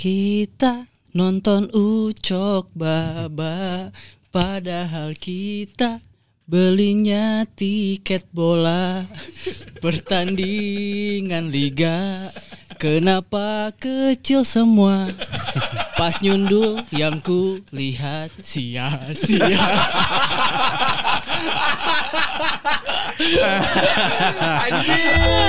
Kita 0.00 0.88
nonton 1.12 1.68
Ucok 1.76 2.72
Baba 2.72 3.92
Padahal 4.32 5.12
kita 5.12 6.00
belinya 6.48 7.44
tiket 7.44 8.24
bola. 8.32 9.04
Pertandingan 9.84 11.52
liga 11.52 12.32
Kenapa 12.80 13.76
kecil 13.76 14.40
semua? 14.40 15.12
Pas 16.00 16.16
nyundul 16.24 16.80
yang 16.96 17.20
ku 17.20 17.60
lihat 17.68 18.32
sia-sia. 18.40 19.60
Anjing. 24.64 25.40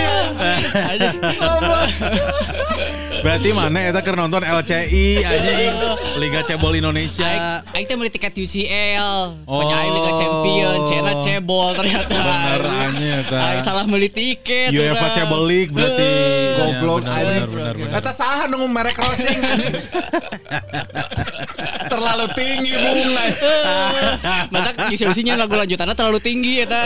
Berarti 3.22 3.50
mana 3.53 3.80
eta 3.86 4.02
keur 4.02 4.17
nonton 4.17 4.41
LCI 4.41 5.22
anjing 5.22 5.73
Liga 6.17 6.41
Cebol 6.41 6.73
Indonesia. 6.75 7.61
Aing 7.72 7.86
teh 7.86 7.94
beli 7.94 8.09
tiket 8.09 8.33
UCL. 8.33 9.45
Oh. 9.45 9.61
Aing 9.63 9.94
Liga 9.94 10.11
Champion, 10.17 10.78
Cena 10.86 11.13
cebol 11.17 11.73
ternyata. 11.73 12.11
Bener 12.11 12.61
anjing 12.66 13.09
eta. 13.22 13.38
Aing 13.38 13.61
salah 13.61 13.83
beli 13.86 14.09
tiket. 14.09 14.69
UEFA. 14.69 15.08
Cebol 15.13 15.41
League 15.45 15.72
berarti. 15.72 16.02
Eh, 16.02 16.50
Ya, 16.52 16.78
Goblok 16.78 17.05
anjing. 17.05 17.47
bener. 17.47 17.75
Eta 17.95 18.11
saha 18.11 18.44
nunggu 18.45 18.67
merek 18.67 18.94
crossing. 18.94 19.38
Terlalu 21.91 22.25
tinggi 22.33 22.72
bunga. 22.73 23.25
Mata 24.53 24.72
UCL-nya 24.88 25.35
lagu 25.35 25.53
lanjutannya 25.53 25.94
terlalu 25.94 26.19
tinggi 26.19 26.63
eta. 26.63 26.81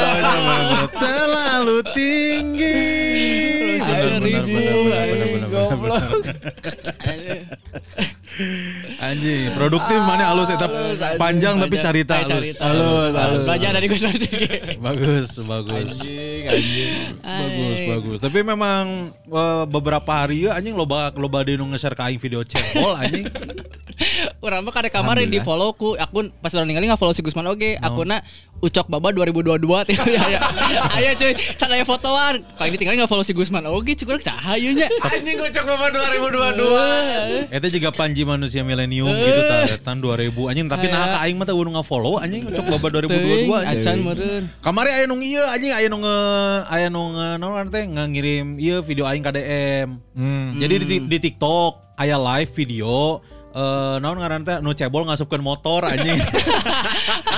Terlalu 0.92 1.78
tinggi. 1.94 2.82
Bener, 3.86 4.20
bener, 4.20 4.22
bener, 4.22 4.42
bener, 4.42 4.44
bener, 4.44 5.06
bener, 5.06 5.28
bener, 5.46 5.78
bener. 5.78 6.25
Anjing, 9.00 9.48
produktif 9.56 10.00
mana 10.04 10.36
halus 10.36 10.52
eta 10.52 10.68
panjang 11.16 11.56
tapi 11.56 11.76
carita 11.80 12.20
Aing 12.20 12.32
halus. 12.36 12.60
Halus, 12.60 13.12
halus. 13.16 13.46
Belajar 13.48 13.70
dari 13.72 13.88
Gus. 13.88 14.02
Bagus, 14.76 15.30
bagus. 15.48 15.76
Anjing, 16.04 16.44
anjing. 16.52 17.16
Bagus, 17.24 17.80
bagus. 17.88 18.18
Tapi 18.20 18.40
memang 18.44 19.16
eh, 19.16 19.64
beberapa 19.72 20.12
hari 20.12 20.48
ya 20.50 20.60
anjing 20.60 20.76
loba 20.76 21.16
loba 21.16 21.48
di 21.48 21.56
nge-share 21.56 21.96
ka 21.96 22.12
aing 22.12 22.20
video 22.20 22.44
cebol 22.44 23.00
anjing. 23.00 23.26
Urang 24.40 24.62
mah 24.64 24.74
kada 24.74 24.90
kemarin 24.90 25.28
di 25.28 25.40
follow 25.40 25.74
ku 25.74 25.96
akun 25.96 26.32
pas 26.40 26.54
orang 26.54 26.70
ningali 26.70 26.88
nggak 26.88 27.00
follow 27.00 27.14
si 27.14 27.22
Gusman 27.22 27.46
oge 27.46 27.76
akunna 27.80 28.22
Ucok 28.64 28.88
Baba 28.88 29.12
2022 29.12 29.68
teh 29.92 29.96
ya 30.16 30.24
ya. 30.32 30.40
Aya 30.96 31.12
cuy, 31.12 31.36
can 31.60 31.68
aya 31.76 31.84
fotoan. 31.84 32.40
Kali 32.56 32.72
ini 32.72 32.78
tinggal 32.80 32.96
nggak 32.96 33.12
follow 33.12 33.22
si 33.22 33.36
Gusman 33.36 33.68
oge 33.68 34.00
cuy 34.00 34.16
urang 34.16 34.24
saha 34.24 34.56
ieu 34.56 34.72
nya. 34.72 34.88
Anjing 35.12 35.36
kocok 35.36 35.64
bapak 35.68 35.90
2022. 36.56 37.52
Eta 37.52 37.68
juga 37.68 37.90
Panji 37.92 38.24
manusia 38.24 38.64
milenium 38.64 39.12
gitu 39.12 39.42
ta 39.44 39.92
tahun 39.92 40.00
2000 40.00 40.32
anjing 40.52 40.68
tapi 40.72 40.88
nah 40.88 41.04
ka 41.14 41.18
aing 41.28 41.36
mah 41.36 41.46
teh 41.46 41.52
udah 41.52 41.84
nge-follow 41.84 42.16
anjing 42.18 42.48
cok 42.48 42.66
baba 42.80 42.88
2022 43.04 43.12
Teuing, 43.12 43.52
anjing. 43.52 43.82
acan 43.84 43.96
meureun. 44.02 44.44
Kamari 44.64 44.90
aya 44.96 45.06
nu 45.06 45.20
ieu 45.20 45.44
anjing 45.46 45.72
aya 45.76 45.88
nu 45.92 45.98
nge 46.00 46.18
aya 46.72 46.88
nu 46.88 47.02
nge 47.12 47.28
naon 47.44 47.68
teh 47.68 47.84
ngirim 47.86 48.48
ieu 48.56 48.80
video 48.82 49.04
aing 49.04 49.20
ka 49.22 49.36
DM. 49.36 50.00
Jadi 50.56 50.74
di, 50.80 50.98
di 51.12 51.18
TikTok 51.20 52.00
aya 52.00 52.16
live 52.16 52.52
video 52.56 53.20
eh 53.56 53.96
naon 54.04 54.20
ngaran 54.20 54.44
teh? 54.44 54.60
Nu 54.60 54.76
cebol 54.76 55.08
ngasupkeun 55.08 55.40
motor 55.40 55.88
anjing. 55.88 56.20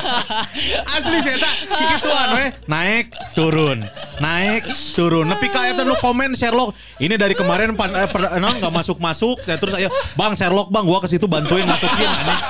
Asli 0.97 1.17
sih 1.22 1.38
eta. 1.38 1.51
Kikituan 1.78 2.29
we. 2.33 2.45
Naik 2.66 3.13
turun. 3.38 3.85
Naik 4.17 4.66
turun. 4.97 5.29
Nepi 5.29 5.53
ka 5.53 5.69
eta 5.69 5.85
nu 5.85 5.94
komen 6.01 6.33
Sherlock 6.33 6.73
ini 6.97 7.22
dari 7.22 7.38
kemarin 7.38 7.77
pan, 7.77 7.94
eh, 7.94 8.09
per, 8.09 8.41
naon 8.41 8.57
enggak 8.57 8.73
masuk 8.73 8.97
masuk 8.97 9.38
ya 9.45 9.61
terus 9.61 9.77
ayo 9.77 9.94
Bang 10.17 10.33
Sherlock 10.33 10.73
Bang 10.73 10.89
gua 10.89 10.97
ke 11.06 11.07
situ 11.07 11.29
bantuin 11.29 11.69
masukin 11.69 12.09
anjing. 12.09 12.41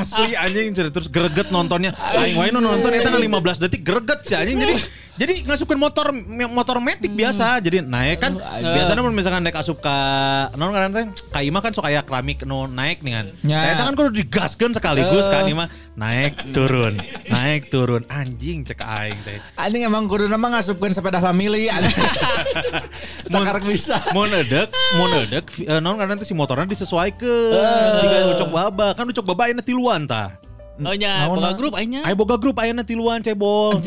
Asli 0.00 0.32
anjing 0.32 0.72
terus 0.72 1.12
greget 1.12 1.52
nontonnya. 1.52 1.92
Aing 2.16 2.40
wae 2.40 2.48
nonton 2.48 2.96
eta 2.96 3.12
na 3.12 3.20
15 3.20 3.60
detik 3.68 3.84
greget 3.84 4.24
sih 4.24 4.40
anjing. 4.40 4.56
Jadi 4.56 4.74
jadi 5.18 5.32
ngasupkeun 5.50 5.80
motor 5.82 6.14
motor 6.46 6.78
metik 6.78 7.10
biasa 7.10 7.58
jadi 7.58 7.82
naik 7.82 8.22
kan 8.22 8.38
biasanya 8.38 9.02
mun 9.02 9.10
misalkan 9.10 9.42
naik 9.42 9.58
asup 9.58 9.82
ka 9.82 9.96
naon 10.54 10.70
ngaran 10.70 10.94
teh 10.94 11.04
ka 11.34 11.42
imah 11.42 11.58
kan 11.58 11.74
sok 11.74 11.90
aya 11.90 12.06
keramik 12.06 12.46
nu 12.46 12.70
naik 12.70 13.02
nih 13.02 13.12
kan. 13.18 13.26
Ya. 13.42 13.74
Eta 13.74 13.82
kan 13.90 13.98
kudu 13.98 14.14
digaskeun 14.14 14.70
sekaligus 14.78 15.26
ka 15.26 15.42
imah 15.42 15.66
naik 15.98 16.54
turun 16.54 17.02
naik 17.26 17.66
turun 17.66 18.06
anjing 18.06 18.62
cek 18.62 18.78
aing 18.78 19.18
teh. 19.26 19.42
Anjing 19.58 19.82
emang 19.82 20.06
kudu 20.06 20.30
nama 20.30 20.54
ngasupkeun 20.54 20.94
sepeda 20.94 21.18
family 21.18 21.66
anjing. 21.74 21.98
Takar 23.26 23.58
bisa. 23.66 23.98
Mau 24.14 24.24
nedek, 24.24 24.70
mau 24.94 25.10
nedek, 25.10 25.50
eh, 25.66 25.82
naon 25.82 25.98
karena 25.98 26.14
si 26.22 26.30
motornya 26.32 26.70
disesuaikan. 26.70 27.98
Jika 28.06 28.16
ucok 28.38 28.50
baba, 28.54 28.94
kan 28.94 29.04
ucok 29.10 29.34
baba 29.34 29.50
ayeuna 29.50 29.66
tiluan 29.66 30.06
tah. 30.06 30.38
Oh 30.78 30.94
nya, 30.94 31.26
boga 31.26 31.58
grup 31.58 31.74
aing 31.74 31.90
nya. 31.98 32.02
Ayo 32.06 32.14
boga 32.14 32.38
grup 32.38 32.54
ayeuna 32.62 32.86
tiluan 32.86 33.18
cebol. 33.18 33.82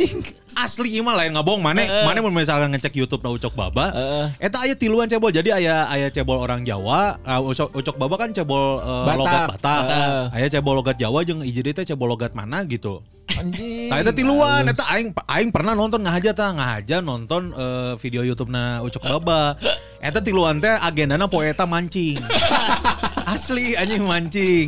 Asli 0.56 1.00
ieu 1.00 1.04
mah 1.04 1.16
lain 1.16 1.32
ngabong 1.36 1.60
mana 1.64 1.84
mana 2.04 2.20
mun 2.20 2.34
misalkan 2.36 2.72
ngecek 2.76 2.94
YouTube 2.96 3.24
na 3.24 3.32
ucok 3.32 3.54
baba. 3.56 3.94
Eta 4.38 4.64
aya 4.64 4.76
tiluan 4.76 5.08
cebol. 5.08 5.32
Jadi 5.32 5.52
aya 5.52 5.88
aya 5.88 6.12
cebol 6.12 6.40
orang 6.40 6.62
Jawa, 6.68 7.20
uh, 7.24 7.42
ucok 7.42 7.72
ucok 7.76 7.96
baba 7.96 8.16
kan 8.20 8.30
cebol 8.36 8.80
uh, 8.84 9.08
Batak. 9.08 9.20
logat 9.20 9.42
Batak. 9.56 9.82
Heeh. 9.88 10.24
Aya 10.36 10.48
cebol 10.52 10.74
logat 10.78 10.98
Jawa 11.00 11.20
jeung 11.24 11.42
hiji 11.42 11.62
teh 11.62 11.86
cebol 11.88 12.12
logat 12.12 12.36
mana 12.36 12.64
gitu. 12.68 13.00
Anjing. 13.32 13.88
Nah 13.88 14.04
itu 14.04 14.12
tiluan, 14.12 14.68
eta 14.68 14.84
aing 14.92 15.16
aing 15.16 15.50
pernah 15.56 15.72
nonton 15.72 16.04
ngahaja 16.04 16.36
tah, 16.36 16.52
ngahaja 16.52 17.00
nonton 17.00 17.56
eh, 17.56 17.94
video 18.04 18.28
YouTube 18.28 18.52
na 18.52 18.84
Ucok 18.84 19.08
Baba. 19.08 19.56
Eta 20.04 20.20
tiluan 20.20 20.60
teh 20.60 20.72
agendana 20.72 21.32
poe 21.32 21.48
eta 21.48 21.64
mancing. 21.64 22.20
Asli 23.32 23.80
anjing 23.80 24.04
mancing. 24.04 24.68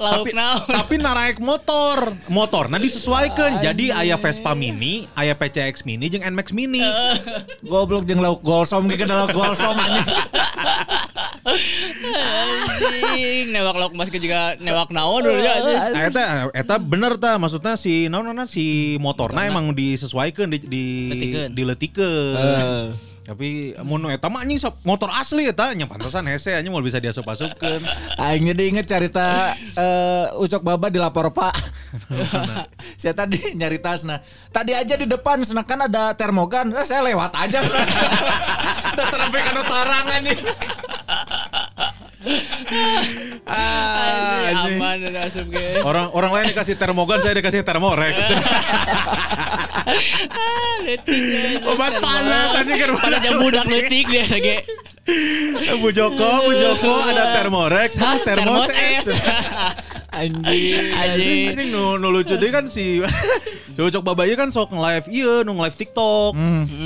Tapi 0.00 0.32
naon. 0.32 0.64
tapi 0.64 0.96
naraek 0.96 1.36
motor. 1.36 2.16
Motorna 2.32 2.80
disesuaikan. 2.80 3.60
Jadi 3.60 3.92
aya 3.92 4.16
Vespa 4.16 4.56
Mini, 4.56 5.04
aya 5.12 5.36
PCX 5.36 5.84
Mini 5.84 6.08
jeung 6.08 6.24
NMAX 6.24 6.56
Mini. 6.56 6.80
Goblok 7.68 8.08
jeung 8.08 8.24
lauk 8.24 8.40
golsom 8.40 8.88
kenal 8.88 9.28
lauk 9.28 9.36
golsom 9.36 9.76
anjing. 9.76 10.08
Anjing, 11.44 13.52
newak 13.52 13.76
lauk 13.76 13.92
mas 13.92 14.08
juga 14.08 14.56
newak 14.56 14.88
naon 14.88 15.28
dulu 15.28 15.40
ya. 15.44 15.60
anjing. 15.60 15.78
Nah, 15.92 16.02
eta 16.08 16.22
eta 16.56 16.74
bener 16.80 17.20
ta 17.20 17.36
maksudnya 17.36 17.76
si 17.76 18.08
naon 18.08 18.32
naon 18.32 18.48
si 18.48 18.96
motorna 18.96 19.44
emang 19.44 19.76
disesuaikan 19.76 20.48
di 20.48 20.64
di 21.52 21.62
Letikeun. 21.68 22.96
Tapi 23.28 23.76
mun 23.84 24.08
eta 24.08 24.32
mah 24.32 24.40
anjing 24.40 24.56
motor 24.88 25.12
asli 25.12 25.52
eta 25.52 25.68
nya 25.76 25.84
pantesan 25.84 26.24
hese 26.32 26.56
anjing 26.56 26.72
mau 26.72 26.80
bisa 26.80 26.96
diasup-asupkeun. 26.96 27.84
Aing 28.24 28.48
jadi 28.56 28.62
inget 28.72 28.88
cerita 28.88 29.52
eh, 29.52 30.32
Ucok 30.40 30.64
Baba 30.64 30.88
di 30.88 30.96
lapor 30.96 31.28
Pak. 31.36 31.52
saya 33.00 33.12
tadi 33.12 33.36
nyari 33.52 33.84
tasna. 33.84 34.16
Tadi 34.48 34.72
aja 34.72 34.96
di 34.96 35.04
depan 35.04 35.44
sana 35.44 35.60
kan 35.60 35.84
ada 35.84 36.16
termogan. 36.16 36.72
Eh, 36.72 36.88
saya 36.88 37.04
lewat 37.04 37.36
aja. 37.36 37.60
Kan 38.98 39.54
tarangan 39.62 40.20
nih. 40.24 40.38
Anjing, 43.46 44.80
anjing. 44.80 44.80
aman 44.80 44.98
ge. 45.52 45.66
Orang 45.86 46.10
orang 46.16 46.30
lain 46.34 46.46
dikasih 46.50 46.74
termogan, 46.74 47.20
saya 47.22 47.36
dikasih 47.36 47.60
termorex. 47.62 48.16
Ah, 49.88 50.74
Letik. 50.84 51.64
Obat 51.64 51.96
panas, 51.96 52.52
anjing, 52.52 52.76
kan 52.76 52.90
Pada 53.00 53.18
jam 53.24 53.40
budak 53.40 53.64
letik 53.64 54.04
dia 54.12 54.24
lagi. 54.28 54.56
Bu 55.80 55.88
Joko, 55.88 56.44
Bu 56.44 56.52
Joko 56.52 56.92
ada 57.00 57.40
termorex, 57.40 57.96
Hah, 57.96 58.20
es. 58.20 59.08
es. 59.08 59.16
Anjing. 60.18 60.92
Anjing. 60.92 61.44
Anjing 61.56 61.68
nu, 61.72 61.96
nu 61.96 62.12
lucu 62.12 62.36
deh 62.36 62.50
kan 62.52 62.68
si 62.68 63.00
Cocok 63.78 64.02
babaya 64.02 64.34
kan 64.34 64.50
sok 64.50 64.74
nge-live 64.74 65.06
iya 65.08 65.34
nu 65.46 65.54
nge-live 65.54 65.76
TikTok. 65.78 66.32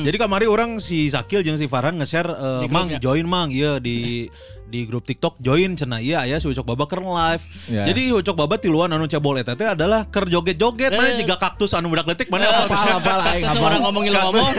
Jadi 0.04 0.16
kamari 0.20 0.46
orang 0.46 0.76
si 0.76 1.08
Sakil 1.08 1.40
jeung 1.40 1.56
si 1.56 1.66
Farhan 1.66 1.96
nge-share 1.96 2.30
eh, 2.30 2.60
Di 2.62 2.68
Mang 2.68 2.92
join 3.00 3.24
Mang 3.24 3.48
iya 3.48 3.80
di 3.80 4.28
di 4.72 4.88
grup 4.88 5.04
TikTok 5.04 5.36
join 5.36 5.76
cenah 5.76 6.00
iya 6.00 6.24
ya 6.24 6.40
si 6.40 6.48
Ucok 6.48 6.72
Baba 6.72 6.88
keren 6.88 7.04
live. 7.04 7.44
Yeah. 7.68 7.92
Jadi 7.92 8.08
Ucok 8.16 8.40
Baba 8.40 8.56
tiluan 8.56 8.88
anu 8.88 9.04
cebol 9.04 9.36
eta 9.36 9.52
teh 9.52 9.68
adalah 9.68 10.08
ker 10.08 10.24
joget-joget 10.24 10.96
mana 10.96 11.12
eh. 11.12 11.20
jika 11.20 11.36
kaktus 11.36 11.76
anu 11.76 11.92
budak 11.92 12.08
letik 12.08 12.32
mana 12.32 12.48
eh, 12.48 12.64
apa 12.64 12.76
apa 12.96 13.12
aing 13.36 13.44
apa 13.44 13.60
orang 13.60 13.82
ngomong 13.84 14.02
eh. 14.02 14.08
ilmu 14.08 14.20
ngomong. 14.32 14.52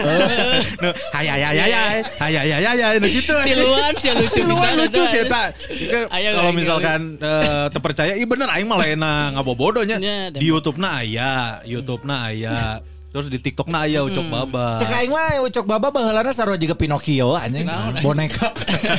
Hay 1.18 1.26
hay 1.26 1.42
hay 1.42 1.58
hay 1.58 1.72
hay 2.22 2.34
hay 2.38 2.62
hay 2.62 2.78
hay 2.78 3.10
gitu. 3.10 3.34
Tiluan 3.42 3.92
sih 3.98 4.14
lucu 4.14 4.40
bisa 4.46 4.68
lucu 4.78 5.02
sih 5.10 5.20
eta. 5.26 5.42
Kalau 6.14 6.52
misalkan 6.54 7.18
terpercaya 7.74 8.14
i 8.14 8.22
bener 8.22 8.46
aing 8.54 8.70
mah 8.70 8.78
laena 8.78 9.34
ngabobodonya 9.34 9.98
di 10.30 10.46
YouTube-na 10.46 11.02
aya, 11.02 11.58
YouTube-na 11.66 12.30
aya. 12.30 12.78
Terus 13.14 13.30
di 13.30 13.38
TikTok-na 13.38 13.86
aya 13.86 14.02
Ucok 14.02 14.26
Baba. 14.26 14.74
Cek 14.74 14.90
aing 14.90 15.14
mah 15.14 15.38
ucok 15.46 15.70
baba 15.70 15.94
baheulana 15.94 16.34
sarua 16.34 16.58
juga 16.58 16.74
Pinocchio 16.74 17.38
anjing. 17.38 17.62
Boneka. 18.02 18.50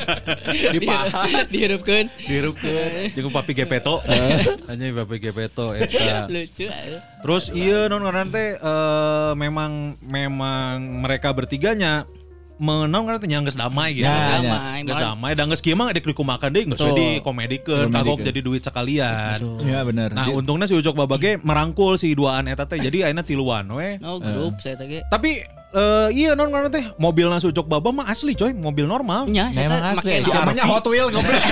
Di 0.74 0.80
paha. 0.80 1.44
Dihirupkeun. 1.52 2.08
Dirupkeun. 2.24 3.12
Jeung 3.12 3.28
Papi 3.28 3.52
Gepeto. 3.52 4.00
Anjing 4.72 4.96
Papi 4.96 5.20
Gepeto 5.20 5.76
eta. 5.76 6.32
Lucu. 6.32 6.64
aja. 6.64 7.04
Terus 7.28 7.52
iya 7.52 7.92
non 7.92 8.08
karena 8.08 8.24
teh 8.32 8.56
eh, 8.56 9.32
memang 9.36 10.00
memang 10.00 10.80
mereka 11.04 11.36
bertiganya 11.36 12.08
menang 12.56 13.04
karena 13.04 13.20
teh 13.20 13.28
nyangges 13.28 13.56
damai 13.60 13.92
gitu. 14.00 14.08
Ya, 14.08 14.16
ya. 14.16 14.28
damai. 14.40 14.80
Geus 14.88 14.96
Malah- 14.96 15.06
damai 15.12 15.32
dan 15.36 15.46
geus 15.52 15.60
kieu 15.60 15.76
mah 15.76 15.92
dek 15.92 16.08
dikumakan 16.08 16.50
deui 16.56 16.64
geus 16.72 16.80
Betul. 16.80 16.96
di 16.96 17.08
komedikeun 17.20 17.88
kagok 17.92 18.20
jadi 18.24 18.40
duit 18.40 18.64
sekalian. 18.64 19.38
Ya 19.68 19.84
bener. 19.84 20.16
Nah, 20.16 20.32
untungnya 20.32 20.66
si 20.66 20.76
Ucok 20.76 20.96
Babage 20.96 21.40
merangkul 21.44 22.00
si 22.00 22.16
duaan 22.16 22.48
eta 22.48 22.64
teh 22.64 22.80
jadi 22.80 23.12
ayeuna 23.12 23.28
tiluan 23.28 23.68
we. 23.76 24.00
Oh 24.00 24.24
grup 24.24 24.60
saya 24.64 24.80
tadi. 24.80 25.04
Tapi 25.12 25.44
eh, 25.76 26.08
iya 26.16 26.32
non 26.40 26.48
karena 26.48 26.72
teh 26.72 26.96
mobilna 26.96 27.44
si 27.44 27.52
Ucok 27.52 27.68
Baba 27.68 27.92
mah 27.92 28.08
asli 28.08 28.32
coy, 28.40 28.56
mobil 28.56 28.88
normal. 28.88 29.28
Nya 29.28 29.52
saya 29.52 29.92
asli. 29.92 30.24
Namanya 30.24 30.64
Hot 30.64 30.88
Wheel 30.88 31.12
goblok. 31.12 31.36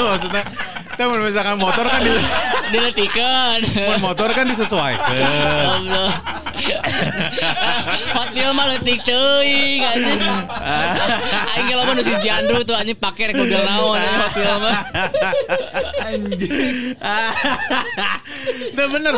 Maksudnya 0.00 0.44
teh 1.00 1.08
mun 1.08 1.24
misalkan 1.24 1.56
motor 1.56 1.88
kan 1.88 2.04
di 2.04 2.12
diletikeun. 2.76 3.60
mun 3.88 4.00
motor 4.04 4.28
kan 4.36 4.44
disesuaikan. 4.44 5.16
Goblok. 5.80 6.12
Hot 8.12 8.28
Wheel 8.36 8.52
mah 8.52 8.68
letik 8.68 9.00
teuing 9.08 9.80
anjing. 9.80 10.20
Aing 11.56 11.64
ge 11.64 11.74
loba 11.74 11.96
nu 11.96 12.04
si 12.04 12.12
Jandru 12.20 12.60
tuh 12.60 12.76
anjing 12.76 13.00
pake 13.00 13.32
rek 13.32 13.34
mobil 13.40 13.56
naon 13.64 13.96
anjing 13.96 14.20
Hot 14.20 14.34
Wheel 14.36 14.56
mah. 14.60 14.76
Nah 18.70 18.86
bener 18.88 19.14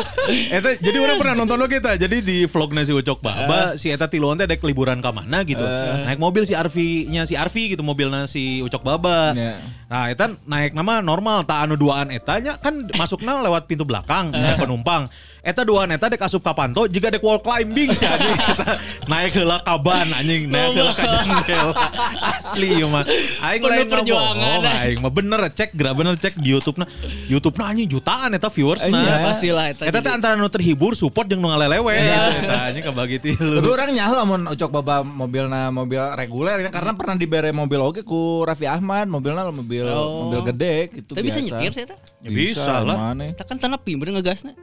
Eta, 0.51 0.69
Jadi 0.77 0.97
orang 0.99 1.17
pernah 1.17 1.35
nonton 1.37 1.57
lo 1.57 1.65
kita 1.65 1.95
Jadi 1.95 2.21
di 2.21 2.37
vlognya 2.45 2.83
si 2.83 2.91
Ucok 2.93 3.23
Baba 3.23 3.73
Si 3.79 3.87
Eta 3.89 4.11
Tiluan 4.11 4.35
teh 4.37 4.45
dek 4.45 4.61
liburan 4.61 4.99
ke 4.99 5.09
mana 5.09 5.41
gitu 5.47 5.63
Naik 6.05 6.19
mobil 6.19 6.43
si 6.43 6.53
Arfi-nya 6.53 7.23
si 7.23 7.33
Arfi 7.33 7.73
gitu 7.73 7.81
Mobilnya 7.81 8.27
si 8.29 8.61
Ucok 8.61 8.83
Baba 8.83 9.33
Ya. 9.33 9.57
Nah 9.89 10.11
Eta 10.11 10.29
naik 10.45 10.75
nama 10.77 10.99
normal 11.01 11.47
Tak 11.47 11.65
anu 11.65 11.72
duaan 11.75 12.09
Etanya 12.13 12.57
kan 12.57 12.87
masuknya 12.97 13.39
lewat 13.41 13.65
pintu 13.69 13.83
belakang 13.83 14.29
naik 14.31 14.61
penumpang 14.61 15.09
Eta 15.43 15.61
duaan 15.61 15.91
Eta 15.91 16.07
dek 16.07 16.23
asup 16.23 16.39
ka 16.39 16.55
panto 16.55 16.87
Jika 16.87 17.11
dek 17.11 17.19
wall 17.19 17.35
climbing 17.37 17.91
sih 17.91 18.07
anjing 18.07 18.31
Eta 18.55 18.79
Naik 19.05 19.35
heula 19.35 19.59
kaban 19.59 20.07
anjing 20.09 20.47
Naik 20.47 20.71
heula 20.73 20.93
ka 20.93 21.03
jendela 21.19 21.73
Asli 22.31 22.69
ieu 22.73 22.87
mah 22.87 23.03
Aing 23.43 23.59
lain 23.61 23.85
perjuangan. 23.85 24.63
ngomong 24.63 24.79
Aing 24.79 24.97
mah 24.97 25.11
bener 25.11 25.43
cek 25.49 25.75
gerak 25.75 25.93
bener 25.93 26.15
cek 26.15 26.39
di 26.39 26.47
YouTube 26.49 26.79
nah 26.79 26.87
YouTube 27.27 27.59
nah 27.59 27.67
anjing 27.67 27.85
jutaan 27.85 28.31
Eta 28.31 28.47
viewers 28.47 28.79
Iya. 28.79 28.95
nah 28.95 29.19
Pastilah 29.25 29.65
eta. 29.67 29.83
Eta 29.83 29.99
teh 29.99 30.11
antara 30.11 30.33
nu 30.33 30.47
terhibur 30.47 30.95
support 30.95 31.27
jeung 31.27 31.37
nu 31.37 31.51
ngalelewe 31.51 31.91
gitu. 31.91 32.39
Eta 32.41 32.59
anjing 32.63 32.83
kabagi 32.85 33.17
Tapi 33.19 33.35
tilu. 33.35 33.67
orang 33.67 33.91
nyah 33.91 34.09
lamun 34.15 34.41
ucok 34.47 34.69
baba 34.71 35.03
mobilna 35.03 35.67
mobil 35.69 35.99
reguler 36.13 36.57
ya, 36.59 36.69
karena 36.69 36.91
pernah 36.93 37.15
dibere 37.15 37.51
mobil 37.51 37.79
oge 37.79 38.01
ku 38.01 38.41
Raffi 38.41 38.63
Ahmad 38.65 39.05
mobilnya 39.05 39.43
mobil 39.45 39.83
Oh. 39.83 40.31
mobil 40.31 40.39
gede 40.47 40.87
gitu 40.93 41.11
Tapi 41.13 41.27
bisa 41.27 41.37
nyetir 41.37 41.71
saya 41.75 41.85
teh. 41.91 41.97
Ya 42.23 42.29
bisa 42.31 42.79
lah. 42.81 43.11
kan 43.43 43.57
tenepi 43.57 43.91
bener 43.93 44.15
ngegasna 44.15 44.55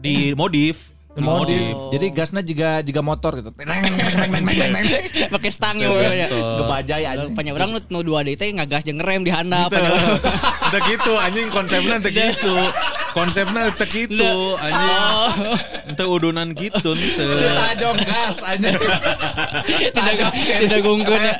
di 0.00 0.32
modif. 0.32 0.90
Di 1.10 1.20
modif. 1.20 1.74
Oh. 1.76 1.90
Jadi 1.92 2.06
gasnya 2.14 2.42
juga 2.42 2.80
juga 2.80 3.00
motor 3.04 3.32
gitu. 3.38 3.50
Pakai 5.34 5.50
stang 5.52 5.76
gitu 5.76 5.92
ya. 5.92 6.26
Gebajai 6.30 7.02
ya 7.04 7.10
banyak 7.28 7.52
orang 7.52 7.70
nu 7.92 8.00
no, 8.00 8.18
detik 8.24 8.56
nggak 8.56 8.68
gas 8.70 8.82
jeung 8.88 9.02
rem 9.02 9.22
di 9.22 9.30
handap. 9.30 9.68
Udah 10.70 10.80
gitu 10.88 11.12
anjing 11.18 11.52
konsepnya 11.52 11.98
teh 12.00 12.12
gitu. 12.14 12.56
Konsepnya 13.10 13.74
teh 13.74 13.88
gitu 13.90 14.54
anjing. 14.56 14.96
Oh. 14.96 15.30
Ente 15.90 16.04
udunan 16.06 16.48
gitu 16.54 16.94
ente. 16.94 17.26
Tajong 17.26 17.98
gas 18.06 18.36
anjing. 18.46 18.78
Tidak 19.94 20.30
tidak 20.32 20.80
gungkun. 20.80 21.20
Ya. 21.20 21.36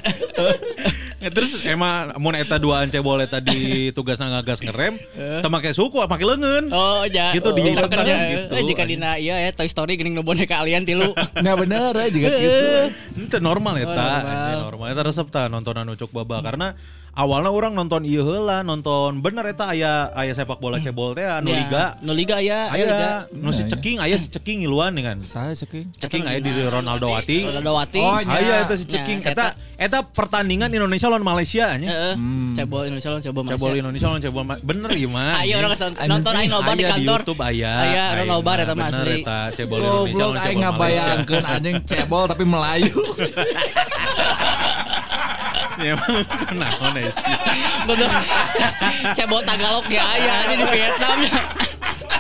Ya, 1.20 1.28
terus 1.28 1.52
emang 1.68 2.16
mun 2.16 2.32
eta 2.32 2.56
duaan 2.56 2.88
cebol 2.88 3.20
eta 3.20 3.44
di 3.44 3.92
tugasna 3.92 4.40
ngagas 4.40 4.64
ngerem, 4.64 4.96
teu 5.44 5.50
make 5.52 5.68
suku 5.70 6.00
make 6.00 6.24
leungeun. 6.24 6.72
Oh, 6.72 7.04
ja. 7.04 7.36
Gitu, 7.36 7.44
dihitung 7.52 7.92
Kan, 7.92 8.00
kan, 8.00 8.08
ya. 8.08 8.18
gitu. 8.24 8.54
Eh, 8.56 8.62
Jika 8.64 8.88
dina 8.88 9.20
iya 9.20 9.36
ya 9.36 9.52
Toy 9.52 9.68
Story 9.68 10.00
geuning 10.00 10.16
nu 10.16 10.24
boneka 10.24 10.56
alien 10.56 10.88
tilu. 10.88 11.12
Nah 11.44 11.52
bener 11.60 11.92
ya 11.92 12.08
juga 12.08 12.28
gitu. 12.32 12.64
Itu 13.20 13.36
normal 13.36 13.76
ya 13.76 13.84
Oh, 13.84 13.92
ta, 13.92 14.08
normal. 14.24 14.56
Normal. 14.64 14.86
Eta 14.96 15.02
resep 15.04 15.26
ta 15.28 15.42
nontonan 15.46 15.92
Ucok 15.92 16.08
Baba 16.08 16.40
karena 16.40 16.72
awalnya 17.12 17.50
orang 17.50 17.74
nonton 17.74 18.02
ieu 18.02 18.22
heula, 18.22 18.62
nonton 18.62 19.18
bener 19.18 19.42
eta 19.48 19.70
aya 19.70 20.08
aya 20.14 20.30
sepak 20.30 20.56
bola 20.56 20.78
cebol 20.78 21.12
teh 21.12 21.26
anu 21.26 21.50
Ya, 21.50 21.56
liga. 21.60 21.84
Nu 22.00 22.10
liga 22.14 22.34
aya, 22.38 22.70
aya 22.70 22.84
liga. 22.86 23.10
Nu 23.34 23.50
si 23.50 23.66
Nah, 23.66 23.70
ceking 23.72 23.96
aya 23.98 24.16
si 24.16 24.30
ceking 24.30 24.64
ngiluan 24.64 24.94
dengan 24.94 25.18
Saya 25.20 25.52
seking. 25.52 25.90
ceking 25.98 26.24
aya 26.24 26.38
di 26.38 26.48
Ronaldo 26.48 27.10
Wati. 27.10 27.44
Ronaldo 27.46 27.72
Wati. 27.76 28.02
Oh. 28.02 28.16
Aya 28.18 28.64
eta 28.64 28.74
si 28.78 28.84
ceking 28.86 29.18
eta 29.20 29.52
eta 29.76 29.98
pertandingan 30.04 30.70
Indonesia 30.70 31.10
lawan 31.10 31.22
Malaysia 31.22 31.66
nya. 31.76 31.88
Heeh. 31.90 32.14
Cebol 32.54 32.86
Indonesia 32.88 33.10
lawan 33.10 33.22
cebol 33.22 33.42
Cebol 33.42 33.58
Malaysia. 33.58 33.80
Indonesia 33.82 34.06
lawan 34.06 34.22
cebol 34.22 34.42
bener 34.62 34.90
ieu 34.96 35.10
mah. 35.10 35.34
Aya 35.38 35.54
orang 35.60 35.72
nonton 36.08 36.32
aing 36.36 36.52
loba 36.52 36.72
di 36.72 36.84
kantor. 36.84 37.20
YouTube 37.26 37.40
aya. 37.42 37.72
Aya 37.84 38.04
orang 38.14 38.28
loba 38.28 38.50
eta 38.56 38.74
mah 38.74 38.88
asli. 38.88 39.22
eta 39.22 39.38
cebol 39.52 39.78
Indonesia 39.82 40.24
lawan 40.24 40.38
aing 40.38 40.40
cebol 40.40 40.40
Malaysia. 40.40 40.62
ngabayangkeun 40.62 41.44
anjing 41.44 41.76
cebol 41.84 42.24
tapi 42.26 42.44
Melayu. 42.46 42.96
Ya 45.80 45.92
emang 45.96 46.12
naon 46.54 46.92
ya 46.94 47.08
sih. 47.10 47.36
Betul. 47.84 48.08
Cebol 49.16 49.40
Tagalog 49.42 49.86
ya 49.88 50.04
aya 50.06 50.34
ini 50.46 50.54
di 50.58 50.66
Vietnam 50.68 51.16
ya. 51.20 51.40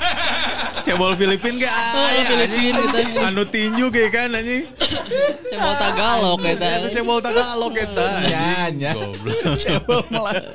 Cebol 0.86 1.12
Filipin 1.12 1.60
Oh, 1.60 1.68
aya. 1.68 2.24
Filipin 2.24 2.72
anjing. 2.72 3.08
kita. 3.12 3.28
Anu 3.28 3.42
tinju 3.44 3.86
ge 3.88 4.08
kan 4.08 4.32
anjing. 4.32 4.64
Cebol 5.46 5.74
Tagalog 5.76 6.40
Eta 6.40 6.66
eta. 6.78 6.88
cebol 6.90 7.18
Tagalog 7.20 7.74
eta. 7.74 8.06
Nya, 8.22 8.50
nya. 8.72 8.90
Cebol 9.56 10.00
Melayu. 10.08 10.48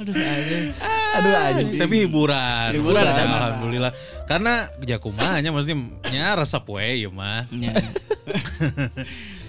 Aduh 0.00 0.14
anjing. 0.16 0.66
Aduh 1.14 1.32
anjing. 1.36 1.68
Tapi 1.78 1.94
hiburan. 2.02 2.68
Hiburan, 2.72 3.02
Ya, 3.02 3.12
ada. 3.12 3.22
alhamdulillah. 3.22 3.92
Karena 4.26 4.54
ya 4.80 4.98
kumanya 4.98 5.50
maksudnya 5.50 5.78
nya 6.08 6.34
resep 6.34 6.62
we 6.64 7.02
ieu 7.02 7.10
mah. 7.10 7.46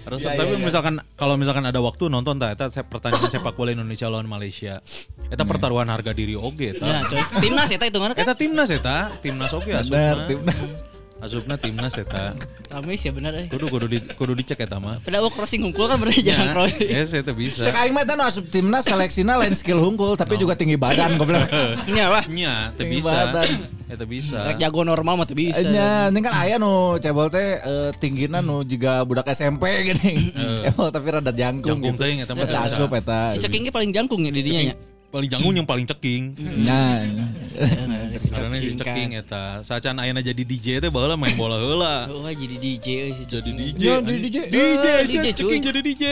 Ya. 0.01 0.09
Resep 0.09 0.33
Ya, 0.33 0.37
tapi 0.41 0.53
ya, 0.53 0.57
ya. 0.57 0.65
misalkan 0.65 0.93
kalau 1.13 1.35
misalkan 1.37 1.61
ada 1.61 1.77
waktu 1.77 2.09
nonton 2.09 2.41
ta 2.41 2.49
eta 2.49 2.69
pertandingan 2.81 3.29
sepak 3.37 3.53
bola 3.53 3.69
Indonesia 3.69 4.09
lawan 4.09 4.25
Malaysia. 4.25 4.81
Eta 5.29 5.45
pertaruhan 5.45 5.87
harga 5.87 6.11
diri 6.11 6.33
oge 6.33 6.73
Ya, 6.73 7.05
eta. 7.05 7.05
coy. 7.07 7.21
Timnas 7.39 7.69
eta 7.69 7.85
hitunganna 7.85 8.13
kan. 8.17 8.21
Eta 8.25 8.33
timnas 8.33 8.69
eta, 8.69 8.97
timnas 9.21 9.51
oge 9.53 9.71
asupna. 9.77 10.25
timnas. 10.25 10.81
Asupna 11.21 11.53
timnas 11.53 11.93
eta. 11.93 12.33
Rame 12.73 12.97
sih 12.97 13.07
ya 13.07 13.13
bener 13.13 13.31
euy. 13.37 13.45
Kudu 13.45 13.69
kudu 13.69 13.85
di, 13.85 13.97
kudu 14.17 14.33
dicek 14.33 14.57
eta 14.65 14.81
mah. 14.81 14.97
Pada 15.05 15.21
oh, 15.21 15.29
crossing 15.29 15.61
hungkul 15.61 15.85
kan 15.85 16.01
bener 16.01 16.17
jangan 16.17 16.49
Ya, 16.49 16.53
crossing. 16.57 16.89
Yes, 16.89 17.13
eta 17.13 17.29
bisa. 17.29 17.61
Cek 17.61 17.77
aing 17.77 17.93
mah 17.93 18.01
eta 18.01 18.17
asup 18.25 18.49
timnas 18.49 18.89
seleksina 18.89 19.37
lain 19.37 19.53
skill 19.53 19.77
hungkul 19.77 20.17
tapi 20.17 20.41
juga 20.41 20.57
tinggi 20.57 20.81
badan 20.81 21.21
goblok. 21.21 21.45
Nya 21.93 22.09
lah. 22.09 22.23
Nya, 22.25 22.73
teu 22.73 22.89
Tinggi 22.89 23.05
bisa. 23.05 23.13
badan. 23.13 23.49
Eta 23.91 24.05
bisa. 24.09 24.39
Rek 24.49 24.57
jago 24.57 24.81
normal 24.81 25.13
mah 25.21 25.27
teu 25.29 25.37
bisa. 25.37 25.61
Nya, 25.61 26.09
ini 26.09 26.19
kan 26.25 26.33
aya 26.33 26.57
nu 26.57 26.97
cebol 26.97 27.29
teh 27.29 27.61
eh, 27.61 27.89
tinggina 28.01 28.41
nu 28.41 28.65
juga 28.65 29.05
budak 29.05 29.29
SMP 29.29 29.93
gini. 29.93 30.33
Cebol 30.65 30.89
tapi 30.89 31.05
rada 31.05 31.29
jangkung 31.29 31.77
Jangkung 31.77 31.93
gitu. 31.93 32.01
teuing 32.01 32.25
eta 32.25 32.33
mah 32.33 32.49
Eta 32.49 32.59
asup 32.65 32.89
eta. 32.97 33.29
Si 33.29 33.37
ceking 33.37 33.69
paling 33.69 33.93
jangkung 33.93 34.25
ya 34.25 34.33
di 34.33 34.41
dinya 34.41 34.73
nya. 34.73 34.75
Paling 35.11 35.27
janggung 35.27 35.51
yang 35.59 35.67
paling 35.67 35.83
ceking. 35.83 36.39
Nya. 36.39 37.03
Si 38.15 38.31
Karena 38.31 38.55
si 38.55 38.71
ceking 38.79 39.09
kan. 39.11 39.21
eta. 39.21 39.43
Sacan 39.59 39.99
ayeuna 39.99 40.23
jadi 40.23 40.39
DJ 40.39 40.79
teh 40.79 40.87
baheula 40.87 41.19
main 41.19 41.35
bola 41.35 41.59
heula. 41.59 42.07
Oh, 42.07 42.23
jadi 42.31 42.55
DJ 42.55 42.87
euy 43.07 43.13
si 43.19 43.27
Jadi. 43.27 43.51
DJ. 43.51 43.81
Ya, 43.83 43.99
jadi 43.99 44.19
DJ. 44.23 44.37
DJ, 44.47 44.85
si 45.03 45.15
DJ, 45.19 45.27
ceking 45.35 45.61
jadi 45.67 45.79
DJ. 45.83 46.05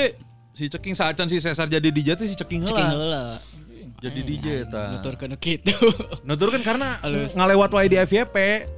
Si 0.51 0.67
ceking 0.67 0.95
sacan 0.99 1.31
si 1.31 1.39
Cesar 1.39 1.71
jadi 1.71 1.87
DJ 1.87 2.19
teh 2.19 2.27
si 2.27 2.35
ceking 2.35 2.67
Ceking 2.67 2.89
heula. 2.91 3.39
Jadi 3.99 4.19
DJ 4.23 4.47
eta. 4.63 4.95
Nuturkeun 4.95 5.35
kitu. 5.35 5.75
Nuturkeun 6.27 6.63
karena 6.63 6.95
Halus. 7.03 7.35
ngalewat 7.35 7.69
wae 7.75 7.91
di 7.91 7.99
FYP. 7.99 8.35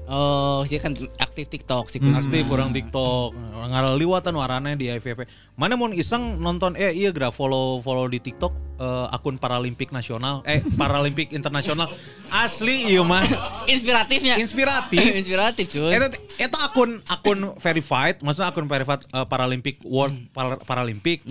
Oh, 0.10 0.66
sih 0.66 0.82
kan 0.82 0.98
aktif 1.22 1.46
TikTok 1.48 1.94
sih. 1.94 2.02
Aktif 2.02 2.44
orang 2.50 2.74
TikTok, 2.74 3.38
ngalaliwatan 3.70 4.34
warana 4.34 4.74
di 4.74 4.90
FYP. 4.90 5.30
Mana 5.54 5.78
mau 5.78 5.88
iseng 5.94 6.42
nonton 6.42 6.74
eh 6.74 6.90
iya 6.90 7.14
gra 7.14 7.30
follow 7.30 7.80
follow 7.86 8.10
di 8.10 8.18
TikTok 8.18 8.82
eh, 8.82 9.08
akun 9.14 9.38
Paralimpik 9.38 9.94
Nasional, 9.94 10.42
eh 10.44 10.66
Paralimpik 10.82 11.30
Internasional. 11.32 11.94
Asli 12.34 12.90
iya 12.90 13.06
mah. 13.06 13.22
Inspiratifnya. 13.70 14.42
Inspiratif. 14.42 15.06
Inspiratif 15.22 15.66
cuy. 15.70 15.94
Eta 15.94 16.08
eta 16.42 16.58
akun 16.66 16.98
akun 17.06 17.54
verified, 17.62 18.20
maksudnya 18.26 18.50
akun 18.50 18.66
verified 18.66 19.06
eh, 19.06 19.26
Paralympic 19.30 19.86
World 19.86 20.34
Par- 20.34 20.66
Paralympic. 20.66 21.22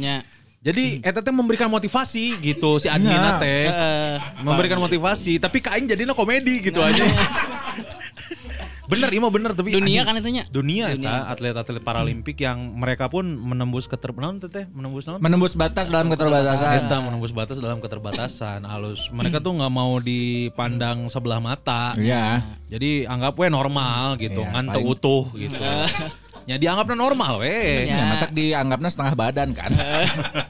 Jadi 0.61 1.01
eta 1.01 1.25
teh 1.25 1.33
memberikan 1.33 1.67
motivasi 1.67 2.37
gitu 2.37 2.77
si 2.77 2.85
adminna 2.85 3.33
Nya. 3.33 3.41
teh. 3.41 3.65
Memberikan 4.45 4.77
motivasi 4.77 5.41
tapi 5.41 5.59
kain 5.59 5.89
jadinya 5.89 6.13
komedi 6.13 6.61
gitu 6.61 6.85
aja. 6.85 7.01
bener, 8.91 9.07
iya 9.07 9.23
mah 9.23 9.31
bener 9.31 9.55
tapi 9.55 9.71
Dunia 9.71 10.03
anjing, 10.03 10.05
kan 10.05 10.15
itunya. 10.19 10.43
Dunia, 10.51 10.85
Dunia. 10.91 11.23
eta 11.23 11.33
atlet-atlet 11.33 11.79
paralimpik 11.79 12.43
yang 12.43 12.75
mereka 12.75 13.07
pun 13.07 13.23
menembus 13.23 13.87
keter 13.87 14.11
naon 14.13 14.37
teh 14.37 14.51
teh 14.51 14.67
menembus 14.69 15.07
naon? 15.07 15.23
Menembus 15.23 15.57
batas 15.57 15.89
dalam 15.89 16.13
keterbatasan. 16.13 16.85
Eta 16.85 16.97
menembus 16.99 17.33
batas 17.33 17.57
dalam 17.57 17.81
keterbatasan 17.81 18.61
halus. 18.67 19.09
Mereka 19.09 19.41
tuh 19.41 19.57
nggak 19.57 19.71
mau 19.71 19.97
dipandang 19.97 21.09
sebelah 21.09 21.41
mata. 21.41 21.97
Iya. 21.97 22.45
Jadi 22.69 23.07
anggap 23.07 23.33
we 23.39 23.49
normal 23.49 24.19
gitu, 24.19 24.43
Iya, 24.43 24.53
ngan 24.53 24.65
teu 24.69 24.75
paling- 24.77 24.93
utuh 24.93 25.25
gitu. 25.33 25.57
Ya 26.51 26.59
dianggapnya 26.59 26.99
normal 26.99 27.39
we. 27.39 27.87
Ya. 27.87 27.95
Ya, 27.95 28.05
matak 28.11 28.35
dianggapnya 28.35 28.91
setengah 28.91 29.15
badan 29.15 29.49
kan. 29.55 29.71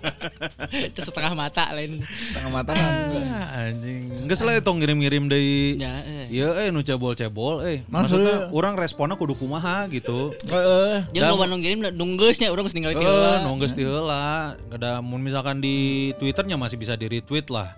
Itu 0.88 1.00
setengah 1.04 1.36
mata 1.36 1.76
lain. 1.76 2.00
setengah 2.00 2.50
mata. 2.50 2.72
Ah, 2.72 3.68
anjing. 3.68 4.24
Geus 4.24 4.40
lah 4.40 4.56
tong 4.64 4.80
ngirim-ngirim 4.80 5.28
deui. 5.28 5.76
Ya, 5.76 6.00
eh. 6.00 6.24
Iya, 6.32 6.48
eh 6.56 6.68
nu 6.72 6.80
cebol-cebol, 6.80 7.60
eh. 7.68 7.84
Maksudnya- 7.84 8.48
orang 8.50 8.80
responnya 8.80 9.20
kudu 9.20 9.36
kumaha 9.36 9.84
gitu. 9.92 10.32
Heeh. 10.48 11.04
Jangan 11.12 11.36
Dan- 11.36 11.50
lo 11.50 11.56
ngirim 11.60 11.78
nunggeusnya 11.92 12.48
urang 12.48 12.64
geus 12.64 12.72
tinggal 12.72 12.96
Eh, 12.96 13.02
heula. 13.02 13.44
nongges 13.44 13.76
ti 13.76 13.84
heula. 13.84 14.56
Ada 14.70 15.04
mun 15.04 15.20
misalkan 15.20 15.60
di 15.60 16.10
Twitternya 16.16 16.56
masih 16.56 16.80
bisa 16.80 16.96
di 16.96 17.10
retweet 17.10 17.52
lah. 17.52 17.76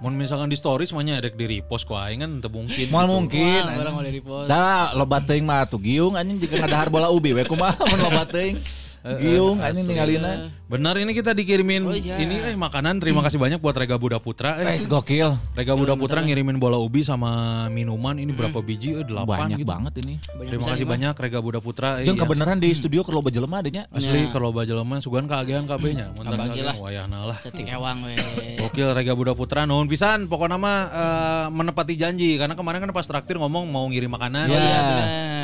Mun 0.00 0.16
misalkan 0.16 0.48
di 0.48 0.56
stories 0.56 0.90
semuanya 0.92 1.20
ada 1.20 1.28
di 1.28 1.46
repost 1.46 1.84
ku 1.84 1.92
aing 1.98 2.24
kan 2.24 2.30
teu 2.40 2.48
mungkin. 2.48 2.86
Moal 2.88 3.06
gitu. 3.06 3.14
mungkin. 3.14 3.62
Orang 3.68 3.94
mau 3.96 4.04
dari 4.04 4.20
pos. 4.24 4.46
Da 4.48 4.94
loba 4.96 5.20
teuing 5.20 5.44
mah 5.44 5.64
atuh 5.66 5.80
giung 5.80 6.16
anjing 6.16 6.40
jika 6.40 6.60
ngadahar 6.60 6.88
bola 6.88 7.12
ubi 7.12 7.36
we 7.36 7.44
kumaha 7.44 7.78
mun 7.84 8.00
loba 8.00 8.24
teuing. 8.24 8.56
Giung 9.04 9.60
anjing 9.60 9.84
ningalina. 9.84 10.48
Benar 10.64 10.96
ini 10.96 11.12
kita 11.12 11.36
dikirimin 11.36 11.84
Oh, 11.84 11.92
iya. 11.92 12.16
ini 12.16 12.40
eh 12.40 12.56
makanan. 12.56 12.96
Terima 12.96 13.20
kasih 13.20 13.36
banyak 13.36 13.60
buat 13.60 13.76
Rega 13.76 14.00
Buda 14.00 14.16
Putra. 14.16 14.56
Eh. 14.56 14.64
Guys 14.64 14.88
gokil. 14.88 15.36
Rega 15.52 15.76
Buda 15.76 15.92
Putra 15.92 16.24
ngirimin 16.24 16.56
bola 16.56 16.80
ubi 16.80 17.04
sama 17.04 17.28
minuman. 17.68 18.16
Ini 18.16 18.32
berapa 18.32 18.64
biji? 18.64 18.96
Eh, 18.96 19.04
delapan 19.04 19.52
Banyak 19.52 19.60
gitu. 19.60 19.68
banget 19.68 19.92
ini. 20.00 20.14
Banyak 20.24 20.48
Terima 20.48 20.64
kasih 20.66 20.80
ini 20.80 20.92
banyak 20.96 21.14
Rega 21.20 21.40
Buda 21.44 21.60
Putra. 21.60 22.00
Eh, 22.00 22.08
Jeung 22.08 22.16
iya. 22.16 22.24
kebenaran 22.24 22.56
di 22.56 22.72
studio 22.72 23.04
keur 23.04 23.20
loba 23.20 23.28
jelema 23.28 23.60
adanya. 23.60 23.84
Asli 23.92 24.24
Ya. 24.24 24.32
kalau 24.32 24.48
loba 24.48 24.64
jelema 24.64 24.96
sugan 25.04 25.28
kagean 25.28 25.68
kabehnya. 25.68 26.08
Lah. 26.16 26.48
kagean 26.48 26.72
wayahna 26.80 27.18
lah. 27.28 27.38
Setik 27.44 27.68
ewang 27.68 28.08
we. 28.08 28.16
Gokil 28.56 28.88
Rega 28.88 29.12
Buda 29.12 29.36
Putra 29.36 29.68
nuhun 29.68 29.84
pisan 29.84 30.32
pokoknya 30.32 30.56
mah 30.56 30.78
eh, 30.88 31.46
menepati 31.52 31.92
janji 31.94 32.40
karena 32.40 32.56
kemarin 32.56 32.80
kan 32.80 32.88
pas 32.88 33.04
traktir 33.04 33.36
ngomong 33.36 33.68
mau 33.68 33.84
ngirim 33.84 34.08
makanan. 34.08 34.48
Oh 34.48 34.56
Ya. 34.56 34.64
iya 34.64 34.80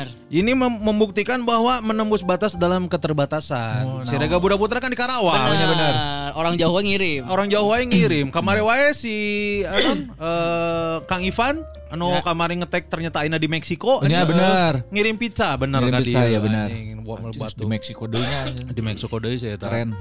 benar. 0.03 0.29
Ini 0.31 0.51
mem- 0.51 0.81
membuktikan 0.81 1.39
bahwa 1.41 1.77
menembus 1.81 2.21
batas 2.21 2.55
dalam 2.55 2.87
keterbatasan. 2.87 4.05
si 4.05 4.15
Rega 4.15 4.37
Buda 4.37 4.55
Putra 4.55 4.79
kan 4.79 4.89
di 4.89 4.97
Karawang. 4.97 5.37
Benar. 5.37 5.95
Orang 6.33 6.55
Jawa 6.55 6.79
ngirim. 6.81 7.27
Orang 7.27 7.47
Jawa 7.47 7.79
yang 7.79 7.89
ngirim. 7.91 8.25
Kemarin 8.31 8.63
wae 8.63 8.89
si 8.91 9.15
anon, 9.63 10.09
eh, 10.17 10.95
Kang 11.05 11.21
Ivan 11.21 11.61
anu 11.91 12.07
Ya. 12.09 12.23
kemarin 12.23 12.63
ngetek 12.63 12.87
ternyata 12.87 13.19
aina 13.21 13.35
di 13.35 13.51
Meksiko. 13.51 13.99
Iya, 14.01 14.23
benar. 14.23 14.87
Ngirim 14.87 15.19
pizza 15.19 15.51
bener 15.59 15.83
Ngirim 15.83 15.99
pizza, 15.99 16.23
ya, 16.23 16.39
benar. 16.39 16.67
buat. 17.03 17.51
Di 17.51 17.67
Meksiko 17.67 18.07
deui. 18.07 18.23
Di 18.71 18.81
Meksiko 18.81 19.15
deui 19.19 19.35
sih 19.35 19.51
eta. 19.51 19.67
Keren. 19.67 19.91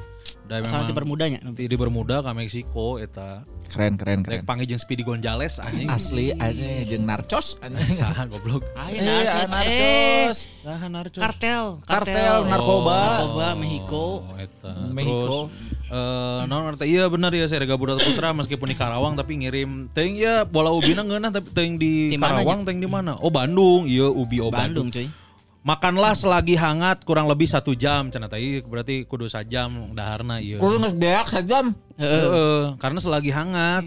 Da 0.51 0.59
Asal 0.59 0.83
di 0.83 0.91
memang 0.91 0.99
Bermudanya. 0.99 1.39
di, 1.55 1.71
di 1.71 1.77
Bermuda 1.79 2.27
ke 2.27 2.31
Meksiko 2.35 2.99
eta. 2.99 3.47
Keren 3.71 3.95
keren 3.95 4.27
Rek 4.27 4.43
keren. 4.43 4.51
panggil 4.51 4.67
jeung 4.75 4.83
Speedy 4.83 5.07
Gonzales 5.07 5.63
anjing. 5.63 5.87
Asli 5.87 6.35
anjing 6.35 6.91
jeung 6.91 7.07
narcos 7.07 7.55
anjing. 7.63 7.87
Saha 8.03 8.27
goblok. 8.27 8.67
Eh, 8.75 8.99
narcos. 8.99 9.31
Eh, 9.31 9.47
narcos. 9.47 10.39
Saha 10.67 10.87
narcos. 10.91 11.23
kartel. 11.23 11.65
Kartel, 11.87 12.51
narkoba. 12.51 13.31
Narkoba 13.31 13.49
Mexico. 13.55 14.27
Oh, 14.27 14.35
eta. 14.43 14.75
Mexico. 14.91 15.47
Terus 15.47 15.79
eh 15.91 16.41
non 16.47 16.71
ngerti 16.71 16.87
iya 16.87 17.11
benar 17.11 17.35
ya 17.35 17.51
saya 17.51 17.67
Rega 17.67 17.75
Buda 17.75 17.99
Putra 17.99 18.31
meskipun 18.39 18.71
di 18.71 18.79
Karawang 18.79 19.19
tapi 19.19 19.43
ngirim 19.43 19.91
teuing 19.91 20.23
ya 20.23 20.47
bola 20.47 20.71
ubina 20.71 21.03
ngeunah 21.03 21.35
tapi 21.35 21.51
teuing 21.51 21.83
di 21.83 22.15
Karawang 22.15 22.63
teuing 22.63 22.79
di 22.79 22.87
mana? 22.87 23.19
Oh 23.19 23.31
Bandung, 23.31 23.91
iya 23.91 24.07
ubi 24.07 24.39
oh 24.39 24.55
Bandung. 24.55 24.91
Bandung 24.91 24.95
cuy. 24.95 25.20
Makanlah 25.61 26.17
selagi 26.17 26.57
hangat 26.57 27.05
kurang 27.05 27.29
lebih 27.29 27.45
satu 27.45 27.77
jam 27.77 28.09
cenah 28.09 28.33
teh 28.33 28.65
berarti 28.65 29.05
kudu 29.05 29.29
sajam 29.29 29.93
daharna 29.93 30.41
iya. 30.41 30.57
Kudu 30.57 30.81
geus 30.81 30.97
beak 30.97 31.29
sajam. 31.29 31.77
Heeh, 32.01 32.81
karena 32.81 32.97
selagi 32.97 33.29
hangat 33.29 33.85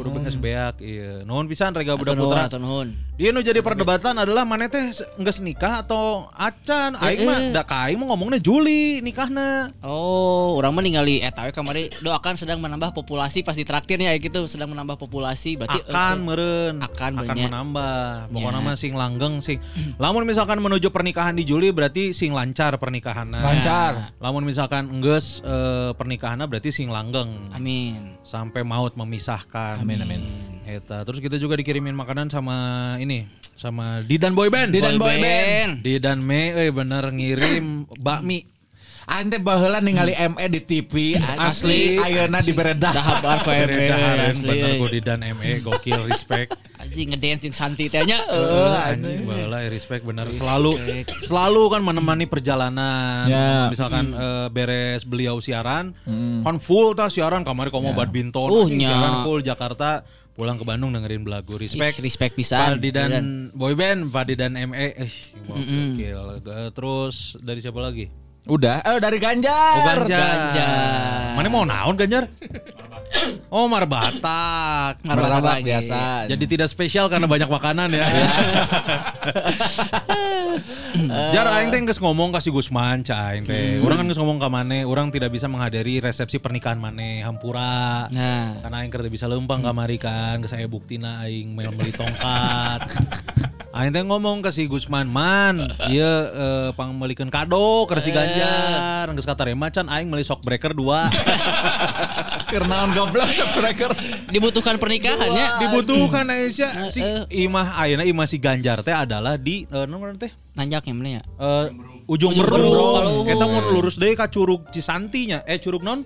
kudu 0.00 0.08
benes 0.16 0.40
beak 0.40 0.80
iya. 0.80 1.20
Nuhun 1.28 1.44
pisan 1.44 1.76
Rega 1.76 1.92
Buda 1.92 2.16
Atau 2.16 2.24
nuhun, 2.24 2.32
Putra. 2.32 2.48
atau 2.48 2.60
nuhun. 2.62 2.88
Dia 3.20 3.36
nu 3.36 3.44
jadi 3.44 3.60
perdebatan 3.60 4.16
adalah 4.16 4.48
mana 4.48 4.64
teh 4.64 4.80
geus 5.20 5.44
nikah 5.44 5.84
atau 5.84 6.32
acan. 6.32 6.96
Aing 6.96 7.28
mah 7.28 7.38
da 7.52 7.60
ka 7.60 7.84
aing 7.84 8.00
mah 8.00 8.08
ngomongnya 8.08 8.40
Juli 8.40 9.04
nikahna. 9.04 9.68
Oh, 9.84 10.56
orang 10.56 10.72
mah 10.72 10.80
ningali 10.80 11.20
eta 11.20 11.44
we 11.44 11.52
kamari 11.52 11.92
doakan 12.00 12.40
sedang 12.40 12.64
menambah 12.64 12.96
populasi 12.96 13.44
pas 13.44 13.52
ditraktirnya 13.52 14.16
ya 14.16 14.18
gitu, 14.18 14.48
sedang 14.48 14.72
menambah 14.72 14.96
populasi 14.96 15.60
berarti 15.60 15.84
akan 15.84 16.16
eh, 16.16 16.24
meren 16.24 16.74
Akan 16.80 17.12
akan 17.20 17.36
menambah 17.36 17.94
pokoknya 18.32 18.56
Ya. 18.56 18.64
mah 18.64 18.76
sing 18.76 18.96
langgeng 18.96 19.44
sing 19.44 19.60
lamun 20.00 20.24
misalkan 20.24 20.56
menuju 20.56 20.88
pernikahan 20.88 21.36
di 21.36 21.44
Juli 21.44 21.68
berarti 21.76 22.16
sing 22.16 22.32
lancar 22.32 22.80
pernikahannya 22.80 23.44
Lancar. 23.44 24.16
lamun 24.16 24.48
misalkan 24.48 24.88
enggeus 24.88 25.44
eh, 25.44 25.92
pernikahannya 25.92 26.48
berarti 26.48 26.72
sing 26.72 26.88
langgeng 26.88 27.52
amin. 27.52 28.16
sampai 28.24 28.64
maut 28.64 28.96
memisahkan 28.96 29.84
Amin, 29.84 30.00
amin. 30.00 30.49
Eta. 30.68 31.02
terus 31.02 31.18
kita 31.18 31.40
juga 31.40 31.56
dikirimin 31.56 31.96
makanan 31.96 32.28
sama 32.30 32.94
ini 33.00 33.26
sama 33.60 34.00
Didan 34.00 34.32
Boy 34.32 34.48
Band. 34.48 34.72
Didan 34.72 34.96
Boy 34.96 35.20
Band. 35.20 35.84
Didan 35.84 36.24
Me 36.24 36.56
euy 36.56 36.72
bener 36.72 37.04
ngirim 37.12 37.84
bakmi. 38.00 38.48
Ante 39.10 39.42
baheula 39.42 39.82
ningali 39.82 40.14
ME 40.14 40.46
di 40.48 40.60
TV 40.64 41.18
asli. 41.18 42.00
ayeuna 42.00 42.40
di 42.40 42.56
beredah. 42.56 42.94
Dahar 42.94 43.44
ku 43.44 43.50
asli. 43.52 44.48
bener 44.48 44.70
ku 44.80 44.86
Didan 44.88 45.20
ME 45.36 45.60
gokil 45.60 46.08
respect. 46.08 46.56
Anjing 46.80 47.12
ngedance 47.12 47.44
jeung 47.44 47.52
santi 47.52 47.92
teh 47.92 48.00
nya. 48.08 48.16
Eh, 48.16 48.96
anjing. 48.96 49.28
bala 49.28 49.60
respect 49.68 50.08
bener. 50.08 50.32
Selalu 50.32 50.72
selalu 51.20 51.62
kan 51.76 51.80
menemani 51.84 52.24
perjalanan. 52.24 53.28
Ya. 53.28 53.68
misalkan 53.68 54.16
eh, 54.16 54.48
beres 54.48 55.04
beliau 55.04 55.36
siaran 55.36 55.92
kan 56.40 56.56
full 56.56 56.96
tah 56.96 57.12
siaran 57.12 57.44
kamari 57.44 57.68
komo 57.68 57.92
badminton 57.92 58.48
Uh, 58.50 58.66
siaran 58.66 59.26
full 59.26 59.44
Jakarta 59.44 60.00
pulang 60.32 60.56
ke 60.56 60.64
Bandung 60.64 60.94
dengerin 60.94 61.20
belagu 61.20 61.58
respect 61.58 62.00
Ih, 62.00 62.04
respect 62.04 62.32
pisan. 62.34 62.76
Paldi 62.78 62.90
dan 62.90 63.10
boyband 63.52 64.08
Paldi 64.08 64.34
dan 64.34 64.56
ME 64.56 64.88
eh 64.94 65.12
gokil. 65.44 66.18
Eh, 66.40 66.70
terus 66.72 67.36
dari 67.38 67.60
siapa 67.60 67.78
lagi 67.78 68.08
Udah, 68.48 68.80
eh 68.80 68.96
dari 68.96 69.20
Oh, 69.20 69.22
Ganjar. 69.22 69.76
Ganjar. 70.00 70.08
Ganjar. 70.08 71.36
Mana 71.36 71.48
mau 71.52 71.64
naon 71.68 71.92
Ganjar? 71.92 72.24
Oh 73.50 73.66
marbatak. 73.66 75.02
Martabak 75.02 75.58
lagi. 75.58 75.66
biasa. 75.66 76.30
Jadi 76.30 76.44
tidak 76.46 76.68
spesial 76.70 77.10
karena 77.10 77.26
banyak 77.26 77.50
makanan 77.50 77.90
ya. 77.90 78.06
Jar 81.34 81.46
aing 81.58 81.70
teh 81.72 81.80
geus 81.82 81.98
ngomong 81.98 82.30
kasih 82.34 82.52
Gusman 82.54 83.02
ca 83.02 83.32
aing 83.32 83.44
teh. 83.46 83.80
Urang 83.82 84.02
kan 84.02 84.06
geus 84.06 84.18
ngomong 84.20 84.38
ka 84.38 84.48
mane, 84.52 84.84
urang 84.86 85.10
tidak 85.10 85.32
bisa 85.32 85.46
menghadiri 85.46 85.98
resepsi 86.02 86.38
pernikahan 86.38 86.78
mane 86.78 87.22
hampura. 87.24 88.06
Nah, 88.10 88.60
Karena 88.62 88.76
aing 88.84 88.90
keur 88.92 89.06
bisa 89.08 89.26
lempang 89.26 89.62
kamari 89.62 89.98
kan, 89.98 90.42
geus 90.42 90.52
aya 90.54 90.66
buktina 90.70 91.24
aing 91.24 91.52
meuli 91.54 91.90
tongkat. 91.94 92.80
Aing 93.70 93.94
teh 93.94 94.02
ngomong 94.02 94.42
ke 94.42 94.50
si 94.50 94.66
Gusman, 94.66 95.06
"Man, 95.06 95.62
ieu 95.94 96.02
eh, 96.02 96.74
pangmelikeun 96.74 97.30
kado 97.30 97.86
ke 97.86 98.02
si 98.02 98.10
Ganjar." 98.10 99.06
Geus 99.14 99.22
katarema 99.22 99.70
can 99.70 99.86
aing 99.86 100.10
meuli 100.10 100.26
shock 100.26 100.42
breaker 100.42 100.74
2. 100.74 100.82
Kernaon 102.50 102.90
goblok 102.98 103.30
subscriber. 103.30 103.94
dibutuhkan 104.26 104.74
pernikahannya. 104.74 105.62
Dibutuhkan 105.62 106.26
Aisyah 106.26 106.90
si 106.90 106.98
Eh, 106.98 107.46
imah 107.46 107.78
ayeuna 107.78 108.02
imah 108.02 108.26
si 108.26 108.42
Ganjar 108.42 108.82
teh 108.82 108.90
adalah 108.90 109.38
di 109.38 109.62
eh, 109.70 109.86
naon 109.86 110.18
teh? 110.18 110.34
Nanjak 110.58 110.90
ya 110.90 110.94
mana 110.94 111.10
ya? 111.18 111.22
Eh, 111.22 111.66
ujung 112.10 112.34
Ujung 112.34 112.42
berung. 112.42 113.22
Kita 113.22 113.44
mau 113.46 113.62
lurus 113.70 114.02
deui 114.02 114.18
ka 114.18 114.26
Curug 114.26 114.66
Cisantinya. 114.74 115.46
Eh 115.46 115.62
Curug 115.62 115.86
non? 115.86 116.02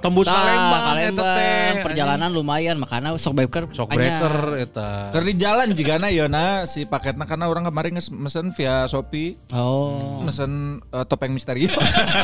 Tembus 0.00 0.24
Tah, 0.24 0.32
Kalembang 0.34 0.82
eta 0.82 0.90
Kalembang. 0.90 1.36
teh. 1.36 1.70
Perjalanan 1.84 2.30
lumayan 2.32 2.76
makanya 2.76 3.12
sok 3.14 3.36
breaker. 3.36 3.64
Shock 3.70 3.92
anyar. 3.92 3.96
breaker 3.96 4.34
eta. 4.58 4.88
Keur 5.12 5.24
di 5.24 5.34
jalan 5.36 5.68
jigana 5.70 6.08
yeuna 6.08 6.64
si 6.64 6.84
paketna 6.84 7.24
karena 7.24 7.46
orang 7.46 7.68
kemarin 7.68 7.94
mesen 7.96 8.50
via 8.50 8.84
Shopee. 8.84 9.36
Oh. 9.52 10.24
Mesen 10.24 10.80
eh, 10.88 11.04
topeng 11.04 11.30
misterio. 11.30 11.68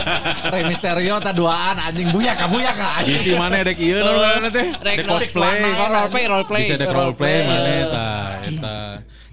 Rey 0.52 0.64
misterio 0.64 1.20
ta 1.20 1.30
duaan 1.30 1.76
anjing 1.76 2.08
buyaka 2.10 2.48
buyaka 2.48 3.04
anjing. 3.04 3.20
Isi 3.20 3.32
mana 3.36 3.60
dek 3.60 3.76
ieu 3.76 4.00
teh? 4.48 4.68
Rek 4.80 4.96
Dek 4.96 5.06
cosplay. 5.06 5.60
Oh, 5.60 5.86
role 5.86 6.08
play, 6.08 6.24
role 6.26 6.46
play. 6.48 6.64
Bisa 6.64 6.76
dek 6.76 6.88
role 6.88 7.12
play 7.12 7.44
Role 7.44 7.44
play. 7.44 7.44
mana 7.44 7.70
eta 7.76 8.06
eta. 8.48 8.76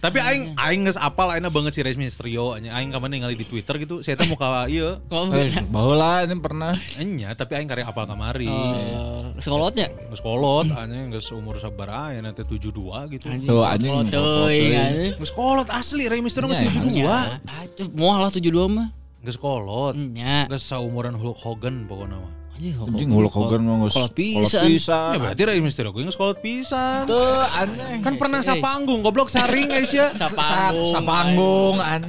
Tapi 0.04 0.20
aing 0.20 0.60
aing 0.60 0.84
geus 0.84 1.00
apal 1.00 1.32
aina 1.32 1.48
banget 1.48 1.72
si 1.72 1.80
Rey 1.80 1.96
Mysterio 1.96 2.52
anya 2.52 2.76
aing 2.76 2.92
kapan 2.92 3.16
ningali 3.16 3.40
di 3.40 3.48
Twitter 3.48 3.80
gitu. 3.80 4.04
Saya 4.04 4.20
teh 4.20 4.28
muka 4.28 4.68
ieu. 4.68 5.00
Oh, 5.08 5.32
Eh, 5.32 5.48
baheula 5.72 6.28
ini 6.28 6.36
pernah. 6.44 6.76
Enya, 7.00 7.32
tapi 7.32 7.56
aing 7.56 7.72
karek 7.72 7.88
apal 7.88 8.04
kamari. 8.04 8.52
Oh, 8.52 9.32
sekolotnya. 9.40 9.88
Geus 10.12 10.20
kolot, 10.20 10.68
anjing 10.68 11.08
geus 11.08 11.32
umur 11.32 11.56
sabaraha 11.56 12.12
ya 12.12 12.20
nanti 12.20 12.44
72 12.44 12.84
gitu. 13.16 13.26
Anjing. 13.32 13.48
Tuh, 13.48 13.64
anjing. 13.64 14.12
Geus 15.16 15.32
kolot 15.32 15.72
asli 15.72 16.12
Rey 16.12 16.20
Mysterio 16.20 16.52
geus 16.52 16.60
Nya, 16.60 16.68
72. 16.68 17.00
Ya, 17.00 17.20
aduh, 17.64 17.88
mau 17.96 18.20
lah 18.20 18.28
72 18.28 18.52
mah. 18.68 18.92
Geus 19.24 19.40
kolot. 19.40 19.96
Nya. 19.96 20.52
Geus 20.52 20.68
saumuran 20.68 21.16
Hulk 21.16 21.40
Hogan 21.40 21.88
pokoknya 21.88 22.20
mah. 22.20 22.43
Anjing 22.54 23.10
Hulk 23.10 23.34
Hogan 23.34 23.62
mah 23.62 23.76
geus 23.82 23.94
Kolot 23.94 24.14
pisan. 24.14 24.64
pisan. 24.64 25.12
Ya 25.12 25.20
berarti 25.20 25.42
Rey 25.44 25.58
Mysterio 25.58 25.90
gue 25.90 26.02
geus 26.02 26.14
kolot 26.14 26.38
pisan. 26.38 27.04
Tuh 27.04 27.44
aneh. 27.50 28.00
Kan 28.00 28.16
pernah 28.16 28.40
Eh. 28.40 28.46
sapanggung 28.46 29.02
goblok 29.02 29.28
saring 29.28 29.68
guys 29.68 29.90
ya. 29.90 30.14
Sapanggung. 30.14 30.86
Sa- 30.86 30.94
Sapanggung 30.94 31.78
an. 31.78 32.04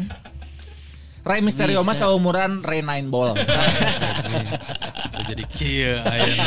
Ray 1.22 1.40
Mysterio 1.40 1.80
mah 1.80 1.94
seumuran 1.94 2.60
Ray 2.60 2.80
Nine 2.80 3.08
Ball. 3.08 3.32
Jadi 5.26 5.44
kieu 5.48 5.96
ayeuna. 5.98 6.44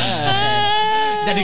Jadi 1.28 1.42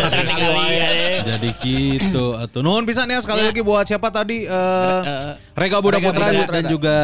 katakan 0.00 0.26
kali 0.30 0.62
ya. 0.78 0.88
Jadi 1.20 1.48
gitu 1.60 2.34
atuh. 2.34 2.60
Nuhun 2.60 2.84
pisan 2.84 3.06
ya 3.06 3.18
sekali 3.18 3.40
Ya. 3.40 3.46
lagi 3.48 3.62
buat 3.62 3.84
siapa 3.84 4.08
tadi 4.08 4.44
eh 4.44 5.00
Eh, 5.00 5.32
Rega 5.52 5.78
Budak 5.78 6.00
Rega 6.00 6.10
Putra 6.10 6.26
dan 6.50 6.64
juga 6.66 6.96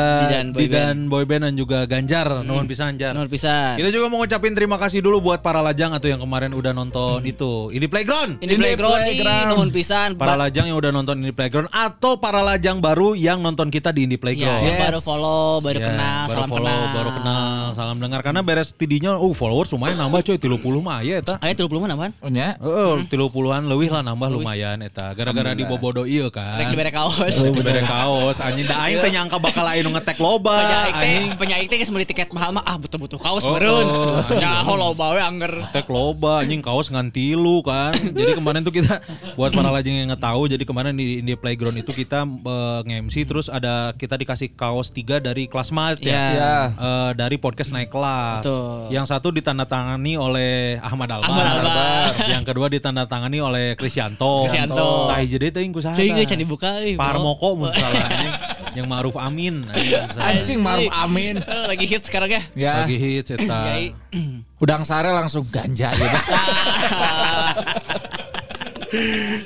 Didan 0.54 1.06
Boyband. 1.06 1.42
Dan 1.42 1.54
juga 1.54 1.84
Ganjar. 1.84 2.42
Nuhun 2.42 2.64
pisan 2.64 2.96
Jar. 2.96 3.12
Nur 3.12 3.26
pisan. 3.26 3.76
Kita 3.76 3.88
juga 3.88 4.06
mau 4.06 4.18
ngucapin 4.18 4.52
terima 4.52 4.76
kasih 4.76 5.00
dulu 5.00 5.20
buat 5.22 5.40
para 5.40 5.60
lajang 5.60 5.92
atau 5.92 6.06
yang 6.06 6.18
kemarin 6.18 6.50
udah 6.50 6.72
nonton 6.72 7.20
itu 7.22 7.68
Ini 7.68 7.86
Playground. 7.86 8.38
Ini 8.38 8.54
playground 8.54 9.02
nih, 9.02 9.16
Playground. 9.16 9.46
nuhun 9.52 9.70
pisan. 9.70 10.08
Para 10.14 10.34
lajang 10.34 10.66
yang 10.66 10.76
udah 10.76 10.90
nonton 10.90 11.18
Ini 11.18 11.32
Playground 11.32 11.68
atau 11.68 12.16
para 12.16 12.40
lajang 12.40 12.78
baru 12.78 13.12
yang 13.12 13.38
nonton 13.38 13.68
kita 13.68 13.90
di 13.90 14.04
Indie 14.04 14.16
Ya, 14.16 14.22
Playground. 14.22 14.62
Yes. 14.62 14.80
baru 14.80 15.00
follow, 15.00 15.48
baru 15.60 15.78
Ya, 15.78 15.86
kenal, 15.86 16.20
baru 16.22 16.32
salam 16.32 16.48
follow, 16.48 16.64
kenal. 16.72 16.94
baru 16.94 17.10
kenal, 17.12 17.60
salam 17.72 17.96
dengar 17.98 18.20
karena 18.22 18.40
beres 18.40 18.68
tidinya 18.70 19.14
uh 19.14 19.32
followers 19.32 19.68
lumayan 19.70 19.96
nambah 19.96 20.20
coy 20.22 20.36
30 20.36 20.56
mah 20.80 20.96
aya 20.98 21.20
eta. 21.20 21.34
Ayo 21.38 21.52
30 21.56 21.82
mana 21.82 21.94
apaan? 21.94 22.12
Oh, 22.20 22.28
nya? 22.28 22.54
Heeh, 22.56 23.08
30-an 23.08 23.62
leuwih 23.64 23.88
lah 23.88 24.02
nambah 24.02 24.28
lumayan 24.30 24.78
eta. 24.80 25.10
Gara-gara 25.12 25.52
di 25.52 25.64
Bobodo 25.64 26.04
ieu 26.04 26.28
kan. 26.28 26.56
Rek 26.56 26.70
dibere 26.70 26.90
kaos. 26.90 27.40
Dibere 27.40 27.82
kaos 27.82 28.38
anjing 28.38 28.66
da 28.66 28.84
aing 28.84 29.00
teh 29.00 29.10
nyangka 29.10 29.36
bakal 29.38 29.64
aing 29.64 29.82
nu 29.82 29.90
ngetek 29.90 30.18
loba 30.18 30.60
anjing. 30.86 31.34
penyaik 31.34 31.66
teh 31.66 31.76
geus 31.76 31.88
meuli 31.88 32.04
tiket 32.04 32.30
mahal 32.30 32.52
mah 32.52 32.62
ah 32.62 32.76
butuh-butuh 32.76 33.16
kaos 33.16 33.42
Oh, 33.42 33.54
meureun. 33.54 33.86
oh, 33.86 34.20
Nyaho 34.32 34.72
loba 34.74 35.14
we 35.14 35.20
anger. 35.20 35.52
Tek 35.70 35.86
loba 35.86 36.42
anjing 36.42 36.60
kaos 36.60 36.88
ngan 36.88 37.08
tilu 37.08 37.62
kan. 37.62 37.96
Jadi 37.96 38.36
kemarin 38.36 38.60
tuh 38.60 38.74
kita 38.74 39.00
buat 39.34 39.50
para 39.50 39.70
lajeng 39.70 39.94
yang 39.94 40.08
nggak 40.10 40.22
tahu 40.22 40.46
jadi 40.46 40.62
kemarin 40.62 40.92
di 40.92 41.20
Indie 41.20 41.38
Playground 41.38 41.76
itu 41.76 41.90
kita 41.90 42.22
eh, 42.26 42.80
nge-MC 42.84 43.16
terus 43.24 43.46
ada 43.48 43.94
kita 43.94 44.14
dikasih 44.14 44.52
kaos 44.52 44.90
tiga 44.90 45.16
dari 45.16 45.46
Classmate 45.46 46.02
ya. 46.02 46.12
Ya. 46.12 46.26
Ya. 46.36 46.56
Eh, 46.72 47.10
dari 47.14 47.36
podcast 47.36 47.70
naik 47.70 47.88
kelas. 47.88 48.42
Betul. 48.42 48.90
Yang 48.90 49.06
satu 49.08 49.28
ditandatangani 49.30 50.16
oleh 50.16 50.52
Ahmad 50.80 51.08
Albar. 51.08 51.30
Albar. 51.38 52.08
yang 52.26 52.42
kedua 52.42 52.66
ditandatangani 52.66 53.38
oleh 53.38 53.66
Krisyanto. 53.74 54.44
Krisyanto. 54.44 55.08
Tah 55.08 55.20
jadi 55.20 55.50
teh 55.50 55.62
ku 55.68 55.78
saha. 55.78 55.94
Teuing 55.94 56.16
geus 56.16 56.26
can 56.26 56.38
dibuka 56.38 56.80
euy. 56.80 56.94
Parmoko 56.94 57.54
mun 57.54 57.70
salah. 57.70 58.08
Yang 58.72 58.86
Ma'ruf 58.86 59.16
Amin. 59.16 59.64
anjing. 59.64 60.20
Anjing 60.20 60.58
Maruf 60.60 60.92
Amin. 60.92 61.40
Eh, 61.40 61.64
Lagi 61.66 61.86
hit 61.86 62.04
sekarang 62.04 62.28
ya. 62.28 62.42
Ya. 62.52 62.72
Lagi 62.84 62.96
hits 62.96 63.32
eta. 63.32 63.72
Yai. 63.72 63.96
Udang 64.56 64.84
sare 64.84 65.08
langsung 65.10 65.44
ganja 65.46 65.92
gitu. 65.92 66.04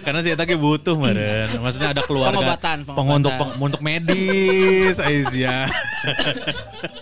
Karena 0.04 0.20
si 0.20 0.28
Eta 0.30 0.44
ge 0.44 0.54
butuh 0.54 0.94
meren. 0.94 1.48
Maksudnya 1.58 1.90
ada 1.90 2.02
keluarga 2.04 2.36
Pengobatan, 2.36 2.76
pengobatan. 2.84 3.38
peng- 3.40 3.54
untuk 3.58 3.80
medis 3.80 5.00
Aisyah. 5.00 5.66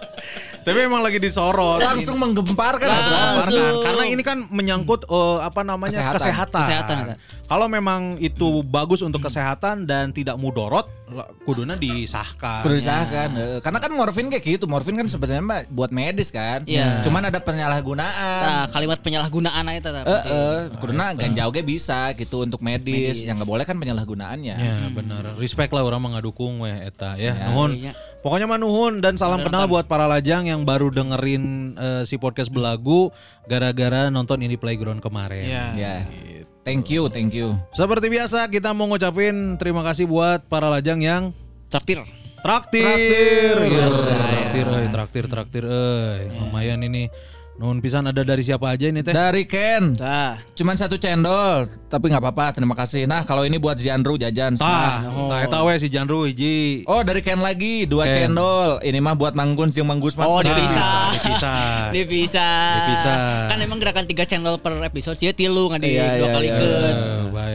Tapi 0.69 0.81
emang 0.85 1.01
lagi 1.01 1.17
disorot. 1.17 1.81
langsung 1.81 2.21
menggemparkan. 2.21 2.85
Langsung. 2.85 3.57
Karena, 3.57 3.85
karena 3.89 4.05
ini 4.05 4.23
kan 4.23 4.39
menyangkut 4.53 5.09
eh, 5.09 5.39
apa 5.41 5.65
namanya 5.65 5.97
Kesehatan. 5.97 6.19
kesehatan. 6.21 6.63
Kesehatan. 6.63 6.99
Kalau 7.49 7.65
memang 7.65 8.21
itu 8.21 8.61
bagus 8.61 9.01
untuk 9.01 9.25
kesehatan 9.25 9.89
dan 9.89 10.13
tidak 10.13 10.37
mudorot, 10.37 10.85
kuduna 11.49 11.81
disahkan. 11.81 12.61
Perlu 12.61 12.77
disahkan. 12.77 13.29
Eh, 13.33 13.59
Karena 13.65 13.81
kan 13.81 13.89
morfin 13.97 14.29
kayak 14.29 14.45
gitu. 14.45 14.69
Morfin 14.69 15.01
kan 15.01 15.09
sebenarnya 15.09 15.65
buat 15.73 15.89
medis 15.89 16.29
kan. 16.29 16.69
Iya. 16.69 17.01
Cuman 17.01 17.25
ada 17.25 17.41
penyalahgunaan. 17.41 18.45
Nah, 18.45 18.65
kalimat 18.69 19.01
penyalahgunaan 19.01 19.65
eta 19.73 19.91
tah. 19.97 20.05
Eh, 20.05 20.23
eh, 20.29 20.57
kuduna 20.77 21.17
ganja 21.17 21.49
oge 21.49 21.65
bisa 21.65 22.13
gitu 22.13 22.45
untuk 22.45 22.61
medis. 22.61 23.17
Medis. 23.17 23.25
Yang 23.25 23.41
nggak 23.41 23.51
boleh 23.57 23.65
kan 23.65 23.81
penyalahgunaannya. 23.81 24.57
Ya 24.61 24.75
benar. 24.93 25.23
Respect 25.41 25.73
lah 25.73 25.89
orang 25.89 26.05
mah 26.05 26.21
ngadukung 26.21 26.61
weh 26.61 26.85
eta 26.85 27.17
ya. 27.17 27.33
Ya, 27.33 27.49
nuhun. 27.49 27.81
iya. 27.81 27.93
Pokoknya 28.19 28.51
mah 28.51 28.59
nuhun 28.59 28.99
dan 28.99 29.15
salam 29.15 29.47
kenal 29.47 29.71
buat 29.71 29.87
para 29.87 30.11
lajang 30.11 30.51
yang 30.51 30.67
baru 30.67 30.91
dengerin 30.91 31.75
eh, 31.79 32.03
si 32.03 32.19
podcast 32.19 32.51
belagu 32.51 33.15
gara-gara 33.47 34.11
nonton 34.11 34.43
ini 34.43 34.59
playground 34.59 34.99
kemarin. 34.99 35.47
Iya. 35.47 35.65
Ya. 35.79 35.95
Thank 36.67 36.91
you, 36.91 37.07
thank 37.09 37.33
you. 37.33 37.55
Seperti 37.73 38.11
biasa 38.11 38.51
kita 38.51 38.75
mau 38.75 38.91
ngucapin 38.91 39.57
terima 39.57 39.81
kasih 39.81 40.05
buat 40.05 40.45
para 40.51 40.67
lajang 40.69 40.99
yang 41.01 41.23
Traktir. 41.69 42.03
traktir. 42.41 42.85
Traktir, 42.85 43.57
Yes, 43.71 43.95
yes. 43.95 43.99
traktir, 44.03 44.67
euy, 44.67 44.87
traktir, 44.89 45.25
traktir, 45.29 45.65
euy. 45.65 46.23
Lumayan 46.39 46.81
ini. 46.83 47.09
Nuhun 47.59 47.83
pisan 47.83 48.07
ada 48.07 48.23
dari 48.23 48.39
siapa 48.41 48.71
aja 48.71 48.87
ini 48.87 49.03
teh? 49.03 49.11
Dari 49.11 49.43
Ken. 49.43 49.91
Tah. 49.93 50.39
Cuman 50.55 50.79
satu 50.79 50.95
cendol, 50.95 51.67
tapi 51.91 52.07
nggak 52.07 52.23
apa-apa. 52.23 52.55
Terima 52.55 52.71
kasih. 52.73 53.03
Nah, 53.03 53.27
kalau 53.27 53.43
ini 53.43 53.59
buat 53.59 53.75
Ziandru 53.75 54.15
jajan. 54.15 54.55
Tah, 54.55 55.03
Oh. 55.05 55.27
tah 55.27 55.43
eta 55.43 55.67
we 55.67 55.75
si 55.75 55.91
Janru 55.91 56.23
hiji. 56.23 56.87
Oh, 56.87 57.03
dari 57.03 57.19
Ken 57.19 57.43
lagi 57.43 57.83
dua 57.83 58.07
Ken. 58.07 58.31
cendol. 58.31 58.79
Ini 58.79 59.03
mah 59.03 59.19
buat 59.19 59.35
Manggun 59.35 59.75
jeung 59.75 59.91
Mang 59.91 59.99
Gusman. 59.99 60.23
Oh, 60.23 60.39
Nah, 60.39 60.47
dipisah. 60.49 60.91
dipisah. 61.13 61.63
Dipisah. 61.99 62.63
Dipisah. 62.79 63.17
Kan 63.51 63.59
emang 63.59 63.83
gerakan 63.83 64.07
3 64.07 64.23
channel 64.23 64.63
per 64.63 64.79
episode 64.79 65.19
sih 65.19 65.35
tilu 65.35 65.67
nggak 65.67 65.83
di 65.83 65.91
Iya, 65.93 66.07
dua 66.15 66.15
iya, 66.15 66.29
kali 66.31 66.47
iya. 66.47 66.93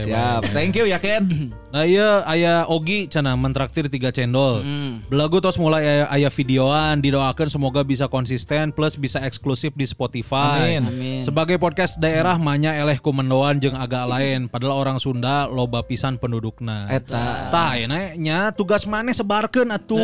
Siap. 0.04 0.42
Thank 0.52 0.76
you 0.76 0.84
ya 0.84 1.00
Ken. 1.00 1.24
Nah 1.74 1.90
iya 1.90 2.22
aya 2.30 2.70
Ogi 2.70 3.10
cana 3.10 3.34
mentraktir 3.34 3.90
tiga 3.90 4.14
cendol. 4.14 4.62
Hmm. 4.62 5.02
Belagu 5.10 5.42
tos 5.42 5.58
mulai 5.58 5.82
aya, 5.82 6.06
aya 6.06 6.30
videoan 6.30 7.02
didoakan 7.02 7.50
semoga 7.50 7.82
bisa 7.82 8.06
konsisten 8.06 8.70
plus 8.70 8.94
bisa 8.94 9.18
eksklusif 9.26 9.74
di 9.74 9.82
Spotify. 9.90 10.78
Amin. 10.78 10.84
Amin. 10.86 11.22
Sebagai 11.26 11.58
podcast 11.58 11.98
daerah 11.98 12.38
manya 12.38 12.78
eleh 12.78 13.02
kumendoan 13.02 13.58
jeung 13.58 13.74
agak 13.74 14.06
lain 14.06 14.46
padahal 14.46 14.86
orang 14.86 15.02
Sunda 15.02 15.50
loba 15.50 15.82
pisan 15.82 16.22
pendudukna. 16.22 16.86
Eta. 16.94 17.50
Tah 17.50 17.74
aya 17.74 17.90
nya 18.22 18.54
tugas 18.54 18.86
maneh 18.86 19.18
sebarkeun 19.18 19.74
atuh. 19.74 19.98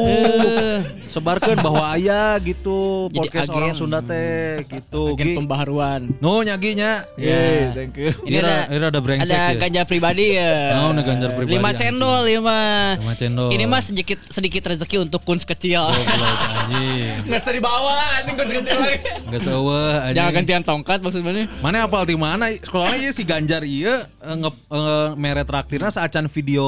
sebarkeun 1.14 1.62
bahwa 1.62 1.86
aya 1.86 2.34
gitu 2.42 3.14
Jadi 3.14 3.18
podcast 3.30 3.46
agen. 3.46 3.58
orang 3.62 3.74
Sunda 3.78 4.02
teh 4.02 4.66
gitu. 4.66 5.14
Agen 5.14 5.22
Gi. 5.22 5.38
pembaharuan. 5.38 6.10
Nu 6.18 6.42
nyaginya. 6.42 7.06
Yeay, 7.14 7.78
thank 7.78 7.94
you. 7.94 8.10
Ini 8.26 8.42
Ira- 8.42 8.66
ada 8.66 8.88
ada 8.90 9.00
brengsek 9.06 9.30
ada 9.30 9.54
ya. 9.54 9.60
ganja 9.62 9.82
pribadi 9.86 10.34
ya. 10.34 10.54
Oh, 10.82 10.90
ada 10.98 11.02
ganja 11.06 11.30
pribadi, 11.30 11.59
Lima 11.60 11.72
anjing. 11.76 11.92
cendol 11.92 12.22
lima. 12.24 12.60
Lima 12.96 13.16
cendol. 13.20 13.50
Ini 13.52 13.64
mah 13.68 13.82
sedikit 13.84 14.20
sedikit 14.32 14.64
rezeki 14.72 15.04
untuk 15.04 15.22
kuns 15.28 15.44
kecil. 15.44 15.92
Goblok 15.92 16.40
anjing. 16.40 17.14
Nggak 17.28 17.40
usah 17.44 17.54
dibawa, 17.54 17.96
anjing 18.24 18.34
gue 18.40 18.48
kecil 18.64 18.78
lagi. 18.80 19.00
Gak 19.28 19.42
seueuh 19.44 19.92
anjing. 20.00 20.16
Jangan 20.16 20.32
gantian 20.40 20.64
tongkat 20.64 21.00
maksudnya. 21.04 21.46
Mana 21.60 21.86
apal 21.86 22.08
di 22.08 22.16
mana? 22.16 22.48
Sekolahnya 22.56 22.98
ieu 23.04 23.12
si 23.12 23.24
Ganjar 23.28 23.68
ieu 23.68 24.00
eh, 24.00 24.36
nge, 24.40 24.52
eh, 24.72 25.08
mere 25.20 25.44
traktirna 25.44 25.92
saacan 25.92 26.32
video 26.32 26.66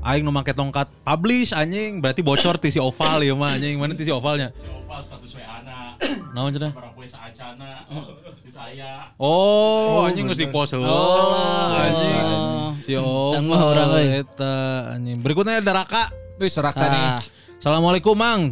aing 0.00 0.24
nu 0.24 0.32
make 0.32 0.52
tongkat 0.52 0.88
publish 1.04 1.52
anjing. 1.52 2.00
Berarti 2.00 2.20
bocor 2.24 2.56
ti 2.56 2.72
si 2.72 2.80
oval 2.80 3.24
ya 3.24 3.34
mah 3.36 3.56
anjing. 3.56 3.76
Mana 3.76 3.92
ti 3.96 4.08
si 4.08 4.12
ovalnya? 4.12 4.52
Pas 4.88 5.04
status 5.06 5.38
WA 5.38 5.62
na 5.62 5.94
naon 6.34 6.50
cenah 6.50 6.72
Barang 6.74 6.92
poe 6.96 7.06
saacana. 7.06 7.86
Di 8.44 8.50
saya. 8.50 9.14
Oh 9.20 10.02
anjing 10.02 10.26
geus 10.26 10.40
di-post. 10.40 10.74
Heula 10.74 10.88
anjing. 11.86 12.26
si 12.82 12.92
oval 12.96 13.96
eta 14.00 14.54
anjing. 14.96 15.20
Berikutnya 15.20 15.60
ada 15.60 15.84
Raka. 15.84 16.04
Wih, 16.40 16.48
serahkan 16.48 16.88
nih. 16.88 17.39
Assalamualaikum 17.60 18.16
Mang 18.16 18.48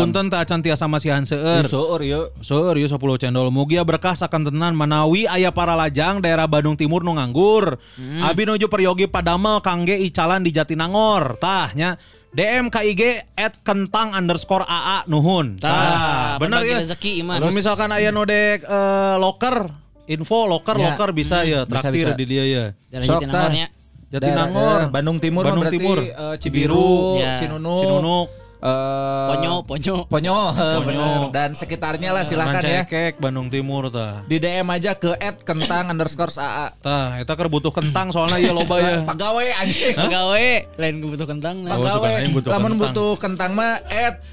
punten 0.00 0.32
teh 0.32 0.38
acan 0.40 0.64
tiasa 0.64 0.88
masihan 0.88 1.20
seueur 1.28 1.60
Seur 1.68 2.00
yuk. 2.00 2.32
Seur 2.40 2.72
ieu 2.72 2.88
10 2.88 2.96
cendol 3.20 3.52
mugia 3.52 3.84
berkah 3.84 4.16
sakan 4.16 4.48
tenan 4.48 4.72
manawi 4.72 5.28
aya 5.28 5.52
para 5.52 5.76
lajang 5.76 6.24
daerah 6.24 6.48
Bandung 6.48 6.72
Timur 6.72 7.04
nu 7.04 7.12
nganggur. 7.20 7.76
Abi 8.24 8.48
nuju 8.48 8.72
peryogi 8.72 9.12
padamel 9.12 9.60
kangge 9.60 9.92
icalan 10.00 10.40
di 10.40 10.56
Jatinangor. 10.56 11.36
Tah 11.36 11.68
nya 11.76 12.00
DM 12.32 12.72
KIG 12.72 13.28
at 13.36 13.60
kentang 13.60 14.16
underscore 14.16 14.64
AA 14.64 15.04
nuhun. 15.04 15.60
Tah, 15.60 16.40
bener 16.40 16.64
ya. 16.64 16.80
rezeki 16.80 17.20
iman. 17.20 17.44
Kalau 17.44 17.52
misalkan 17.52 17.92
aya 17.92 18.08
nu 18.08 18.24
dek 18.24 18.64
eh, 18.64 19.14
loker 19.20 19.68
info 20.08 20.48
loker 20.48 20.80
Ya. 20.80 20.96
loker 20.96 21.12
bisa 21.12 21.44
ya 21.44 21.68
bisa, 21.68 21.92
traktir 21.92 22.08
bisa. 22.08 22.16
di 22.16 22.24
dia 22.24 22.44
ya. 22.48 22.64
Sok, 23.04 23.20
Jatinangornya. 23.20 23.66
Jatinangor. 24.10 24.78
Daerah- 24.80 24.90
Bandung 24.90 25.18
Timur 25.18 25.42
Bandung 25.42 25.62
berarti 25.62 25.78
Timur. 25.78 25.96
eh, 25.98 26.34
Cibiru, 26.36 27.14
Ya. 27.16 27.38
Cinunuk, 27.38 27.78
Cinunuk. 27.80 28.26
eh, 28.60 29.28
Ponyo, 29.30 29.54
ponyo. 29.62 29.96
Ponyo, 30.04 30.36
eh, 30.50 30.76
Ponyo. 30.76 30.82
bener. 30.82 31.20
dan 31.30 31.50
sekitarnya 31.54 32.10
lah 32.10 32.20
silakan 32.20 32.58
ya. 32.58 32.82
Rancekek 32.82 33.16
Bandung 33.16 33.48
Timur 33.48 33.86
tah. 33.88 34.26
Di 34.26 34.36
DM 34.36 34.66
aja 34.66 34.92
ke 34.92 35.14
@kentang 35.40 35.88
underscore 35.94 36.34
AA. 36.34 36.74
Tah 36.76 37.16
eta 37.16 37.32
keur 37.32 37.48
butuh 37.48 37.70
kentang 37.70 38.10
soalnya 38.10 38.36
ieu 38.36 38.50
loba 38.50 38.76
ya. 38.76 39.00
Pegawai 39.08 39.46
anjing. 39.56 39.94
Pegawai 39.96 40.48
lain 40.76 40.94
gue 40.98 41.10
butuh 41.10 41.24
kentang 41.26 41.54
nah. 41.62 41.70
Oh, 41.70 41.80
Pegawai. 41.80 42.12
butuh 42.28 42.50
Lamun 42.50 42.72
kentang. 42.74 42.82
butuh 42.92 43.10
kentang 43.16 43.50
mah 43.54 43.72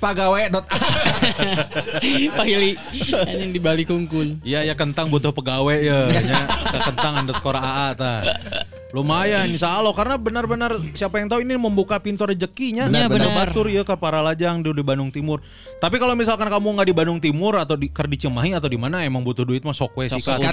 @pagawe.a. 0.02 0.60
Pahili 2.34 2.72
anjing 3.22 3.52
di 3.52 3.60
Bali 3.60 3.84
kungkul. 3.84 4.42
Iya 4.42 4.64
ya 4.64 4.74
kentang 4.74 5.08
butuh 5.08 5.32
pegawai 5.32 5.78
ya, 5.78 6.10
ke 6.68 6.78
kentang 6.84 7.14
underscore 7.22 7.56
AA 7.56 7.88
ta. 7.94 8.14
Lumayan 8.96 9.52
insya 9.52 9.76
Allah 9.76 9.92
karena 9.92 10.16
benar-benar 10.16 10.80
siapa 10.96 11.20
yang 11.20 11.28
tahu 11.28 11.44
ini 11.44 11.60
membuka 11.60 12.00
pintu 12.00 12.24
rezekinya. 12.24 12.88
Iya, 12.88 13.12
benar. 13.12 13.36
Batur 13.36 13.68
ya 13.68 13.84
ke 13.84 13.96
para 14.00 14.24
lajang 14.24 14.64
di, 14.64 14.72
di 14.72 14.84
Bandung 14.84 15.12
Timur. 15.12 15.44
Tapi 15.84 16.00
kalau 16.00 16.16
misalkan 16.16 16.48
kamu 16.48 16.80
nggak 16.80 16.88
di 16.88 16.96
Bandung 16.96 17.20
Timur 17.20 17.60
atau 17.60 17.76
di 17.76 17.92
ker 17.92 18.08
di 18.08 18.16
Cimahi 18.16 18.56
atau 18.56 18.72
di 18.72 18.80
mana 18.80 19.04
emang 19.04 19.28
butuh 19.28 19.44
duit 19.44 19.68
mah 19.68 19.76
sok 19.76 19.92
we 20.00 20.08
udah. 20.08 20.52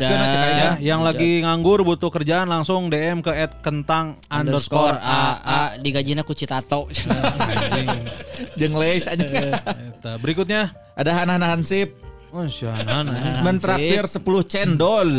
Ya, 0.54 0.70
yang 0.82 1.06
lagi 1.06 1.46
nganggur 1.46 1.86
butuh 1.86 2.10
kerjaan 2.10 2.50
langsung 2.50 2.90
DM 2.90 3.22
ke 3.22 3.30
@kentang 3.62 4.18
underscore 4.26 4.98
underscore 4.98 4.98
AA 4.98 5.62
digajina 5.78 6.26
ku 6.26 6.34
Citato. 6.34 6.90
Leis 8.58 9.06
aja. 9.12 9.24
Eta. 9.24 10.18
Berikutnya 10.18 10.74
Ada 10.98 11.22
Hanan 11.22 11.42
Hansip. 11.42 12.03
mentraktir 13.46 14.04
10 14.10 14.50
cendol. 14.50 15.10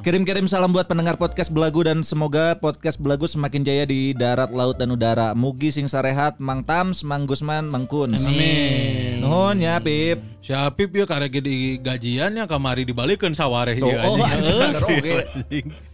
Kirim-kirim 0.00 0.48
salam 0.48 0.72
buat 0.72 0.88
pendengar 0.88 1.20
podcast 1.20 1.52
Belagu 1.52 1.84
dan 1.84 2.00
semoga 2.00 2.56
podcast 2.56 2.96
Belagu 2.96 3.28
semakin 3.28 3.60
jaya 3.60 3.84
di 3.84 4.16
darat, 4.16 4.48
laut 4.48 4.80
dan 4.80 4.88
udara. 4.88 5.36
Mugi 5.36 5.68
sing 5.68 5.84
sarehat, 5.84 6.40
Mang 6.40 6.64
Tams, 6.64 7.04
Mang 7.04 7.28
Gusman, 7.28 7.68
Mang 7.68 7.84
Kun. 7.84 8.16
Amin. 8.16 9.20
Nuhun 9.20 9.60
ya, 9.60 9.76
Pip. 9.84 10.24
Si 10.40 10.56
Apip 10.56 10.96
ya 10.96 11.04
karena 11.04 11.28
di 11.28 11.76
gajiannya 11.76 12.48
kamari 12.48 12.88
dibalikin 12.88 13.36
sawareh 13.36 13.76
Tuh, 13.76 13.92
ya 13.92 14.08
oh, 14.08 14.16
anjing. 14.24 15.89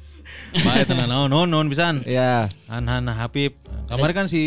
Baik 0.62 0.86
tenan 0.86 1.08
naon 1.08 1.28
naon 1.28 1.48
naon 1.48 1.66
pisan. 1.68 2.00
Ya. 2.06 2.48
Han 2.70 2.86
Han 2.86 3.08
Habib. 3.08 3.52
Kemarin 3.86 4.14
kan 4.14 4.26
si 4.26 4.42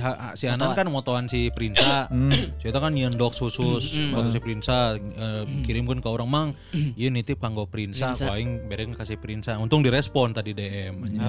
Ha- 0.00 0.32
si 0.32 0.48
Hanan 0.48 0.72
kan 0.72 0.88
motoan 0.88 1.28
si 1.28 1.52
Prinsa. 1.52 2.08
Si 2.56 2.64
eta 2.64 2.80
kan 2.80 2.92
nyendok 2.92 3.36
susus 3.36 3.92
foto 4.08 4.28
si 4.28 4.40
Prinsa 4.40 4.96
eh, 4.96 5.44
kirimkeun 5.62 6.00
ke 6.00 6.08
orang 6.08 6.28
mang. 6.28 6.48
Ieu 6.72 7.12
nitip 7.12 7.36
kanggo 7.36 7.68
Prinsa, 7.68 8.16
aing 8.16 8.64
bereng 8.66 8.96
kasih 8.96 9.20
Prinsa. 9.20 9.60
Untung 9.60 9.84
direspon 9.84 10.32
tadi 10.32 10.56
DM. 10.56 10.94
anjing. 10.98 11.20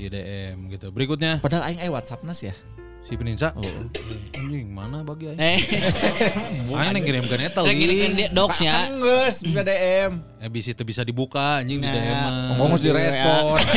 Di 0.00 0.08
DM 0.08 0.72
gitu. 0.72 0.88
Berikutnya 0.88 1.44
Padahal 1.44 1.68
aing 1.68 1.80
aya 1.84 1.92
WhatsApp 1.92 2.24
nas 2.24 2.40
ya. 2.40 2.56
Si 3.02 3.14
Prinsa. 3.14 3.50
Anjing 4.32 4.68
mana 4.68 5.02
bagi 5.02 5.28
aing? 5.28 5.38
Eh, 5.38 5.58
Aing 6.70 6.94
yang 6.94 7.04
kirimkeun 7.04 7.42
eta 7.42 7.60
lagi 7.60 7.84
link. 7.84 8.00
kan 8.00 8.12
docsnya. 8.30 8.74
Geus 8.92 9.36
bisa 9.42 9.60
DM. 9.60 10.12
Eh 10.38 10.48
bisa 10.48 10.68
itu 10.70 10.82
bisa 10.82 11.02
dibuka 11.02 11.58
anjing 11.58 11.78
di 11.78 11.84
Nah. 11.84 11.94
DM. 11.94 12.26
Ngomong 12.54 12.78
direspon. 12.78 13.58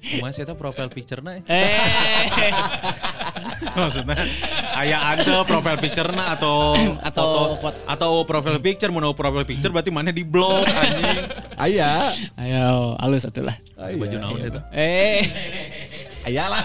Kumaha 0.00 0.32
sih 0.32 0.40
eta 0.40 0.56
profile 0.56 0.88
picture-na? 0.88 1.36
eh? 1.36 1.44
Maksudnya 3.70 4.16
aya 4.72 4.96
anda 5.06 5.44
profile 5.44 5.76
picture 5.76 6.08
na 6.08 6.32
atau 6.32 6.72
Atau 7.04 7.60
foto- 7.60 7.84
atau 7.84 8.10
profile 8.24 8.56
picture 8.58 8.88
mau 8.88 9.12
profile 9.12 9.44
picture 9.44 9.68
berarti 9.68 9.92
mana 9.92 10.08
di 10.08 10.24
blog 10.24 10.64
anjing. 10.64 11.20
Aya. 11.54 12.16
ayo 12.34 12.96
halus 12.96 13.28
satu 13.28 13.44
lah. 13.44 13.60
Baju 13.76 14.16
naon 14.16 14.40
eta? 14.40 14.64
Eh, 14.72 15.20
Aya 16.22 16.48
lah. 16.48 16.62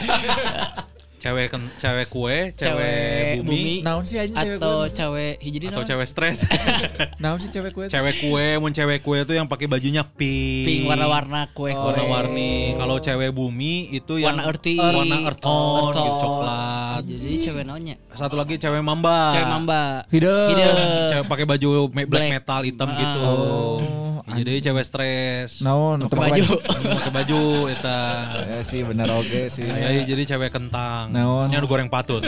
Cewek 1.25 1.49
cewek 1.81 2.05
kue, 2.05 2.53
cewek, 2.53 2.53
Cewek 2.53 3.41
bumi, 3.41 3.49
bumi. 3.49 3.75
Naon 3.81 4.05
sih 4.05 4.21
anjing 4.21 4.37
cewek 4.37 4.61
atau 4.61 4.77
kue? 4.77 4.93
cewek 4.93 5.33
hiji 5.41 5.57
atau 5.65 5.81
cewek 5.81 6.05
stres. 6.05 6.45
Naon 7.25 7.41
sih 7.41 7.49
cewek 7.49 7.73
kue? 7.73 7.89
cewek 7.89 8.21
kue, 8.21 8.47
mun 8.61 8.69
cewek 8.69 9.01
kue 9.01 9.17
itu 9.19 9.33
yang 9.33 9.49
pakai 9.49 9.65
bajunya 9.65 10.05
pink. 10.05 10.69
pink 10.69 10.81
warna-warna 10.85 11.49
kue 11.49 11.73
warna-warni. 11.73 12.77
Kalau 12.77 13.01
cewek 13.01 13.33
bumi 13.33 13.89
itu 13.89 14.21
yang 14.21 14.37
warna 14.37 14.45
earthy 14.45 14.77
warna 14.77 15.17
earth 15.25 15.41
tone, 15.41 15.81
Earth 15.81 15.97
gitu, 15.97 16.13
coklat. 16.21 17.01
jadi 17.09 17.35
cewek 17.41 17.63
naonnya 17.65 17.95
Satu 18.13 18.37
lagi 18.37 18.61
cewek 18.61 18.85
mamba. 18.85 19.33
cewek 19.33 19.49
mamba 19.49 19.81
Hideung. 20.13 20.49
Hideung. 20.53 21.09
Cewek 21.09 21.25
pakai 21.25 21.45
baju 21.49 21.69
black, 21.89 22.05
Black. 22.05 22.29
metal 22.29 22.61
hitam 22.61 22.85
Ah. 22.85 22.97
gitu. 23.01 23.33
Ya, 23.81 24.14
jadi 24.25 24.51
cewek 24.71 24.81
stres. 24.81 25.61
Naon? 25.61 26.09
Pakai 26.09 26.41
baju 26.41 26.57
pakai 26.65 27.11
baju 27.13 27.41
eta. 27.69 28.01
Ya 28.41 28.59
sih 28.65 28.81
bener 28.81 29.05
oke 29.13 29.53
sih. 29.53 29.69
Ya, 29.69 30.01
jadi 30.01 30.23
cewek 30.33 30.49
kentang. 30.49 31.13
Naon? 31.13 31.53
Nya 31.53 31.61
goreng 31.61 31.93
patut. 31.93 32.25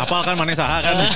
Apal 0.00 0.24
kan 0.24 0.32
maneh 0.40 0.56
saha 0.56 0.80
kan? 0.80 0.96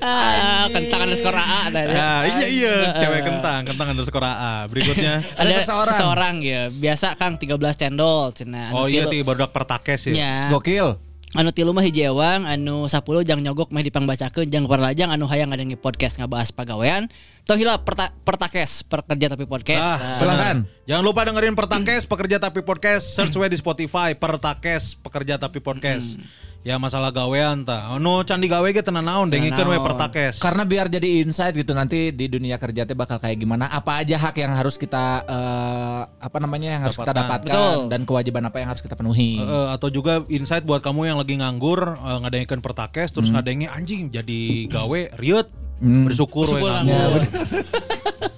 ah 0.00 0.64
kentang 0.72 1.00
underscore 1.04 1.36
AA 1.36 1.58
ada 1.68 1.80
ya. 1.84 1.92
Ya, 1.92 2.10
iya 2.24 2.46
iya, 2.48 2.74
cewek 2.96 3.22
kentang, 3.28 3.60
kentang 3.68 3.88
underscore 3.92 4.24
AA. 4.24 4.54
Berikutnya. 4.72 5.14
ada 5.40 5.52
seseorang. 5.60 5.92
seseorang 5.92 6.34
ya 6.40 6.62
biasa 6.72 7.20
Kang 7.20 7.36
13 7.36 7.60
cendol 7.76 8.32
cenah 8.32 8.72
Oh 8.72 8.88
iya 8.88 9.04
ti 9.12 9.20
baru 9.20 9.44
pertakes 9.52 10.08
ya. 10.08 10.48
Gokil. 10.48 11.09
Anu 11.30 11.54
tilu 11.54 11.70
mah 11.70 11.86
hiji 11.86 12.02
ewang 12.02 12.42
anu 12.42 12.90
10 12.90 13.06
jang 13.22 13.38
nyogok 13.38 13.70
mah 13.70 13.80
dipangbacakeun 13.80 14.50
jang 14.50 14.66
paralajang 14.66 15.14
anu 15.14 15.30
hayang 15.30 15.54
ngadengi 15.54 15.78
podcast 15.78 16.18
ngabahas 16.18 16.50
pagawean. 16.50 17.06
Tong 17.46 17.54
hila 17.56 17.78
perta, 17.80 18.10
pertakes 18.22 18.82
pekerja 18.82 19.30
tapi 19.30 19.46
podcast. 19.46 19.82
Ah, 19.82 19.98
Nah, 19.98 20.18
silakan. 20.18 20.56
Jangan 20.86 21.02
lupa 21.02 21.22
dengerin 21.22 21.54
Pertakes 21.54 22.02
Pekerja 22.02 22.36
Tapi 22.38 22.60
Podcast, 22.62 23.14
search 23.14 23.34
we 23.34 23.46
di 23.46 23.58
Spotify 23.58 24.10
Pertakes 24.12 24.98
Pekerja 24.98 25.38
Tapi 25.38 25.62
Podcast. 25.62 26.18
Ya 26.60 26.76
masalah 26.76 27.08
gawean 27.08 27.64
ta. 27.64 27.88
Anu 27.88 28.20
candi 28.20 28.44
gawe 28.44 28.68
ge 28.68 28.84
tenan 28.84 29.08
naon 29.08 29.32
dengikeun 29.32 29.64
we. 29.72 29.80
Pertakes. 29.80 30.44
Karena 30.44 30.68
biar 30.68 30.92
jadi 30.92 31.24
insight 31.24 31.56
gitu 31.56 31.72
nanti 31.72 32.12
di 32.12 32.28
dunia 32.28 32.60
kerja 32.60 32.84
teh 32.84 32.92
bakal 32.92 33.16
kayak 33.16 33.40
gimana, 33.40 33.64
apa 33.64 34.04
aja 34.04 34.20
hak 34.20 34.36
yang 34.36 34.52
harus 34.52 34.76
kita 34.76 35.24
eh, 35.24 36.00
apa 36.04 36.36
namanya 36.36 36.76
yang 36.76 36.82
harus 36.84 37.00
kita 37.00 37.16
Dapatkan. 37.16 37.48
dapatkan 37.48 37.56
Betul. 37.56 37.78
dan 37.88 38.00
kewajiban 38.04 38.44
apa 38.44 38.56
yang 38.60 38.68
harus 38.68 38.84
kita 38.84 38.92
penuhi. 38.92 39.40
Eh, 39.40 39.68
atau 39.72 39.88
juga 39.88 40.20
insight 40.28 40.68
buat 40.68 40.84
kamu 40.84 41.08
yang 41.08 41.16
lagi 41.16 41.40
nganggur 41.40 41.96
uh, 41.96 42.18
ngadengikeun 42.20 42.60
Pertakes 42.60 43.16
terus 43.16 43.32
ngadengin 43.32 43.72
anjing 43.72 44.12
jadi 44.12 44.68
gawe 44.68 45.16
riut 45.16 45.48
bersyukur 45.80 46.44
we 46.44 46.60
Bersyukur 46.60 46.70
nganggur. 46.76 46.92
nganggur. 46.92 47.22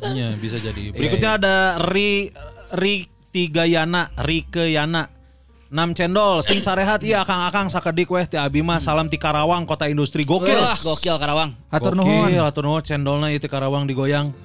Iya 0.02 0.34
bisa 0.36 0.58
jadi. 0.58 0.92
Berikutnya 0.92 1.30
ada 1.38 1.56
Ri 1.80 2.28
Ri 2.74 2.94
Tiga 3.30 3.64
Yana, 3.64 4.12
Rike 4.14 4.68
Yana. 4.68 5.08
6 5.72 5.96
cendol, 5.96 6.44
sing 6.44 6.60
sarehat 6.60 7.00
iya 7.00 7.24
akang-akang 7.24 7.72
sakedik 7.72 8.12
weh 8.12 8.28
ti 8.28 8.36
abi 8.36 8.60
mah 8.60 8.76
salam 8.76 9.08
ti 9.08 9.16
Karawang 9.16 9.64
kota 9.64 9.88
industri 9.88 10.20
gokil. 10.20 10.52
Wah, 10.52 10.76
gokil 10.76 11.16
Karawang. 11.16 11.56
Hatur 11.72 11.96
Gokil, 11.96 12.28
nuhun. 12.28 12.44
Hatur 12.44 12.64
nuhun 12.68 12.84
cendolna 12.84 13.32
ieu 13.32 13.40
ti 13.40 13.48
Karawang 13.48 13.88
digoyang. 13.88 14.36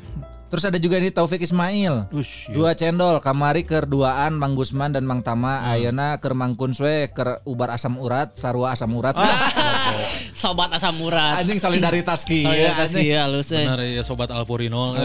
Terus 0.48 0.64
ada 0.64 0.80
juga 0.80 0.96
nih 1.04 1.12
Taufik 1.12 1.44
Ismail. 1.44 2.08
Ush, 2.16 2.48
iya. 2.48 2.56
Dua 2.56 2.72
cendol, 2.72 3.20
kamari 3.20 3.68
keur 3.68 3.84
duaan 3.84 4.40
Mang 4.40 4.56
Gusman 4.56 4.96
dan 4.96 5.04
Mang 5.04 5.20
Tama, 5.20 5.60
Hmm. 5.60 5.76
ayeuna 5.76 6.16
keur 6.24 6.32
mangkun 6.32 6.72
we 6.80 7.12
keur 7.12 7.44
ubar 7.44 7.76
asam 7.76 8.00
urat, 8.00 8.32
sarua 8.40 8.72
asam 8.72 8.96
urat. 8.96 9.20
Ah. 9.20 9.28
Sobat 10.32 10.72
asam 10.72 10.96
urat. 11.04 11.44
Anjing 11.44 11.60
solidaritas 11.60 12.24
ki. 12.24 12.48
Solidaritas 12.48 12.96
iya 12.96 13.28
halus. 13.28 13.52
Benar 13.52 13.84
ya 13.84 14.00
sobat 14.08 14.32
Alpurino. 14.32 14.96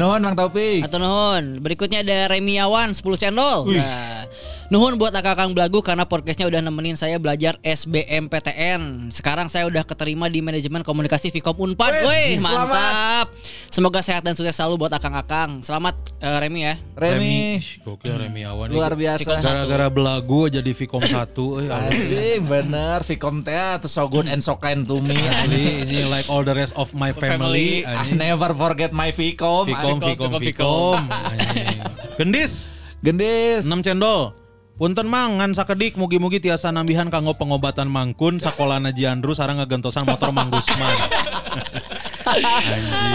Nuhun 0.00 0.24
Mang 0.24 0.32
Taufik. 0.32 0.88
Atau 0.88 0.96
nuhun. 0.96 1.60
Berikutnya 1.60 2.00
ada 2.00 2.32
Remiawan 2.32 2.96
10 2.96 3.04
cendol. 3.20 3.68
Nah, 3.68 4.24
nuhun 4.70 4.94
buat 5.02 5.10
akang 5.10 5.50
Belagu 5.50 5.82
karena 5.82 6.06
podcastnya 6.06 6.46
udah 6.46 6.62
nemenin 6.62 6.94
saya 6.94 7.18
belajar 7.18 7.58
SBMPTN. 7.66 9.10
Sekarang 9.10 9.50
saya 9.50 9.66
udah 9.66 9.82
keterima 9.82 10.30
di 10.30 10.38
manajemen 10.38 10.86
komunikasi 10.86 11.34
Vkom 11.34 11.58
Unpad. 11.58 12.06
Selamat. 12.06 12.38
mantap. 12.38 13.26
Semoga 13.66 13.98
sehat 13.98 14.22
dan 14.22 14.38
sukses 14.38 14.54
selalu 14.54 14.86
buat 14.86 14.94
akang-akang. 14.94 15.66
Selamat 15.66 15.98
eh, 16.22 16.38
Remi 16.38 16.70
ya. 16.70 16.78
Remi 16.94 17.58
Sh, 17.58 17.82
Gokil 17.82 18.14
Remi 18.14 18.46
Awan. 18.46 18.70
luar 18.70 18.94
Ini 18.94 19.02
biasa. 19.02 19.42
Gara-gara 19.42 19.90
belagu 19.90 20.46
jadi 20.46 20.70
Vicom 20.70 21.02
1 21.02 21.34
euy. 21.34 21.66
Anjing 21.66 22.40
bener 22.46 23.02
Vicom 23.02 23.42
teh 23.42 23.74
tuh 23.82 23.90
so 23.90 24.06
good 24.06 24.30
and 24.30 24.38
so 24.38 24.54
kind 24.54 24.86
to 24.86 25.02
me. 25.02 25.18
Ini 25.18 26.06
like 26.06 26.30
all 26.30 26.46
the 26.46 26.54
rest 26.54 26.78
of 26.78 26.94
my 26.94 27.10
family. 27.10 27.82
I 27.82 28.06
anjing. 28.06 28.22
never 28.22 28.54
forget 28.54 28.94
my 28.94 29.10
Vicom. 29.10 29.66
Vicom, 29.66 29.98
Vicom, 29.98 30.38
Vicom. 30.38 31.02
anjing. 31.10 31.82
Gendis, 32.22 32.70
Gendis. 33.02 33.66
6 33.66 33.82
cendol. 33.82 34.39
Punten 34.80 35.12
mang 35.12 35.36
ngan 35.36 35.52
sakedik 35.52 36.00
mugi-mugi 36.00 36.40
tiasa 36.40 36.72
nambihan 36.72 37.12
kanggo 37.12 37.36
pengobatan 37.36 37.84
mangkun 37.84 38.40
sakolana 38.40 38.96
Jiandru 38.96 39.36
sarang 39.36 39.60
ngagentosan 39.60 40.08
motor 40.08 40.32
Mang 40.32 40.48
Gusman. 40.48 40.96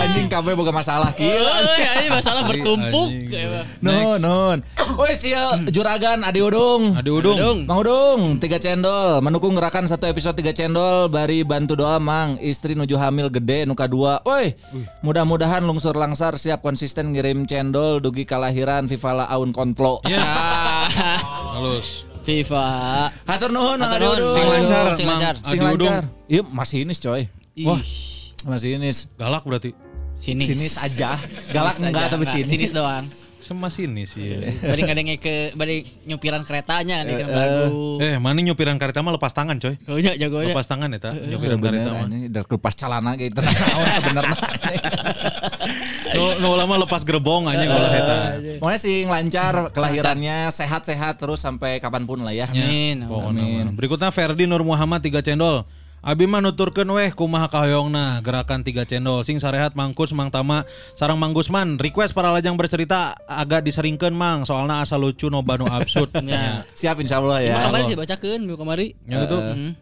Anjing 0.06 0.30
kabeh 0.30 0.54
boga 0.54 0.70
masalah 0.70 1.10
kieu. 1.18 1.34
ini 1.34 2.14
masalah 2.14 2.46
Asli, 2.46 2.62
bertumpuk. 2.62 3.10
anjing. 3.10 3.50
Nun, 3.82 4.22
nun. 4.22 4.58
Woi 4.94 5.18
sia 5.18 5.58
juragan 5.74 6.22
Adi 6.22 6.46
Udung. 6.46 6.94
Adi 7.02 7.10
Udung. 7.10 7.34
Udung. 7.34 7.60
Mang 7.66 7.82
Udung, 7.82 8.38
tiga 8.38 8.62
cendol. 8.62 9.26
Mendukung 9.26 9.58
gerakan 9.58 9.90
satu 9.90 10.06
episode 10.06 10.38
tiga 10.38 10.54
cendol. 10.54 11.10
Bari 11.10 11.42
bantu 11.42 11.74
doa 11.74 11.98
Mang. 11.98 12.38
Istri 12.46 12.78
nuju 12.78 12.94
hamil 12.94 13.34
gede 13.34 13.66
nuka 13.66 13.90
dua. 13.90 14.22
Woi, 14.22 14.54
mudah-mudahan 15.02 15.66
lungsur 15.66 15.98
langsar 15.98 16.38
siap 16.38 16.62
konsisten 16.62 17.10
ngirim 17.10 17.50
cendol. 17.50 17.98
Dugi 17.98 18.22
kalahiran 18.22 18.86
Vivala 18.86 19.26
Aun 19.34 19.50
Konplo. 19.50 20.06
Yes. 20.06 20.22
Halus. 20.90 22.06
FIFA. 22.26 22.66
Hatur 23.24 23.50
nuhun 23.54 23.78
Hatur 23.78 24.02
nuhun. 24.02 24.18
Sing 24.34 24.46
lancar, 24.50 24.86
Sing 24.94 25.08
lancar. 25.08 25.36
Sing 25.46 25.60
lancar. 25.62 26.04
Iya, 26.26 26.42
masih 26.44 26.78
inis 26.82 26.98
coy. 26.98 27.30
Wah, 27.62 27.80
Masih 28.46 28.78
Galak 29.16 29.42
berarti. 29.42 29.74
sinis. 30.16 30.48
Sinis 30.48 30.74
aja. 30.80 31.18
Galak 31.52 31.76
Sinis 31.76 31.90
enggak 31.92 32.04
aja. 32.08 32.12
tapi 32.12 32.24
Enggak, 32.24 32.36
sinis. 32.36 32.50
Sinis 32.50 32.72
doang. 32.72 33.06
Sama 33.46 33.70
sini 33.70 34.10
sih. 34.10 34.42
Bari 34.58 34.82
ngadenge 34.82 35.22
ke 35.22 35.54
bari 35.54 35.86
nyupiran 36.04 36.42
keretanya 36.42 37.06
kan 37.06 37.14
ikan 37.14 37.30
lagu. 37.30 38.02
Eh, 38.02 38.18
mana 38.18 38.42
nyupiran 38.42 38.74
kareta 38.82 39.06
mah 39.06 39.14
lepas 39.14 39.38
tangan, 39.38 39.62
coy. 39.62 39.78
Oh 39.86 40.02
iya 40.02 40.18
jagonya. 40.18 40.50
Lepas 40.50 40.66
tangan 40.66 40.90
eta, 40.90 41.14
Iya 41.14 41.38
nyupiran 41.38 41.62
kareta 41.62 41.90
mah. 41.94 42.10
anjing 42.10 42.26
dari 42.26 42.58
pas 42.58 42.74
calana 42.74 43.14
gitu. 43.14 43.38
Naon 43.46 43.88
sebenarnya. 43.94 44.38
Nu 46.16 46.40
nu 46.40 46.50
lama 46.56 46.76
lepas 46.82 47.04
gerbong 47.04 47.46
anjing 47.46 47.68
ulah 47.68 47.92
eta. 47.92 48.18
Pokoknya 48.58 48.80
sih 48.80 49.04
lancar 49.04 49.70
kelahirannya 49.70 50.48
sehat-sehat 50.50 51.20
terus 51.20 51.44
sampai 51.44 51.78
kapan 51.78 52.08
pun 52.08 52.24
lah 52.24 52.32
ya. 52.32 52.48
Amin. 52.48 53.04
Pokokna 53.06 53.44
mah. 53.44 53.72
Berikutnya 53.76 54.10
Ferdi 54.10 54.48
Nur 54.48 54.64
Muhammad 54.64 55.04
3 55.04 55.20
cendol. 55.22 55.68
Abi 56.06 56.30
mah 56.30 56.38
nuturkeun 56.38 56.86
weh 56.86 57.10
kumaha 57.10 57.50
kahoyongna 57.50 58.22
gerakan 58.22 58.62
3 58.62 58.86
cendol 58.86 59.26
sing 59.26 59.42
sarehat 59.42 59.74
mangkus 59.74 60.14
Mang 60.14 60.30
Tama 60.30 60.62
sarang 60.94 61.18
Mang 61.18 61.34
Gusman 61.34 61.82
request 61.82 62.14
para 62.14 62.30
lajang 62.30 62.54
bercerita 62.54 63.18
agak 63.26 63.66
diseringkeun 63.66 64.14
Mang 64.14 64.46
soalna 64.46 64.86
asa 64.86 65.02
lucu 65.02 65.34
no 65.34 65.42
banu 65.42 65.66
absurd 65.66 66.14
Ya. 66.22 66.62
Siap 66.78 67.02
insya 67.02 67.18
Allah 67.18 67.42
ya. 67.42 67.58
Kemarin 67.74 67.86
dibacakeun 67.90 68.38
minggu 68.46 68.54
kemarin. 68.62 68.94
Ya 69.10 69.26
itu. 69.26 69.38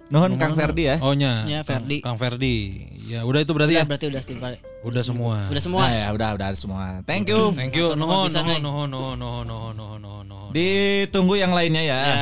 Nuhun 0.08 0.40
Kang 0.40 0.56
Ferdi 0.56 0.84
ya. 0.88 0.96
Oh 1.04 1.12
nya. 1.12 1.44
Ya, 1.44 1.60
Ferdi. 1.60 2.00
Kang 2.00 2.16
Ferdi. 2.16 2.88
Ya 3.04 3.28
udah 3.28 3.44
itu 3.44 3.52
berarti 3.52 3.76
Udah 3.76 3.84
ya. 3.84 3.90
berarti 3.92 4.08
udah 4.08 4.22
setiap 4.24 4.73
Udah 4.84 5.04
semua. 5.04 5.48
Udah 5.48 5.62
semua. 5.64 5.82
Nah, 5.88 5.92
ya 5.96 6.08
udah 6.12 6.30
udah 6.36 6.48
semua. 6.54 6.84
Thank 7.08 7.32
you. 7.32 7.56
Thank 7.56 7.72
you. 7.74 7.96
Nuhun 7.96 8.28
Nuhun, 8.28 8.30
nuhun, 8.30 8.52
eh. 8.52 8.60
nuhun, 8.60 8.88
nuhun, 8.92 9.46
nuhun, 9.48 9.74
nuhun, 9.74 10.00
nuhun. 10.28 10.52
Ditunggu 10.54 11.34
yang 11.34 11.50
lainnya 11.50 11.82
ya. 11.82 11.98
Ya, 11.98 12.14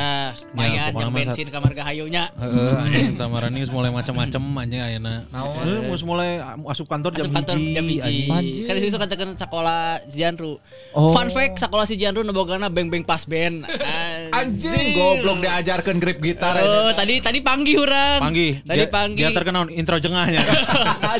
lumayan 0.56 0.88
pokoknya 0.88 1.04
yang 1.04 1.12
bensin 1.12 1.46
kamar 1.52 1.70
gahayunya. 1.76 2.32
Heeh, 2.32 2.72
anjing 2.80 3.20
tamarani 3.20 3.60
geus 3.60 3.68
mulai 3.68 3.92
macam-macam 3.92 4.42
anjing 4.56 4.80
ayeuna. 4.80 5.28
Heeh, 5.28 5.78
geus 5.92 6.00
mulai 6.00 6.40
asup 6.72 6.88
kantor 6.88 7.12
jam 7.12 7.28
Asup 7.28 7.36
kantor 7.36 7.56
jam 7.60 7.84
hiji. 7.84 8.00
hiji. 8.00 8.32
anjing. 8.32 8.64
Kan 8.64 8.72
di 8.72 8.82
situ 8.88 8.96
katakan 8.96 9.28
sekolah 9.36 10.00
Zianru. 10.08 10.56
Oh. 10.96 11.12
Fun 11.12 11.28
fact 11.28 11.60
sekolah 11.60 11.84
si 11.84 12.00
Zianru 12.00 12.24
nebogana 12.24 12.72
beng-beng 12.72 13.04
pas 13.04 13.20
band. 13.28 13.68
Anjing 14.40 14.96
goblok 14.96 15.44
diajarkan 15.44 16.00
grip 16.00 16.24
gitar 16.24 16.56
Oh, 16.56 16.88
tadi 16.96 17.20
tadi 17.20 17.44
panggih 17.44 17.84
urang. 17.84 18.32
Panggih. 18.32 18.64
Tadi 18.64 18.84
panggih. 18.88 19.28
Dia 19.28 19.36
terkenal 19.36 19.68
intro 19.68 20.00
jengahnya. 20.00 20.40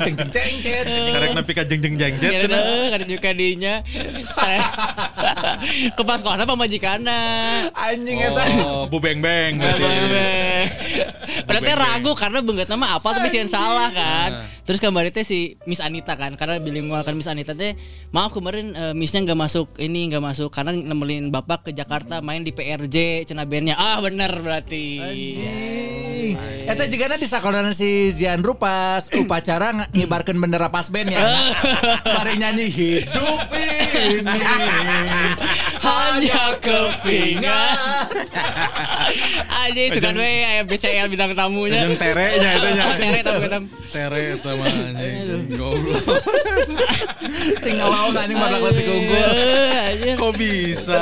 Jeng 0.01 0.17
jeng 0.17 0.55
jeng 0.65 1.32
nepi 1.33 1.53
ka 1.57 1.65
jeng 1.65 1.81
jeng 1.81 1.97
jeng 1.97 2.15
jet. 2.21 2.33
Ya 2.33 2.41
udah, 2.47 2.61
kada 2.93 3.05
juga 3.09 3.31
dinya. 3.33 3.75
Ke 5.97 6.03
pas 6.03 6.19
sekolah 6.21 6.45
pamajikana. 6.45 7.21
Anjing 7.73 8.19
eta. 8.21 8.43
Oh, 8.65 8.85
bu 8.89 9.01
beng 9.01 9.25
beng. 9.25 9.61
Beng 9.61 9.73
berarti. 11.47 11.73
ragu 11.73 12.13
karena 12.15 12.39
benget 12.45 12.69
nama 12.69 12.99
apa 12.99 13.09
tapi 13.17 13.29
sih 13.33 13.41
salah 13.49 13.91
kan. 13.91 14.31
Nah. 14.31 14.47
Terus 14.63 14.79
kemarin 14.79 15.11
teh 15.11 15.27
si 15.27 15.59
Miss 15.67 15.83
Anita 15.83 16.15
kan 16.15 16.39
karena 16.39 16.63
bilingual 16.63 17.03
kan 17.03 17.19
Miss 17.19 17.27
Anita 17.27 17.57
teh 17.57 17.75
maaf 18.15 18.31
kemarin 18.31 18.71
eh, 18.77 18.95
Missnya 18.95 19.27
nggak 19.27 19.39
masuk 19.39 19.67
ini 19.83 20.13
nggak 20.13 20.23
masuk 20.23 20.55
karena 20.55 20.71
nemelin 20.71 21.35
bapak 21.35 21.67
ke 21.67 21.71
Jakarta 21.75 22.23
main 22.23 22.47
di 22.47 22.55
PRJ 22.55 23.27
cina 23.27 23.43
bandnya 23.49 23.75
ah 23.79 23.99
bener 23.99 24.31
berarti. 24.39 25.03
Anjing. 25.03 26.35
Eta 26.63 26.87
juga 26.87 27.19
di 27.19 27.27
sekolah 27.27 27.75
si 27.75 28.15
Zianru 28.15 28.55
pas 28.55 29.11
upacara 29.11 29.75
ng- 29.75 29.91
ngibarkeun 29.93 30.39
bendera 30.39 30.71
pas 30.71 30.87
band 30.87 31.11
ya. 31.11 31.22
Mari 32.05 32.35
nyanyi 32.39 32.67
hidup 32.71 33.47
ini 33.53 34.39
Hanya 35.83 36.43
kepingan. 36.63 38.07
Aja 39.51 39.83
suka 39.93 40.11
we 40.15 40.43
aya 40.47 40.63
BCL 40.63 41.07
bintang 41.11 41.35
tamunya. 41.35 41.85
Jeung 41.85 41.99
terenya 41.99 42.51
itu 42.59 42.69
nya. 42.75 42.85
Oh, 42.87 42.95
tere 42.97 43.21
tamu 43.23 43.47
tamu. 43.51 43.67
Tere 43.91 44.23
eta 44.39 44.51
mah 44.55 44.67
anjing. 44.67 45.43
Goblok. 45.59 46.05
sing 47.63 47.75
ngalaung 47.79 48.15
anjing 48.17 48.39
badak 48.39 48.61
letik 48.63 48.87
unggul. 48.89 49.31
Kok 50.19 50.33
bisa? 50.39 50.99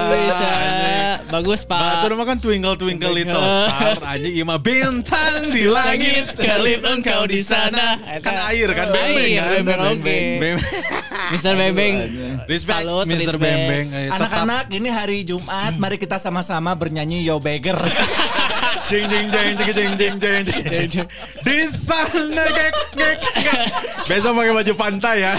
Bagus, 1.30 1.62
Pak. 1.68 1.80
Batur 1.80 2.16
mah 2.18 2.26
kan 2.26 2.38
twinkle 2.42 2.74
twinkle 2.76 3.12
little 3.14 3.44
star 3.44 4.00
anjing 4.02 4.32
ieu 4.34 4.44
mah 4.48 4.58
bintang 4.58 5.52
di 5.52 5.68
langit 5.68 6.34
kelip 6.40 6.82
engkau 6.82 7.28
di 7.28 7.44
sana. 7.44 8.00
kan 8.20 8.50
air 8.50 8.72
kan 8.72 8.88
bembeng 8.90 9.28
Air, 9.30 9.42
kan 9.44 9.64
bembeng. 9.64 10.09
Bembeng. 10.10 10.56
Mister 11.32 11.52
Bembeng. 11.54 11.94
Respect 12.50 12.82
Salut, 12.82 13.06
Mr. 13.06 13.38
respect. 13.38 13.38
Bembeng 13.38 13.86
Eh, 13.90 14.06
tetap 14.10 14.16
Anak-anak 14.18 14.64
ini 14.74 14.88
hari 14.90 15.18
Jumat 15.22 15.78
mari 15.78 15.96
kita 15.96 16.18
sama-sama 16.18 16.74
bernyanyi 16.74 17.22
Yo 17.22 17.38
Beggar. 17.38 17.78
jeng 18.90 19.06
jeng 19.06 19.26
jeng 19.30 19.54
jeng 19.54 19.70
jeng 19.70 19.92
jeng 19.94 20.16
jeng 20.18 20.42
jeng 20.66 20.88
jeng 20.90 21.08
di 21.46 21.58
sana 21.70 22.42
gek 22.50 22.74
gek 22.98 23.18
gek 23.38 23.66
besok 24.10 24.34
pakai 24.34 24.52
baju 24.52 24.72
pantai 24.74 25.16
ya 25.20 25.32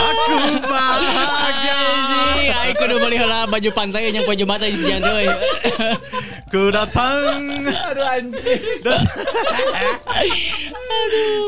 aku 0.00 0.34
bahagia 0.64 1.76
Anjing, 1.84 2.48
aing 2.50 2.76
kudu 2.76 2.96
beli 2.96 3.16
heula 3.16 3.44
baju 3.44 3.70
pantai 3.70 4.08
yang 4.08 4.24
baju 4.24 4.44
mata 4.44 4.64
di 4.64 4.74
siang 4.74 5.00
deui. 5.00 5.28
ku 6.46 6.68
datang 6.68 7.36
Aduh 7.64 8.06
anjing. 8.06 8.62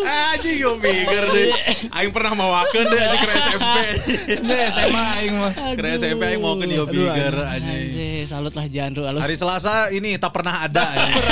anjing 0.04 0.56
gue 0.58 0.74
mikir 0.76 1.24
deh 1.26 1.46
aing 1.90 2.10
pernah 2.10 2.32
mawakeun 2.32 2.84
deh 2.84 3.00
anjing 3.00 3.20
ke 3.22 3.32
SMP 3.34 3.76
Ini 4.36 4.54
SMA 4.70 5.04
aing 5.18 5.34
mah. 5.34 5.52
ke 5.72 5.88
SMP 5.96 6.22
aing 6.26 6.40
mau 6.40 6.54
ke 6.54 6.66
Dio 6.66 6.84
Bigger 6.84 7.34
anjing 7.40 7.88
Anjing, 7.88 8.22
salut 8.26 8.52
lah 8.52 8.66
Jandro 8.66 9.04
alus. 9.04 9.22
hari 9.22 9.36
Selasa 9.36 9.88
ini 9.90 10.16
tak 10.16 10.32
pernah 10.32 10.64
ada 10.64 10.84
anjing. 10.84 11.24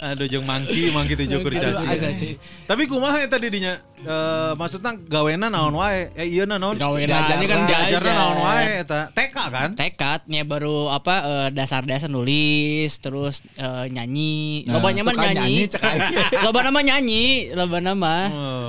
Aduh 0.00 0.26
jeung 0.26 0.46
mangki, 0.46 0.90
mangki 0.90 1.14
tujuh 1.14 1.38
kurcaci. 1.42 1.84
Kurcaci. 1.84 2.30
Tapi 2.66 2.82
kumaha 2.88 3.22
eta 3.22 3.36
didinya? 3.38 3.74
Eh 4.04 4.52
maksudnya 4.58 4.96
gawena 5.08 5.48
naon 5.48 5.76
wae? 5.78 6.12
Eh 6.18 6.28
iya 6.28 6.44
na 6.44 6.60
naon? 6.60 6.76
Gawena 6.76 7.24
kan 7.24 7.38
lah. 7.40 7.40
diajar 7.40 8.00
Diajarna 8.02 8.12
naon 8.12 8.38
wae 8.44 8.66
eta? 8.84 9.00
TK 9.14 9.36
kan? 9.48 9.70
tekadnya 9.74 10.42
baru 10.44 10.92
apa 10.92 11.14
eh, 11.24 11.48
dasar-dasar 11.52 12.08
nulis 12.08 12.92
terus 13.00 13.40
eh, 13.56 13.86
nyanyi 13.88 14.64
Nah, 14.68 14.78
loba 14.80 14.92
nyaman 14.92 15.14
nyanyi, 15.16 15.68
loba 16.44 16.60
nama 16.64 16.80
nyanyi 16.80 17.24
loba 17.52 17.78
nama 17.80 18.14
Oh, 18.28 18.68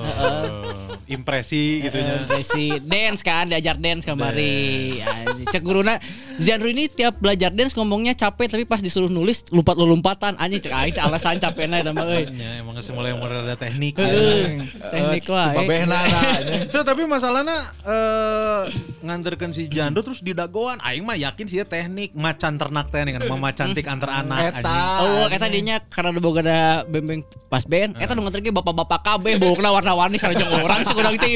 impresi 1.05 1.85
gitu 1.85 1.97
nya. 1.97 2.17
si 2.41 2.81
dance 2.81 3.21
kan 3.21 3.45
diajar 3.45 3.77
dance 3.77 4.03
kemari 4.03 4.97
Anjing. 5.01 5.45
cek 5.49 5.61
guruna 5.61 6.01
Zianru 6.35 6.67
ini 6.67 6.91
tiap 6.91 7.15
belajar 7.21 7.47
dance 7.49 7.71
ngomongnya 7.73 8.11
capek 8.11 8.51
tapi 8.51 8.65
pas 8.65 8.83
disuruh 8.83 9.07
nulis 9.07 9.47
lompat 9.49 9.77
lompatan 9.77 10.33
anjing 10.35 10.59
cek 10.59 10.73
aing 10.73 10.95
alasan 10.99 11.37
capekna 11.37 11.79
eta 11.79 11.93
mah 11.93 12.03
euy 12.05 12.27
Ya, 12.35 12.59
emang 12.59 12.75
geus 12.75 12.91
mulai 12.91 13.15
merada 13.15 13.55
teknik. 13.55 13.95
Heuh, 13.95 14.67
teknik 14.91 15.23
wae 15.31 15.55
Babehna 15.55 15.95
na. 15.95 16.19
anjing. 16.35 16.61
Itu 16.67 16.79
tapi 16.83 17.07
masalahnya 17.07 17.55
eh 17.87 18.61
nganterkeun 18.99 19.53
si 19.53 19.69
Jando 19.69 20.01
terus 20.01 20.19
didagoan 20.19 20.81
aing 20.81 21.05
mah 21.05 21.15
yakin 21.15 21.45
sih 21.45 21.61
ya 21.61 21.65
teknik 21.65 22.11
macan 22.11 22.57
ternak 22.57 22.89
teh 22.89 22.99
kan 22.99 23.23
memacantik 23.23 23.85
antar 23.87 24.09
anak 24.25 24.51
Eta. 24.51 24.59
anjing. 24.59 24.83
Oh, 25.05 25.25
eta 25.29 25.47
dinya 25.47 25.75
karena 25.87 26.09
ada 26.11 26.19
boga 26.19 26.39
ada 26.43 26.59
bembeng 26.83 27.21
pas 27.47 27.63
band, 27.63 27.95
eta 27.95 28.11
nu 28.11 28.25
nganterke 28.25 28.51
bapak-bapak 28.51 28.99
kabeh 29.05 29.39
bokna 29.39 29.71
warna-warni 29.71 30.19
sareng 30.19 30.35
orang 30.59 30.83
cek 30.95 31.03
urang 31.03 31.15
teh. 31.19 31.29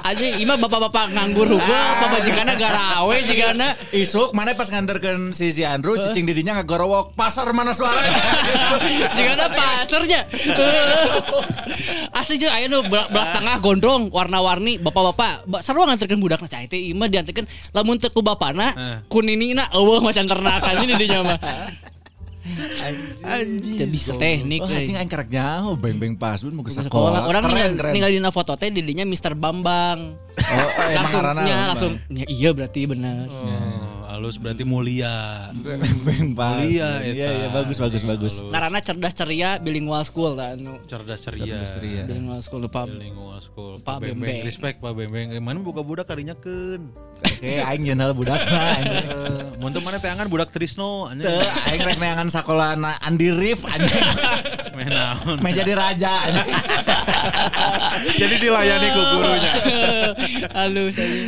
Anjing 0.00 0.32
ieu 0.40 0.48
mah 0.48 0.56
bapak-bapak 0.56 1.12
nganggur 1.12 1.44
hugul, 1.44 1.84
babajikana 2.00 2.56
garawe 2.56 3.16
jigana. 3.28 3.76
Isuk 3.92 4.32
mana 4.32 4.56
pas 4.56 4.72
nganterkeun 4.72 5.36
si 5.36 5.52
si 5.52 5.62
Andrew 5.62 6.00
cicing 6.00 6.24
didinya 6.24 6.56
ngagorowok 6.56 7.12
pasar 7.12 7.52
mana 7.52 7.76
suaranya. 7.76 8.16
Jigana 9.16 9.46
pasarnya. 9.52 10.20
Asli 12.16 12.40
jeung 12.40 12.52
aya 12.52 12.66
nu 12.72 12.80
belah, 12.88 13.36
tengah 13.36 13.60
gondrong 13.60 14.08
warna-warni 14.08 14.80
bapak-bapak 14.80 15.44
ba- 15.44 15.60
sarua 15.60 15.84
nganterkeun 15.92 16.20
budakna 16.22 16.48
cai 16.48 16.64
teh 16.64 16.80
ieu 16.80 16.96
mah 16.96 17.12
dianterkeun 17.12 17.44
lamun 17.76 18.00
teu 18.00 18.08
ku 18.08 18.24
bapana 18.24 18.72
kuninina 19.12 19.68
eueuh 19.76 20.00
macan 20.00 20.24
ternakan 20.24 20.74
ini 20.80 20.94
dinya 20.96 21.20
mah. 21.22 21.38
Anjing. 23.26 23.76
Teu 23.76 23.88
bisa 23.90 24.12
teknik 24.14 24.62
Oh, 24.62 24.68
euy. 24.70 24.78
anjing 24.78 24.96
aing 24.96 25.10
karek 25.10 25.28
jauh 25.28 25.74
beng-beng 25.74 26.14
pas 26.14 26.38
mun 26.46 26.54
mau 26.54 26.64
ke 26.64 26.70
sekolah. 26.70 27.26
Orang 27.26 27.42
keren, 27.42 27.74
tinggal 27.92 28.10
dina 28.10 28.30
foto 28.30 28.54
teh 28.54 28.70
didinya 28.70 29.02
Mr. 29.02 29.34
Bambang. 29.34 30.14
Oh, 30.36 30.68
eh, 30.86 30.94
langsung 30.94 31.20
emang 31.24 31.42
nya 31.42 31.54
ngaranna, 31.56 31.66
langsung 31.74 31.92
ya, 32.06 32.26
iya 32.28 32.50
berarti 32.54 32.80
benar. 32.86 33.26
Oh, 33.26 34.05
halus 34.06 34.38
berarti 34.38 34.62
mulia. 34.62 35.50
Pas. 36.34 36.62
Mulia 36.62 37.02
eta. 37.02 37.10
Iya, 37.10 37.28
iya 37.42 37.48
bagus 37.50 37.78
bagus 37.82 38.02
bagus. 38.06 38.34
Karena 38.46 38.78
cerdas 38.78 39.12
ceria 39.12 39.58
bilingual 39.58 40.02
school 40.06 40.38
kan. 40.38 40.54
anu. 40.56 40.78
Cerdas 40.86 41.20
ceria. 41.26 41.58
Cerdas 41.58 41.70
ceria. 41.74 42.02
Bilingual 42.06 42.40
school 42.42 42.62
lupa. 42.64 42.86
Bilingual 42.86 43.40
school. 43.42 43.82
Pak 43.82 43.98
Bembeng. 44.00 44.22
Bembeng. 44.22 44.46
Respect 44.46 44.76
Pak 44.78 44.92
Bembeng. 44.94 45.34
Mana 45.42 45.58
buka 45.60 45.82
budak 45.82 46.06
kadinya 46.06 46.38
keun. 46.38 46.94
Oke, 47.16 47.64
aing 47.64 47.82
nyeun 47.82 48.00
hal 48.00 48.12
budakna. 48.12 48.60
anjing. 48.76 49.06
Mun 49.60 49.70
teu 49.72 49.80
mana 49.80 49.98
teangan 49.98 50.28
budak 50.28 50.52
Trisno 50.52 51.08
anjing. 51.08 51.26
Teu, 51.26 51.40
aing 51.72 51.80
rek 51.80 51.98
neangan 51.98 52.28
sakola 52.28 52.76
na 52.76 53.00
Andi 53.00 53.32
Rif 53.32 53.64
anjing. 53.64 54.04
Meh 54.76 54.88
naon. 54.92 55.40
Meh 55.40 55.52
jadi 55.56 55.72
raja. 55.72 56.12
Jadi 58.12 58.34
dilayani 58.36 58.88
ku 58.92 59.00
gurunya. 59.00 59.52
Halus 60.58 60.96
aja. 61.00 61.20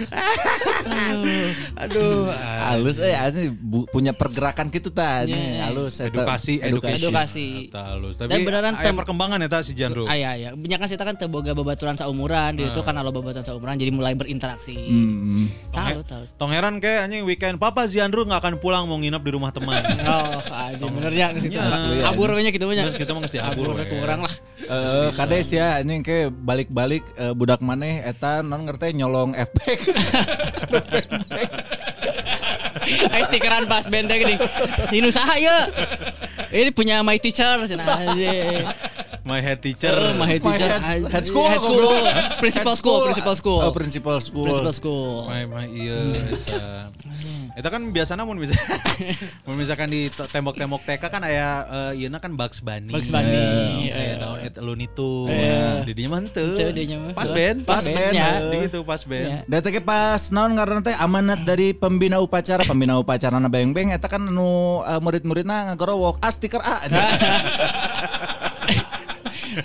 Aduh. 1.80 2.28
Halus 2.68 2.96
eh 3.00 3.16
bu- 3.56 3.88
punya 3.88 4.12
pergerakan 4.12 4.68
gitu 4.68 4.92
ta 4.92 5.24
anjing. 5.24 5.40
Iya. 5.40 5.72
Halus 5.72 5.96
eta. 5.96 6.12
Edukasi, 6.12 6.60
edukasi. 6.60 7.00
Edukasi. 7.00 7.46
Halus. 7.72 8.14
Tapi 8.20 8.28
Dan 8.28 8.44
beneran 8.44 8.76
tem- 8.76 8.92
perkembangan 8.92 9.40
eta 9.40 9.64
si 9.64 9.72
Jandro. 9.72 10.04
Aya 10.04 10.36
ya. 10.36 10.50
Banyak 10.52 10.78
kan 10.78 10.88
kita 10.88 11.04
kan 11.08 11.16
teboga 11.16 11.56
babaturan 11.56 11.96
saumuran, 11.96 12.52
di 12.52 12.68
itu 12.68 12.80
kan 12.84 13.00
lo 13.00 13.08
babaturan 13.08 13.46
saumuran 13.46 13.80
jadi 13.80 13.88
mulai 13.88 14.12
berinteraksi. 14.12 14.76
Hmm. 14.76 15.48
Tahu 15.72 16.00
tahu. 16.04 16.22
Tong 16.36 16.52
heran 16.52 16.76
kayak 16.82 17.08
anjing 17.08 17.24
weekend 17.24 17.56
Papa 17.56 17.88
Ziandru 17.88 18.28
nggak 18.28 18.44
akan 18.44 18.54
pulang 18.60 18.84
mau 18.84 19.00
nginep 19.00 19.22
di 19.24 19.30
rumah 19.32 19.50
teman. 19.54 19.80
Oh, 20.08 20.40
aja 20.40 20.88
benernya 20.88 21.36
ke 21.36 21.38
situ. 21.44 21.60
Iya, 21.60 21.68
asli, 21.68 22.00
Abur 22.00 22.32
we 22.32 22.40
nya 22.40 22.48
gitu 22.48 22.64
banyak. 22.64 22.88
Terus 22.88 22.96
kita 22.96 23.12
mah 23.12 23.28
geus 23.38 23.54
diabur 23.54 23.78
Abur 23.78 23.78
we. 23.78 23.86
kurang 23.86 24.20
lah. 24.26 24.34
Eh, 24.68 25.08
kades 25.14 25.48
ya 25.54 25.78
anjing 25.80 26.02
ke 26.02 26.28
balik-balik 26.28 27.04
eh, 27.14 27.32
budak 27.32 27.62
maneh 27.62 28.02
eta 28.02 28.42
non 28.42 28.66
ngerti 28.66 28.98
nyolong 28.98 29.32
efek. 29.38 29.78
Ayo 32.88 33.24
stikeran 33.28 33.68
pas 33.68 33.84
benteng 33.86 34.24
nih. 34.24 34.38
Ini 34.92 35.06
usaha 35.06 35.36
ya. 35.36 35.68
Ini 36.48 36.72
punya 36.72 37.04
my 37.04 37.20
teacher. 37.20 37.60
Nah, 37.76 38.16
aja. 38.16 38.64
My 39.28 39.44
head 39.44 39.60
teacher. 39.60 39.92
Oh, 39.92 40.16
my 40.16 40.24
head 40.26 40.40
My 40.40 40.56
teacher. 40.56 40.72
head- 40.72 40.80
Ah, 40.80 40.96
head 41.12 41.22
school, 41.22 41.44
Head 41.46 41.60
school. 41.60 41.84
Principal 42.40 42.72
Head 42.72 42.80
school. 42.80 43.00
Principal 43.04 43.34
school. 43.36 43.60
Oh, 43.60 43.70
principal 43.70 44.16
school. 44.18 44.44
Principal 44.48 44.72
school. 44.72 45.28
My, 45.28 45.44
my 45.44 45.66
iya 45.68 46.00
eta. 46.32 46.60
Eta 47.52 47.68
kan 47.68 47.90
biasanya 47.90 48.22
mun 48.22 48.38
bisa 48.38 48.54
mun 49.44 49.58
misalkan 49.58 49.90
di 49.90 50.06
tembok-tembok 50.08 50.78
TK 50.80 51.02
kan 51.10 51.20
aya 51.20 51.48
eh, 51.92 52.00
ieuna 52.00 52.16
kan 52.16 52.32
Bugs 52.32 52.62
Bunny. 52.62 52.88
Bugs 52.88 53.10
Bunny. 53.10 53.90
Aya 53.90 54.16
naon 54.16 54.38
eta 54.40 54.62
Looney 54.62 54.88
Tunes. 54.88 55.34
Iya. 55.34 55.82
Di 55.82 55.92
dinya 55.92 56.08
mah 56.08 56.18
henteu. 56.22 56.54
Pas 57.12 57.28
band. 57.28 57.58
Pas 57.66 57.84
band, 57.84 58.14
ya. 58.14 58.30
Gitu 58.48 58.80
pas 58.80 59.02
Ya. 59.02 59.08
band. 59.10 59.28
Da 59.44 59.56
teh 59.58 59.70
ge 59.70 59.82
pas 59.82 60.22
naon 60.30 60.56
ngaranna 60.56 60.80
teh 60.80 60.96
amanat 60.96 61.42
dari 61.42 61.74
pembina 61.74 62.16
upacara, 62.16 62.64
pembina 62.64 62.96
upacara 62.96 63.36
na 63.36 63.50
beng-beng 63.50 63.92
eta 63.92 64.08
kan 64.08 64.24
anu 64.24 64.80
eh, 64.80 65.00
murid-muridna 65.02 65.68
ngagorowok 65.68 66.22
ah 66.22 66.32
stiker 66.32 66.62
A. 66.62 66.76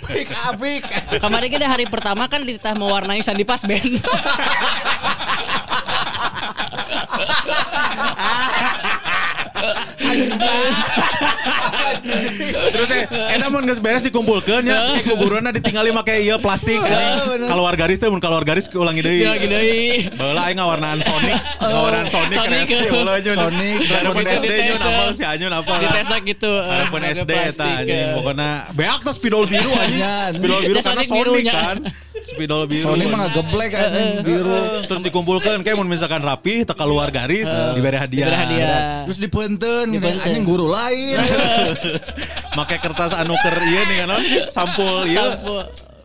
Pik 0.02 0.28
apik. 0.50 0.82
Kemarin 1.22 1.48
kita 1.50 1.66
hari 1.70 1.86
pertama 1.86 2.26
kan 2.26 2.42
ditah 2.42 2.74
mewarnai 2.74 3.22
sandi 3.22 3.46
pas 3.46 3.62
band. 3.62 3.94
Terus 12.04 12.88
eh 12.92 13.02
eta 13.08 13.48
mun 13.48 13.64
geus 13.64 13.80
beres 13.80 14.04
dikumpulkeun 14.04 14.64
nya 14.68 15.00
kuburanna 15.04 15.50
ditinggali 15.52 15.90
make 15.90 16.12
ieu 16.20 16.36
plastik. 16.38 16.78
Kalau 17.50 17.64
garis 17.74 17.98
teh 17.98 18.08
mun 18.12 18.20
kalau 18.20 18.38
garis 18.44 18.68
ulangi 18.70 19.02
deui. 19.02 19.20
Dia 19.24 19.34
lagi 19.34 19.48
deui. 19.48 19.80
Baheula 20.14 20.42
aing 20.46 20.56
ngawarnaan 20.60 20.98
Sonic, 21.00 21.38
ngawarnaan 21.64 22.08
Sonic 22.08 22.36
kan 22.36 22.48
Sonic. 22.48 22.66
Nyun. 23.24 23.36
Sonic, 23.36 23.78
Dragon 23.88 24.24
SD 24.24 24.52
nyun 24.52 24.80
apal 24.84 25.08
si 25.16 25.22
Anyun 25.24 25.52
apal. 25.52 25.78
Di 25.80 25.88
tes 25.90 26.08
gitu. 26.24 26.52
eh, 26.52 26.70
Harapan 26.70 27.02
SD 27.16 27.30
eta 27.32 27.64
anjing 27.64 28.04
eh. 28.04 28.14
pokona 28.14 28.48
beak 28.76 29.00
teh 29.02 29.14
spidol 29.16 29.44
biru 29.48 29.70
anjing. 29.74 30.00
Ya, 30.00 30.16
Spidol 30.30 30.60
biru 30.68 30.78
Ya, 30.78 30.84
karena 30.84 31.02
Sonic 31.04 31.44
kan. 31.48 31.76
Spidol 32.24 32.64
biru. 32.64 32.88
Sony 32.88 33.04
mah 33.04 33.28
ngegeblek 33.28 33.70
anjing 33.70 34.08
biru. 34.24 34.56
Terus 34.84 35.02
dikumpulkan 35.02 35.60
kayak 35.60 35.76
mun 35.76 35.86
misalkan 35.86 36.20
rapi 36.20 36.64
teu 36.64 36.72
keluar 36.72 37.08
garis 37.08 37.46
diberi 37.74 37.94
hadiah. 37.94 38.24
Diberi 38.24 38.38
hadiah. 38.38 38.78
Terus 39.04 39.18
dipunten 39.18 39.84
gitu 39.92 40.08
anjing 40.08 40.42
guru 40.42 40.66
lain. 40.66 41.20
Make 42.56 42.76
kertas 42.78 43.12
anu 43.12 43.36
keur 43.36 43.56
ieu 43.60 43.82
nih 43.84 43.96
kan 44.00 44.08
sampul 44.48 45.04
ieu. 45.04 45.20
Sampul. 45.20 45.60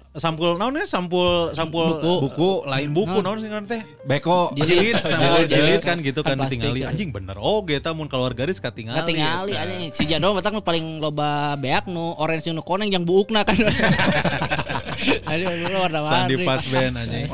Sampul 0.09 0.57
naon 0.57 0.73
nih 0.73 0.83
sampul 0.83 1.53
sampul 1.53 1.85
Buku. 1.95 2.13
buku 2.19 2.49
lain 2.65 2.89
buku 2.89 3.21
naon 3.21 3.37
sih 3.37 3.45
kan 3.45 3.61
teh 3.63 3.77
Beko. 4.03 4.49
jilid 4.57 4.97
sampul 4.99 5.21
Oh, 5.29 5.45
jilid 5.45 5.53
jilid. 5.69 5.81
kan 5.85 5.97
gitu 6.01 6.25
kan 6.25 6.33
Kan 6.33 6.49
ditinggali 6.49 6.81
ya. 6.81 6.89
anjing 6.89 7.13
bener 7.13 7.37
oh 7.37 7.61
eta 7.63 7.93
mun 7.93 8.09
keluar 8.09 8.33
garis 8.33 8.57
katingali 8.57 8.97
Katingali 8.99 9.53
eta. 9.53 9.63
anjing 9.63 9.93
si 9.93 10.09
Jando 10.09 10.33
batak 10.33 10.49
nu 10.51 10.65
paling 10.65 10.97
loba 10.97 11.53
beak 11.55 11.85
nu 11.85 12.17
orange 12.17 12.49
nu 12.49 12.59
koneng 12.59 12.89
yang 12.89 13.05
buukna 13.05 13.45
kan. 13.45 13.53
Aduh, 14.99 15.47
lu 15.47 15.77
warna-warni. 15.77 16.11
Sandi 16.11 16.35
pas 16.41 16.61
band 16.61 16.93
anjing 16.95 17.25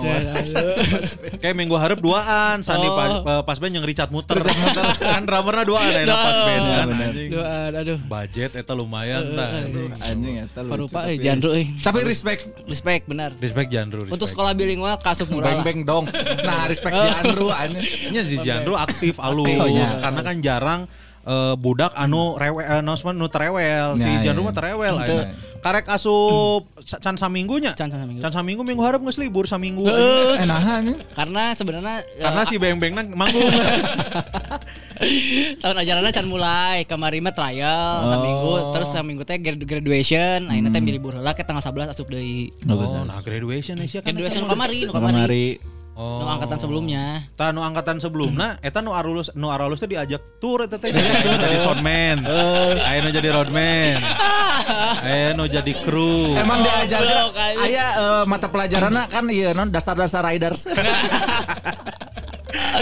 kayak 1.35 1.55
minggu 1.55 1.75
harap 1.75 1.97
duaan 1.97 2.61
Sandi 2.61 2.83
Oh. 2.85 2.93
pas, 2.93 3.09
eh, 3.17 3.43
pas 3.43 3.57
band 3.57 3.73
yang 3.73 3.83
Richard 3.83 4.09
muter 4.09 4.37
kan 5.01 5.23
drummerna 5.23 5.63
duaan 5.63 5.89
enak 5.89 6.13
pas 6.15 6.37
band 6.39 6.63
kan 6.63 6.87
anjing 6.93 7.29
Duaan, 7.31 7.71
aduh. 7.73 7.97
budget 7.99 8.51
eta 8.53 8.71
lumayan 8.71 9.23
tah 9.31 9.49
anjing. 9.59 9.89
Anjing 9.97 10.35
eta 10.39 10.59
lucu. 10.61 10.71
Parupa 10.71 10.99
tapi- 11.01 11.11
eh 11.11 11.17
Jandro 11.17 11.51
eh. 11.51 11.67
Tapi 11.75 11.99
respect 12.03 12.41
Respect 12.65 13.03
benar. 13.05 13.29
respect 13.35 13.67
Jandro 13.67 13.99
respect. 14.01 14.15
Untuk 14.15 14.27
sekolah 14.27 14.53
bilingual 14.53 14.95
kasuk 14.97 15.27
murah 15.27 15.49
lah. 15.51 15.63
beng-beng 15.63 15.81
dong. 15.83 16.05
Nah, 16.39 16.65
respect 16.65 16.93
si 16.93 17.07
Andrew 17.17 17.49
anjing. 17.49 17.85
Nya 18.11 18.21
si 18.21 18.37
Jandro 18.39 18.75
aktif 18.75 19.17
alus 19.17 19.47
Aktif, 19.47 19.57
oh, 19.57 19.67
ya. 19.67 19.89
karena 19.99 20.21
kan 20.21 20.35
jarang 20.39 20.81
eh, 21.25 21.53
budak 21.55 21.91
anu 21.93 22.33
rewel 22.35 22.61
eh, 22.61 22.79
announcement 22.79 23.13
nu 23.13 23.27
terewel 23.27 23.97
si 23.97 24.05
Ya, 24.05 24.21
Jandro 24.23 24.41
ya. 24.41 24.47
mah 24.47 24.55
terewel 24.55 24.95
Henteu. 24.97 25.19
aja. 25.19 25.53
karek 25.57 25.89
asup 25.89 26.69
can 27.01 27.17
saminggunya 27.17 27.73
Can 27.73 27.89
saminggu. 27.89 28.21
can 28.21 28.29
saminggu 28.29 28.61
minggu 28.61 28.79
harap 28.79 29.01
geus 29.01 29.17
libur 29.17 29.43
saminggu 29.45 29.81
Eh, 29.81 30.45
nah 30.45 30.61
anjing. 30.77 30.93
Karena 31.11 31.51
sebenarnya 31.51 32.05
karena 32.15 32.41
si 32.45 32.55
beng-bengna 32.55 33.01
manggung 33.03 33.49
tahun 35.57 35.75
ajarannya 35.75 36.11
can 36.11 36.25
mulai 36.25 36.85
kemarin 36.85 37.19
mah 37.19 37.33
trial 37.33 37.91
Oh. 37.97 38.07
saminggu 38.07 38.51
terus 38.71 38.89
saminggu 38.89 39.23
teh 39.23 39.37
grad- 39.37 39.57
graduation 39.59 40.45
akhirnya 40.45 40.69
teh 40.69 40.79
milih 40.79 40.95
libur 40.95 41.13
heula 41.13 41.33
ke 41.33 41.41
tanggal 41.41 41.59
11 41.59 41.91
asup 41.91 42.07
deui 42.07 42.53
oh, 42.63 43.03
nah 43.03 43.19
graduation 43.19 43.75
sih 43.81 43.99
kan 43.99 44.13
graduation 44.13 44.45
nu 44.45 44.49
kamari 44.49 44.85
nu 44.85 44.93
kamari 44.93 45.17
Kamari. 45.17 45.45
Oh. 45.95 46.21
nu 46.21 46.25
angkatan 46.27 46.59
sebelumnya 46.59 47.25
Tah 47.35 47.51
nu 47.51 47.59
angkatan 47.63 47.97
sebelumna 47.99 48.59
eta 48.63 48.79
nu 48.79 48.95
arulus 48.95 49.31
nu 49.35 49.51
arulus 49.51 49.79
teh 49.81 49.89
diajak 49.89 50.39
tur 50.39 50.63
eta 50.63 50.79
teh 50.79 50.91
jadi 51.43 51.57
soundman. 51.63 52.23
Aya 52.79 52.99
nu 53.03 53.09
jadi 53.11 53.29
roadman. 53.31 53.99
Aya 55.03 55.35
nu 55.35 55.47
jadi 55.47 55.73
kru. 55.83 56.35
Emang 56.39 56.63
diajarkan 56.63 57.15
Goblok, 57.15 57.35
anjing. 57.35 57.65
aya 57.65 57.85
eh, 57.95 58.23
mata 58.27 58.47
pelajaranna 58.47 59.03
kan 59.11 59.25
iya 59.27 59.51
non 59.51 59.67
dasar-dasar 59.71 60.23
riders. 60.23 60.67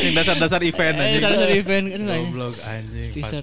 Yang 0.03 0.13
dasar-dasar 0.21 0.61
event 0.61 0.95
eh 1.01 1.17
anjing. 1.17 1.23
satu 1.25 1.45
event 1.49 1.85
aduh 1.89 2.05
anjing. 2.05 2.23
Goblok 2.29 2.55
anjing 2.61 3.09
pas. 3.17 3.33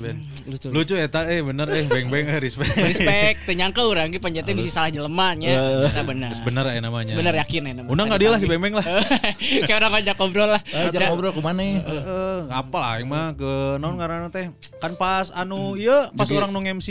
Lucu 0.50 0.66
Lucu 0.68 0.94
eta 0.94 1.24
eh 1.24 1.40
bener 1.40 1.66
eh 1.66 1.84
beng-beng 1.84 2.26
eh 2.26 2.38
respect. 2.38 2.74
respect 2.90 3.38
tenyangka 3.44 3.80
urang 3.80 4.08
ge 4.08 4.18
panjatnya 4.18 4.52
bisa 4.52 4.68
salah 4.72 4.90
jelema 4.90 5.32
nya 5.32 5.54
Eta 5.86 6.02
benar 6.02 6.34
Bener 6.36 6.64
ya 6.68 6.80
namanya. 6.80 7.14
bener 7.14 7.34
yakin 7.38 7.62
ya 7.62 7.72
namanya. 7.72 7.88
Undang 7.88 8.06
enggak 8.06 8.20
dia 8.20 8.28
lah 8.28 8.38
si 8.38 8.46
beng-beng 8.46 8.74
lah. 8.74 8.84
kayak 9.66 9.78
orang 9.78 9.90
ngajak 9.94 10.14
ngobrol 10.14 10.48
lah 10.50 10.62
Ajak 10.66 11.00
ngobrol 11.06 11.30
ke 11.30 11.40
mana? 11.40 11.62
Heeh, 11.62 12.38
apa 12.50 12.76
lah 12.76 12.90
aing 12.94 13.06
mah 13.06 13.32
ke 13.32 13.50
naon 13.78 13.94
ngaranna 13.94 14.28
teh? 14.28 14.50
Kan 14.76 14.94
pas 14.94 15.30
anu 15.30 15.74
ieu 15.74 16.10
pas 16.12 16.24
Jadi- 16.24 16.36
orang 16.36 16.50
nu 16.50 16.60
MC 16.60 16.88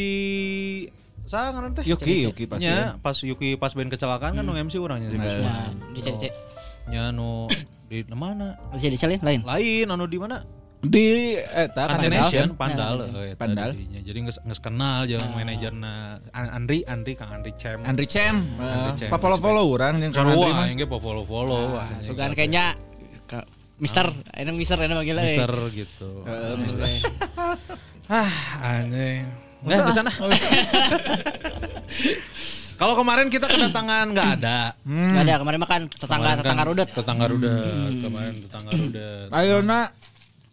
sa 1.26 1.52
ngaranna 1.52 1.78
teh? 1.78 1.86
Yuki, 1.86 2.26
Yuki 2.26 2.44
pasti. 2.46 2.66
Nya, 2.66 2.98
pas 2.98 3.14
Yuki 3.16 3.54
pas 3.54 3.70
band 3.70 3.88
kecelakaan 3.88 4.34
kan 4.34 4.42
nu 4.42 4.56
MC 4.56 4.78
urangnya 4.78 5.10
si 5.10 5.18
Bos. 5.18 5.36
nah 5.36 5.70
bisa 5.92 6.10
bisa 6.10 6.32
Nya 6.88 7.12
nu 7.12 7.46
di 7.86 8.02
mana? 8.08 8.58
bisa 8.70 8.86
dicalin 8.88 9.18
lain 9.20 9.42
Lain 9.42 9.86
anu 9.88 10.06
di 10.06 10.18
mana? 10.18 10.42
Di 10.80 11.36
eta 11.36 11.92
kan 11.92 12.00
Nation 12.08 12.56
Pandal. 12.56 13.04
Pandal. 13.04 13.12
Nah, 13.12 13.20
eh, 13.20 13.36
eta 13.36 13.42
Pandal. 13.44 13.70
Jadi 13.76 14.18
geus 14.24 14.40
geus 14.40 14.62
kenal 14.64 15.04
jeung 15.04 15.28
manajerna 15.36 16.24
An- 16.32 16.52
Andri, 16.56 16.88
Andri 16.88 17.20
Kang 17.20 17.36
Andri 17.36 17.52
Cem. 17.60 17.84
Andri 17.84 18.08
Cem. 18.08 18.48
Andri 18.56 18.92
Cem. 18.96 19.10
Pa 19.12 19.20
follow-follow 19.20 19.68
urang 19.68 20.00
jeung 20.00 20.16
Kang 20.16 20.32
Andri 20.32 20.48
mah. 20.48 20.64
aing 20.64 20.80
ge 20.80 20.88
follow-follow. 20.88 21.76
Nah, 21.76 22.00
sugan 22.00 22.32
kayaknya 22.32 22.80
ke 23.28 23.44
Mister, 23.80 24.08
ini 24.36 24.52
Mister 24.52 24.76
ini 24.76 24.92
manggilnya. 24.92 25.24
eh. 25.24 25.36
Mister 25.36 25.52
gitu. 25.72 26.10
Ah, 28.08 28.32
anjing. 28.80 29.28
Nggak 29.60 29.84
ke 29.84 29.92
sana. 29.92 30.12
Kalau 32.80 32.96
kemarin 32.96 33.28
kita 33.28 33.52
kedatangan 33.52 34.16
nggak 34.16 34.30
ada. 34.40 34.72
Gak 34.88 35.24
ada 35.28 35.36
kemarin 35.36 35.60
makan 35.60 35.82
tetangga 35.92 36.24
Kemarin 36.32 36.40
tetangga 36.40 36.64
kan 36.64 36.70
rudet. 36.72 36.90
Tetangga 36.96 37.26
rudet. 37.28 37.92
Kemarin 38.00 38.34
tetangga 38.40 38.72
rudet. 38.72 39.28
Ayeuna 39.36 39.80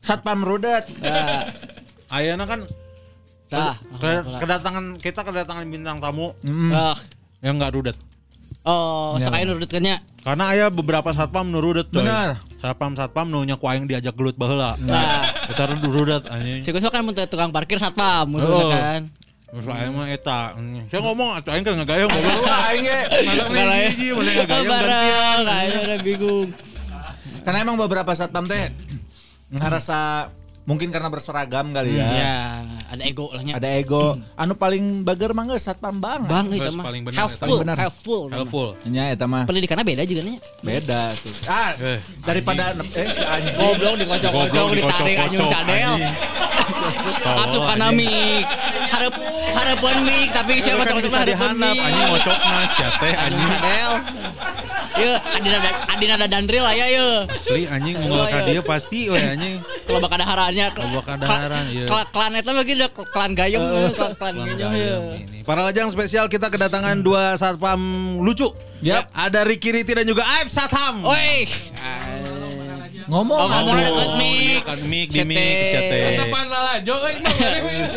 Satpam 0.07 0.41
Rudet. 0.41 0.87
Ya, 1.03 1.51
Ayana 2.07 2.47
kan 2.47 2.63
ke- 3.47 4.23
kedatangan 4.39 4.85
kita 4.97 5.21
kedatangan 5.21 5.67
bintang 5.67 5.99
tamu 5.99 6.31
Ah, 6.71 6.95
yang 7.41 7.59
nggak 7.59 7.75
rudet. 7.75 7.97
Oh, 8.63 9.15
sekali 9.17 9.43
rudet 9.45 9.67
kayaknya. 9.69 10.03
Karena 10.23 10.45
aya 10.49 10.67
beberapa 10.69 11.11
satpam 11.11 11.47
nu 11.47 11.59
rudet 11.59 11.87
coy. 11.89 12.03
Benar. 12.03 12.39
Satpam 12.57 12.95
satpam 12.95 13.27
nu 13.27 13.43
nya 13.43 13.55
ku 13.55 13.67
aing 13.67 13.87
diajak 13.87 14.15
gelut 14.15 14.35
baheula. 14.35 14.75
Nah, 14.81 15.31
Kita 15.47 15.71
rudet 15.81 16.23
anjing. 16.27 16.63
si 16.63 16.71
Kusma 16.71 16.91
kan 16.91 17.03
mun 17.03 17.15
tukang 17.17 17.51
parkir 17.51 17.79
satpam 17.79 18.27
musuhna 18.29 18.55
Oh. 18.57 18.71
kan. 18.71 19.01
Terus 19.47 19.67
aing 19.69 19.95
mah 19.95 20.07
eta. 20.09 20.55
Saya 20.89 21.01
ngomong 21.01 21.29
atuh 21.33 21.51
aing 21.53 21.63
kan 21.63 21.75
ngagayong 21.77 22.11
goblok. 22.17 22.47
Aing 22.65 22.83
ge. 22.83 23.01
Ya. 23.23 23.45
nih 23.47 23.67
hiji 23.89 24.07
mulai 24.13 24.33
ngagayong 24.37 24.67
gantian. 24.69 25.39
kayaknya 25.45 25.79
udah 25.81 25.99
bingung. 26.03 26.49
Karena 27.43 27.59
emang 27.63 27.77
beberapa 27.77 28.11
satpam 28.13 28.47
teh 28.47 28.67
ngerasa 29.51 30.31
mungkin 30.67 30.91
karena 30.91 31.07
berseragam 31.07 31.71
kali 31.71 31.95
ya. 31.95 32.09
Ya, 32.11 32.39
ada 32.87 33.03
ego 33.03 33.27
lah 33.29 33.41
nya. 33.41 33.53
Ada 33.55 33.69
ego. 33.77 34.15
Anu 34.41 34.55
paling 34.55 34.85
bager 35.03 35.31
mah 35.31 35.45
geus 35.47 35.63
satpam 35.63 35.97
bang. 35.97 36.23
Bang 36.25 36.47
itu 36.49 36.71
mah. 36.71 36.85
paling 36.85 37.03
bener, 37.03 37.19
Helpful, 37.19 37.41
paling 37.41 37.61
bener. 37.61 37.77
helpful. 37.77 38.23
Helpful. 38.29 38.69
Nya 38.85 39.05
eta 39.11 39.25
mah 39.25 39.43
Pendidikannya 39.45 39.85
beda 39.85 40.03
juga 40.03 40.23
nih. 40.23 40.37
beda 40.61 41.01
tuh. 41.17 41.33
Ah, 41.45 41.71
Eh, 41.77 41.99
daripada 42.23 42.63
eh 42.93 43.09
si 43.09 43.23
anjing. 43.23 43.55
Goblok 43.55 43.95
dikocok-kocok, 43.99 44.67
ditarik 44.73 45.17
anjing 45.21 45.41
cadel. 45.47 45.93
anjing. 45.93 46.15
Asup 47.39 47.63
kana 47.65 47.89
mik. 47.91 48.45
Harap 48.87 49.15
harapan 49.53 49.97
mik 50.03 50.29
tapi 50.31 50.53
siapa 50.59 50.83
Kan 50.83 50.95
cocok 50.95 51.05
bisa 51.05 51.19
harapan 51.21 51.53
mik. 51.55 51.79
anjing 51.81 52.07
ngocokna 52.09 52.57
sia 52.69 52.89
teh 52.93 53.13
Anjing 53.13 53.25
anjing. 53.37 53.49
sadel. 53.49 53.93
Ye, 54.97 55.13
adina 55.13 55.59
adina 55.87 56.13
ada 56.17 56.27
dandril 56.27 56.65
aya 56.65 56.87
ye. 56.89 57.09
Asli 57.29 57.63
anjing 57.67 57.97
unggul 57.99 58.25
ka 58.25 58.39
dia 58.43 58.63
pasti 58.63 59.07
we 59.07 59.19
anjing. 59.19 59.61
Kalau 59.85 60.01
bakal 60.01 60.17
ada 60.17 60.27
harannya. 60.27 60.67
Kalau 60.73 60.91
bakal 60.95 61.13
ada 61.15 61.27
haran, 61.29 61.65
iya. 61.69 61.85
Kla- 61.85 62.09
Klan 62.09 62.33
eta 62.33 62.51
mah 62.51 62.65
gitu 62.79 63.03
klan 63.07 63.33
gayung, 63.33 63.65
klan 63.93 64.13
klan 64.15 64.35
gayung 64.37 64.73
ye. 64.73 64.93
Ini. 65.19 65.39
Para 65.43 65.63
lajang 65.63 65.89
spesial 65.89 66.27
kita 66.27 66.47
kedatangan 66.47 67.01
dua 67.01 67.35
satpam 67.35 67.81
lucu. 68.21 68.53
Yap. 68.79 69.09
Ada 69.11 69.43
Ricky 69.43 69.73
Riti 69.73 69.91
dan 69.91 70.05
juga 70.05 70.23
Aib 70.23 70.47
Satham. 70.47 71.01
Oi. 71.03 71.49
Ngomong 73.07 73.39
Oh, 73.39 73.47
ngomong 73.47 73.77
atuh. 73.79 73.87
deket 73.87 74.11
mic. 74.19 74.61
Kan 74.67 74.81
mic 74.85 75.09
di 75.09 75.23
mic 75.23 75.39
Sete. 75.71 75.99
Sapan 76.13 76.45
lalajo 76.51 76.95
euy 77.07 77.15
mah 77.23 77.35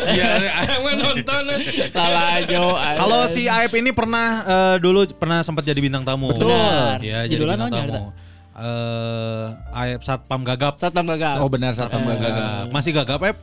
Iya. 0.06 0.28
Yang 0.70 0.94
nonton. 0.96 1.42
Lalajo. 1.90 2.62
Kalau 3.02 3.20
si 3.26 3.42
Aib 3.44 3.72
ini 3.74 3.90
pernah 3.90 4.28
eh, 4.46 4.76
dulu 4.78 5.10
pernah 5.12 5.42
sempat 5.42 5.66
jadi 5.66 5.82
bintang 5.82 6.06
tamu. 6.06 6.30
Benar. 6.30 7.02
Ya, 7.02 7.26
jadi 7.26 7.42
bintang 7.42 7.74
tamu. 7.74 8.14
Eh, 8.54 9.44
Aib 9.74 10.00
Satpam 10.06 10.46
Gagap. 10.46 10.78
Satam 10.78 11.02
gagal. 11.04 11.42
Oh 11.42 11.50
benar 11.50 11.74
satpam 11.74 12.06
Gagap. 12.06 12.22
gagap. 12.22 12.64
Masih 12.70 12.90
gagap, 12.94 13.18
Aib? 13.26 13.36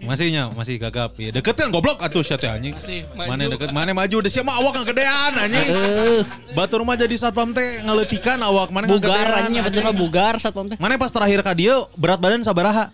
Masihnya, 0.00 0.48
masih 0.48 0.80
gagap. 0.80 1.12
Ya, 1.14 1.28
deket 1.30 1.54
kan 1.54 1.68
goblok 1.68 2.00
atuh 2.00 2.24
sia 2.24 2.40
teh 2.40 2.48
anjing. 2.48 2.72
Masih 2.72 3.04
maju. 3.12 3.28
Mana 3.28 3.42
deket, 3.46 3.68
mana 3.68 3.90
maju 3.92 4.14
udah 4.18 4.30
siapa 4.32 4.48
awak 4.50 4.72
ngegedean 4.80 5.32
anjing. 5.36 5.66
Eh, 5.66 6.22
Batur 6.52 6.80
mah 6.82 6.96
jadi 6.96 7.12
satpam 7.14 7.52
teh 7.52 7.84
ngeletikan 7.84 8.40
awak 8.40 8.72
mana 8.72 8.88
bugar 8.88 9.44
anjing 9.44 9.60
betul 9.60 9.84
mah 9.84 9.92
bugar 9.92 10.34
satpam 10.40 10.72
teh. 10.72 10.76
Mana 10.80 10.96
pas 10.96 11.12
terakhir 11.12 11.44
ka 11.44 11.52
dia 11.52 11.76
berat 11.94 12.16
badan 12.16 12.40
sabaraha? 12.40 12.88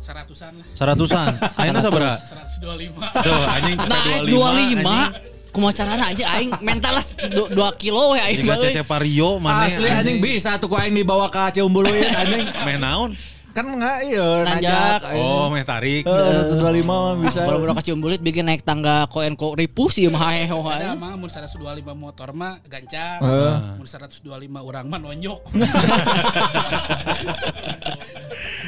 Seratusan 0.00 0.52
lah. 0.56 0.66
Seratusan. 0.74 1.32
Ayeuna 1.58 1.80
sabaraha? 1.82 2.16
125. 2.62 3.26
Tuh 3.26 3.42
anjing 3.46 3.76
Nah, 3.84 4.00
cepe 4.00 4.30
25. 4.30 4.86
25. 4.86 5.38
Kumaha 5.50 5.74
carana 5.74 6.04
aja 6.06 6.24
aing 6.38 6.50
mental 6.62 6.94
lah 6.94 7.02
2 7.02 7.50
kilo 7.74 8.14
we 8.14 8.22
aing 8.22 8.38
Jika 8.38 8.54
mah. 8.54 8.62
Cece 8.62 8.82
Pario 8.86 9.42
mana 9.42 9.66
Asli 9.66 9.90
anjing 9.90 10.22
bisa 10.22 10.54
tuh 10.56 10.70
ku 10.70 10.78
aing 10.78 10.94
dibawa 10.94 11.26
ka 11.26 11.50
Ciumbuluit 11.50 12.06
anjing. 12.06 12.46
Meh 12.66 12.78
naon? 12.78 13.10
Kan 13.50 13.66
enggak 13.66 13.98
iya 14.06 14.28
Nanjak. 14.46 15.00
nanjak. 15.02 15.18
Oh, 15.18 15.50
meh 15.50 15.66
tarik. 15.66 16.06
Eh, 16.06 16.54
125 16.54 16.86
mah 16.86 17.18
bisa. 17.18 17.42
Kalau 17.42 17.58
udah 17.60 17.74
kasih 17.74 17.98
umbulit 17.98 18.22
bikin 18.22 18.46
naik 18.46 18.62
tangga 18.62 19.10
koen 19.10 19.34
ko 19.34 19.58
ripu 19.58 19.90
sih 19.90 20.06
mah 20.06 20.30
hehe 20.30 20.46
Ada 20.54 20.94
mah 20.94 21.18
mun 21.18 21.26
125 21.26 21.58
motor 21.98 22.30
mah 22.30 22.62
gancang. 22.62 23.18
Eh. 23.18 23.56
Mun 23.74 23.86
125 23.86 24.22
urang 24.62 24.86
mah 24.86 24.98
nonjok. 25.02 25.40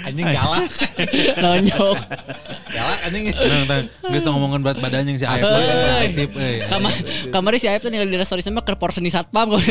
Anjing 0.02 0.26
galak. 0.34 0.70
nonjok. 1.46 1.98
Galak 2.74 2.98
anjing. 3.06 3.24
Tang 3.70 3.84
geus 4.10 4.24
ngomongin 4.26 4.60
berat 4.66 4.78
badan 4.82 5.06
yang 5.06 5.14
si. 5.14 5.24
Euy. 5.24 6.10
Aktif 6.10 6.30
euy. 6.34 6.56
Kamar 6.66 6.92
kamari 7.30 7.58
si 7.62 7.70
Aib 7.70 7.78
tuh 7.78 7.90
tinggal 7.90 8.10
di 8.10 8.18
restoran 8.18 8.42
sama 8.42 8.66
ke 8.66 8.74
porsi 8.74 8.98
satpam 9.06 9.54
kok. 9.54 9.62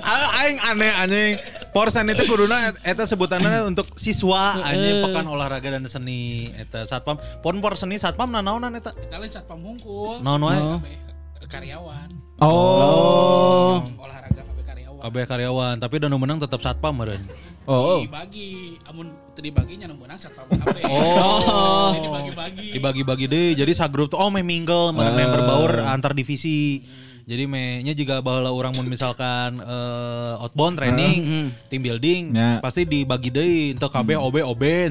Ah, 0.00 0.42
Aing 0.42 0.58
aneh 0.58 0.90
anjing. 0.90 1.34
Porsen 1.70 2.10
itu 2.10 2.26
kuduna 2.26 2.74
et- 2.74 2.80
eta 2.82 3.06
sebutannya 3.06 3.62
untuk 3.70 3.94
siswa 3.94 4.58
anjing 4.58 5.06
pekan 5.06 5.26
olahraga 5.30 5.70
dan 5.70 5.86
seni 5.86 6.50
eta 6.58 6.82
satpam. 6.82 7.18
Pon 7.40 7.62
por 7.62 7.78
seni 7.78 7.94
satpam 7.96 8.26
nanaonan 8.26 8.74
eta. 8.74 8.90
Kita 8.90 9.16
lain 9.22 9.30
satpam 9.30 9.62
hungkul. 9.62 10.18
Naon 10.18 10.42
wae? 10.42 10.58
Kabeh 10.58 11.48
karyawan. 11.48 12.08
Oh. 12.42 13.80
Olahraga 14.02 14.42
kabeh 14.42 14.64
karyawan. 14.66 15.00
Kabeh 15.00 15.24
karyawan, 15.24 15.74
tapi 15.78 15.94
udah 16.02 16.10
menang 16.10 16.38
tetap 16.42 16.58
satpam 16.58 16.92
meureun. 16.92 17.22
Oh. 17.70 18.02
Dibagi, 18.02 18.82
amun 18.90 19.14
teu 19.36 19.46
dibaginya 19.46 19.86
nu 19.86 19.94
meunang 19.94 20.18
satpam 20.18 20.50
kabeh. 20.50 20.82
Oh. 20.90 21.94
Dibagi-bagi. 21.94 22.68
Dibagi-bagi 22.74 23.26
deh. 23.30 23.48
Jadi 23.54 23.72
sagrup 23.78 24.10
tuh 24.10 24.18
oh 24.18 24.26
meh 24.26 24.42
mingle, 24.42 24.90
meh 24.90 25.06
meh 25.14 25.26
berbaur 25.28 25.86
antar 25.86 26.18
divisi. 26.18 26.82
Jadi 27.30 27.46
mehnya 27.46 27.94
juga 27.94 28.18
baheula 28.18 28.50
urang 28.50 28.74
mun 28.74 28.90
misalkan 28.90 29.62
eh, 29.62 30.42
outbound 30.42 30.74
training, 30.74 31.54
team 31.70 31.78
building, 31.78 32.34
Ya. 32.34 32.58
pasti 32.58 32.82
dibagi 32.82 33.30
deui 33.30 33.78
teu 33.78 33.86
kabeh 33.86 34.18
OB 34.18 34.42
OB. 34.42 34.62
Ya, 34.66 34.90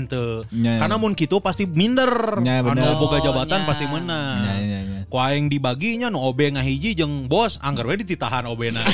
ya. 0.50 0.74
Karena 0.80 0.96
mun 0.96 1.12
kitu 1.12 1.44
pasti 1.44 1.68
minder. 1.68 2.40
Ya, 2.40 2.64
bener. 2.64 2.80
anu 2.88 2.96
boga 2.96 3.20
jabatan 3.20 3.60
Oh, 3.60 3.68
pasti 3.68 3.84
menang. 3.84 4.40
Ya, 4.40 4.56
ya, 4.56 4.80
ya. 4.80 5.00
Ku 5.06 5.20
aing 5.20 5.52
dibaginya 5.52 6.08
nu 6.08 6.24
OB 6.24 6.56
ngahiji 6.56 6.96
jeung 6.96 7.28
bos 7.28 7.60
anggar 7.60 7.84
we 7.84 8.00
dititahan 8.00 8.48
OB-na. 8.48 8.86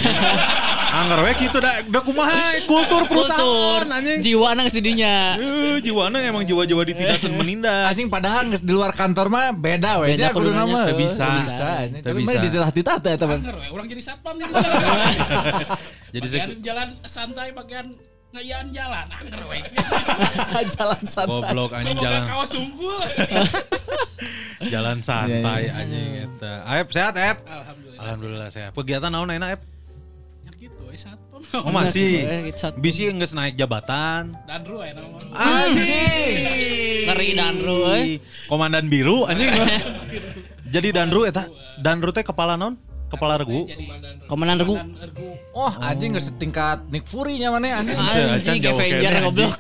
anggar 0.96 1.22
we 1.22 1.36
kitu 1.36 1.60
da 1.60 1.84
da 1.84 2.00
kumaha 2.00 2.64
kultur 2.64 3.04
perusahaan 3.06 3.44
Kultur. 3.84 3.84
anjing. 3.92 4.20
Jiwa 4.24 4.56
nang 4.56 4.72
sedinya. 4.72 5.36
Eh, 5.36 5.84
jiwana 5.84 6.18
emang 6.18 6.42
jiwa-jiwa 6.42 6.82
dititasan 6.82 7.36
menindas. 7.40 7.92
Anjing 7.92 8.08
padahal 8.08 8.48
geus 8.48 8.64
di 8.64 8.72
luar 8.72 8.90
kantor 8.90 9.28
mah 9.28 9.52
beda 9.52 10.02
we 10.02 10.16
Beda 10.16 10.32
kudu 10.32 10.50
nama. 10.50 10.88
Teu 10.88 10.98
bisa. 10.98 11.28
Teu 11.28 11.36
bisa. 11.38 11.68
Tapi 12.00 12.16
bisa. 12.16 12.26
mah 12.26 12.34
dititah-titah 12.42 12.98
teh 12.98 13.14
we, 13.44 13.68
urang 13.74 13.88
jadi 13.90 14.02
satpam 14.04 14.36
nih. 14.38 14.48
Jadi 16.16 16.28
bagian 16.32 16.52
jalan 16.64 16.90
santai, 17.04 17.52
bagian 17.52 17.86
ngayaan 18.32 18.68
jalan. 18.72 19.06
Anger 19.12 19.42
we. 19.52 19.60
Jalan 20.76 21.02
santai. 21.04 21.32
goblok 21.32 21.72
anjing 21.76 21.98
jalan 22.00 22.24
kawas 22.24 22.52
unggul. 22.56 23.00
jalan 24.74 24.98
santai 25.04 25.68
Iya, 25.68 25.72
iya. 25.72 25.80
anjing 25.84 26.08
eta. 26.24 26.54
Aep 26.68 26.88
sehat 26.92 27.14
Aep. 27.16 27.38
Alhamdulillah. 27.44 28.00
Alhamdulillah 28.00 28.50
sehat. 28.52 28.72
Kegiatan 28.72 29.12
naon 29.12 29.32
ayeuna 29.32 29.56
Aep? 29.56 29.62
Ya 30.48 30.52
gitu. 30.56 30.84
Oh 31.56 31.72
masih. 31.72 32.24
Eh, 32.24 32.42
gitu. 32.52 32.72
Bisi 32.80 33.12
geus 33.12 33.36
naik 33.36 33.60
jabatan. 33.60 34.36
Dan 34.48 34.62
ru 34.64 34.80
we 34.84 34.92
nama. 34.96 35.20
Anjing. 35.36 37.08
Ngeri 37.12 37.30
Danru. 37.36 37.80
Komandan 38.48 38.88
biru 38.88 39.28
anjing. 39.28 39.52
Jadi 40.72 40.88
Danru 40.96 41.24
eta. 41.28 41.48
Danru 41.80 42.12
teh 42.16 42.24
kepala 42.24 42.56
naon? 42.56 42.76
Kepala 43.06 43.38
regu. 43.38 43.70
Komandan 44.26 44.58
regu. 44.60 44.76
Oh, 45.54 45.72
anjing 45.80 46.18
geus 46.18 46.28
setingkat 46.34 46.90
Nick 46.90 47.06
Fury 47.06 47.38
nya 47.38 47.54
mana 47.54 47.80
anjing. 47.80 47.96
Anjing 47.96 48.60
Avenger 48.66 49.14
goblok. 49.24 49.30
anjing. 49.30 49.52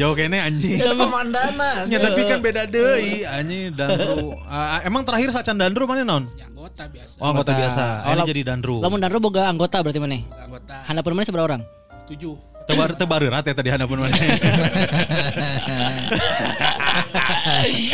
Jauh 0.00 0.14
kene 0.16 0.38
anjing. 0.40 0.80
Itu 0.80 0.92
komandana. 0.96 1.84
Ya 1.86 1.98
tapi 2.00 2.20
kan 2.24 2.38
beda 2.40 2.64
deui 2.66 3.22
anjing 3.28 3.76
Danru. 3.76 4.34
Ah, 4.48 4.80
emang 4.82 5.04
terakhir 5.04 5.30
sacan 5.30 5.60
Danru 5.60 5.84
mana 5.84 6.02
naon? 6.02 6.24
Ya 6.34 6.48
anggota 6.48 6.88
biasa. 6.88 7.14
Oh 7.20 7.28
anggota 7.30 7.52
biasa. 7.54 7.84
Ini 8.10 8.20
jadi 8.24 8.42
Danru. 8.48 8.80
Lamun 8.80 8.98
Danru 8.98 9.18
boga 9.20 9.46
anggota 9.46 9.84
berarti 9.84 10.00
mana? 10.00 10.16
Anggota 10.16 10.74
Handapun 10.88 11.12
mana 11.14 11.24
seberapa 11.28 11.46
orang? 11.46 11.62
tujuh. 12.06 12.38
Tebar 12.66 12.98
tebarerat 12.98 13.46
ya 13.46 13.54
tadi 13.54 13.70
handapun 13.70 13.98
mana. 14.02 14.14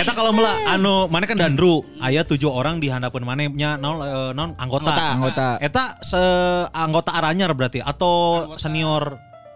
Eta 0.01 0.13
kalau 0.13 0.33
mela 0.33 0.53
anu 0.67 1.07
mana 1.07 1.29
kan 1.29 1.37
Dandru, 1.37 1.85
aya 1.99 2.25
tujuh 2.25 2.49
orang 2.49 2.81
di 2.81 2.89
handapun 2.89 3.23
mana 3.23 3.45
nya 3.47 3.77
naon 3.77 4.01
eh, 4.01 4.31
naon 4.33 4.57
anggota. 4.57 4.91
Anggota. 4.93 5.05
Anggota. 5.13 5.49
Eta 5.61 5.83
se 6.01 6.23
anggota 6.73 7.11
aranyar 7.13 7.53
berarti 7.53 7.79
atau 7.79 8.47
Anggota. 8.49 8.61
senior 8.61 9.05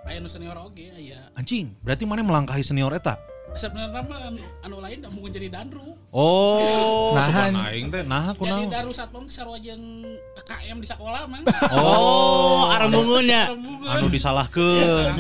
Aya 0.07 0.23
nu 0.23 0.31
senior 0.31 0.55
oge 0.61 0.87
aya. 0.93 1.19
anjing. 1.35 1.75
Berarti 1.83 2.07
mana 2.07 2.23
melangkahi 2.23 2.63
senior 2.63 2.95
eta? 2.95 3.19
Sebenarnya 3.57 4.05
mah 4.05 4.21
anu, 4.29 4.43
anu 4.63 4.77
lain 4.85 5.01
da 5.01 5.09
mungkin 5.09 5.33
jadi 5.33 5.49
danru. 5.49 5.97
Oh, 6.13 7.17
nah 7.17 7.49
aing 7.73 7.89
teh 7.89 8.05
nah 8.05 8.31
Jadi 8.31 8.39
kunaon. 8.39 8.69
danru 8.69 8.93
satpam 8.93 9.25
teh 9.25 9.33
sarua 9.33 9.57
jeung 9.57 10.05
KM 10.37 10.77
di 10.77 10.85
sekolah 10.85 11.25
mah. 11.25 11.41
Oh, 11.73 12.69
arembungun 12.69 13.25
ya. 13.25 13.49
Rembungan. 13.49 13.97
Anu 13.97 14.07
disalahkeun. 14.13 15.17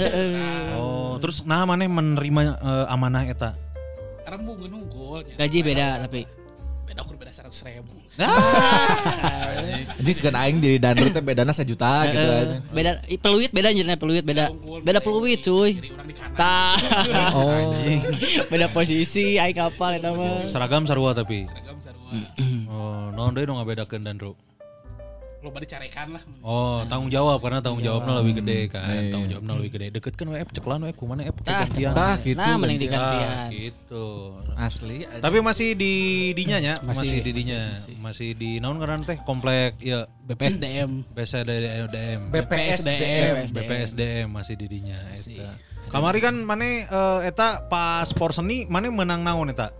Oh, 0.76 1.16
terus 1.16 1.40
nah 1.48 1.64
mana 1.64 1.88
menerima 1.88 2.40
eh, 2.60 2.86
amanah 2.92 3.24
eta? 3.24 3.56
Rembungan 4.26 4.70
unggul. 4.82 5.22
nya. 5.22 5.34
Gaji 5.38 5.58
beda 5.62 5.86
tapi. 6.02 6.22
Beda 6.86 7.02
ukur 7.02 7.18
beda 7.18 7.30
100 7.34 7.66
ribu. 7.66 7.94
Anjing 9.98 10.14
segan 10.14 10.38
aing 10.38 10.62
jadi 10.62 10.78
danru 10.78 11.10
teh 11.10 11.18
bedana 11.18 11.50
sejuta 11.50 12.06
gitu 12.10 12.62
beda 12.70 13.02
peluit 13.18 13.50
beda 13.50 13.74
anjir 13.74 13.86
peluit 13.98 14.22
beda. 14.22 14.54
Beda 14.86 15.02
peluit 15.02 15.42
cuy. 15.42 15.78
Jadi. 15.78 15.90
Tah. 16.38 16.78
Oh. 17.38 17.74
beda 18.50 18.70
posisi 18.70 19.34
aing 19.38 19.58
kapal 19.58 19.98
eta 19.98 20.14
mah. 20.14 20.46
Seragam 20.46 20.86
sarua 20.86 21.10
tapi. 21.10 21.46
Seragam 21.50 21.78
sarua. 21.82 22.10
Oh, 22.70 23.10
naon 23.14 23.34
deui 23.34 23.46
nu 23.50 23.58
ngabedakeun 23.58 24.06
Dandru? 25.46 25.54
Loba 25.54 25.58
dicarekan 25.62 26.06
lah. 26.18 26.22
Oh, 26.42 26.82
tanggung 26.90 27.10
jawab 27.10 27.38
karena 27.38 27.62
tanggung 27.62 27.82
jawabnya 27.82 28.18
lebih 28.18 28.42
gede 28.42 28.60
kan. 28.66 28.90
Iya. 28.90 29.10
Tanggung 29.14 29.30
jawabnya 29.30 29.52
lebih 29.62 29.70
gede. 29.78 29.86
Deket 29.94 30.14
kan 30.18 30.26
we 30.34 30.38
cek 30.42 30.64
lah 30.66 30.76
we 30.82 30.92
kumana 30.92 31.22
we 31.22 31.32
Tah, 31.46 31.62
gantian. 31.62 31.92
Tah 31.94 32.16
gitu. 32.18 32.38
Nah, 32.38 32.56
mending 32.58 32.90
gantian. 32.90 32.98
Ah, 32.98 33.12
digantian. 33.14 33.48
gitu. 33.54 34.04
Asli. 34.58 34.98
anjing. 35.06 35.22
Tapi 35.22 35.36
masih 35.38 35.68
di 35.78 35.94
dinya 36.34 36.58
nya, 36.58 36.74
masih, 36.82 37.06
Masih, 37.06 37.18
di 37.22 37.32
dinya. 37.32 37.60
Masih, 38.02 38.30
di 38.34 38.50
naon 38.58 38.76
ngaran 38.82 39.06
teh 39.06 39.18
komplek 39.22 39.78
ya 39.78 40.10
BPSDM. 40.26 40.90
BSDM. 41.14 42.20
BPSDM. 42.34 43.34
BPSDM 43.54 44.26
masih 44.26 44.54
di 44.58 44.66
dinya 44.66 44.98
eta. 45.14 45.54
Kamari 45.86 46.18
kan 46.18 46.34
mane 46.42 46.90
eh, 46.90 47.20
eta 47.30 47.70
pas 47.70 48.10
sport 48.10 48.34
seni 48.34 48.66
mane 48.66 48.90
menang 48.90 49.22
naon 49.22 49.54
eta? 49.54 49.70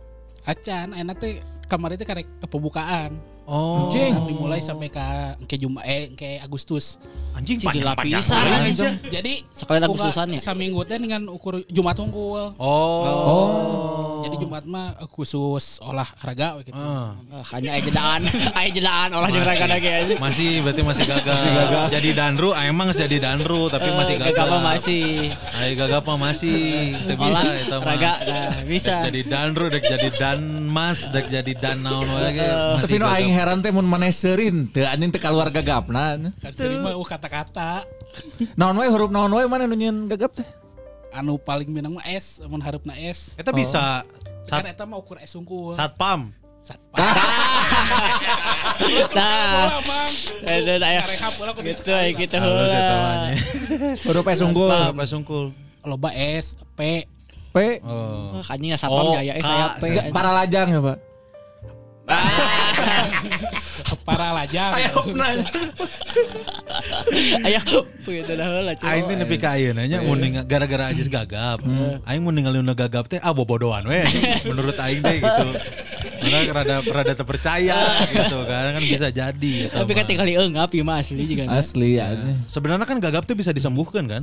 Acan, 0.47 0.95
enak 0.95 1.19
teh 1.19 1.43
kamari 1.67 1.99
teh 1.99 2.07
karek 2.07 2.31
pembukaan. 2.47 3.36
Oh. 3.47 3.87
Anjing. 3.87 4.13
dimulai 4.27 4.59
sampai 4.59 4.91
ke 4.91 5.07
ke 5.47 5.55
Juma 5.55 5.87
eh 5.87 6.11
ke 6.19 6.43
Agustus. 6.43 6.99
Anjing 7.37 7.63
Cik, 7.63 7.69
banget, 7.69 8.19
anjing. 8.19 8.19
anjing. 8.19 8.95
Jadi 9.07 9.33
Sekalian 9.53 9.87
unggah 9.87 10.09
Agustusan 10.11 10.27
ya? 10.35 10.41
Saminggu 10.43 10.81
teh 10.89 10.99
dengan 10.99 11.31
ukur 11.31 11.63
Jumat 11.71 11.95
unggul. 12.03 12.57
Oh. 12.59 14.25
Jadi 14.27 14.37
Jumat 14.43 14.65
mah 14.67 14.99
khusus 15.15 15.79
olahraga 15.79 16.59
gitu. 16.67 16.75
Ah. 16.75 17.15
Ah, 17.31 17.45
hanya 17.55 17.79
aya 17.79 17.83
jedaan, 17.85 18.21
aya 18.59 18.71
jedaan 18.75 19.09
olah 19.15 19.29
jeung 19.31 19.47
raga 19.47 19.79
ge 19.79 19.91
aja. 19.95 20.15
Masih 20.19 20.65
berarti 20.67 20.83
masih 20.83 21.05
gagal. 21.15 21.39
Jadi 21.95 22.09
danru 22.17 22.51
ah, 22.51 22.65
emang 22.67 22.91
jadi 22.91 23.17
danru 23.23 23.71
tapi 23.71 23.95
masih 23.95 24.19
gagal. 24.19 24.35
Gagap 24.35 24.47
mah 24.51 24.63
masih. 24.75 25.05
Ayo 25.55 25.73
gagap 25.79 26.03
mah 26.03 26.19
masih. 26.19 26.59
Teu 27.07 27.15
bisa 27.15 27.47
eta 27.55 27.77
mah. 27.79 27.87
raga 27.87 28.13
nah 28.27 28.51
bisa. 28.67 28.95
Dek 29.05 29.13
jadi 29.13 29.21
danru, 29.29 29.65
dek 29.71 29.85
jadi 29.85 30.09
danmas, 30.19 30.99
dek 31.13 31.27
jadi 31.31 31.53
dan 31.55 31.79
naon 31.85 32.09
wae 32.11 32.33
ge. 32.35 32.49
Tapi 32.83 32.95
no 32.99 33.07
aing 33.07 33.36
heran 33.37 33.61
teh 33.61 33.68
mun 33.68 33.84
maneh 33.84 34.09
seurin 34.09 34.64
teu 34.72 34.89
anjing 34.89 35.12
teu 35.12 35.20
keluar 35.20 35.53
gagapna. 35.53 36.16
Kan 36.41 36.53
sering 36.57 36.80
mah 36.80 36.97
uh, 36.97 37.05
kata-kata. 37.05 37.84
Naon 38.57 38.80
wae 38.80 38.89
huruf 38.89 39.12
naon 39.12 39.28
wae 39.30 39.45
mana 39.45 39.68
nu 39.68 39.76
nyieun 39.76 40.09
gagap 40.09 40.32
teh? 40.32 40.49
Anu 41.12 41.37
paling 41.37 41.68
minang 41.68 41.97
mah 41.97 42.05
S, 42.09 42.41
mun 42.45 42.61
harupna 42.61 42.97
S. 42.97 43.37
Eta 43.37 43.53
bisa 43.53 44.05
Kan 44.47 44.62
sat, 44.62 44.72
eta 44.72 44.84
mah 44.84 44.97
ukur 44.97 45.20
S 45.20 45.37
unggul. 45.37 45.76
satpam. 45.76 46.32
Satpam. 46.59 46.97
Nah, 49.16 49.80
Bola, 49.80 49.80
Mang. 49.80 50.12
ada 50.45 50.74
aya 50.84 51.01
Karehap 51.01 51.32
bola 51.41 51.51
kudu 51.57 51.72
gitu 51.72 51.97
gitu. 52.20 52.37
Huruf 54.05 54.26
S 54.28 54.41
unggul. 54.45 55.45
Loba 55.87 56.11
S, 56.12 56.59
P. 56.76 57.07
P. 57.55 57.57
Oh. 57.80 58.37
Wah, 58.37 58.53
Anjing 58.53 58.76
satpam 58.76 59.07
Oh, 59.07 59.16
ya 59.16 59.32
eh 59.32 59.41
saya 59.41 59.80
P. 59.80 60.12
Para 60.12 60.34
lajang 60.37 60.68
ya, 60.68 60.80
Pak. 60.82 60.99
Para 64.07 64.31
lajang. 64.33 64.73
Aya 67.43 67.61
begitu 68.07 68.33
dah 68.39 68.47
cuy. 68.79 68.87
Aing 68.87 69.05
teh 69.11 69.17
nepi 69.19 69.37
ka 69.43 69.59
ayeuna 69.59 69.83
nya 69.91 69.99
mun 70.03 70.23
gara-gara 70.47 70.95
aja 70.95 71.03
gagap. 71.11 71.59
Aing 72.07 72.23
mun 72.23 72.35
ningali 72.35 72.63
nu 72.63 72.75
gagap 72.79 73.11
teh 73.11 73.19
ah 73.19 73.35
bobodohan 73.35 73.83
we. 73.87 74.07
Menurut 74.47 74.79
aing 74.79 75.03
teh 75.03 75.19
gitu. 75.19 75.49
Karena 76.17 76.39
rada 76.55 76.77
rada 76.87 77.13
terpercaya 77.15 78.03
gitu 78.09 78.39
kan 78.47 78.79
kan 78.79 78.83
bisa 78.83 79.11
jadi 79.11 79.53
eta 79.71 79.83
Tapi 79.83 79.93
kan 79.95 80.05
tinggal 80.07 80.27
ieu 80.27 80.47
mah 80.87 81.03
asli 81.03 81.27
juga. 81.27 81.51
Asli 81.51 81.99
ya. 81.99 82.15
Sebenarnya 82.47 82.87
kan 82.87 82.99
gagap 83.03 83.27
tuh 83.27 83.35
bisa 83.35 83.51
disembuhkan 83.51 84.07
kan? 84.07 84.23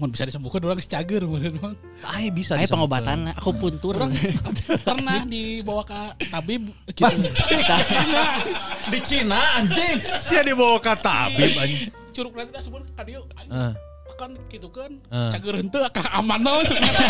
Mun 0.00 0.08
bisa 0.08 0.24
disembuhkan 0.24 0.64
orang 0.64 0.80
cager 0.80 1.20
meureun 1.28 1.60
Mang. 1.60 1.76
Ah, 2.00 2.24
bisa 2.32 2.56
disembuhkan. 2.56 2.72
pengobatan 2.72 3.18
aku 3.36 3.52
puntur. 3.52 4.00
Pernah 4.88 5.28
dibawa 5.28 5.84
ke 5.84 6.24
tabib 6.32 6.72
gitu. 6.88 7.04
Di 8.88 8.98
Cina 9.04 9.60
anjing. 9.60 10.00
Sia 10.00 10.40
dibawa 10.40 10.80
ke 10.80 10.96
tabib 10.96 11.52
anjing. 11.52 11.92
Curug 12.16 12.32
nanti 12.32 12.50
dah 12.56 12.62
sebut 12.64 12.80
ka 12.96 13.04
dieu. 13.04 13.20
Ah. 14.10 14.18
Kan 14.18 14.30
gitu 14.50 14.68
kan. 14.68 14.90
Eh. 15.08 15.30
Cager 15.30 15.54
henteu 15.56 15.80
ka 15.88 16.02
aman 16.12 16.38
naon 16.38 16.64
sebenarnya. 16.66 17.08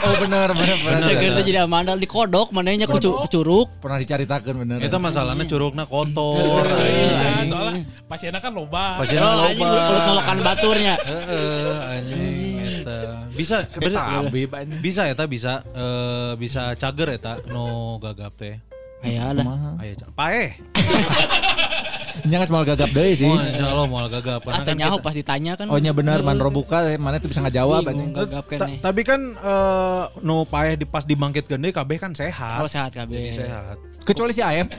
Oh 0.00 0.14
bener 0.16 0.48
bener 0.50 0.76
bener. 0.80 1.02
Ceger 1.04 1.30
teh 1.34 1.44
jadi 1.44 1.58
amandal 1.62 1.96
dikodok 1.96 2.48
manehnya 2.50 2.86
ku 2.86 2.96
cu- 2.96 3.18
ku 3.18 3.28
curug. 3.28 3.66
Pernah 3.78 3.98
dicaritakeun 3.98 4.56
bener. 4.62 4.78
Itu 4.80 4.96
masalahnya 4.96 5.44
curugna 5.44 5.84
kotor. 5.84 6.64
Nah, 6.64 7.44
soalnya 7.44 7.82
pasiennya 8.06 8.40
kan 8.40 8.52
loba. 8.52 9.02
Pasiennya 9.02 9.28
Oh, 9.28 9.44
loba. 9.44 9.66
ulut 9.68 10.02
nolokan 10.06 10.38
baturnya. 10.40 10.94
Heeh, 10.96 11.76
anjing 11.90 12.54
eta. 12.62 12.98
Bisa 13.30 13.56
bisa 13.68 13.98
tabib 14.00 14.50
anjing. 14.50 14.80
bisa 14.80 15.02
eta 15.04 15.24
bisa 15.26 15.52
eh 15.68 16.32
bisa 16.36 16.72
cager 16.74 17.08
eta 17.12 17.36
no 17.46 17.98
gagap 17.98 18.32
teh. 18.34 18.56
Aya 18.98 19.30
ada. 19.30 19.42
Aya 19.78 19.92
ca- 19.94 20.10
paeh. 20.12 20.48
Nya 22.20 22.36
geus 22.36 22.50
moal 22.50 22.66
gagap 22.66 22.90
deui 22.90 23.14
sih. 23.14 23.24
Oh, 23.24 23.38
insya 23.38 23.66
Allah 23.68 23.86
mau 23.86 24.02
gagap. 24.04 24.42
Pasti 24.42 24.66
kan 24.66 24.74
nyaho 24.74 24.98
pas 24.98 25.14
ditanya 25.14 25.54
kan. 25.54 25.70
Oh 25.70 25.78
nya 25.78 25.92
bener 25.92 26.18
man 26.20 26.34
robuka 26.36 26.82
mana 26.96 27.16
tuh 27.16 27.30
bisa 27.30 27.38
ngajawab 27.40 27.86
Bingung, 27.86 28.10
anjing. 28.10 28.10
gagap 28.12 28.44
Ta- 28.44 28.50
keneh. 28.58 28.78
tapi 28.82 29.00
kan 29.02 29.20
eh 29.34 30.02
no 30.20 30.42
paeh 30.42 30.74
di 30.74 30.84
pas 30.84 31.02
dibangkitkeun 31.02 31.58
deui 31.58 31.70
kabeh 31.70 31.96
kan 31.96 32.10
sehat. 32.12 32.58
Oh 32.58 32.66
sehat 32.66 32.90
kabeh. 32.90 33.14
Jadi 33.30 33.38
sehat. 33.38 33.76
Kecuali 34.02 34.32
si 34.32 34.40
Aep. 34.40 34.72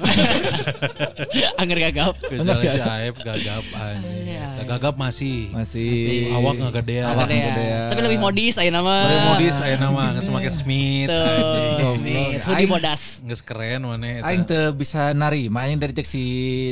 Angger 1.61 1.79
gagap. 1.79 2.17
Kecuali 2.19 2.65
si 2.65 2.81
Aep 2.81 3.15
gagap 3.19 3.63
anjing. 3.71 4.25
Iya, 4.25 4.47
iya. 4.57 4.65
Gagap 4.65 4.97
masih. 4.97 5.53
Masih. 5.53 6.33
Awak 6.33 6.53
nggak 6.57 6.71
gedean. 6.75 7.05
Agak 7.07 7.23
Awak 7.23 7.39
gedean. 7.47 7.87
Tapi 7.87 8.01
lebih 8.03 8.19
modis 8.19 8.53
aya 8.57 8.69
nama. 8.69 8.95
Bari 8.99 9.17
modis 9.29 9.55
aya 9.59 9.75
nama 9.77 10.01
geus 10.11 10.27
make 10.27 10.49
Smith. 10.49 11.07
Tuh, 11.07 11.93
Smith. 11.95 12.41
Hoodie 12.43 12.67
bodas. 12.67 13.01
Geus 13.21 13.39
keren 13.39 13.85
mana 13.85 14.08
eta. 14.09 14.25
Aing 14.25 14.43
teu 14.43 14.73
bisa 14.73 15.13
narima 15.13 15.63
aing 15.63 15.77
dari 15.77 15.93
cek 15.93 16.03
si 16.03 16.23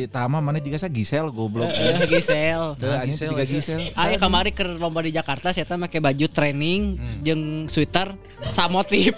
Tama 0.09 0.41
mana 0.41 0.57
juga 0.57 0.75
sa 0.75 0.89
Gisel 0.89 1.29
goblok. 1.29 1.69
Eh, 1.69 2.09
Gisel. 2.09 2.73
Teu 2.75 2.89
Nah, 2.89 3.05
anjing 3.05 3.13
Gisel, 3.13 3.29
tiga 3.31 3.45
Gisel. 3.45 3.79
Gisel. 3.85 3.93
Ayo 3.93 4.15
kemarin 4.17 4.51
ke 4.51 4.63
lomba 4.65 4.99
di 4.99 5.11
Jakarta 5.11 5.51
saya 5.51 5.67
make 5.75 5.97
baju 5.97 6.25
training 6.27 6.81
Hmm. 6.97 7.19
jeung 7.21 7.41
sweater 7.67 8.17
samotif. 8.49 9.13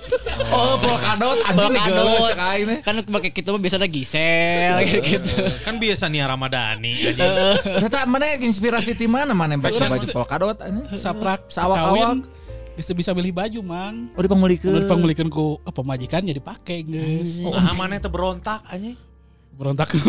Oh, 0.49 0.75
polkadot 0.77 1.37
anjing 1.43 1.71
Polkadot. 1.71 2.27
cek 2.27 2.39
aing 2.41 2.65
teh. 2.65 2.79
Kan 2.81 2.95
pakai 3.03 3.29
gitu 3.31 3.49
mah 3.51 3.61
biasanya 3.61 3.87
Gisel 3.87 4.75
gitu. 4.99 5.35
kan 5.61 5.75
biasa 5.77 6.05
nih 6.07 6.21
Ramadhani 6.25 6.93
anjing. 7.07 7.33
Ternyata 7.61 7.99
mana 8.03 8.25
inspirasi 8.35 8.93
di 8.93 9.05
mana 9.05 9.31
mana 9.31 9.55
baca 9.55 9.77
baju 9.77 10.07
polkadot 10.09 10.57
anjing. 10.59 10.85
Saprak 10.95 11.47
Sawak-awak. 11.47 12.38
Bisa 12.79 12.95
bisa 12.95 13.11
beli 13.11 13.29
baju 13.29 13.59
mang. 13.59 14.07
Oh 14.15 14.23
dipangulikeun. 14.23 14.71
Udah 14.71 14.83
dipanggulikeun 14.87 15.27
ku 15.27 15.59
apa 15.61 15.83
majikan 15.83 16.23
jadi 16.23 16.39
pakai 16.39 16.79
guys. 16.81 17.37
Nah, 17.37 17.75
mana 17.75 17.99
teh 17.99 18.07
berontak 18.07 18.63
anjing. 18.65 18.95
Berontak 19.53 19.91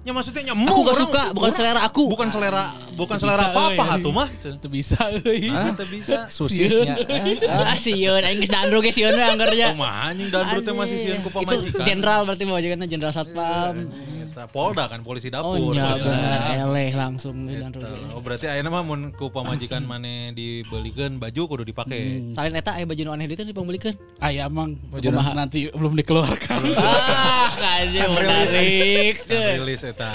Ya 0.00 0.16
maksudnya 0.16 0.40
nyemuk 0.48 0.72
Aku 0.72 0.80
gak 0.80 0.96
orang. 0.96 1.02
suka, 1.04 1.22
bukan 1.36 1.52
selera 1.52 1.80
aku. 1.84 2.08
Bukan 2.08 2.32
selera, 2.32 2.72
bukan 2.96 3.20
Bisa, 3.20 3.28
selera 3.28 3.52
apa-apa 3.52 3.84
euy. 3.84 3.96
atuh 4.00 4.12
mah. 4.16 4.28
Itu 4.32 4.68
bisa 4.72 4.96
euy. 5.12 5.52
Ah, 5.52 5.76
teu 5.76 5.84
bisa. 5.92 6.24
Susisnya. 6.40 6.96
Ah, 7.44 7.76
sieun 7.76 8.24
aing 8.24 8.40
geus 8.40 8.48
dandro 8.48 8.80
ge 8.80 8.96
sieun 8.96 9.12
anggernya. 9.12 9.76
Kumaha 9.76 10.08
anjing 10.08 10.32
dan 10.32 10.56
teh 10.56 10.72
masih 10.72 10.96
sieun 10.96 11.20
ku 11.20 11.28
Itu 11.28 11.36
pamajikan. 11.44 11.84
jenderal 11.84 12.24
berarti 12.24 12.42
mau 12.48 12.56
majikanna 12.56 12.88
jenderal 12.88 13.12
satpam. 13.12 13.92
Eta 14.30 14.46
Polda 14.46 14.86
kan 14.86 15.02
polisi 15.02 15.26
Oh 15.28 15.58
dapur. 15.58 15.74
iya 15.74 15.90
Eta. 15.90 16.06
benar, 16.06 16.40
eleh 16.62 16.90
langsung 16.94 17.34
dandro. 17.44 17.82
Oh 18.14 18.22
berarti 18.22 18.46
ayeuna 18.46 18.70
mah 18.70 18.82
mun 18.82 19.10
ku 19.10 19.26
pamajikan 19.28 19.82
maneh 19.90 20.30
dibelikeun 20.30 21.18
baju 21.18 21.42
kudu 21.46 21.62
dipake. 21.66 22.30
Salin 22.30 22.54
eta 22.54 22.78
aya 22.78 22.86
baju 22.86 23.02
nu 23.02 23.10
aneh 23.10 23.26
itu 23.26 23.42
dipambulikeun. 23.42 23.98
Ayah 24.22 24.46
mang 24.46 24.78
kumaha 24.94 25.34
nanti 25.34 25.66
belum 25.68 25.98
dikeluarkan. 25.98 26.62
Ah, 26.80 27.50
kaje 27.50 28.02
menarik. 28.06 29.16
Rilis 29.26 29.82
eta. 29.82 30.14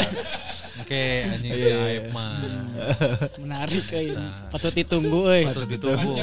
Oke, 0.76 1.24
anjing 1.26 1.52
si 1.52 1.70
Aep 1.70 2.12
mah. 2.12 2.40
Menarik 3.38 3.86
euy. 3.92 4.16
Patut 4.48 4.72
ditunggu 4.72 5.28
euy. 5.28 5.44
Patut 5.46 5.68
ditunggu. 5.68 6.14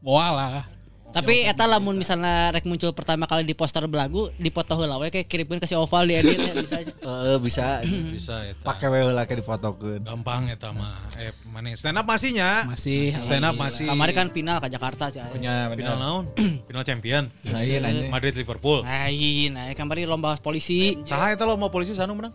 Moal 0.00 0.32
lah. 0.32 0.64
Tapi 1.12 1.44
eta 1.44 1.68
lamun 1.68 1.94
misalnya 2.00 2.48
rek 2.56 2.64
muncul 2.64 2.90
pertama 2.96 3.28
kali 3.28 3.44
di 3.44 3.52
poster 3.52 3.84
belagu 3.84 4.32
dipoto 4.40 4.80
heula 4.80 4.96
we 4.96 5.12
kayak 5.12 5.28
kirimkeun 5.28 5.60
ke 5.60 5.68
si 5.68 5.76
Oval 5.76 6.08
di 6.08 6.16
edit 6.16 6.40
ya 6.40 6.54
bisa 6.64 6.76
aja. 6.80 6.92
Heeh 6.92 7.36
bisa. 7.38 7.66
Bisa 7.84 8.34
eta. 8.48 8.64
Pakai 8.64 8.88
we 8.88 8.98
heula 9.04 9.28
ke 9.28 9.36
difotokeun. 9.36 10.08
Gampang 10.08 10.48
eta 10.48 10.72
mah. 10.72 11.04
Eh, 11.20 11.32
mana 11.52 11.70
stand 11.76 12.00
up 12.00 12.06
masih 12.08 12.32
nya? 12.32 12.64
Masih. 12.64 13.12
Stand 13.20 13.44
up 13.44 13.54
masih. 13.60 13.86
Kemarin 13.92 14.14
kan 14.16 14.28
final 14.32 14.56
ke 14.58 14.68
Jakarta 14.72 15.12
sih. 15.12 15.20
aya. 15.20 15.28
Punya 15.28 15.68
final 15.76 15.96
naon? 16.00 16.24
final 16.68 16.84
champion. 16.88 17.28
Lain. 17.44 18.08
Madrid 18.08 18.32
Liverpool. 18.32 18.80
Lain, 18.82 19.52
nah 19.52 19.68
kemarin 19.76 20.08
lomba 20.08 20.34
polisi 20.40 20.96
Saha 21.04 21.36
eta 21.36 21.44
lo 21.44 21.60
mau 21.60 21.68
polisi 21.68 21.92
sanu 21.92 22.16
menang? 22.16 22.32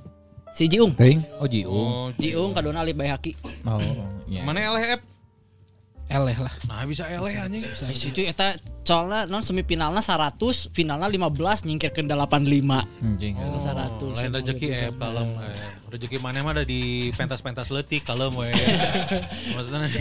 si 0.58 0.66
Jiung. 0.66 0.96
Oh 1.38 1.46
Jiung. 1.46 1.70
Oh, 1.70 2.08
Jiung 2.18 2.52
kadona 2.56 2.82
Ali 2.82 2.98
Bayhaki. 2.98 3.38
Oh. 3.68 3.78
iya. 4.26 4.42
mana 4.42 4.64
LF? 4.74 5.17
Eleh 6.08 6.38
lah. 6.40 6.54
Nah 6.72 6.88
bisa 6.88 7.04
eleh 7.04 7.36
anjing. 7.36 7.64
Di 7.68 7.96
situ 7.96 8.24
eta 8.24 8.56
soalnya 8.88 9.28
non 9.28 9.44
semifinalnya 9.44 10.00
100, 10.00 10.72
finalnya 10.72 11.12
15 11.12 11.68
nyingkirkeun 11.68 12.08
85. 12.08 13.04
Anjing. 13.04 13.36
Oh, 13.36 13.60
100. 13.60 14.16
lain 14.16 14.32
rezeki 14.32 14.68
eh 14.72 14.88
kalem 14.96 15.36
eh. 15.36 15.60
Rezeki 15.92 16.18
mana 16.24 16.40
mah 16.48 16.56
ada 16.56 16.64
di 16.64 17.12
pentas-pentas 17.12 17.76
letik 17.76 18.08
kalem 18.08 18.32
we. 18.40 18.48
Maksudnya 19.56 19.92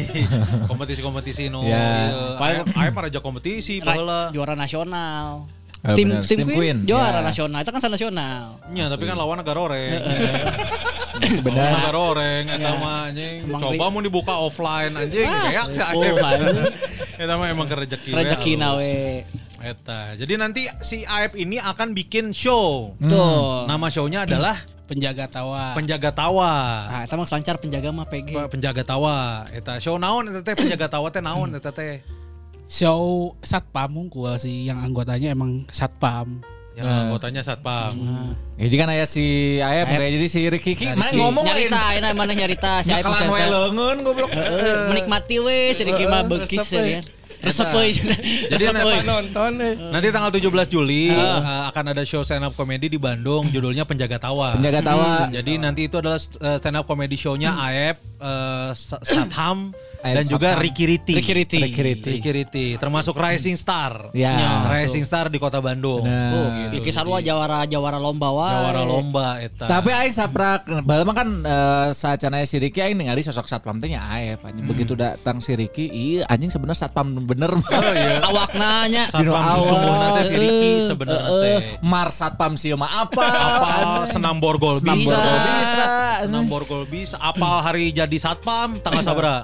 kompetisi-kompetisi 0.71 1.51
no. 1.51 1.67
Ya. 1.67 2.15
Iya. 2.39 2.63
Ayo 2.63 2.91
para 2.95 3.11
aja 3.11 3.19
kompetisi 3.19 3.83
baheula. 3.83 4.31
juara 4.31 4.55
nasional. 4.55 5.51
Steam, 5.87 6.09
benar, 6.11 6.23
Steam, 6.27 6.39
Steam 6.43 6.49
Queen, 6.51 6.59
Queen, 6.59 6.77
juara 6.89 7.23
ya. 7.23 7.27
nasional 7.31 7.59
itu 7.63 7.71
kan 7.71 7.79
sana 7.79 7.95
nasional. 7.95 8.59
Nya, 8.75 8.91
tapi 8.91 9.07
kan 9.07 9.15
lawan 9.15 9.39
negara 9.39 9.59
oreng. 9.71 10.03
Sebenarnya 11.23 11.73
Negara 11.77 11.99
oreng 11.99 12.45
eta 12.49 12.61
Ya. 12.63 12.73
mah 12.77 12.99
anjing. 13.09 13.35
Emang 13.45 13.61
Coba 13.61 13.85
mau 13.89 14.01
dibuka 14.01 14.35
offline 14.37 14.93
anjing 14.93 15.27
kayak 15.27 15.65
si 15.71 15.81
oh, 15.81 16.03
Aep. 16.03 16.17
anjing. 16.29 16.57
Eta 17.17 17.33
mah 17.35 17.47
emang 17.49 17.67
rezeki. 17.67 18.11
we, 18.11 18.17
Rezeki 18.17 18.53
nawe. 18.57 18.95
Eta. 19.57 20.01
Jadi 20.15 20.33
nanti 20.37 20.63
si 20.81 21.03
Aep 21.03 21.35
ini 21.35 21.57
akan 21.57 21.97
bikin 21.97 22.31
show. 22.31 22.93
Tuh. 22.99 23.65
Nama 23.65 23.87
show-nya 23.89 24.29
adalah 24.29 24.57
Penjaga 24.87 25.27
tawa. 25.27 25.75
Penjaga 25.75 26.15
Tawa. 26.15 26.53
Nah, 26.87 27.01
eta 27.03 27.19
mah 27.19 27.27
selancar 27.27 27.59
penjaga 27.59 27.91
mah 27.91 28.07
PG. 28.07 28.31
Pe- 28.31 28.51
Penjaga 28.55 28.87
Tawa. 28.87 29.43
Eta 29.51 29.83
show 29.83 29.99
naon 29.99 30.31
eta 30.31 30.47
teh 30.47 30.55
penjaga 30.55 30.87
tawa 30.87 31.11
teh 31.11 31.19
naon 31.19 31.51
eta 31.59 31.75
teh. 31.75 32.07
Show 32.71 33.35
satpam 33.43 33.99
unggul 33.99 34.39
sih 34.39 34.71
yang 34.71 34.79
anggotanya 34.79 35.35
emang 35.35 35.67
satpam. 35.75 36.39
Yang 36.77 36.87
anggotanya 37.09 37.41
satpam. 37.41 37.93
Jadi 38.55 38.75
kan 38.77 38.89
aya 38.93 39.09
si 39.09 39.25
Ayep 39.59 39.89
kayak 39.89 40.13
jadi 40.13 40.27
si 40.29 40.41
Ricky 40.45 40.73
Ki. 40.77 40.93
Mana 40.93 41.09
ngomong 41.09 41.41
nyarita, 41.43 41.83
ini 41.97 42.09
mana 42.13 42.33
nyarita 42.37 42.73
si 42.85 42.93
Aep 42.93 43.01
Nyakalan 43.01 43.27
wae 43.27 43.41
bisa- 43.41 43.49
leungeun 43.51 43.99
goblok. 44.05 44.31
Heeh, 44.31 44.77
menikmati 44.93 45.37
we 45.41 45.73
sedikit 45.73 46.05
mah 46.07 46.23
beukis 46.23 46.61
resep 46.61 46.77
we. 46.79 46.93
ya. 46.93 47.01
Resep 47.37 47.69
we. 47.73 47.87
Resep 48.51 48.75
Jadi. 48.77 48.97
Nonton 49.05 49.53
eh. 49.59 49.73
Nanti 49.89 50.07
tanggal 50.11 50.29
17 50.29 50.69
Juli 50.69 51.09
eh, 51.09 51.41
akan 51.67 51.85
ada 51.93 52.03
show 52.03 52.21
stand 52.21 52.45
up 52.45 52.53
comedy 52.53 52.89
di 52.89 52.97
Bandung 52.97 53.49
judulnya 53.49 53.89
Penjaga 53.89 54.21
Tawa. 54.21 54.57
Penjaga 54.57 54.81
tawa. 54.83 55.33
Jadi 55.33 55.57
nanti 55.57 55.89
itu 55.89 55.97
adalah 55.97 56.17
uh, 56.17 56.57
stand 56.57 56.77
up 56.77 56.85
comedy 56.85 57.15
show-nya 57.15 57.57
AF, 57.57 57.97
uh, 58.19 58.73
Statham 58.77 59.73
dan 60.03 60.25
juga. 60.25 60.49
Ricky 60.57 60.85
Riti. 60.85 61.13
Ricky 61.15 61.33
Riti. 61.33 61.59
Ricky 61.59 61.83
Riti. 61.83 62.11
Ricky 62.19 62.31
Riti, 62.33 62.67
termasuk 62.77 63.15
Rising 63.15 63.55
Star. 63.55 64.11
Ya. 64.13 64.65
Rising 64.69 65.05
Star 65.05 65.29
di 65.29 65.39
Kota 65.39 65.61
Bandung. 65.61 66.05
Oh, 66.05 66.47
Gitu. 66.57 66.83
Iki 66.83 66.91
sarua 66.91 67.21
jawara 67.21 67.63
jawara 67.67 67.99
lomba 68.01 68.33
wae. 68.33 68.53
Jawara 68.53 68.83
lomba 68.83 69.29
eta. 69.39 69.67
Tapi 69.67 69.91
aing 69.93 70.15
saprak 70.15 70.65
baheula 70.83 71.05
mah 71.05 71.17
kan 71.17 71.29
eh, 71.43 71.89
saacana 71.93 72.41
si 72.43 72.57
Ricky 72.57 72.81
aing 72.81 72.97
ningali 72.97 73.21
sosok 73.21 73.47
satpam 73.47 73.77
teh 73.79 73.91
nya 73.91 74.03
Aep 74.09 74.43
anjing. 74.43 74.65
Begitu 74.65 74.97
datang 74.97 75.39
si 75.39 75.53
Ricky, 75.55 75.87
iya 75.89 76.25
anjing 76.27 76.49
sebenarnya 76.49 76.87
satpam 76.89 77.13
bener. 77.23 77.53
Oh 77.77 77.93
iya. 77.93 78.19
Awakna 78.25 78.89
nya. 78.89 79.05
Satpam 79.11 79.43
sesungguhnya 79.61 80.09
teh 80.17 80.25
si 80.25 80.35
Ricky 80.37 80.71
sebenarnya 80.87 81.29
teh. 81.29 81.51
Eh, 81.51 81.61
Mars 81.85 82.15
satpam 82.19 82.53
sieu 82.57 82.75
mah 82.75 83.05
apa? 83.05 83.27
Apa 83.27 83.73
senam 84.09 84.41
borgol 84.41 84.81
Senam 84.81 84.97
bisa. 84.97 85.13
borgol 85.13 85.39
bisa. 85.45 85.85
Senam 86.25 86.45
borgol 86.49 86.83
bisa. 86.89 87.17
Apal 87.21 87.57
hari 87.63 87.93
jadi 87.93 88.17
satpam 88.17 88.81
tanggal 88.81 89.03
sabra. 89.05 89.35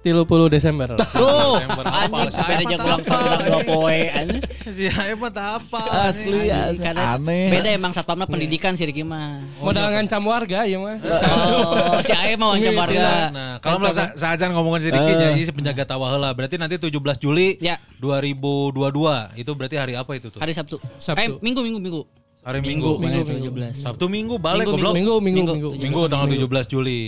30 0.00 0.24
Desember. 0.48 0.96
Tuh, 1.12 1.60
anjing 1.84 2.32
apa? 2.32 2.44
beda 2.48 2.62
jeung 2.64 2.80
ulang 2.80 3.02
tahun 3.04 3.38
dua 3.44 3.60
poe 3.68 4.00
anjing. 4.08 4.42
Si 4.72 4.84
Aep 4.88 5.20
mah 5.20 5.28
tak 5.28 5.60
apa. 5.60 6.08
Asli. 6.08 6.48
Karena 6.80 7.20
aneh. 7.20 7.52
beda 7.52 7.68
emang 7.68 7.92
satpamna 7.92 8.24
pendidikan 8.24 8.72
si 8.72 8.88
Ricky 8.88 9.04
mah. 9.04 9.44
Modal 9.60 9.92
ngancam 9.92 10.24
warga 10.24 10.64
ya 10.64 10.80
mah. 10.80 10.96
Oh, 11.04 12.00
si 12.00 12.16
Aep 12.16 12.40
mah 12.40 12.56
wancam 12.56 12.72
warga. 12.72 13.28
Nah, 13.28 13.52
kalau 13.60 13.92
sa 13.92 14.16
saajan 14.16 14.56
ngomongin 14.56 14.88
si 14.88 14.90
Ricky 14.90 15.12
nya 15.20 15.36
si 15.36 15.52
penjaga 15.52 15.84
tawa 15.84 16.16
heula. 16.16 16.32
Berarti 16.32 16.56
nanti 16.56 16.80
17 16.80 16.96
Juli 17.20 17.60
Ya. 17.60 17.76
2022. 18.00 19.36
Itu 19.36 19.52
berarti 19.52 19.76
hari 19.76 19.94
apa 20.00 20.16
itu 20.16 20.32
tuh? 20.32 20.40
Hari 20.40 20.56
Sabtu. 20.56 20.80
Sabtu. 20.96 21.20
Eh, 21.20 21.28
Minggu 21.44 21.60
Minggu 21.60 21.76
Minggu. 21.76 22.02
Hari 22.40 22.64
Minggu. 22.64 22.96
Minggu, 22.96 23.20
Minggu, 23.28 23.52
Minggu 23.52 23.76
17. 23.76 23.84
Sabtu 23.84 24.08
Minggu 24.08 24.34
balik 24.40 24.64
Minggu, 24.64 24.80
goblok. 24.80 24.94
Minggu, 24.96 25.14
minggu, 25.20 25.40
Minggu, 25.44 25.52
minggu. 25.52 25.70
tujuh 25.76 25.84
Minggu 25.84 26.00
tanggal 26.08 26.28
17 26.64 26.72
Juli 26.72 27.00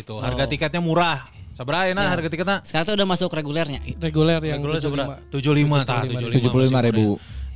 gitu. 0.00 0.16
Harga 0.16 0.48
tiketnya 0.48 0.80
murah. 0.80 1.28
Sabaraha 1.58 1.84
Ya. 1.84 1.92
enak 1.92 2.04
harga 2.06 2.28
tiketnya? 2.30 2.56
Sekarang 2.62 2.86
tuh 2.86 2.94
udah 2.94 3.08
masuk 3.08 3.30
regulernya. 3.34 3.82
Reguler 3.98 4.38
yang 4.40 4.62
Reguler 4.62 4.78
75. 4.78 5.10
sabaraha? 5.10 5.16
75 5.28 5.82
tah 5.82 6.00
75. 6.06 6.30
75 6.30 6.78
ribu. 6.86 7.06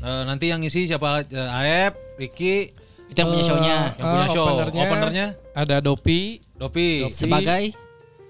Eh, 0.02 0.22
nanti 0.26 0.44
yang 0.50 0.58
isi 0.60 0.80
siapa? 0.84 1.22
Eh, 1.22 1.38
Aep, 1.62 1.94
Ricky, 2.18 2.74
Itu 3.06 3.14
yang 3.16 3.30
punya 3.30 3.44
show-nya. 3.44 3.76
yang 3.94 4.08
punya 4.10 4.26
Ah, 4.26 4.34
show. 4.34 4.46
openernya. 4.48 4.82
Openernya 4.82 5.26
Ada 5.54 5.76
Dopi. 5.78 6.42
Dopi. 6.52 7.06
Sebagai 7.06 7.78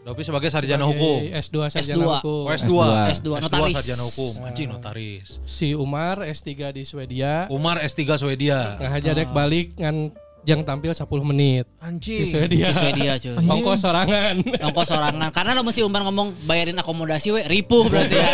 Dopi 0.02 0.20
sebagai 0.20 0.50
sarjana 0.50 0.82
sebagai 0.82 0.98
hukum. 0.98 1.18
S2 1.32 1.56
sarjana 1.70 1.94
S2. 1.94 2.02
hukum. 2.18 2.42
Oh, 2.42 2.50
S2. 2.50 2.74
S2, 3.08 3.28
notaris. 3.38 3.74
sarjana 3.78 4.02
hukum. 4.02 4.32
Anjing 4.42 4.68
notaris. 4.68 5.26
Si 5.46 5.72
Umar 5.72 6.20
S3 6.20 6.50
di 6.68 6.82
Swedia. 6.82 7.46
Umar 7.48 7.78
S3 7.80 8.18
Swedia. 8.18 8.76
Ngahaja 8.76 9.14
dek 9.14 9.30
balik 9.30 9.78
ngan 9.78 10.10
yang 10.43 10.66
tampil 10.66 10.90
10 10.90 11.07
menit 11.22 11.64
di 11.64 11.86
Anjing. 11.86 12.26
Swedia. 12.26 12.66
di 12.70 12.74
Swedia 12.74 13.12
cuy. 13.18 13.36
Ongkos 13.55 13.78
sorangan. 13.78 14.34
Ongkos 14.43 14.86
sorangan. 14.90 15.30
Karena 15.30 15.55
lo 15.55 15.62
mesti 15.62 15.86
umpan 15.86 16.03
ngomong 16.07 16.34
bayarin 16.47 16.78
akomodasi 16.78 17.30
we 17.30 17.43
ripuh 17.47 17.86
berarti 17.86 18.16
ya. 18.18 18.30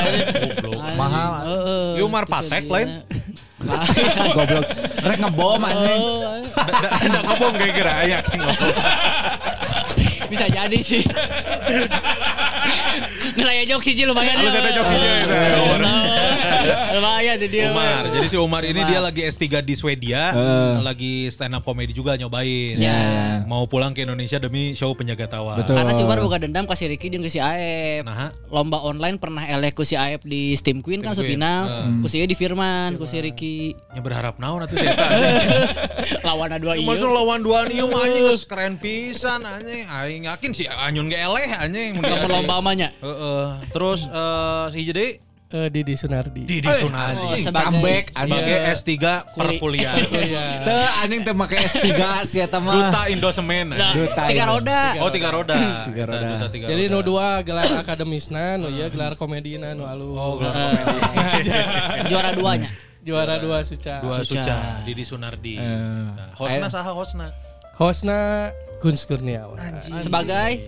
Mahal. 0.96 1.30
Heeh. 1.44 2.04
Umar 2.04 2.24
Di 2.24 2.32
Patek 2.32 2.64
lain. 2.68 2.88
Goblok. 4.36 4.66
Rek 5.04 5.18
ngebom 5.18 5.62
anjing. 5.66 6.00
Oh, 6.00 6.40
Ada 6.78 7.18
ngomong 7.26 7.52
kayak 7.58 7.74
kira 7.74 7.92
aya 8.06 8.18
bisa 10.28 10.46
jadi 10.46 10.78
sih. 10.84 11.02
Nilai 13.38 13.62
jok 13.70 13.80
sih 13.86 13.94
lumayan 14.02 14.34
Halus 14.34 14.54
ada 14.58 14.70
jok 14.74 14.86
siji, 14.90 15.08
gitu. 15.22 15.34
Lumayan 16.98 17.36
dia. 17.46 17.70
Umar. 17.70 18.02
Jadi 18.10 18.26
si 18.26 18.36
Umar 18.36 18.62
ini 18.66 18.80
dia 18.82 18.98
lagi 18.98 19.22
S3 19.22 19.62
di 19.62 19.74
Swedia, 19.78 20.34
lagi 20.82 21.30
stand 21.30 21.54
up 21.54 21.62
comedy 21.62 21.94
juga 21.94 22.18
nyobain. 22.18 22.74
Ya. 22.74 22.98
Mau 23.46 23.64
pulang 23.70 23.94
ke 23.94 24.02
Indonesia 24.02 24.42
demi 24.42 24.74
show 24.74 24.90
penjaga 24.98 25.38
tawa. 25.38 25.62
Betul. 25.62 25.78
Karena 25.78 25.92
si 25.94 26.02
Umar 26.02 26.18
buka 26.18 26.42
dendam 26.42 26.66
ke 26.66 26.74
si 26.74 26.90
Ricky 26.90 27.14
jeung 27.14 27.22
ke 27.22 27.30
si 27.30 27.38
Aep. 27.38 28.02
Nah, 28.02 28.34
Lomba 28.50 28.82
online 28.82 29.20
pernah 29.22 29.46
eleh 29.46 29.70
ku 29.70 29.86
si 29.86 29.94
Aep 29.94 30.26
di 30.26 30.58
Steam 30.58 30.82
Queen 30.82 30.98
kan. 30.98 31.14
Heeh. 31.14 32.02
Ku 32.02 32.06
si 32.10 32.18
Ieu 32.18 32.26
di 32.26 32.34
Firman, 32.34 32.98
ku 32.98 33.06
si 33.06 33.22
Ricky. 33.22 33.78
nya 33.94 34.00
berharap 34.04 34.38
naon 34.38 34.62
atuh 34.62 34.78
saya 34.78 34.94
Lawan 36.26 36.54
dua 36.58 36.74
iya. 36.78 36.86
Masuk 36.86 37.10
lawan 37.10 37.40
dua 37.42 37.66
ieu 37.68 37.86
mah 37.90 38.06
anjing 38.06 38.26
keren 38.46 38.74
pisan 38.78 39.42
anjing. 39.44 39.86
Aing 39.86 40.22
yakin 40.26 40.50
si 40.54 40.64
Anyun 40.66 41.10
ge 41.10 41.18
eleh 41.18 41.48
anjing. 41.54 41.98
lomba 42.28 42.58
amanya. 42.58 42.88
Heeh. 42.98 43.27
Terus 43.68 44.00
eh 44.04 44.66
si 44.70 44.82
jadi 44.84 45.06
Eh, 45.48 45.72
Didi 45.72 45.96
Sunardi. 45.96 46.44
Didi 46.44 46.68
Sunardi 46.68 47.24
Oh, 47.24 47.32
sebagai- 47.40 47.72
comeback 47.72 48.04
sebagai 48.12 48.52
Iya. 48.52 48.76
S3 48.76 48.92
perkuliahan. 49.32 50.04
Teu 50.60 50.76
anjing 51.00 51.20
teu 51.24 51.32
make 51.32 51.56
S3 51.56 51.88
si 52.28 52.36
eta 52.36 52.60
mah. 52.60 52.92
Duta 52.92 53.08
Indosemen. 53.08 53.72
Nah. 53.72 53.96
Duta 53.96 54.28
tiga 54.28 54.44
roda. 54.44 54.80
Oh 55.00 55.08
tiga 55.08 55.32
roda. 55.32 55.56
Tiga 55.88 56.04
roda. 56.04 56.28
duta 56.36 56.46
tiga 56.52 56.68
Jadi 56.68 56.92
nu 56.92 57.00
dua 57.00 57.40
gelar 57.40 57.80
akademisna, 57.80 58.60
nu 58.60 58.68
ieu 58.68 58.92
gelar 58.92 59.16
komedina 59.16 59.72
nu 59.72 59.88
alus. 59.88 60.20
Oh, 60.20 60.36
gelar 60.36 60.68
Juara 62.12 62.30
duanya. 62.36 62.68
Juara 63.00 63.40
dua 63.40 63.64
suca. 63.64 64.04
Dua 64.04 64.20
Suca. 64.20 64.44
suca. 64.44 64.56
Didi 64.84 65.00
Sunardi. 65.00 65.56
Nah, 65.56 66.28
hostna 66.36 66.68
saha 66.68 66.92
hostna? 66.92 67.32
Hostna 67.80 68.18
Gun 68.84 69.00
Kurniawan. 69.00 69.80
Sebagai 70.04 70.60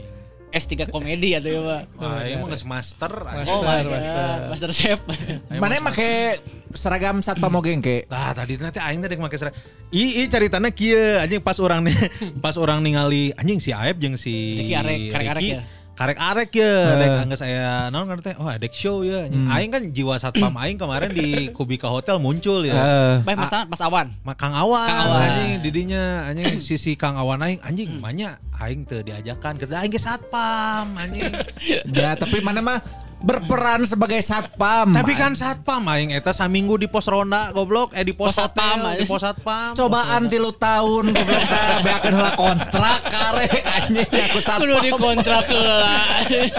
S3 0.50 0.90
komedi 0.90 1.38
atau 1.38 1.50
ya, 1.50 1.60
Pak. 1.62 1.82
Wah, 2.02 2.20
ini 2.26 2.34
mah 2.42 2.48
geus 2.50 2.66
master. 2.66 3.12
Oh, 3.14 3.62
Master, 3.62 3.86
master, 3.86 4.26
master. 4.50 4.70
chef. 4.74 4.98
Mana 5.46 5.78
make 5.78 6.42
seragam 6.74 7.22
satpam 7.22 7.54
oge 7.54 7.70
engke? 7.70 8.10
Nah, 8.10 8.34
tadi 8.34 8.58
nanti 8.58 8.82
aing 8.82 8.98
tadi 8.98 9.14
make 9.14 9.38
seragam. 9.38 9.56
I, 9.90 10.22
i 10.22 10.30
caritana 10.30 10.70
kieu 10.70 11.18
anjing 11.18 11.42
pas 11.42 11.58
orang 11.58 11.86
nih 11.86 11.98
pas 12.44 12.54
orang 12.58 12.82
ningali 12.82 13.34
anjing 13.34 13.58
si 13.58 13.70
Aep 13.74 13.98
jeung 13.98 14.14
si 14.14 14.62
Ricky 14.62 14.74
arek, 14.78 14.98
karek-arek 15.10 15.42
Ricky, 15.42 15.54
ya? 15.58 15.62
Karek-arek 16.00 16.48
ya, 16.56 16.96
dek 16.96 17.10
angga 17.28 17.36
saya 17.36 17.92
naon 17.92 18.08
ngerti 18.08 18.32
oh 18.40 18.48
adek 18.48 18.72
show 18.72 19.04
ya. 19.04 19.28
anjing. 19.28 19.44
Aing 19.52 19.68
kan 19.68 19.82
jiwa 19.84 20.16
satpam 20.16 20.56
aing 20.56 20.80
kemarin 20.80 21.12
di 21.12 21.28
Kubika 21.56 21.92
Hotel 21.92 22.16
muncul 22.16 22.64
ya. 22.64 22.72
Eh, 22.72 23.14
Baik 23.20 23.36
Mas, 23.36 23.52
Mas 23.68 23.82
Awan. 23.84 24.08
Ma- 24.24 24.32
Kang 24.32 24.56
Awan, 24.56 24.88
Kang 24.88 25.12
Awan. 25.12 25.20
anjing 25.20 25.52
didinya 25.60 26.24
anjing 26.24 26.56
sisi 26.56 26.96
Kang 26.96 27.20
Awan 27.20 27.44
aing 27.44 27.60
anjing 27.60 28.00
banyak 28.00 28.32
aing 28.56 28.88
teu 28.88 29.04
diajakan 29.04 29.60
kerja 29.60 29.76
aing 29.76 29.92
ge 29.92 30.00
satpam 30.00 30.88
anjing. 30.96 31.28
ya 31.92 32.16
tapi 32.16 32.40
mana 32.40 32.64
mah 32.64 32.80
berperan 33.20 33.84
sebagai 33.84 34.18
satpam. 34.18 34.90
Tapi 34.90 35.12
kan 35.12 35.32
satpam 35.32 35.84
aing 35.86 36.10
eta 36.10 36.32
saminggu 36.32 36.76
di 36.76 36.86
pos 36.86 37.04
ronda 37.04 37.52
goblok 37.52 37.92
eh 37.92 38.00
di 38.00 38.10
pos, 38.10 38.32
Pos 38.32 38.36
satpam, 38.38 38.76
di 38.80 38.86
anjing. 38.96 39.06
pos 39.06 39.20
satpam. 39.20 39.70
cobaan 39.76 40.22
tilu 40.26 40.50
tahun 40.50 41.04
goblok 41.10 41.44
teh 41.44 41.76
beakeun 41.82 42.12
heula 42.14 42.32
kontrak 42.34 43.00
karek 43.06 43.52
anjing 43.62 44.08
aku 44.08 44.38
Kudu 44.40 44.40
satpam. 44.40 44.80
dikontrak 44.82 45.44
heula. 45.46 45.94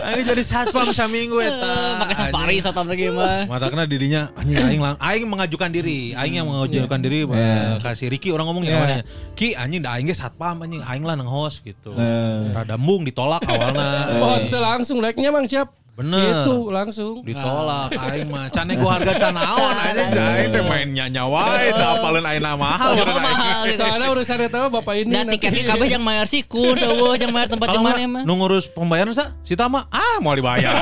Aing 0.08 0.22
jadi 0.24 0.44
satpam 0.44 0.88
saminggu 0.92 1.38
eta. 1.40 1.74
Pakai 2.00 2.16
safari 2.16 2.56
satpam 2.58 2.86
lagi 2.86 3.10
mah. 3.10 3.50
Matakna 3.50 3.84
dirinya 3.84 4.30
anjing 4.36 4.58
aing 4.60 4.80
lang 4.80 4.96
aing 4.98 5.26
mengajukan 5.26 5.70
diri, 5.70 6.14
aing 6.14 6.36
yang 6.36 6.46
mengajukan 6.46 7.00
diri 7.00 7.26
eh, 7.26 7.82
kasih 7.82 8.08
Ricky 8.08 8.30
orang 8.30 8.46
ngomong 8.46 8.62
Iya. 8.62 8.78
namanya. 8.78 8.98
Ki 9.34 9.58
anjing 9.58 9.82
da 9.82 9.98
aing 9.98 10.06
ge 10.06 10.14
satpam 10.14 10.62
anjing 10.62 10.86
aing 10.86 11.02
lah 11.02 11.18
nang 11.18 11.26
host 11.26 11.66
gitu. 11.66 11.98
Eh. 11.98 12.54
Rada 12.54 12.78
embung 12.78 13.02
ditolak 13.02 13.42
awalna. 13.44 14.14
Oh, 14.22 14.38
itu 14.38 14.54
langsung 14.56 15.02
like-nya 15.02 15.34
Bang 15.34 15.50
siap. 15.50 15.81
Bener. 15.92 16.48
Itu 16.48 16.72
langsung. 16.72 17.20
ditolak 17.22 17.92
aing 17.92 18.26
mah 18.26 18.48
can 18.48 18.64
nego 18.64 18.88
harga 18.88 19.12
can 19.14 19.36
naon 19.36 19.76
anjing 19.76 20.08
aing 20.10 20.50
teh 20.50 20.64
main 20.64 20.88
nyanyi 20.90 21.20
wae 21.22 21.68
teu 21.70 21.88
apaleun 21.92 22.24
ayeuna 22.24 22.56
mahal 22.56 22.96
Ya 22.96 23.04
urang 23.04 23.20
aing. 23.20 23.38
mahal. 23.38 23.64
Soalnya 23.70 24.08
urusan 24.10 24.38
itu 24.42 24.62
bapak 24.72 24.94
ini. 24.98 25.12
Nanti- 25.12 25.36
tiketnya 25.36 25.64
kabeh 25.68 25.88
yang 25.90 26.02
bayar 26.02 26.26
sikun, 26.26 26.74
seueuh 26.74 27.14
yang 27.14 27.30
bayar 27.30 27.50
tempat 27.50 27.68
yang 27.70 27.84
mana 27.84 28.02
mah. 28.10 28.24
nu 28.24 28.34
ngurus 28.34 28.66
pembayaran 28.68 29.12
sa 29.12 29.36
si 29.42 29.54
Tama 29.54 29.86
ah 29.88 30.18
mau 30.18 30.32
dibayar 30.32 30.72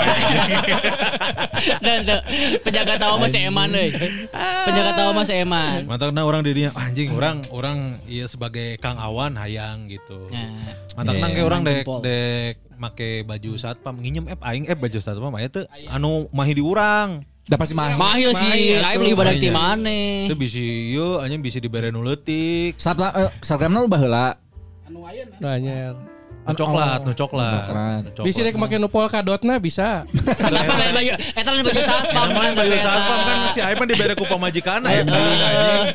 Dan 1.79 1.97
tuh, 2.03 2.19
penjaga 2.61 2.95
tawa 2.95 3.15
mah 3.17 3.27
si 3.27 3.39
Eman 3.41 3.69
euy. 3.71 3.89
Penjaga 4.63 4.91
tawa 4.93 5.11
mah 5.11 5.25
si 5.25 5.33
Eman. 5.35 5.83
Mantapna 5.83 6.23
orang 6.23 6.41
dirinya 6.41 6.71
anjing 6.73 7.11
orang 7.11 7.43
orang 7.49 7.77
iya 8.05 8.23
sebagai 8.25 8.77
Kang 8.77 8.95
Awan 8.95 9.35
hayang 9.35 9.89
gitu. 9.89 10.29
Ya. 10.29 10.47
Iya, 11.07 11.27
kayak 11.31 11.47
orang 11.47 11.61
Eman 11.63 11.69
dek 11.71 11.85
dek 12.03 12.55
make 12.79 13.09
baju 13.23 13.51
satpam 13.55 13.95
nginjem 13.99 14.25
app 14.27 14.41
aing 14.43 14.65
app 14.67 14.79
baju 14.79 14.99
satpam 14.99 15.31
aya 15.35 15.47
teu 15.47 15.63
anu 15.87 16.27
mahi 16.35 16.53
di 16.57 16.63
urang. 16.63 17.23
Da 17.49 17.57
pasti 17.57 17.73
mah. 17.73 17.97
Mahil 17.97 18.29
sih, 18.37 18.77
tuh. 18.77 18.99
beli 19.01 19.17
badak 19.17 19.41
ti 19.41 19.49
Mahil. 19.49 19.57
maneh. 19.57 20.29
Teu 20.29 20.37
bisi 20.37 20.93
ieu 20.93 21.17
anjing 21.17 21.41
bisi 21.41 21.57
dibere 21.57 21.89
nu 21.89 22.05
leutik. 22.05 22.77
Satpam 22.77 23.09
eh, 23.09 23.31
seragam 23.41 23.73
nu 23.73 23.89
baheula. 23.89 24.37
Nanya. 25.41 25.97
Nu 25.97 25.97
coklat, 25.97 26.18
nu 26.47 26.53
coklat. 26.55 26.99
coklat. 27.03 27.03
Nu 27.03 27.13
coklat. 27.13 28.25
Bisa 28.25 28.39
deh 28.41 28.53
make 28.55 28.77
nu 28.79 28.87
polkadotna 28.87 29.59
bisa. 29.59 30.07
Eta 30.09 30.47
lain 30.49 30.93
baju, 30.95 31.11
eta 31.39 31.49
lain 31.51 31.63
baju 31.67 31.81
satpam 31.83 32.27
kan 32.31 32.51
baju 32.55 32.77
satpam 32.79 33.19
kan 33.27 33.37
si 33.53 33.59
Aib 33.59 33.77
mah 33.77 33.87
dibere 33.87 34.13
ku 34.15 34.25
pamajikan 34.25 34.79
anjing. 34.81 35.07
anjing. 35.11 35.85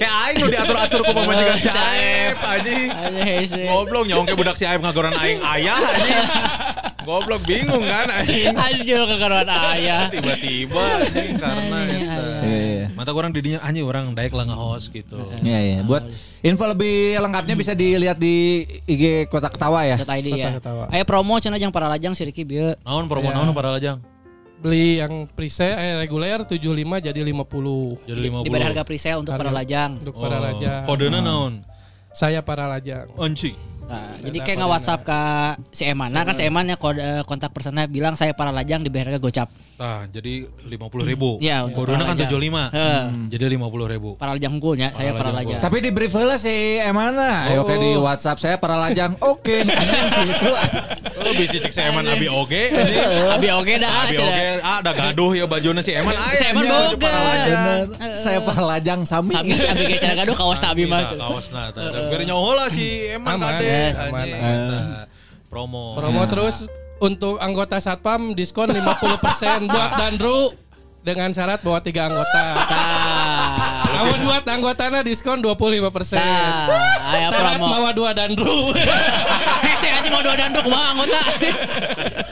Kayak 0.00 0.14
aing 0.24 0.36
nu 0.40 0.46
diatur-atur 0.48 1.00
ku 1.04 1.12
pamajikan 1.12 1.56
si 1.60 1.68
Aib 1.70 2.36
anjing. 2.42 2.88
Goblok 3.68 4.04
nyaong 4.08 4.26
ke 4.26 4.34
budak 4.34 4.56
si 4.56 4.64
Aib 4.66 4.80
ngagoran 4.82 5.14
aing 5.14 5.38
ayah 5.58 5.78
anjing. 5.78 6.24
Goblok 7.06 7.42
bingung 7.46 7.84
kan 7.86 8.08
anjing. 8.10 8.50
Anjir 8.56 9.00
kekaruan 9.06 9.48
ayah. 9.48 10.10
Tiba-tiba 10.10 10.84
anjing 11.06 11.32
karena. 11.38 11.78
Iya, 11.86 11.98
iya. 12.00 12.39
Mata 13.00 13.16
orang 13.16 13.32
didinya 13.32 13.64
anjing 13.64 13.80
orang 13.80 14.12
daek 14.12 14.36
lah 14.36 14.44
nge-host 14.44 14.92
gitu. 14.92 15.16
Iya, 15.40 15.56
iya. 15.56 15.78
Buat 15.80 16.04
info 16.44 16.68
lebih 16.68 17.16
lengkapnya 17.16 17.56
bisa 17.56 17.72
dilihat 17.72 18.20
di 18.20 18.68
IG 18.84 19.24
Kota 19.32 19.48
Ketawa 19.48 19.88
ya. 19.88 19.96
Dot 19.96 20.12
ID 20.12 20.28
ya. 20.36 20.60
Ketawa. 20.60 20.84
Ayo 20.92 21.08
promo 21.08 21.40
cenah 21.40 21.56
jeung 21.56 21.72
para 21.72 21.88
lajang 21.88 22.12
si 22.12 22.28
Riki 22.28 22.44
bieu. 22.44 22.76
Naon 22.84 23.08
promo 23.08 23.32
Ya. 23.32 23.40
naon 23.40 23.56
para 23.56 23.72
lajang? 23.72 24.04
Beli 24.60 25.00
yang 25.00 25.24
preset 25.32 25.80
eh 25.80 25.96
reguler 25.96 26.44
75 26.44 26.60
jadi 27.00 27.16
50 27.24 28.04
Jadi 28.04 28.20
50. 28.20 28.44
Diberi 28.44 28.64
harga 28.68 28.84
presale 28.84 29.24
untuk 29.24 29.32
para 29.32 29.48
lajang. 29.48 29.96
untuk 29.96 30.12
Oh, 30.12 30.20
para 30.20 30.36
lajang. 30.36 30.84
Kodenya 30.84 31.24
naon? 31.24 31.64
Saya 32.12 32.44
para 32.44 32.68
lajang. 32.68 33.08
Anjing. 33.16 33.56
Nah, 33.90 34.22
jadi 34.22 34.38
kayak 34.46 34.56
nge 34.62 34.68
WhatsApp 34.70 35.00
ke 35.02 35.20
si 35.74 35.82
Eman. 35.82 36.14
Nah 36.14 36.22
kan 36.22 36.34
si 36.38 36.46
Eman 36.46 36.70
ya 36.70 36.78
kode 36.78 37.26
kontak 37.26 37.50
personnya 37.50 37.90
bilang 37.90 38.14
saya 38.14 38.30
para 38.30 38.54
lajang 38.54 38.86
diberi 38.86 39.02
harga 39.02 39.18
gocap. 39.18 39.50
Nah, 39.80 40.06
jadi 40.06 40.46
50 40.46 41.10
ribu. 41.10 41.30
Iya, 41.50 41.66
untuk 41.66 41.88
Kodenya 41.88 42.04
kan 42.06 42.14
lajang. 42.14 42.30
75. 42.30 42.70
Heeh. 42.76 43.02
Jadi 43.32 43.42
50 43.58 43.92
ribu. 43.96 44.10
Para 44.14 44.30
lajang 44.38 44.52
unggulnya, 44.54 44.88
saya 44.94 45.10
para 45.10 45.34
lajang. 45.34 45.58
Tapi 45.58 45.76
di 45.82 45.90
brief 45.90 46.12
heula 46.14 46.36
si 46.38 46.78
Emana. 46.78 47.50
Ayo 47.50 47.66
kayak 47.66 47.80
di 47.82 47.90
WhatsApp 47.98 48.38
saya 48.38 48.56
para 48.60 48.78
lajang. 48.78 49.18
Oke. 49.34 49.66
gitu. 49.66 50.50
Oh, 51.20 51.36
bisa 51.36 51.60
cek 51.60 51.68
si 51.68 51.84
Eman 51.84 52.08
Abi 52.08 52.32
oge. 52.32 52.72
anjing. 52.72 52.96
Abi 53.36 53.48
oke 53.52 53.72
dah. 53.76 54.08
Abi 54.08 54.16
oge. 54.16 54.44
Ah, 54.64 54.80
ada 54.80 54.92
gaduh 54.96 55.36
ya 55.36 55.44
bajunya 55.44 55.84
si 55.84 55.92
Eman. 55.92 56.16
Si 56.32 56.44
Eman 56.48 56.64
boga. 56.64 57.12
Saya 58.16 58.40
para 58.40 58.62
lajang 58.64 59.04
sami. 59.04 59.36
Sami 59.36 59.52
abi 59.52 59.84
ge 59.84 59.96
cenah 60.00 60.16
gaduh 60.24 60.32
kaos 60.32 60.64
abi 60.64 60.88
mah. 60.88 61.04
Kaos 61.12 61.52
nah. 61.52 61.68
Biar 61.76 62.24
nyaho 62.24 62.56
lah 62.56 62.72
si 62.72 63.04
Eman 63.12 63.36
kades. 63.36 63.79
Yes, 63.80 63.96
aman. 64.04 64.26
Promo. 65.48 65.98
Promo 65.98 66.22
terus 66.28 66.68
untuk 67.00 67.40
anggota 67.40 67.80
Satpam 67.80 68.36
diskon 68.36 68.70
50% 68.70 69.64
buat 69.72 69.90
Dandru 69.96 70.52
dengan 71.00 71.32
syarat 71.32 71.64
bawa 71.64 71.80
tiga 71.80 72.12
anggota. 72.12 72.44
Kamu 73.90 74.14
buat 74.28 74.44
anggotanya 74.44 75.00
diskon 75.00 75.40
25%. 75.40 76.20
Tah, 76.20 76.68
aya 77.10 77.28
Syarat 77.32 77.56
promo. 77.56 77.72
bawa 77.72 77.90
dua 77.96 78.10
Dandru. 78.12 78.76
Hese 79.64 79.88
anjing 79.88 80.12
mau 80.12 80.20
dua 80.20 80.36
danduk 80.36 80.64
mah 80.68 80.84
anggota. 80.92 81.20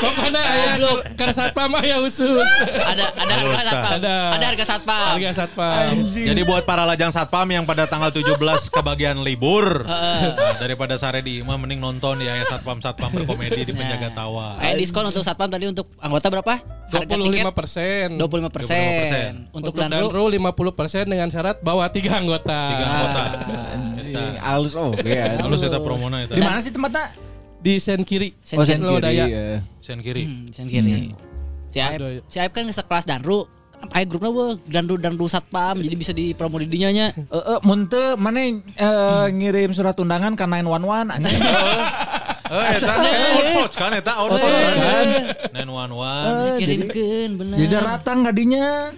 Pokoknya 0.00 0.40
aya 0.40 0.72
ke 1.12 1.24
Satpam 1.30 1.70
aya 1.76 2.00
khusus. 2.00 2.48
Ada 2.80 3.12
ada 3.12 3.32
Halus, 3.36 3.52
harga 3.52 3.60
satpam. 3.60 3.92
Ada. 4.00 4.16
Ada 4.32 4.44
harga 4.48 4.64
satpam. 4.64 5.08
Harga 5.12 5.30
Satpam. 5.36 5.92
Jadi 6.10 6.40
buat 6.48 6.62
para 6.64 6.82
lajang 6.88 7.12
satpam 7.12 7.46
yang 7.52 7.64
pada 7.68 7.84
tanggal 7.84 8.08
17 8.08 8.40
kebagian 8.72 9.20
libur 9.20 9.84
nah, 9.84 10.32
daripada 10.56 10.96
sare 10.96 11.20
di 11.20 11.44
imah 11.44 11.56
mending 11.60 11.80
nonton 11.84 12.24
ya 12.24 12.32
ya 12.32 12.44
satpam 12.48 12.80
satpam 12.80 13.12
berkomedi 13.12 13.68
di 13.68 13.72
penjaga 13.76 14.08
tawa. 14.16 14.56
Aya 14.56 14.74
diskon 14.80 15.04
untuk 15.04 15.20
satpam 15.20 15.52
tadi 15.52 15.68
untuk 15.68 15.86
anggota 16.00 16.26
berapa? 16.32 16.54
Harga 16.90 17.06
tiket 17.06 17.44
25%. 17.54 18.18
25 18.18 18.50
persen. 18.50 19.32
Untuk 19.54 19.70
Untuk 19.70 19.72
Danru 19.78 20.10
Dandru 20.10 20.24
50% 20.26 21.06
dengan 21.06 21.28
syarat 21.30 21.62
bawa 21.62 21.86
tiga 21.92 22.18
anggota. 22.18 22.60
Tiga 22.72 22.86
anggota. 22.88 23.22
Anjing, 23.70 24.00
Eta. 24.10 24.42
Halus 24.42 24.74
oke. 24.74 25.06
ya. 25.06 25.38
Halus 25.38 25.62
eta 25.62 25.78
promona 25.78 26.26
eta. 26.26 26.34
Di 26.34 26.42
mana 26.42 26.58
sih 26.58 26.72
tempatnya? 26.74 27.29
Di 27.60 27.76
sen 27.76 28.00
kiri. 28.08 28.32
Oh, 28.56 28.64
sen 28.64 28.80
Lo 28.80 28.96
kiri. 28.96 29.04
daya. 29.04 29.24
iya. 29.28 29.44
Sen 29.84 30.00
kiri. 30.00 30.24
Hmm, 30.24 30.48
sen 30.52 30.66
kiri. 30.66 31.12
Si 31.70 31.78
Aib, 31.78 32.24
si 32.32 32.36
Aib 32.40 32.50
kan 32.56 32.64
sekelas 32.66 33.04
Danru. 33.04 33.44
Aya 33.96 34.04
grupnya 34.04 34.28
weh 34.28 34.60
Danru 34.68 35.00
Danru 35.00 35.24
satpam 35.24 35.80
jadi 35.80 35.96
bisa 35.96 36.12
dipromo 36.12 36.60
di 36.60 36.68
dinya 36.68 36.92
nya. 36.92 37.06
Eh, 37.16 37.32
eh, 37.32 37.60
mun 37.64 37.88
teu 37.88 38.12
mana 38.20 38.44
eh, 38.44 39.26
ngirim 39.32 39.72
surat 39.72 39.96
undangan 39.96 40.36
ka 40.36 40.44
911 40.44 41.08
anjing. 41.16 41.40
Eh 42.50 42.82
eta 42.82 42.94
outsource 42.98 43.76
kan 43.78 43.94
eta 43.94 44.12
outsource 44.26 44.42
kan. 44.42 44.74
kan. 44.74 45.06
911. 45.54 46.58
Kirimkeun 46.58 47.30
bener. 47.38 47.56
Jadi 47.62 47.74
ratang 47.78 48.26
gadinya. 48.26 48.90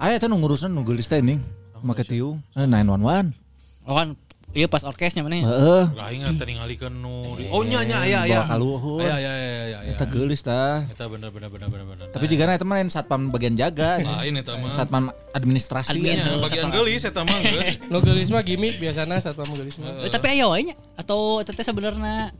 Aya 0.00 0.16
teh 0.16 0.24
nu 0.24 0.40
ngurusna 0.40 0.72
nu 0.72 0.80
geulis 0.80 1.04
teh 1.04 1.20
ning. 1.20 1.44
Make 1.84 2.08
tiung. 2.08 2.40
Eh, 2.56 2.64
911. 2.64 3.36
Oh 3.84 3.92
kan 3.92 4.16
iya 4.54 4.66
pas 4.70 4.82
orkesnya 4.86 5.26
mana 5.26 5.42
ya? 5.42 5.44
Heeh. 5.48 5.84
Aing 5.98 6.22
teh 6.38 6.46
ningalikeun 6.46 6.94
nu 6.94 7.34
di- 7.34 7.50
Oh 7.50 7.66
nya 7.66 7.82
nya 7.82 8.02
aya 8.04 8.18
aya. 8.22 8.38
Bawa 8.40 8.50
ka 8.50 8.56
luhur. 8.56 9.00
Aya 9.02 9.16
aya 9.18 9.30
aya 9.32 9.42
aya. 9.42 9.78
aya. 9.82 9.90
Eta 9.92 10.04
geulis 10.06 10.40
tah. 10.40 10.86
Eta 10.86 11.10
bener 11.10 11.34
bener 11.34 11.50
bener 11.50 11.68
bener 11.68 11.86
bener. 11.88 12.06
Tapi 12.14 12.24
juga 12.30 12.54
eta 12.54 12.62
mah 12.62 12.78
satpam 12.86 13.28
bagian 13.34 13.58
jaga. 13.58 13.98
lain 13.98 14.38
eta 14.38 14.54
mah. 14.54 14.70
Satpam 14.70 15.04
administrasi. 15.34 15.98
Admin. 15.98 16.14
ya. 16.14 16.24
Nya, 16.24 16.38
bagian 16.38 16.68
geulis 16.70 17.02
eta 17.02 17.20
mah 17.26 17.38
geus. 17.42 17.70
No 17.90 17.98
gelis 17.98 18.28
mah 18.30 18.42
gimmick 18.46 18.78
biasanya 18.78 19.18
Satpam 19.18 19.50
gelis 19.56 19.76
mah. 19.82 20.06
Eh, 20.06 20.10
tapi 20.12 20.38
aya 20.38 20.46
wae 20.46 20.62
nya 20.62 20.76
atau 20.94 21.42
teteh 21.42 21.66
sebenarnya 21.66 22.30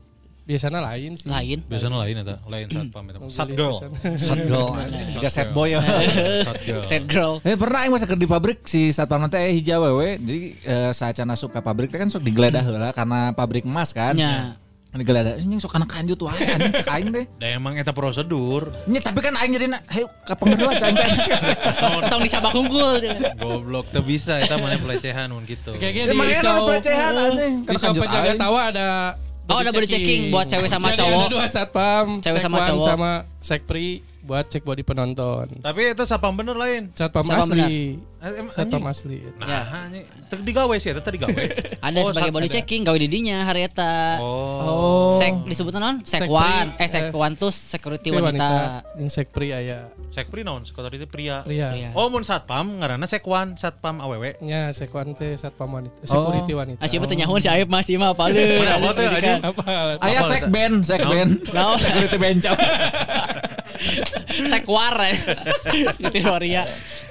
Biasanya 0.47 0.79
lain 0.79 1.19
sih. 1.19 1.27
lain. 1.27 1.59
Biasanya 1.67 1.99
lain 1.99 2.15
eta, 2.23 2.35
lain 2.47 2.67
satpam 2.71 3.03
eta. 3.11 3.19
No 3.19 3.27
Sat 3.27 3.51
girl. 3.51 3.83
Sat 4.15 4.41
girl. 4.41 4.79
Juga 5.11 5.27
set 5.27 5.51
boy 5.51 5.75
ya. 5.75 5.83
Sat 6.47 6.59
girl. 6.63 6.83
Set 6.87 7.03
girl. 7.05 7.33
Eh 7.43 7.59
pernah 7.59 7.83
aing 7.83 7.91
masa 7.91 8.07
kerja 8.07 8.23
di 8.23 8.31
pabrik 8.31 8.63
si 8.63 8.95
satpam 8.95 9.27
teh 9.27 9.43
hijau 9.43 9.83
wewe. 9.83 10.23
Jadi 10.23 10.41
eh, 10.63 10.91
saat 10.95 11.19
masuk 11.19 11.51
ke 11.51 11.59
pabrik 11.59 11.91
teh 11.91 11.99
kan 11.99 12.07
sok 12.07 12.23
digeledah 12.23 12.63
heula 12.63 12.95
karena 12.95 13.35
pabrik 13.35 13.67
emas 13.67 13.91
kan. 13.91 14.15
Nya. 14.15 14.55
Digeledah 14.97 15.37
anjing 15.37 15.59
sok 15.59 15.75
kana 15.75 15.85
kanjut 15.85 16.17
wae 16.23 16.41
anjing 16.41 16.73
cek 16.73 16.89
aing 16.89 17.11
teh. 17.11 17.25
Da 17.37 17.47
emang 17.53 17.75
eta 17.75 17.91
prosedur. 17.91 18.71
Nya 18.87 19.03
tapi 19.03 19.19
kan 19.21 19.35
aing 19.35 19.51
jadi 19.51 19.67
heu 19.69 20.07
ka 20.23 20.39
pengendua 20.39 20.79
can 20.79 20.95
Tong 22.09 22.23
disabak 22.23 22.55
unggul. 22.55 23.03
Goblok 23.35 23.91
teu 23.91 24.01
bisa 24.01 24.39
eta 24.39 24.57
mana 24.57 24.79
pelecehan 24.79 25.27
mun 25.29 25.43
gitu. 25.43 25.75
Kayaknya 25.75 26.03
Ya, 26.07 26.15
di 26.15 26.39
ada 26.39 26.63
pelecehan 26.63 27.13
anjing. 27.13 27.55
di 27.67 27.77
penjaga 27.99 28.31
aing. 28.31 28.39
tawa 28.39 28.61
ada 28.71 28.89
Oh, 29.47 29.57
ada 29.63 29.71
body 29.71 29.87
checking 29.87 30.35
buat 30.35 30.51
cewek 30.51 30.67
sama 30.67 30.91
cowok. 30.91 31.23
Ada 31.23 31.31
dua 31.31 31.47
satpam, 31.47 32.07
Cewek 32.19 32.41
sama 32.43 32.59
cowok. 32.67 32.87
sama 32.87 33.11
sekpri 33.39 34.03
buat 34.27 34.51
cek 34.51 34.67
body 34.67 34.83
penonton. 34.83 35.47
Tapi 35.63 35.95
itu 35.95 36.03
sapam 36.03 36.35
bener 36.35 36.59
lain. 36.59 36.91
Satpam 36.91 37.23
Satpam 37.23 37.47
asli. 37.55 37.95
Eh, 38.19 38.43
Satpam 38.51 38.83
asli. 38.91 39.19
Nah. 39.39 39.87
Teu 40.27 40.43
digawe 40.43 40.75
sih 40.83 40.91
eta 40.91 40.99
teu 40.99 41.15
digawe. 41.15 41.31
Ada 41.87 41.99
Oh, 42.03 42.11
sebagai 42.11 42.35
body 42.35 42.51
ada. 42.51 42.55
checking 42.59 42.83
gawe 42.83 42.99
di 42.99 43.07
dinya 43.07 43.47
hari 43.47 43.71
eta. 43.71 44.19
Oh. 44.19 45.15
Sek 45.23 45.47
disebutnya 45.47 45.79
non? 45.79 45.97
Sekwan. 46.03 46.75
Eh 46.75 46.83
eh, 46.83 46.89
sekwan 46.91 47.39
tuh 47.39 47.55
security 47.55 48.11
wanita. 48.11 48.83
Yang 48.99 49.23
sekpri 49.23 49.55
aya. 49.55 49.95
Sekpri 50.11 50.43
naon? 50.43 50.67
Itu 50.67 51.07
pria. 51.07 51.47
Pria. 51.47 51.71
Pria. 51.71 51.89
Oh, 51.95 52.11
mun 52.11 52.27
satpam 52.27 52.83
ngaranna 52.83 53.07
sekwan, 53.07 53.55
satpam 53.55 54.03
awewe. 54.03 54.35
Nya 54.43 54.75
sekwan 54.75 55.15
teh 55.15 55.39
satpam 55.39 55.71
wanita. 55.71 56.03
Security 56.03 56.53
wanita. 56.59 56.83
Ah 56.83 56.91
siapa 56.91 57.07
teh 57.07 57.15
si 57.17 57.49
Aib 57.49 57.71
masih 57.71 57.95
mah 58.03 58.11
apa 58.11 58.27
lu? 58.27 58.43
Mana 58.43 58.75
apa 58.83 58.91
teh? 58.99 59.07
Aya 60.03 60.21
sek 60.27 60.51
band, 60.51 60.83
sek 60.83 61.01
band. 61.07 61.47
Naon? 61.55 61.79
Security 61.79 62.19
bencong. 62.19 62.59
Sekwar 64.51 64.95
ya. 65.03 65.15
Security 65.95 66.21
waria. 66.27 66.63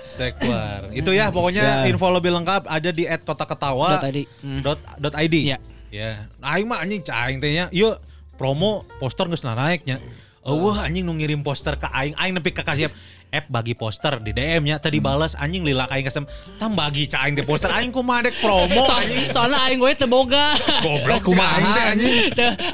Sekwar. 0.06 0.92
Itu 0.96 1.12
ya 1.12 1.28
pokoknya 1.30 1.84
Ya. 1.84 1.92
info 1.92 2.08
lebih 2.12 2.32
lengkap 2.32 2.68
ada 2.68 2.90
di 2.92 3.04
@kotaketawa. 3.08 4.00
Dot 4.00 4.06
ID. 4.08 4.20
Hmm. 4.42 4.60
Dot, 4.64 4.80
dot 5.00 5.16
ID. 5.16 5.36
Iya. 5.52 5.58
Ya. 5.92 6.28
Nah, 6.40 6.56
aing 6.56 6.68
mah 6.68 6.84
anjing 6.84 7.04
caing 7.04 7.38
teh 7.40 7.52
nya. 7.52 7.66
Yuk 7.72 8.00
promo 8.36 8.84
poster 9.00 9.28
geus 9.28 9.44
naiknya. 9.44 10.00
Eueuh 10.46 10.78
anjing 10.78 11.02
nu 11.02 11.18
ngirim 11.18 11.42
poster 11.42 11.74
ke 11.74 11.90
aing, 11.90 12.14
aing 12.16 12.38
nepi 12.38 12.54
ka 12.54 12.62
kasih 12.62 12.92
app 13.36 13.46
bagi 13.52 13.76
poster 13.76 14.18
di 14.24 14.32
DM 14.32 14.64
nya 14.64 14.80
tadi 14.80 15.04
balas 15.04 15.36
anjing 15.36 15.68
lila 15.68 15.86
aing 15.92 16.08
kasem 16.08 16.24
tam 16.56 16.74
bagi 16.74 17.06
caing 17.06 17.36
teh 17.36 17.44
poster 17.44 17.68
aing 17.70 17.92
kumaha 17.92 18.32
dek 18.32 18.36
promo 18.40 18.88
anjing 18.88 19.30
soalnya 19.36 19.60
aing 19.68 19.78
gue 19.78 19.92
teu 20.00 20.08
boga. 20.08 20.56
goblok 20.80 21.28
teh 21.28 21.84
anjing 21.92 22.16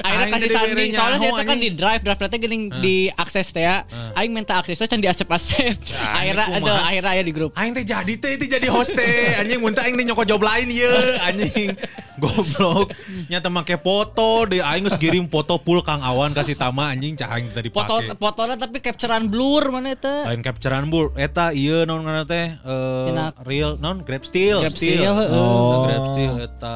akhirnya 0.02 0.32
Aing 0.32 0.48
sandi. 0.48 0.70
dibere 0.72 0.84
Soalnya 0.94 1.18
saya 1.18 1.32
teh 1.34 1.46
kan 1.46 1.58
di 1.58 1.70
drive, 1.72 2.02
drive 2.04 2.20
teh 2.20 2.38
geuning 2.40 2.62
di 2.80 2.96
akses 3.12 3.50
teh 3.50 3.64
ya. 3.64 3.84
Aing 4.14 4.32
minta 4.32 4.60
aksesnya 4.60 4.86
can 4.86 5.00
di 5.00 5.08
asep-asep. 5.08 5.76
Akhirnya 5.98 6.46
kumaha? 6.46 6.60
itu 6.60 6.72
akhirnya 6.72 7.10
aya 7.12 7.22
di 7.24 7.32
grup. 7.34 7.50
Aing 7.58 7.72
teh 7.74 7.84
jadi 7.84 8.14
teh 8.16 8.38
itu 8.38 8.46
jadi 8.46 8.68
host 8.70 8.94
teh 8.94 9.40
anjing 9.40 9.58
mun 9.58 9.72
teh 9.74 9.82
aing 9.82 9.96
di 9.98 10.04
job 10.06 10.40
lain 10.42 10.68
ye 10.70 10.92
anjing 11.18 11.74
goblok. 12.22 12.94
Nyata 13.30 13.50
make 13.50 13.74
foto 13.76 14.46
deh 14.46 14.62
aing 14.62 14.86
geus 14.86 14.94
kirim 14.96 15.26
foto 15.26 15.58
full 15.58 15.82
Kang 15.82 16.00
Awan 16.00 16.30
kasih 16.30 16.54
Tama 16.54 16.94
anjing 16.94 17.18
cah 17.18 17.34
aing 17.34 17.50
tadi 17.50 17.68
Foto 17.68 17.98
dipake 17.98 18.14
fotonya 18.16 18.54
tapi 18.56 18.78
capturean 18.78 19.26
blur 19.26 19.68
mana 19.68 19.92
itu? 19.92 20.06
lain 20.06 20.40
capturean 20.40 20.86
bul 20.86 21.10
eta 21.18 21.50
ieu 21.50 21.82
naon 21.82 22.06
ngaranna 22.06 22.24
teh? 22.24 22.46
Eh, 22.54 23.04
Tina- 23.10 23.34
real 23.42 23.74
naon? 23.76 24.06
Grab 24.06 24.22
steel. 24.22 24.62
Grab 24.62 24.72
Steel, 24.72 25.02
heeh. 25.02 25.34
oh 25.34 25.84
grab 25.84 26.04
steel 26.14 26.34
eta 26.38 26.74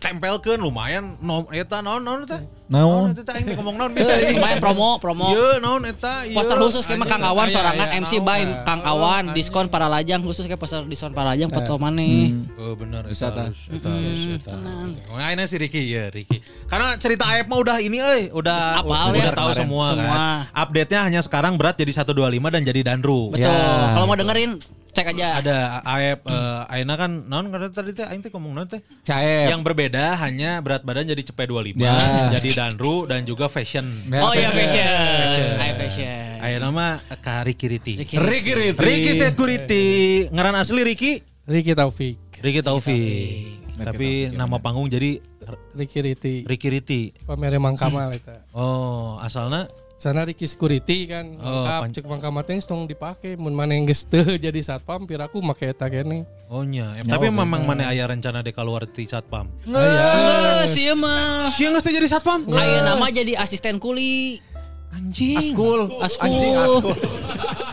tempelkeun 0.00 0.58
lumayan 0.58 1.20
nom 1.20 1.44
eta 1.52 1.84
naon 1.84 2.00
naon 2.00 2.24
teh. 2.24 2.40
Naon? 2.70 3.12
eta 3.12 3.36
aing 3.36 3.52
ngomong 3.58 3.76
naon 3.76 3.92
Lumayan 3.92 4.58
promo, 4.62 4.96
promo. 4.96 5.28
Ieu 5.28 5.60
naon 5.60 5.84
eta 5.84 6.24
ieu. 6.24 6.32
Poster 6.32 6.56
khusus 6.56 6.88
kayak 6.88 7.04
Kang 7.04 7.20
Awan 7.20 7.52
Aya, 7.52 7.54
sorangan 7.60 7.88
MC 8.00 8.12
by. 8.24 8.64
Kang 8.64 8.80
Awan 8.80 9.36
diskon 9.36 9.68
para 9.68 9.92
lajang 9.92 10.24
khusus 10.24 10.48
kayak 10.48 10.56
poster 10.56 10.80
diskon 10.88 11.12
para 11.12 11.36
lajang 11.36 11.52
foto 11.52 11.76
maneh. 11.76 12.32
Oh 12.56 12.72
bener 12.72 13.04
eta 13.12 13.28
tah. 13.28 13.52
halus, 13.52 13.68
eta 13.68 13.90
eta. 14.40 14.56
Nah, 14.56 15.28
ini 15.36 15.44
si 15.44 15.56
Ricky 15.60 15.92
ya 15.92 16.08
Ricky. 16.08 16.40
Karena 16.64 16.96
cerita 16.96 17.28
Aep 17.28 17.50
mah 17.50 17.60
udah 17.60 17.76
ini 17.84 18.00
euy, 18.00 18.22
udah 18.32 18.80
udah 18.86 19.34
tahu 19.36 19.50
semua, 19.52 19.92
kan. 19.92 20.48
Update-nya 20.54 21.00
hanya 21.04 21.20
sekarang 21.20 21.60
berat 21.60 21.76
jadi 21.76 21.92
125 21.92 22.16
dan 22.48 22.62
jadi 22.64 22.80
Danru. 22.80 23.34
Betul. 23.34 23.52
Kalau 23.92 24.06
mau 24.08 24.16
dengerin 24.16 24.79
cek 24.90 25.06
aja. 25.10 25.38
Ada 25.38 25.56
Aep 25.80 26.20
eh, 26.24 26.72
Aina 26.72 26.94
kan 26.94 27.24
naon 27.24 27.48
kata 27.48 27.70
tadi 27.72 27.90
teh 27.92 28.04
aing 28.04 28.20
teh 28.20 28.28
ngomong 28.28 28.52
naon 28.52 28.68
teh? 28.68 28.80
Caep. 29.02 29.48
Yang 29.48 29.62
berbeda 29.62 30.18
hanya 30.18 30.58
berat 30.58 30.82
badan 30.82 31.06
jadi 31.06 31.22
cepet 31.22 31.46
25, 31.46 31.78
Ya. 31.78 31.94
jadi 32.32 32.48
Danru 32.52 33.04
dan 33.04 33.22
juga 33.22 33.46
fashion. 33.46 33.86
Ya, 34.06 34.20
Oh 34.20 34.32
iya 34.32 34.48
fashion. 34.48 34.86
fashion. 35.16 35.50
Ayo 35.56 35.74
fashion. 35.78 36.34
Ayo 36.40 36.56
nama 36.58 36.84
Kak 37.16 37.46
Ricky 37.46 37.66
Riti. 37.66 37.94
Ricky. 37.96 38.16
Ricky 38.16 38.52
Riti. 38.52 38.78
Ricky 38.78 39.12
Security. 39.14 39.86
Ngaran 40.28 40.54
asli 40.54 40.82
Ricky? 40.82 41.12
Ricky 41.44 41.74
Taufik, 41.74 42.18
Ricky 42.38 42.62
Taufik. 42.62 43.58
Tapi 43.74 44.28
nama 44.28 44.60
panggung 44.60 44.86
jadi 44.86 45.18
Ricky 45.72 45.98
Riti, 45.98 46.34
Ricky 46.44 46.68
Riti. 46.68 47.00
pamere 47.24 47.56
Mang 47.56 47.74
Kamal 47.74 48.12
eta. 48.12 48.44
Oh, 48.52 49.16
asalna 49.18 49.66
Sana 50.00 50.24
Ricky 50.24 50.48
Security 50.48 51.04
kan 51.04 51.36
Oh, 51.36 51.60
lengkap 51.60 51.76
pan- 51.76 51.92
cek 51.92 52.04
teh 52.48 52.58
tong 52.64 52.88
dipake 52.88 53.36
mun 53.36 53.52
maneh 53.52 53.84
geus 53.84 54.08
teu 54.08 54.24
jadi 54.40 54.56
satpam 54.58 55.04
pir 55.04 55.20
aku 55.20 55.44
make 55.44 55.60
eta 55.60 55.92
kene. 55.92 56.24
Oh 56.48 56.64
nya, 56.64 56.96
Em, 56.96 57.04
tapi 57.04 57.28
memang 57.28 57.68
mana 57.68 57.92
aya 57.92 58.08
rencana 58.08 58.40
dek 58.40 58.56
keluar 58.56 58.88
di 58.88 59.04
satpam. 59.04 59.52
Eh, 59.68 60.64
sih 60.66 60.88
mah. 60.96 61.52
Siang 61.52 61.76
geus 61.76 61.84
jadi 61.84 62.08
satpam. 62.08 62.48
Ayo 62.48 62.80
nama 62.80 63.12
jadi 63.12 63.36
asisten 63.36 63.76
kuli. 63.76 64.40
Anjing. 64.88 65.36
Askul. 65.36 65.92
Askul. 66.00 66.24
Anjing 66.26 66.52
askul. 66.56 66.96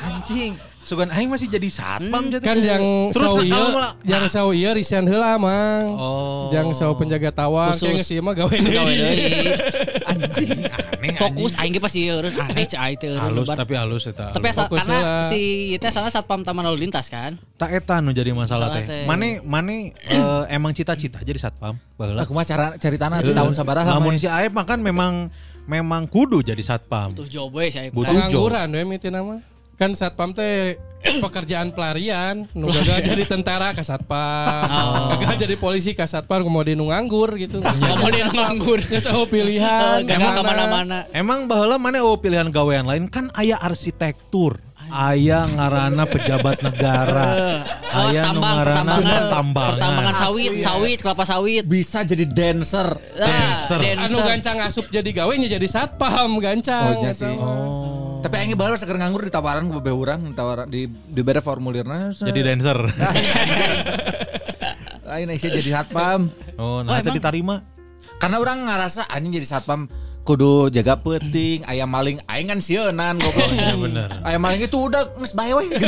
Anjing. 0.03 0.51
Sugan 0.83 1.07
aing 1.09 1.27
masih 1.27 1.47
jadi 1.47 1.67
satpam 1.67 2.27
jadi. 2.27 2.43
Kan 2.43 2.59
yang 2.59 2.83
Terus 3.15 3.39
lah- 3.47 3.95
yang 4.03 4.27
sau 4.27 4.51
ieu 4.51 4.67
resign 4.71 5.07
heula 5.07 5.39
Mang. 5.39 5.95
Oh. 5.95 6.51
Yang 6.51 6.75
sau 6.75 6.91
penjaga 6.91 7.31
tawang 7.31 7.71
Khusus. 7.71 7.87
kayak 7.87 7.95
geus 7.97 8.11
ieu 8.11 8.19
mah 8.19 8.35
gawe 8.35 8.51
Gawe 8.51 8.91
deui. 8.91 9.15
aneh. 10.97 11.15
Fokus 11.17 11.53
aing 11.57 11.73
ge 11.75 11.81
pasti 11.81 11.99
eureun 12.07 12.33
aneh 12.35 12.65
cai 12.65 12.93
teu 12.97 13.15
eureun 13.15 13.31
halus 13.31 13.47
tapi 13.53 13.73
halus 13.77 14.03
eta. 14.09 14.33
Tapi 14.33 14.45
asal 14.49 14.65
karena 14.67 15.27
si 15.29 15.73
itu 15.75 15.85
salah 15.93 16.11
satpam 16.11 16.41
taman 16.41 16.65
lalu 16.65 16.87
lintas 16.89 17.07
kan. 17.07 17.37
tak 17.57 17.73
eta 17.73 18.01
nu 18.01 18.13
jadi 18.13 18.33
masalah 18.33 18.73
teh. 18.77 18.85
teh. 18.85 19.03
Mane 19.09 19.41
mane 19.41 19.93
eh, 19.93 20.43
emang 20.53 20.73
cita-cita 20.73 21.21
jadi 21.21 21.37
satpam. 21.37 21.77
Baheula. 21.97 22.25
Aku 22.25 22.33
mah 22.37 22.45
cara 22.45 22.77
ceritana 22.77 23.21
di 23.21 23.33
tahun 23.33 23.53
sabaraha. 23.57 23.97
Namun 23.97 24.17
mah. 24.17 24.21
si 24.21 24.27
Aep 24.29 24.53
mah 24.53 24.65
kan 24.65 24.77
memang 24.81 25.29
memang 25.65 26.05
kudu 26.07 26.41
jadi 26.41 26.61
satpam. 26.61 27.13
Tuh 27.13 27.27
job 27.27 27.53
we 27.53 27.69
si 27.69 27.77
Aib. 27.77 27.93
Butuh 27.93 28.13
Pengangguran 28.13 28.67
we 28.71 28.81
miti 28.85 29.09
nama. 29.09 29.41
Kan 29.77 29.93
satpam 29.93 30.33
teh 30.33 30.77
pekerjaan 30.97 31.71
pelarian, 31.71 32.45
nu 32.51 32.67
gagal 32.67 32.99
jadi 33.01 33.23
tentara 33.23 33.71
ka 33.71 33.81
satpam, 33.81 35.15
gagal 35.15 35.47
jadi 35.47 35.55
polisi 35.55 35.91
ka 35.91 36.03
satpam, 36.03 36.43
kemudian 36.43 36.75
nu 36.75 36.89
nganggur 36.89 37.37
gitu. 37.37 37.61
Kemudian 37.61 38.27
nganggur. 38.27 38.81
Geus 38.89 39.05
eueuh 39.05 39.25
pilihan, 39.25 40.03
Gagal 40.03 40.19
ke 40.19 40.33
mana. 40.33 40.35
ke 40.35 40.43
mana-mana. 40.43 40.97
Emang 41.11 41.45
baheula 41.45 41.77
mana 41.77 42.01
oh 42.01 42.17
pilihan 42.17 42.47
gawean 42.47 42.83
lain 42.83 43.07
kan 43.07 43.29
aya 43.33 43.55
arsitektur. 43.57 44.59
Aya 44.87 45.43
ngarana 45.45 46.07
pejabat 46.07 46.61
negara. 46.61 47.27
Oh, 47.87 48.03
Aya 48.03 48.19
nu 48.19 48.27
tambang, 48.29 48.55
ngaranna 48.61 48.77
pertambangan, 48.93 49.23
tambangan. 49.31 49.71
pertambangan 49.73 50.15
sawit, 50.19 50.51
sawit, 50.59 50.97
kelapa 51.01 51.23
sawit. 51.23 51.63
bisa 51.65 52.03
jadi 52.03 52.25
dancer. 52.27 52.93
Ah, 53.15 53.25
Dancer. 53.65 53.79
Anu 53.79 53.95
dancer. 53.95 54.25
gancang 54.27 54.57
asup 54.61 54.85
jadi 54.91 55.09
gawe 55.09 55.33
nya 55.33 55.47
jadi 55.49 55.65
satpam 55.65 56.29
gancang. 56.37 56.93
Oh, 56.93 57.01
iya 57.01 57.11
sih. 57.15 57.31
mah. 57.31 57.96
Tapi 58.21 58.33
aing 58.37 58.57
baru 58.57 58.73
seger 58.75 58.97
nganggur 58.97 59.23
ditawaran 59.25 59.69
ku 59.69 59.77
beberapa 59.77 59.97
orang, 59.97 60.19
ditawaran 60.33 60.67
di 60.67 60.89
di 60.89 61.21
beda 61.21 61.41
formulirna. 61.41 62.11
Jadi 62.13 62.39
dancer. 62.41 62.77
Aing 65.07 65.31
isi 65.31 65.47
jadi 65.47 65.79
satpam. 65.79 66.27
Oh, 66.59 66.83
nah 66.83 66.99
itu 66.99 67.15
diterima. 67.15 67.63
Karena 68.19 68.43
orang 68.43 68.67
ngerasa 68.67 69.07
anjing 69.07 69.39
jadi 69.39 69.47
satpam 69.47 69.87
kudu 70.27 70.67
jaga 70.67 70.99
peting, 70.99 71.63
ayam 71.63 71.87
maling 71.87 72.19
aing 72.27 72.51
kan 72.51 72.59
sieunan 72.59 73.15
goblok. 73.15 73.47
Iya 73.47 73.79
bener. 73.79 74.09
Ayam 74.27 74.43
maling 74.43 74.59
itu 74.59 74.75
udah 74.75 75.15
geus 75.15 75.31
bae 75.31 75.55
we 75.55 75.71
gitu. 75.71 75.87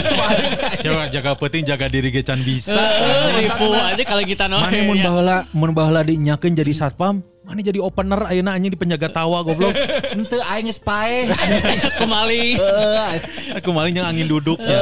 Coba 0.87 1.11
jaga 1.11 1.35
penting 1.35 1.67
jaga 1.67 1.91
diri 1.91 2.07
ge 2.07 2.23
can 2.23 2.39
bisa. 2.39 2.71
Eh, 2.71 3.43
ribu 3.43 3.75
aja 3.75 4.03
kalau 4.07 4.23
kita 4.23 4.47
no. 4.47 4.63
Mana 4.63 4.79
mun 4.87 4.99
baheula 5.03 5.37
mun 5.51 5.71
baheula 5.75 6.01
dinyakeun 6.07 6.55
jadi 6.55 6.71
satpam, 6.71 7.19
mana 7.49 7.65
jadi 7.65 7.81
opener 7.81 8.29
ayeuna 8.29 8.53
anjing 8.53 8.69
di 8.69 8.77
penjaga 8.77 9.09
tawa 9.09 9.41
goblok. 9.41 9.73
Henteu 10.13 10.37
aing 10.37 10.69
geus 10.69 10.77
pae. 10.77 11.25
kembali. 11.97 12.61
Aku 13.57 13.73
maling 13.73 13.97
yang 13.97 14.05
angin 14.05 14.29
duduk 14.29 14.61
ya. 14.61 14.79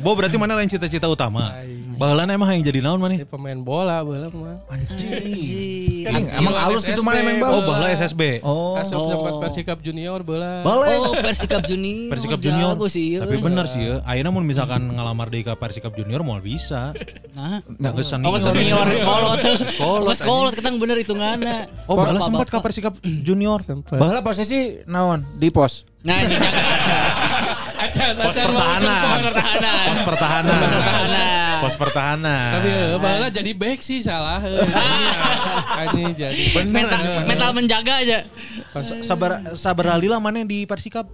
Bo 0.00 0.16
berarti 0.16 0.40
mana 0.40 0.56
lain 0.56 0.72
cita-cita 0.72 1.04
utama? 1.04 1.52
Baheula 1.96 2.28
emang 2.28 2.52
yang 2.52 2.64
jadi 2.64 2.80
naon 2.84 3.00
maneh? 3.00 3.20
Jadi 3.20 3.28
pemain 3.28 3.56
bola 3.56 4.04
baheula 4.04 4.28
mah. 4.32 4.56
Anjing. 4.68 6.04
Anjing, 6.08 6.24
emang 6.28 6.52
halus 6.56 6.84
gitu 6.84 7.00
mana 7.00 7.24
emang 7.24 7.40
Oh, 7.44 7.60
bau. 7.64 7.72
baheula 7.72 7.88
SSB. 7.92 8.44
Oh. 8.44 8.76
Asup 8.76 9.08
tempat 9.08 9.32
Persikap 9.40 9.78
Junior 9.80 10.20
bola. 10.20 10.60
Boleh. 10.60 10.96
Oh, 10.96 11.12
Persikap 11.16 11.64
Junior. 11.64 12.12
Persikap 12.12 12.40
Junior. 12.40 12.72
Tapi 12.76 13.36
bener 13.40 13.64
sih 13.68 13.82
ya. 13.84 13.94
Ayeuna 14.04 14.28
mun 14.28 14.44
misalkan 14.44 14.92
ngalamar 14.92 15.28
di 15.28 15.40
ka 15.40 15.56
Persikap 15.56 15.92
Junior 15.92 16.20
mau 16.24 16.36
bisa. 16.40 16.92
Nah. 17.36 17.60
Nah, 17.76 17.90
geus 17.92 18.12
Oh, 18.12 18.36
senior 18.40 18.88
sekolot. 18.92 19.38
Sekolot, 19.40 20.16
Sekolot 20.16 20.52
ketang 20.56 20.76
bener 20.80 20.96
hitunganna. 21.00 21.65
Oh, 21.86 21.94
Bapak-bapak. 21.94 22.24
sempat 22.24 22.46
ka 22.48 22.58
Persikap 22.58 22.94
Junior. 23.02 23.62
Sempat. 23.62 23.96
Baheula 23.96 24.18
posisi 24.20 24.82
naon? 24.84 25.22
Di 25.36 25.48
pos. 25.48 25.86
Nah, 26.02 26.18
ini 26.18 26.34
jangan. 26.34 26.54
Acan, 27.76 28.10
Pos 28.16 28.34
pertahanan. 28.34 28.98
Pos 29.04 29.22
pertahanan. 29.22 29.84
Pos 29.86 30.00
pertahanan. 30.02 30.56
Pos 30.56 30.70
pertahanan. 30.72 31.54
Pos 31.56 31.74
pertahanan. 31.76 32.50
Tapi 32.54 32.68
eh, 32.68 32.96
baheula 32.96 33.28
jadi 33.28 33.50
back 33.52 33.78
sih 33.80 33.98
salah. 33.98 34.38
eh. 34.40 34.62
Ini 35.92 36.04
jadi 36.12 36.42
Mental, 36.64 37.00
mental 37.24 37.50
menjaga 37.52 37.94
aja. 38.00 38.18
sabar 39.02 39.52
sabar 39.52 39.94
alila 39.94 40.18
mana 40.18 40.40
yang 40.40 40.48
di 40.48 40.64
Persikap? 40.64 41.06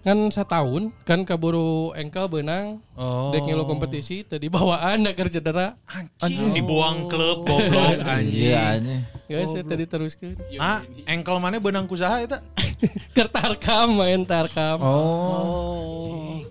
Kan 0.00 0.16
setahun 0.26 0.96
kan 1.02 1.22
kaburu 1.22 1.92
engkel 1.92 2.24
benang 2.26 2.80
Oh. 2.94 3.32
dek 3.32 3.42
ngilu 3.42 3.64
kompetisi 3.64 4.20
tadi 4.22 4.46
bawaan 4.46 5.00
nak 5.02 5.16
kerja 5.18 5.40
cedera 5.40 5.76
Anjing 6.18 6.52
dibuang 6.52 7.04
klub 7.06 7.44
goblok 7.44 7.96
anjing. 7.98 8.48
Iya 8.48 8.76
anjing. 8.76 9.00
guys 9.26 9.48
saya 9.48 9.62
tadi 9.62 9.84
teruskan 9.84 10.36
Ah, 10.56 10.80
engkel 11.04 11.36
mana 11.36 11.56
benang 11.56 11.84
kusaha 11.84 12.20
eta? 12.20 12.40
kertarkam 13.16 13.92
main 13.94 14.20
tarkam 14.22 14.80
Oh. 14.80 16.44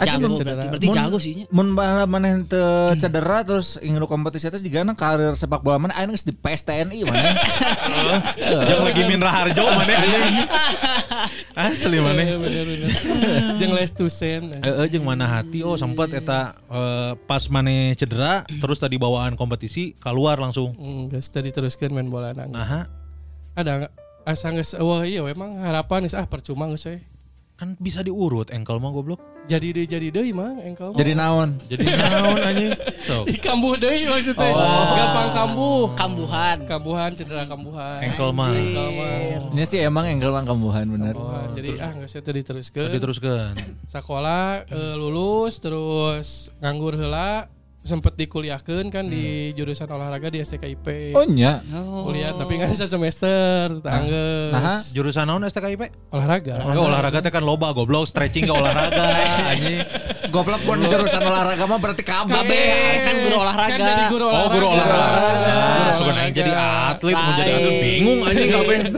Acan 0.00 0.24
Jago 0.24 0.40
berarti, 0.40 0.66
berarti 0.72 0.86
mun- 0.88 0.96
jago 0.96 1.16
sih 1.20 1.32
nya. 1.36 1.44
Mun 1.52 1.76
maneh 2.08 2.48
teu 2.48 2.96
cedera 2.96 3.44
terus 3.44 3.76
ingin 3.84 4.00
kompetisi 4.08 4.48
atas 4.48 4.64
digana 4.64 4.96
karir 4.96 5.36
sepak 5.36 5.60
bola 5.60 5.76
mana? 5.76 5.92
Aing 6.00 6.16
geus 6.16 6.24
di 6.24 6.32
PSTNI 6.32 7.04
mana. 7.04 7.36
Jangan 8.68 8.84
lagi 8.88 9.02
min 9.04 9.20
raharjo 9.20 9.62
mana? 9.78 9.92
Anjing. 9.92 10.48
Asli 11.52 11.98
mana? 12.00 12.22
jeung 13.60 13.72
les 13.76 13.92
tusen 13.92 14.48
Heeh 14.64 14.86
jeung 14.88 15.04
mana 15.04 15.28
hati? 15.28 15.60
Oh 15.60 15.76
sempat 15.76 16.08
eta 16.16 16.56
eh, 16.66 17.12
pas 17.28 17.44
mana 17.52 17.92
cedera 17.92 18.48
terus 18.48 18.80
tadi 18.80 18.96
bawaan 18.96 19.36
kompetisi 19.36 19.92
keluar 20.00 20.40
langsung. 20.40 20.72
guys 21.12 21.28
tadi 21.28 21.52
teruskan 21.52 21.92
main 21.92 22.08
bola 22.08 22.32
nangis. 22.32 22.64
Nah, 22.64 22.88
ada 23.54 23.70
nggak? 23.84 23.92
Asa 24.24 24.52
geus 24.52 24.72
wah 24.76 25.04
iya 25.04 25.24
emang 25.24 25.60
harapan 25.60 26.04
geus 26.08 26.16
ah 26.16 26.24
percuma 26.24 26.64
geus 26.68 26.88
we 26.88 27.00
kan 27.60 27.76
bisa 27.76 28.00
diurut 28.00 28.48
engkel 28.48 28.80
mah 28.80 28.88
goblok. 28.88 29.20
jadi 29.44 29.68
deh 29.70 29.84
jadi 29.84 30.08
deh 30.08 30.32
mang 30.32 30.56
engkau 30.56 30.96
Jadi 30.96 31.12
naon? 31.12 31.60
Jadi 31.68 31.84
naon 31.84 32.38
anjing? 32.40 32.72
Sok. 33.04 33.24
Ih, 33.30 33.36
kambuh 33.36 33.76
deh 33.76 34.08
maksudnya 34.08 34.48
gampang 34.96 35.28
kambuh 35.30 35.84
Kambuhan. 35.92 36.56
kambuhan 36.64 37.10
cedera 37.12 37.44
kambuhan 37.44 38.00
Engkel 38.00 38.32
mah. 38.32 38.48
Engkel 38.56 38.88
mah 38.96 39.66
sih 39.66 39.76
emang 39.78 40.08
engkel 40.08 40.32
mah 40.32 40.40
kambuhan 40.42 40.88
bener. 40.88 41.12
Kambuhan. 41.12 41.48
jadi 41.52 41.70
ah 41.78 41.90
nggak 41.92 42.08
usah 42.08 42.22
tadi 42.24 42.40
teruskan 42.40 42.88
Tadi 42.88 42.98
teruskan. 42.98 43.52
sekolah 43.84 44.64
eh, 44.64 44.94
lulus 44.96 45.60
terus 45.60 46.28
nganggur 46.58 46.96
heula 46.96 47.44
sempet 47.80 48.12
dikuliahkan 48.14 48.86
kan 48.88 49.04
di 49.04 49.24
jurusan 49.50 49.88
olahraga 49.88 50.28
di 50.28 50.36
STKIP 50.38 51.16
Oh 51.16 51.24
nya. 51.24 51.64
kuliah 52.04 52.36
tapi 52.36 52.54
nggak 52.54 52.68
bisa 52.68 52.84
semester 52.84 53.80
tangga 53.80 54.52
Nah, 54.52 54.84
Jurusan 54.86 55.24
naon 55.24 55.40
STKIP? 55.42 55.88
olahraga 56.10 56.60
Olahraga, 56.60 56.80
olahraga 56.82 57.18
teh 57.20 57.30
kan 57.30 57.40
loba 57.40 57.72
goblok, 57.72 58.04
stretching 58.04 58.44
ke 58.44 58.52
olahraga 58.52 59.00
anjing. 59.50 59.80
goblok 60.28 60.60
pun 60.60 60.76
jurusan 60.82 61.20
olahraga 61.20 61.64
mah 61.64 61.78
berarti 61.78 62.02
kabeh. 62.02 62.36
Kabe 62.36 62.60
kan 63.00 63.14
guru 63.18 63.36
olahraga. 63.38 63.72
kan 63.72 63.80
jadi 63.80 64.02
guru 64.06 64.24
Oh, 64.24 64.30
olahraga 64.30 64.52
guru 64.52 64.66
olahraga. 64.68 65.56
Guru 65.72 65.90
Sugan 65.96 66.16
aing 66.16 66.34
jadi 66.34 66.52
atlet, 66.52 67.16
mau 67.16 67.32
jadi 67.34 67.50
atlet 67.50 67.76
bingung 67.80 68.18
anjing 68.22 68.50
kabeh. 68.50 68.78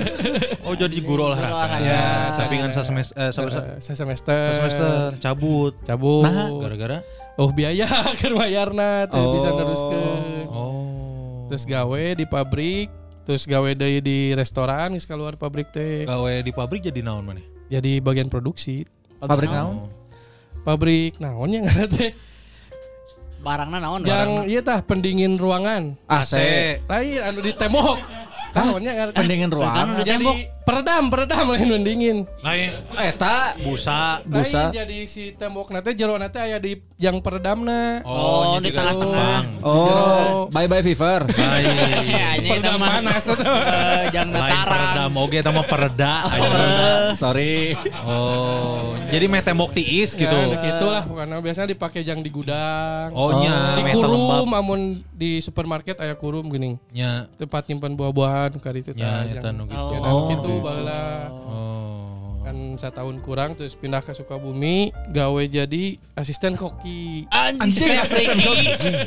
Oh, 0.62 0.74
jadi 0.74 0.96
guru 0.98 1.22
olahraga. 1.24 1.54
olahraga. 1.54 1.84
Ya, 1.84 2.04
tapi 2.34 2.54
kan 2.56 2.70
semester 2.72 3.14
eh, 3.16 3.30
semester 3.30 3.62
Eh, 3.62 3.78
saya 3.78 3.96
semester 3.96 4.42
semester 4.52 4.90
cabut. 5.18 5.74
cabut 5.82 6.26
Gara-gara 6.58 6.98
oh 7.36 7.50
biaya 7.50 7.88
ke 8.20 8.28
bayarna 8.28 9.06
tuh 9.08 9.20
Oh. 9.20 9.32
bisa 9.34 9.48
teruskan 9.50 10.46
oh. 10.48 10.70
Terus 11.48 11.68
gawe 11.68 12.02
di 12.16 12.24
pabrik 12.24 12.88
terus 13.22 13.44
gawe 13.44 13.70
deui 13.76 14.00
di 14.00 14.32
restoran 14.32 14.96
geus 14.96 15.04
keluar 15.04 15.36
pabrik 15.36 15.68
teh. 15.68 16.08
Gawe 16.08 16.32
di 16.40 16.50
pabrik 16.50 16.80
jadi 16.82 17.04
naon 17.04 17.22
mana? 17.22 17.44
jadi 17.68 18.00
bagian 18.00 18.28
produksi. 18.28 18.84
Pabrik 19.20 19.48
naon? 19.48 19.88
pabrik 20.62 21.20
naonnya 21.20 21.68
ngaranna 21.68 21.88
teh? 21.88 22.10
Barangna 23.42 23.78
naon? 23.82 24.00
Yang 24.06 24.30
iya 24.48 24.60
tah 24.62 24.80
pendingin 24.80 25.34
ruangan. 25.36 25.98
AC. 26.06 26.34
lain 26.88 27.20
anu 27.20 27.40
di 27.42 27.52
tembok 27.52 27.98
ngaranna 28.54 29.08
teh? 29.08 29.16
Pendingin 29.16 29.48
ruang. 29.48 29.72
Udah 29.72 30.04
jadi 30.04 30.20
tembok. 30.20 30.36
peredam 30.62 31.04
peredam 31.08 31.44
lain 31.48 31.68
pendingin 31.72 32.16
Lain 32.38 32.70
Eta 32.94 33.56
busa. 33.58 34.20
Busa. 34.22 34.68
Lain 34.68 34.76
jadi 34.76 34.98
si 35.04 35.32
tembok 35.32 35.68
nate 35.68 35.90
jero 35.92 36.14
nate 36.14 36.38
aya 36.38 36.56
di 36.56 36.76
yang 36.96 37.18
peredamna 37.18 37.98
Oh, 38.02 38.54
nya 38.54 38.58
di 38.62 38.70
tengah-tengah. 38.70 39.38
Oh, 39.60 40.46
bye 40.48 40.68
bye 40.70 40.80
fever. 40.80 41.26
Lain. 41.26 41.66
Ya, 42.04 42.28
ini 42.36 42.48
peredam 42.52 42.76
mah 42.76 42.90
panas 42.94 43.24
itu 43.24 43.42
eh, 43.42 44.02
jangan 44.10 44.28
Lain 44.30 44.52
dataran. 44.52 44.70
peredam 44.70 45.12
oge 45.22 45.36
eta 45.36 45.50
mah 45.50 45.66
pereda. 45.66 46.14
Sorry. 47.14 47.74
Oh, 48.02 48.94
jadi 49.08 49.24
meh 49.26 49.40
tembok 49.40 49.72
tiis 49.72 50.12
gitu. 50.12 50.24
gitu 50.24 50.56
gitulah 50.58 51.04
pokoknya 51.04 51.36
biasanya 51.38 51.68
dipakai 51.68 52.00
yang 52.00 52.20
di 52.20 52.30
gudang 52.30 53.12
Oh 53.12 53.28
nya, 53.36 53.76
di 53.76 53.82
kurum 53.92 54.48
amun 54.48 54.80
di 55.12 55.38
supermarket 55.38 55.98
aya 55.98 56.14
kurum 56.14 56.48
gini 56.48 56.80
Nya. 56.90 57.28
tempat 57.36 57.68
nyimpan 57.68 57.92
buah-buahan 57.92 58.41
kali 58.50 58.80
itu 58.82 58.90
Ya, 58.96 59.22
tah, 59.22 59.22
eta 59.28 59.48
nu 59.52 59.68
gitu. 59.68 59.78
Oh. 60.02 60.26
gitu 60.32 60.50
baheula 60.64 61.30
Oh. 61.30 61.41
Kan 62.52 62.76
setahun 62.76 63.16
kurang 63.24 63.56
terus 63.56 63.72
pindah 63.72 64.04
ke 64.04 64.12
Sukabumi 64.12 64.92
gawe 65.08 65.42
jadi 65.48 65.96
asisten 66.12 66.52
koki 66.52 67.24
Anjing, 67.32 67.72
Chef 67.72 68.12
Ricky. 68.12 68.44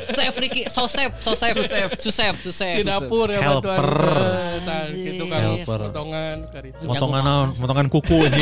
Chef 0.10 0.36
Ricky, 0.42 0.62
so 0.66 0.90
chef, 0.90 1.14
so 1.22 1.38
chef, 1.38 1.54
so 1.54 2.10
chef, 2.10 2.36
so 2.42 2.50
chef. 2.50 2.82
di 2.82 2.84
dapur 2.90 3.30
ya 3.30 3.46
bantuan 3.46 3.78
Helper. 3.78 3.86
Tah, 4.66 4.84
gitu 4.90 5.24
kan 5.30 5.42
Helper. 5.46 5.80
potongan 5.94 6.36
Motongan 6.82 7.22
naon? 7.22 7.48
Motongan 7.62 7.86
kuku 7.94 8.18
ini. 8.34 8.42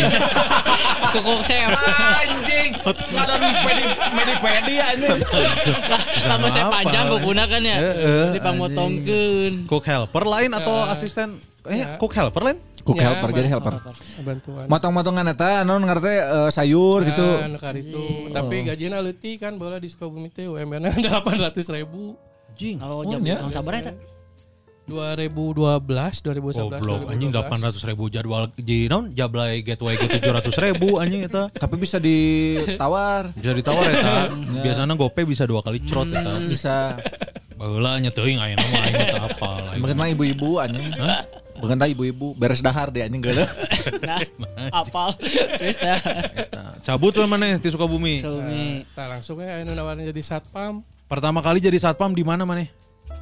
Kukuk 1.14 1.44
chef. 1.44 1.68
Anjing. 2.24 2.72
Ngadan 3.12 3.42
pedi 3.68 3.84
medi 4.16 4.34
pedi 4.40 4.76
anjing. 4.80 5.20
Lama 6.32 6.48
saya 6.48 6.72
panjang 6.72 7.06
kukuna 7.12 7.44
kan 7.44 7.60
ya. 7.60 7.76
Heeh, 7.76 8.26
Dipamotongkeun. 8.40 9.68
Cook 9.68 9.84
helper 9.84 10.24
lain 10.24 10.56
atau 10.56 10.88
asisten? 10.88 11.53
Eh, 11.66 11.96
cook 11.96 12.12
helper 12.12 12.42
lain? 12.44 12.58
Cook 12.78 13.00
Ya, 13.00 13.08
helper 13.08 13.30
jadi 13.32 13.48
helper. 13.50 13.74
bantuan 14.20 14.68
Motong-motongan 14.68 15.26
eta 15.30 15.64
non 15.64 15.80
ngarti 15.80 16.12
eh, 16.12 16.50
sayur 16.50 17.04
gitu. 17.04 17.24
Kan, 17.40 17.56
kali 17.56 17.80
itu 17.82 18.04
tapi 18.30 18.56
gajinya 18.64 19.00
leutik 19.00 19.40
kan 19.40 19.56
bola 19.56 19.78
di 19.78 19.88
Sukabumi 19.88 20.28
teh 20.28 20.46
UMR-nya 20.46 20.92
800 20.92 21.56
ribu 21.78 22.20
Jing. 22.54 22.78
Oh, 22.78 23.02
jam 23.04 23.20
ya. 23.22 23.40
tahun 23.40 23.52
sabar 23.52 23.74
eta. 23.78 23.94
2012 24.84 25.80
2011 25.80 26.60
Goblok 26.60 27.08
anjing 27.08 27.32
2012. 27.32 27.80
800 27.80 27.88
ribu 27.88 28.04
jadwal 28.10 28.44
ji 28.58 28.86
naon 28.86 29.16
jablay 29.16 29.64
gateway 29.64 29.96
ke 29.96 30.12
700 30.12 30.52
ribu 30.62 30.88
anjing 31.02 31.24
eta 31.24 31.48
Tapi 31.50 31.80
bisa 31.80 31.98
ditawar. 31.98 33.32
bisa 33.32 33.56
ditawar 33.56 33.88
eta 33.88 34.28
biasanya 34.60 34.92
gope 34.94 35.24
bisa 35.24 35.48
dua 35.48 35.64
kali 35.64 35.80
crot 35.80 36.12
eta 36.12 36.36
Bisa. 36.44 37.00
baheula 37.56 37.96
nya 37.98 38.12
teuing 38.12 38.36
ayeuna 38.38 38.66
mah 38.68 38.84
teh 38.86 39.08
apa 39.16 39.52
Mungkin 39.80 39.96
mah 39.96 40.08
ibu-ibu 40.12 40.60
anjing. 40.60 40.92
Mungkin 41.64 41.80
tah 41.80 41.88
ibu-ibu 41.88 42.36
beres 42.36 42.60
dahar 42.60 42.92
deh 42.92 43.02
anjing 43.02 43.24
geuleuh. 43.24 43.48
Nah, 44.04 44.20
apal. 44.80 45.16
Terus 45.56 45.76
dah. 45.78 45.96
Eta. 46.36 46.62
cabut 46.84 47.12
we 47.14 47.24
maneh 47.24 47.56
di 47.56 47.68
Sukabumi 47.68 48.20
Sumi. 48.20 48.84
Nah, 48.90 49.08
langsung 49.10 49.40
ya 49.40 49.60
anu 49.60 49.72
nawarin 49.72 50.04
jadi 50.04 50.20
satpam 50.22 50.84
pertama 51.06 51.40
kali 51.40 51.60
jadi 51.60 51.76
satpam 51.78 52.12
di 52.12 52.22
mana 52.22 52.44
maneh 52.44 52.68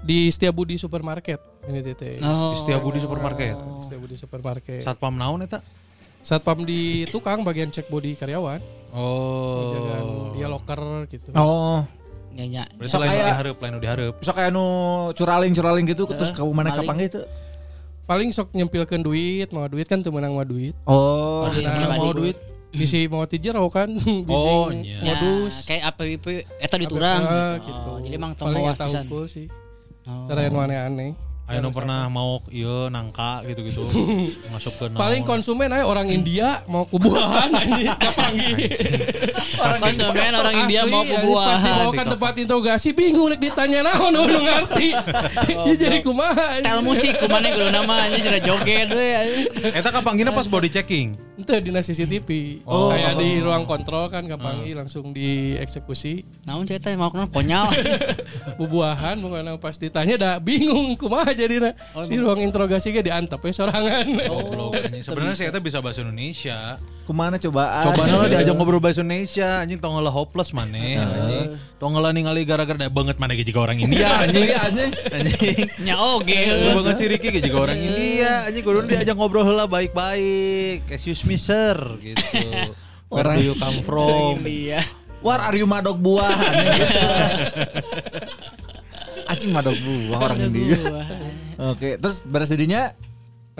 di 0.01 0.25
Setiabudi 0.27 0.75
supermarket 0.75 1.37
ini 1.65 1.81
teh. 1.83 2.17
Oh. 2.19 2.53
di 2.53 2.57
Setiabudi 2.57 2.97
supermarket 2.97 3.53
Di 3.53 3.81
Setiabudi 3.83 4.15
supermarket. 4.15 4.81
satpam 4.81 5.13
naon 5.13 5.41
eta 5.41 5.61
Satpam 6.19 6.61
di 6.61 7.05
tukang 7.07 7.41
bagian 7.41 7.69
cek 7.69 7.85
body 7.85 8.13
karyawan. 8.13 8.61
oh 8.93 9.73
Jangan 9.73 10.03
dia 10.31 10.47
locker 10.47 10.81
gitu. 11.07 11.29
Oh. 11.33 11.81
Nya 12.31 12.45
nya. 12.47 12.63
berarti 12.71 12.89
Sok 12.89 13.01
lain 13.01 13.09
nu 13.09 13.17
aya- 13.17 13.27
dihareup 13.27 13.57
lain 13.57 13.71
nu 13.71 13.79
dihareup 13.79 14.15
Sok 14.19 14.35
kayak 14.35 14.49
nu 14.49 14.65
curaling-curaling 15.11 15.85
gitu 15.87 16.05
terus 16.07 16.29
kamu 16.31 16.49
mana 16.51 16.69
kapang 16.71 16.97
gitu. 16.97 17.21
Paling 18.11 18.35
sok 18.35 18.51
nyempilkan 18.51 18.99
duit, 18.99 19.47
mau 19.55 19.71
duit 19.71 19.87
kan 19.87 20.03
tuh 20.03 20.11
menang 20.11 20.35
mau 20.35 20.43
duit. 20.43 20.75
Oh. 20.83 21.47
Duit 21.47 21.63
Nah, 21.63 21.95
mau 21.95 22.11
duit 22.11 22.35
bisi 22.71 23.07
mau 23.07 23.23
tijero 23.23 23.63
kan 23.71 23.87
bisi 24.27 24.35
Oh, 24.35 24.67
iya. 24.71 24.99
Ya, 24.99 25.15
modus 25.15 25.63
kayak 25.63 25.91
APWP 25.91 26.25
eta 26.59 26.75
di 26.75 26.87
turang 26.87 27.23
Ah, 27.23 27.55
gitu. 27.59 27.67
gitu. 27.67 27.89
Oh, 27.91 27.97
jadi 28.03 28.15
emang 28.19 28.31
eta 28.35 28.83
pisan. 28.83 29.05
sih. 29.27 29.47
Oh. 30.03 30.27
Cara 30.27 30.43
yang 30.43 30.59
aneh-aneh. 30.59 31.30
Ayo 31.51 31.67
pernah 31.75 32.07
mau 32.07 32.39
iya 32.47 32.87
nangka 32.87 33.43
gitu-gitu 33.43 33.83
masuk 34.55 34.73
ke 34.79 34.85
naon. 34.87 34.99
Paling 35.03 35.23
konsumen 35.27 35.67
aja 35.67 35.83
orang 35.83 36.07
India 36.07 36.63
mau 36.71 36.87
kubuahan 36.87 37.51
anjing 37.59 37.91
kapangi. 37.91 38.71
Konsumen 39.59 40.31
orang 40.31 40.55
India 40.63 40.81
mau 40.87 41.03
Asli, 41.03 41.11
anjing, 41.11 41.27
Pas 41.27 41.59
dibawa 41.59 41.83
kubuahan. 41.83 41.91
ke 41.91 42.03
tempat 42.15 42.33
interogasi 42.39 42.89
bingung 42.95 43.27
nek 43.27 43.39
ditanya 43.43 43.79
naon 43.83 44.15
nu 44.15 44.23
ngerti. 44.23 44.89
Jadi 45.81 45.97
kumaha. 45.99 46.55
Style 46.55 46.83
musik 46.87 47.19
kumane 47.19 47.51
kudu 47.51 47.67
nama 47.67 48.07
ini 48.07 48.23
sudah 48.23 48.39
joget 48.39 48.87
we. 48.95 49.11
Eta 49.75 49.91
kapanggina 49.91 50.31
pas 50.31 50.47
body 50.47 50.71
checking. 50.71 51.19
Ente 51.35 51.57
di 51.59 51.73
CCTV. 51.73 52.29
Oh. 52.69 52.93
Kayak 52.93 53.17
di 53.17 53.41
ruang 53.41 53.65
kontrol 53.67 54.07
kan 54.07 54.23
kapangi 54.23 54.71
langsung 54.71 55.11
dieksekusi. 55.11 56.23
Naon 56.47 56.63
cerita 56.63 56.93
mau 56.95 57.11
kenal 57.11 57.27
konyol. 57.27 57.71
Bubuahan 58.55 59.19
bukan 59.19 59.57
pas 59.57 59.75
ditanya 59.75 60.15
dah 60.15 60.35
bingung 60.39 60.93
kumaha 60.95 61.33
jadi 61.41 61.73
Oh, 61.97 62.05
di 62.05 62.15
ruang 62.21 62.39
interogasi 62.39 62.93
ge 62.93 63.01
diantep 63.01 63.41
we 63.41 63.49
sorangan. 63.49 64.05
Anjing. 64.21 65.01
Sebenarnya 65.01 65.35
saya 65.35 65.49
teh 65.49 65.61
bisa 65.63 65.81
bahasa 65.81 66.05
Indonesia. 66.05 66.77
Ke 67.01 67.11
mana 67.11 67.41
cobaan? 67.41 67.85
Coba 67.91 68.03
lah 68.05 68.29
diajak 68.29 68.53
ngobrol 68.53 68.77
bahasa 68.77 69.01
Indonesia 69.01 69.65
anjing 69.65 69.81
tong 69.81 69.97
heula 69.97 70.13
hopeless 70.13 70.53
maneh 70.53 71.01
anjing. 71.01 71.57
Tong 71.81 71.97
heula 71.97 72.13
ningali 72.13 72.45
gara-gara 72.45 72.87
banget 72.87 73.17
maneh 73.17 73.35
ge 73.41 73.53
orang 73.57 73.81
India 73.81 74.05
anjing. 74.23 74.53
anjing. 74.53 74.91
Anjing. 75.09 75.57
Nya 75.85 75.95
oge. 75.97 76.39
Lu 76.45 76.69
banget 76.81 76.95
si 77.01 77.05
Ricky 77.09 77.29
ge 77.33 77.51
orang 77.51 77.77
India 77.77 78.45
anjing 78.47 78.63
kudu 78.63 78.85
diajak 78.85 79.17
ngobrol 79.17 79.43
heula 79.43 79.65
baik-baik. 79.65 80.85
Excuse 80.87 81.25
me 81.25 81.35
sir 81.35 81.75
gitu. 81.99 82.21
Where 83.11 83.27
do 83.35 83.41
you 83.43 83.55
come 83.57 83.81
from? 83.83 84.39
India. 84.45 84.79
War 85.21 85.37
are 85.37 85.53
you 85.53 85.69
madok 85.69 86.01
buah 86.01 86.33
Anjing 89.31 89.55
madok 89.55 89.79
buah 89.79 90.19
orang 90.27 90.51
India. 90.51 90.75
Oke, 91.71 91.95
terus 91.95 92.19
beres 92.27 92.51
jadinya 92.51 92.91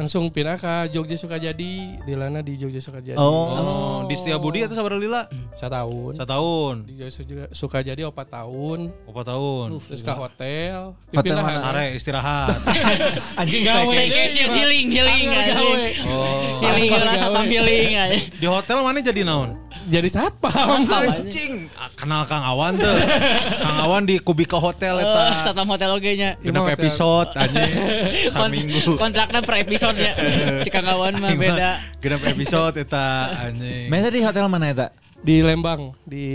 Langsung 0.02 0.34
pindah 0.34 0.58
ke 0.58 0.90
Jogja 0.90 1.14
Sukajadi, 1.14 2.02
di 2.02 2.14
Lana 2.18 2.42
di 2.42 2.58
Jogja 2.58 2.82
Sukajadi. 2.82 3.22
oh, 3.22 3.54
Oh, 3.54 3.98
di 4.10 4.18
Setiabudi 4.18 4.66
atau 4.66 4.74
sabar 4.74 4.98
lila? 4.98 5.30
Setahun. 5.54 6.18
Setahun. 6.18 6.76
Di 6.90 6.94
Jogja 6.98 7.46
Sukajadi 7.54 8.02
opat 8.02 8.34
tahun. 8.34 8.90
Berapa 9.06 9.22
tahun? 9.30 9.78
Terus 9.86 10.02
ke 10.02 10.10
hotel. 10.10 10.98
Hotel 11.14 11.38
mana? 11.38 11.62
Sare 11.62 11.86
istirahat. 11.94 12.50
anjing 13.46 13.62
Gawe. 13.62 13.94
Healing 13.94 14.90
healing 14.90 15.28
gawe. 15.30 15.38
anjing. 15.38 16.10
Oh. 16.10 16.50
Healing 16.66 16.90
rasa 16.98 17.30
gawe. 17.30 17.36
tampil 17.38 17.62
healing 17.62 17.94
anjing. 17.94 18.24
Di 18.42 18.48
hotel 18.50 18.78
mana 18.82 18.98
jadi 19.00 19.22
naon? 19.22 19.54
Jadi 19.82 20.10
satpam. 20.10 20.86
Anjing, 20.86 21.66
kenal 21.94 22.26
Kang 22.26 22.42
Awan 22.42 22.78
tuh. 22.78 22.96
Kang 23.58 23.78
Awan 23.82 24.06
di 24.06 24.18
Kubika 24.18 24.58
Hotel 24.58 24.94
Eh, 24.94 25.06
eta. 25.06 25.42
Satam 25.42 25.66
hotel 25.68 25.90
oge 25.90 26.14
nya. 26.14 26.38
Genep 26.38 26.70
episode 26.70 27.34
anjing. 27.34 27.70
Saminggu. 28.34 28.94
Kontraknya 28.98 29.42
per 29.42 29.58
episode 29.58 29.91
nya. 29.96 30.14
Cika 30.66 30.82
kawan 30.84 31.14
mah 31.20 31.32
beda. 31.36 31.72
Genep 32.02 32.22
episode 32.28 32.76
eta 32.82 33.32
anjing. 33.48 33.88
Mana 33.92 34.08
di 34.10 34.22
hotel 34.24 34.46
mana 34.48 34.68
eta? 34.72 34.88
Di 35.22 35.46
Lembang, 35.46 35.94
di 36.02 36.26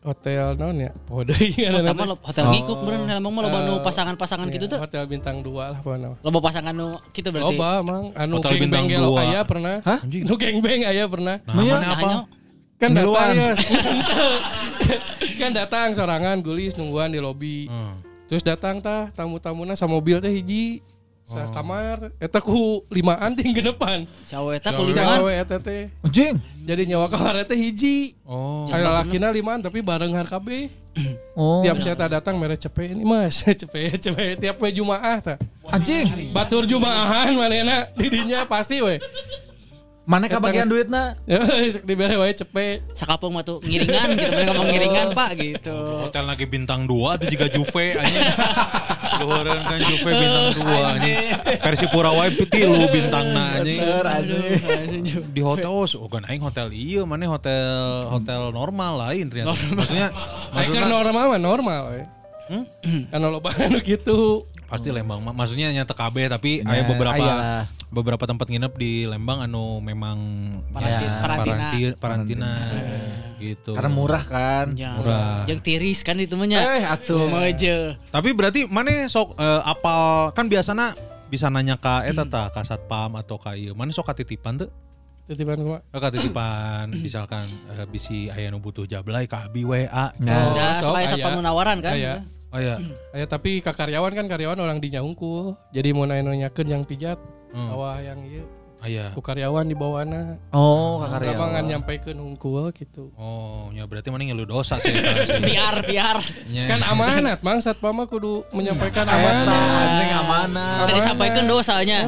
hotel 0.00 0.56
non 0.56 0.72
ya. 0.80 0.88
Pode 1.04 1.36
ada 1.36 1.84
Pertama 1.84 2.08
lo 2.08 2.16
hotel 2.24 2.44
ngikuk 2.48 2.78
beren 2.80 3.04
emang 3.12 3.28
mah 3.28 3.42
loba 3.44 3.58
nu 3.68 3.74
pasangan-pasangan 3.84 4.48
gitu 4.48 4.72
tuh. 4.72 4.80
Hotel 4.80 5.04
bintang 5.04 5.44
2 5.44 5.52
lah 5.52 5.78
pokoknya. 5.84 6.16
Loba 6.24 6.38
pasangan 6.40 6.72
nu 6.72 6.96
gitu 7.12 7.28
berarti. 7.28 7.52
Loba 7.52 7.84
emang 7.84 8.16
anu 8.16 8.40
Hotel 8.40 8.56
bintang 8.56 8.88
dua. 8.88 9.20
aya 9.20 9.40
pernah. 9.44 9.84
Hah? 9.84 10.00
Nu 10.08 10.34
geng 10.40 10.64
beng 10.64 10.88
aya 10.88 11.04
pernah. 11.04 11.44
Nah, 11.44 11.54
mana 11.60 11.88
apa? 11.92 12.10
Kan 12.76 12.92
datang 12.92 13.36
ya. 13.36 13.52
kan 15.40 15.50
datang 15.52 15.88
sorangan 15.96 16.40
gulis 16.40 16.72
nungguan 16.76 17.12
di 17.12 17.20
lobi. 17.20 17.68
Hmm. 17.68 18.00
Terus 18.32 18.42
datang 18.42 18.82
tah 18.82 19.08
tamu-tamuna 19.14 19.76
sama 19.76 19.96
mobil 19.96 20.24
teh 20.24 20.32
hiji. 20.32 20.80
Sa 21.26 21.42
kamar 21.50 22.14
eta 22.22 22.38
ku 22.38 22.86
limaan 22.86 23.34
ting 23.34 23.50
ke 23.50 23.58
depan. 23.58 24.06
Sawe 24.22 24.54
eta 24.54 24.70
Si 24.70 24.78
kuliman. 24.78 25.18
awe 25.18 25.32
eta 25.34 25.58
teh. 25.58 25.90
Anjing. 26.00 26.38
Jadi 26.62 26.82
nyawa 26.86 27.10
kamar 27.10 27.42
teh 27.42 27.58
hiji. 27.58 28.14
Oh. 28.22 28.62
Kayak 28.70 28.86
lalakina 28.86 29.34
limaan 29.34 29.58
tapi 29.58 29.82
bareng 29.82 30.14
harkabe. 30.14 30.70
Oh, 31.36 31.60
Tiap 31.60 31.84
saya 31.84 31.92
tak 31.92 32.08
datang 32.08 32.40
mere 32.40 32.56
cepe 32.56 32.88
ini 32.88 33.04
mas 33.04 33.44
cepe 33.60 33.92
cepe 34.00 34.40
tiap 34.40 34.56
we 34.56 34.72
jumaah 34.72 35.20
ta 35.20 35.36
anjing. 35.68 36.08
batur 36.32 36.64
jumaahan 36.64 37.36
manena 37.36 37.84
didinya 37.92 38.48
pasti 38.48 38.80
we 38.80 38.96
Mana 40.06 40.30
kebagian 40.30 40.70
duitna? 40.70 41.18
Ya, 41.26 41.42
sok 41.66 41.82
dibere 41.90 42.14
wae 42.14 42.30
cepet. 42.30 42.78
Sakapung 42.94 43.34
mah 43.34 43.42
tuh 43.42 43.58
ngiringan 43.58 44.14
gitu, 44.14 44.30
mereka 44.30 44.54
ngomong 44.54 44.70
ngiringan 44.70 45.06
pak 45.10 45.30
gitu. 45.34 45.76
Hotel 46.06 46.24
lagi 46.30 46.46
bintang 46.46 46.86
2 46.86 47.18
itu 47.18 47.24
juga 47.34 47.46
Juve 47.50 47.98
anjing. 47.98 48.22
Luhureun 49.20 49.62
kan 49.66 49.78
Juve 49.82 50.10
bintang 50.14 50.46
2 50.62 50.90
anjing. 50.94 51.18
Persipura 51.58 52.10
wae 52.14 52.30
tilu 52.46 52.86
bintangna 52.86 53.58
anjing. 53.58 53.82
Bener 53.82 54.06
anjing. 54.06 55.02
Di 55.34 55.42
hotel 55.42 55.74
oh, 55.74 55.82
oh 55.82 56.06
kan 56.06 56.22
aing 56.30 56.42
hotel 56.46 56.70
iya 56.70 57.02
mana 57.02 57.26
hotel 57.26 57.66
hotel 58.06 58.54
normal 58.54 59.10
lain 59.10 59.26
ternyata. 59.26 59.58
Maksudnya 59.58 59.74
Maksudnya 59.74 60.06
maksudnya 60.54 60.86
normal 60.86 61.24
mah 61.34 61.40
normal 61.42 61.80
we. 61.90 62.02
Hmm? 62.46 62.64
Kan 63.10 63.18
lo 63.26 63.42
gitu. 63.90 64.46
Pasti 64.66 64.90
Lembang 64.90 65.20
mah. 65.20 65.30
maksudnya 65.30 65.70
nyata 65.70 65.92
KB 65.92 66.26
tapi 66.28 66.60
Nah, 66.60 66.72
ada 66.72 66.82
beberapa 66.84 67.14
ayalah. 67.16 67.64
beberapa 67.88 68.24
tempat 68.24 68.46
nginep 68.46 68.72
di 68.74 69.04
Lembang 69.04 69.40
anu 69.40 69.78
memang 69.80 70.18
Paranti- 70.68 71.06
ya, 71.06 71.12
parantina. 71.18 71.54
paranti- 71.56 71.96
parantina 71.96 72.50
gitu. 73.36 73.72
Karena 73.72 73.90
murah 73.90 74.24
kan. 74.24 74.66
Ya, 74.74 74.96
Murah. 74.96 75.44
Yang 75.44 75.60
tiris 75.62 76.00
kan 76.00 76.16
itu 76.16 76.34
mah. 76.34 76.48
Eh 76.48 76.82
atuh. 76.82 77.28
Meje. 77.28 77.94
Tapi 78.08 78.32
berarti 78.32 78.64
mana 78.64 79.06
sok 79.06 79.36
eh, 79.36 79.60
apal 79.62 80.32
kan 80.32 80.46
biasanya 80.46 80.96
bisa 81.26 81.46
nanya 81.46 81.76
ke 81.76 82.06
eta 82.06 82.24
tah 82.24 82.48
ka 82.48 82.62
satpam 82.62 83.12
atau 83.14 83.36
ka 83.36 83.52
ieu. 83.52 83.72
Mana 83.72 83.90
sok 83.90 84.08
katitipan 84.08 84.56
tuh? 84.56 84.70
Titipan 85.26 85.58
gua. 85.58 85.78
Eh, 85.84 85.98
katitipan 85.98 86.86
misalkan 86.96 87.50
eh, 87.68 87.84
bisi 87.84 88.30
aya 88.30 88.48
nu 88.48 88.56
butuh 88.56 88.82
jablay 88.82 89.26
ka 89.26 89.44
abi 89.44 89.62
WA. 89.62 90.14
Nah, 90.16 90.34
Oh, 90.40 90.54
Ya, 90.54 90.68
sok 90.80 90.96
aya. 90.96 91.08
satpam 91.08 91.38
menawaran 91.38 91.78
kan. 91.78 91.92
Aya. 91.92 92.22
Oh 92.48 92.58
ya. 92.58 92.76
Aya 93.10 93.26
tapi 93.26 93.58
ka 93.58 93.70
karyawan 93.70 94.12
kan 94.12 94.26
karyawan 94.26 94.56
orang 94.56 94.78
dinya 94.78 95.00
unggul. 95.00 95.54
Jadi 95.70 95.88
mau 95.90 96.04
nanyakeun 96.04 96.68
yang 96.68 96.82
pijat 96.82 97.18
Hmm. 97.46 97.72
awah 97.72 97.96
yang 97.98 98.20
ieu 98.22 98.44
Aya. 98.76 99.08
ku 99.10 99.18
karyawan 99.18 99.64
di 99.64 99.72
bawana. 99.72 100.36
Oh, 100.52 101.00
ngan 101.00 101.08
karyawan. 101.10 101.64
nyampekeun 101.64 102.18
unggul 102.18 102.68
gitu. 102.70 103.08
Oh, 103.14 103.72
ya 103.72 103.82
berarti 103.82 104.12
mana 104.12 104.28
ngeluh 104.28 104.44
dosa 104.44 104.76
sih. 104.76 104.92
Biar, 105.48 105.80
biar. 105.80 106.20
Nya. 106.46 106.68
Kan 106.68 106.84
amanat, 106.84 107.40
Mang 107.40 107.58
satpam 107.58 107.96
mah 107.96 108.04
kudu 108.04 108.44
menyampaikan 108.52 109.02
Eta 109.02 109.16
amanat. 109.16 109.48
anjing 109.80 110.12
amanah. 110.12 110.72
Tadi 110.84 111.00
sampaikan 111.00 111.44
dosanya. 111.44 112.04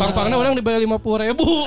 Pang-pangna 0.00 0.34
orang 0.34 0.56
dibeli 0.56 0.82
50 0.82 0.96
ribu. 1.22 1.46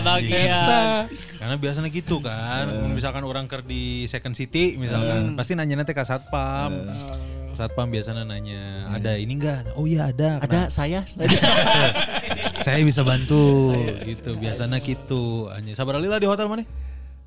Kebagian. 0.00 0.66
Nah, 0.66 1.02
Karena 1.36 1.56
biasanya 1.60 1.88
gitu 1.92 2.16
kan. 2.20 2.68
Misalkan 2.92 3.22
orang 3.24 3.46
ker 3.46 3.62
di 3.62 4.04
Second 4.10 4.34
City 4.34 4.76
misalkan, 4.76 5.36
pasti 5.38 5.54
nanya 5.54 5.80
nanti 5.80 5.92
ke 5.94 6.02
satpam. 6.04 6.86
Satpam 7.56 7.88
biasanya 7.88 8.28
nanya, 8.28 8.92
ada 8.92 9.16
ini 9.16 9.32
enggak? 9.40 9.72
Oh 9.80 9.88
iya 9.88 10.12
ada. 10.12 10.44
Ada 10.44 10.68
Kenapa? 10.68 10.72
saya. 10.72 11.00
Saya 12.66 12.82
bisa 12.82 13.06
bantu 13.06 13.72
gitu. 14.02 14.34
Biasanya 14.36 14.82
gitu. 14.82 15.46
Hanya 15.54 15.72
sabar 15.78 16.02
lila 16.02 16.18
di 16.18 16.26
hotel 16.26 16.50
mana? 16.50 16.66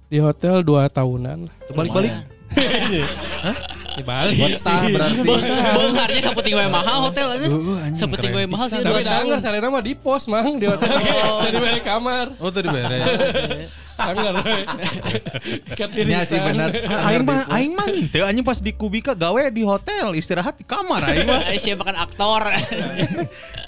di 0.10 0.18
hotel 0.18 0.66
2 0.66 0.90
tahunan. 0.90 1.40
Balik-balik. 1.70 2.12
Di 3.90 4.04
Bali 4.04 4.34
Betah 4.34 4.82
berarti. 4.86 5.30
Beungarnya 5.72 6.22
saputing 6.22 6.54
we 6.54 6.66
mahal 6.68 6.98
hotel 7.04 7.28
aja. 7.32 7.46
Duh, 7.46 7.78
anjing, 7.78 7.98
Saputing 7.98 8.32
keren 8.32 8.42
we 8.42 8.48
mahal 8.48 8.68
sih 8.68 8.78
Tapi 8.78 8.92
2 8.92 9.02
tahun. 9.02 9.24
denger 9.26 9.38
sarena 9.40 9.68
mah 9.68 9.82
di 9.82 9.94
pos 9.94 10.24
mang 10.26 10.56
di 10.56 10.66
hotel 10.66 10.94
dari 11.46 11.58
balik 11.58 11.84
kamar. 11.84 12.26
Oh 12.38 12.50
tadi 12.50 12.68
beres. 12.68 13.70
Ikat 15.74 15.90
diri 15.92 16.10
Iya 16.10 16.22
sih 16.26 16.40
benar. 16.40 16.72
aing 16.74 17.24
mah 17.24 17.42
aing 17.52 17.74
mah 17.76 17.88
teu 18.10 18.24
anjing 18.26 18.46
pas 18.46 18.58
di 18.58 18.72
Kubika 18.72 19.12
gawe 19.14 19.52
di 19.52 19.62
hotel, 19.62 20.16
istirahat 20.16 20.56
di 20.58 20.64
kamar 20.64 21.04
aing 21.06 21.28
mah. 21.28 21.42
Eh, 21.52 21.60
Siapa 21.64 21.84
kan 21.84 21.96
aktor. 22.00 22.44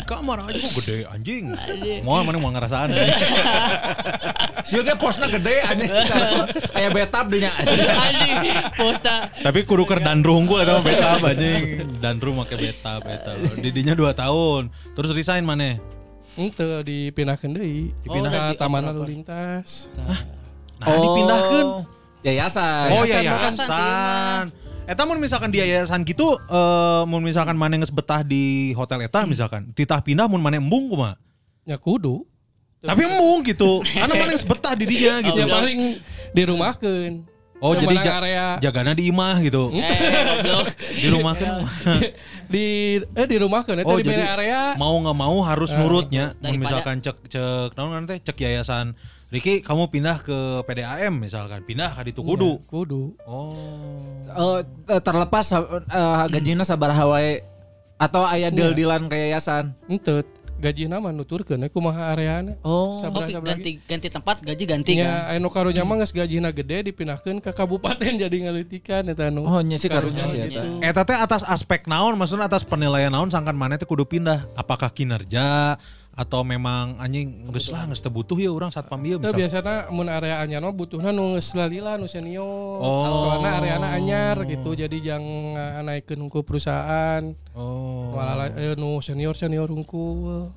Kamar 0.01 0.43
aja 0.43 0.59
kok 0.59 0.84
gede 0.84 1.07
anjing. 1.07 1.55
Mau 2.03 2.19
mana 2.19 2.36
mau 2.36 2.51
ngerasaan. 2.51 2.91
Sieu 4.67 4.84
ge 4.84 4.91
posna 4.99 5.32
gede 5.32 5.63
anjing. 5.63 5.88
Aya 6.75 6.91
betap 6.91 7.32
dinya. 7.32 7.47
Anjing, 7.55 8.36
posta. 8.75 9.32
Tapi 9.32 9.63
kudu 9.63 9.88
ker 9.88 10.03
dandru 10.03 10.36
unggul 10.36 10.67
eta 10.67 10.75
mah 10.75 10.84
beta 10.84 11.15
anjing. 11.15 11.95
Dandru 12.03 12.36
make 12.36 12.59
beta 12.59 12.99
beta. 12.99 13.39
Didinya 13.55 13.95
2 13.95 14.11
tahun. 14.11 14.67
Terus 14.91 15.15
resign 15.15 15.47
mana? 15.47 15.79
Ente 16.34 16.63
dipindahkeun 16.82 17.51
deui. 17.51 17.91
Dipindah- 17.99 18.32
Dipindah 18.32 18.32
Oh, 18.32 18.49
ke 18.49 18.57
taman 18.57 18.79
di- 18.79 18.88
lalu 18.88 19.01
lintas. 19.11 19.91
Nah. 19.93 20.19
Yayasan. 22.21 22.88
Oh 22.89 23.03
Yayasan 23.03 23.21
ya 23.21 23.32
mah 23.32 23.39
kan 23.39 23.53
sih, 23.53 23.61
yayasan. 23.61 24.45
Eta 24.82 25.01
mun 25.03 25.17
misalkan 25.17 25.49
di 25.49 25.57
yayasan 25.57 26.01
gitu 26.03 26.36
eh 26.36 27.01
mun 27.05 27.21
misalkan 27.21 27.53
mana 27.53 27.77
geus 27.77 27.89
betah 27.89 28.21
di 28.21 28.73
hotel 28.73 29.01
eta 29.01 29.23
misalkan 29.23 29.69
titah 29.71 29.99
pindah 29.99 30.25
mun 30.25 30.38
mana 30.38 30.57
embung 30.57 30.88
kumaha? 30.88 31.15
Ya 31.63 31.77
kudu. 31.77 32.25
Tapi 32.79 33.05
embung 33.05 33.41
gitu. 33.41 33.82
Karena 33.93 34.13
mana 34.15 34.32
geus 34.32 34.43
betah 34.43 34.73
di 34.73 34.86
dia 34.86 35.21
gitu. 35.21 35.36
Ya 35.36 35.47
paling 35.47 36.01
dirumahkeun. 36.34 37.13
Oh 37.62 37.78
jadi 37.78 37.95
ja- 38.01 38.18
area 38.18 38.45
jagana 38.57 38.97
di 38.97 39.14
imah 39.14 39.38
gitu. 39.45 39.70
Eh. 39.70 39.86
Di 40.97 41.07
rumah 41.14 41.38
kan 41.38 41.62
di 42.49 42.97
eh 42.97 43.26
Oh 43.86 43.95
di 44.01 44.03
jadi 44.03 44.09
bere 44.09 44.26
area. 44.26 44.62
mau 44.82 44.97
nggak 44.97 45.18
mau 45.18 45.38
harus 45.45 45.70
nurutnya. 45.78 46.34
Mun 46.41 46.57
Daripada- 46.57 46.62
misalkan 46.82 46.95
cek 47.05 47.18
cek 47.30 47.70
naon 47.78 48.09
teh 48.09 48.18
cek 48.18 48.38
yayasan 48.41 48.97
Riki 49.32 49.64
kamu 49.64 49.88
pindah 49.88 50.20
ke 50.20 50.59
PDAM 50.68 51.16
misalkan 51.16 51.64
pindah 51.64 51.95
ke 51.95 52.12
ditu 52.12 52.20
kudu. 52.20 52.59
Ya, 52.59 52.68
kudu. 52.68 53.16
Oh. 53.24 53.55
Oh, 54.36 54.59
eh, 54.59 54.99
terlepas 54.99 55.55
eh, 55.55 56.24
gajina 56.28 56.68
sabaraha 56.68 57.07
wae 57.07 57.39
atau 57.95 58.28
aya 58.28 58.51
deal-dealan 58.51 59.07
ke 59.07 59.16
yayasan. 59.16 59.72
Ente 59.88 60.28
gaji 60.62 60.86
nama 60.86 61.09
nuturkeun 61.09 61.66
eh, 61.66 61.72
kumaha 61.74 62.14
areana. 62.14 62.53
Oh. 62.62 63.01
Sabra 63.01 63.26
sabra 63.26 63.57
ganti 63.57 63.82
ganti 63.82 64.07
tempat 64.14 64.45
gaji 64.45 64.64
ganti 64.70 64.91
kan. 65.01 65.09
Ya, 65.09 65.34
anu 65.34 65.49
karunya 65.49 65.82
mah 65.82 65.97
geus 65.97 66.14
gajina 66.14 66.53
gede 66.53 66.93
dipindahkeun 66.93 67.41
ke 67.41 67.49
kabupaten 67.49 68.14
jadi 68.24 68.38
ngalitikan 68.45 69.09
eta 69.09 69.34
anu. 69.34 69.49
Oh, 69.49 69.59
nya 69.66 69.82
sih 69.82 69.89
karunya 69.89 70.30
sih 70.30 70.45
eta. 70.45 70.62
Eta 70.86 71.01
teh 71.01 71.18
atas 71.18 71.41
aspek 71.49 71.89
naon 71.89 72.14
maksudnya 72.14 72.45
atas 72.45 72.62
penilaian 72.62 73.09
naon 73.09 73.34
sangkan 73.34 73.57
mana 73.57 73.82
teh 73.82 73.89
kudu 73.89 74.05
pindah. 74.05 74.45
Apakah 74.53 74.93
kinerja 74.93 75.82
atau 76.12 76.43
memang 76.43 76.99
anjing 76.99 77.47
geus 77.47 77.72
lah 77.72 77.88
geus 77.88 78.03
butuh 78.03 78.36
ya 78.36 78.51
urang 78.51 78.68
satpam 78.68 78.99
ieu 79.07 79.16
Itu 79.16 79.32
biasanya 79.32 79.88
mun 79.95 80.12
area 80.12 80.43
anyar 80.43 80.59
mah 80.59 80.76
butuhna 80.76 81.16
nu 81.16 81.39
geus 81.39 81.55
lalila 81.55 81.95
nu 81.95 82.05
senior. 82.12 82.84
Oh. 82.84 83.28
Soalnya 83.28 83.64
areana 83.64 83.88
anyar 83.95 84.43
gitu 84.43 84.76
jadi 84.76 84.97
jangan 84.99 85.88
naikeun 85.88 86.20
hungkul 86.28 86.43
perusahaan. 86.43 87.32
Oh. 87.55 88.12
Nu 88.12 88.18
alala 88.20 88.51
eh, 88.53 88.76
nu 88.76 88.99
senior 88.99 89.39
senior 89.39 89.72
hungkul. 89.72 90.51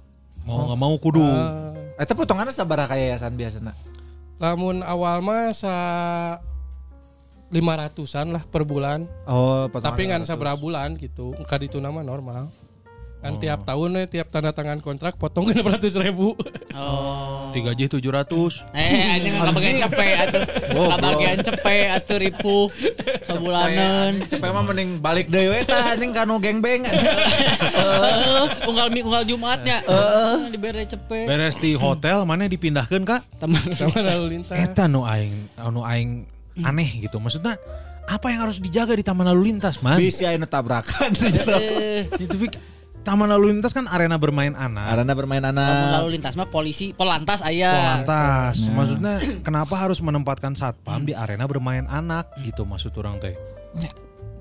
Mau 0.45 0.69
nggak 0.69 0.81
mau 0.81 0.95
kudu. 0.99 1.25
Ah, 1.25 1.73
Eta 1.97 2.13
potongannya 2.13 2.53
sabaraha 2.53 2.93
ka 2.93 2.97
yayasan 2.99 3.33
biasana? 3.39 3.73
lamun 4.43 4.83
awal 4.83 5.23
mah 5.23 5.55
sa 5.55 5.75
500-an 7.55 8.35
lah 8.35 8.43
per 8.43 8.67
bulan. 8.67 9.07
Oh, 9.31 9.71
Tapi 9.71 10.11
ngan 10.11 10.27
saberapa 10.27 10.59
bulan 10.59 10.99
gitu. 10.99 11.39
Ka 11.47 11.55
ditu 11.55 11.79
nama 11.79 12.03
normal. 12.03 12.51
Kan 13.25 13.41
tiap 13.41 13.65
tahun 13.65 14.05
eh, 14.05 14.07
tiap 14.07 14.29
tanda 14.29 14.53
tangan 14.53 14.85
kontrak 14.85 15.17
potong 15.17 15.49
600 15.49 15.97
ribu. 16.05 16.37
Oh. 16.77 17.49
Tiga 17.57 17.73
gaji 17.73 17.89
700. 17.89 18.69
Eh, 18.77 19.17
anjing 19.17 19.35
kabagian 19.41 19.77
cepe 19.81 20.09
atuh. 20.13 20.43
Kabagian 20.69 21.39
cepe 21.41 21.77
atuh 21.89 22.19
ribu 22.21 22.57
sabulanan. 23.25 24.29
Cepet 24.29 24.51
mah 24.53 24.61
mending 24.61 25.01
balik 25.01 25.33
deui 25.33 25.57
we 25.57 25.65
eta 25.65 25.97
anjing 25.97 26.13
kanu 26.13 26.37
gengbeng. 26.37 26.85
Heeh, 26.85 28.45
unggal 28.69 28.93
mi 28.93 29.01
unggal 29.01 29.25
Jumatnya. 29.25 29.81
Heeh, 29.89 30.53
dibere 30.53 30.85
cepe. 30.85 31.25
Beres 31.25 31.57
di 31.57 31.73
hotel 31.81 32.29
mana 32.29 32.45
dipindahkan 32.45 33.09
kak? 33.09 33.25
Teman. 33.41 33.73
Sama 33.81 34.05
lalu 34.05 34.37
lintas. 34.37 34.53
Eta 34.53 34.85
nu 34.85 35.09
aing 35.09 35.33
nu 35.73 35.81
aing 35.81 36.29
aneh 36.61 37.01
gitu. 37.01 37.17
Maksudnya 37.17 37.57
apa 38.05 38.29
yang 38.29 38.45
harus 38.45 38.61
dijaga 38.61 38.93
di 38.93 39.01
taman 39.01 39.25
lalu 39.33 39.49
lintas, 39.49 39.81
man? 39.81 39.97
Bisa 39.97 40.29
tabrakan 40.45 41.09
di 41.17 41.33
jero. 41.33 41.57
Eh, 41.57 42.05
Itu 42.21 42.37
taman 43.05 43.29
lalu 43.29 43.53
lintas 43.53 43.77
kan 43.77 43.85
arena 43.87 44.17
bermain 44.17 44.57
anak. 44.57 44.97
Arena 44.97 45.13
bermain 45.13 45.45
anak. 45.45 46.01
lalu 46.01 46.19
lintas 46.19 46.35
mah 46.35 46.49
polisi, 46.49 46.97
polantas 46.97 47.45
aya. 47.45 48.01
Lantas, 48.01 48.67
maksudnya 48.73 49.21
kenapa 49.45 49.77
harus 49.77 50.01
menempatkan 50.01 50.57
satpam 50.57 51.05
di 51.05 51.13
arena 51.13 51.45
bermain 51.45 51.85
anak 51.85 52.33
gitu 52.41 52.65
maksud 52.65 52.97
orang 52.97 53.21
teh? 53.21 53.37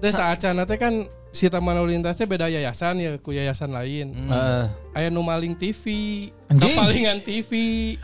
Terus 0.04 0.20
saat 0.20 0.44
teh 0.44 0.76
kan 0.76 1.08
si 1.32 1.48
taman 1.48 1.80
lalu 1.80 1.96
lintasnya 1.98 2.28
beda 2.28 2.52
yayasan 2.52 3.00
ya 3.00 3.16
ku 3.24 3.32
yayasan 3.32 3.72
lain. 3.72 4.12
Heeh. 4.12 4.66
Aya 4.94 5.08
nu 5.10 5.26
maling 5.26 5.58
TV, 5.58 5.82
Anjing. 6.46 6.76
kapalingan 6.76 7.18
TV. 7.26 7.52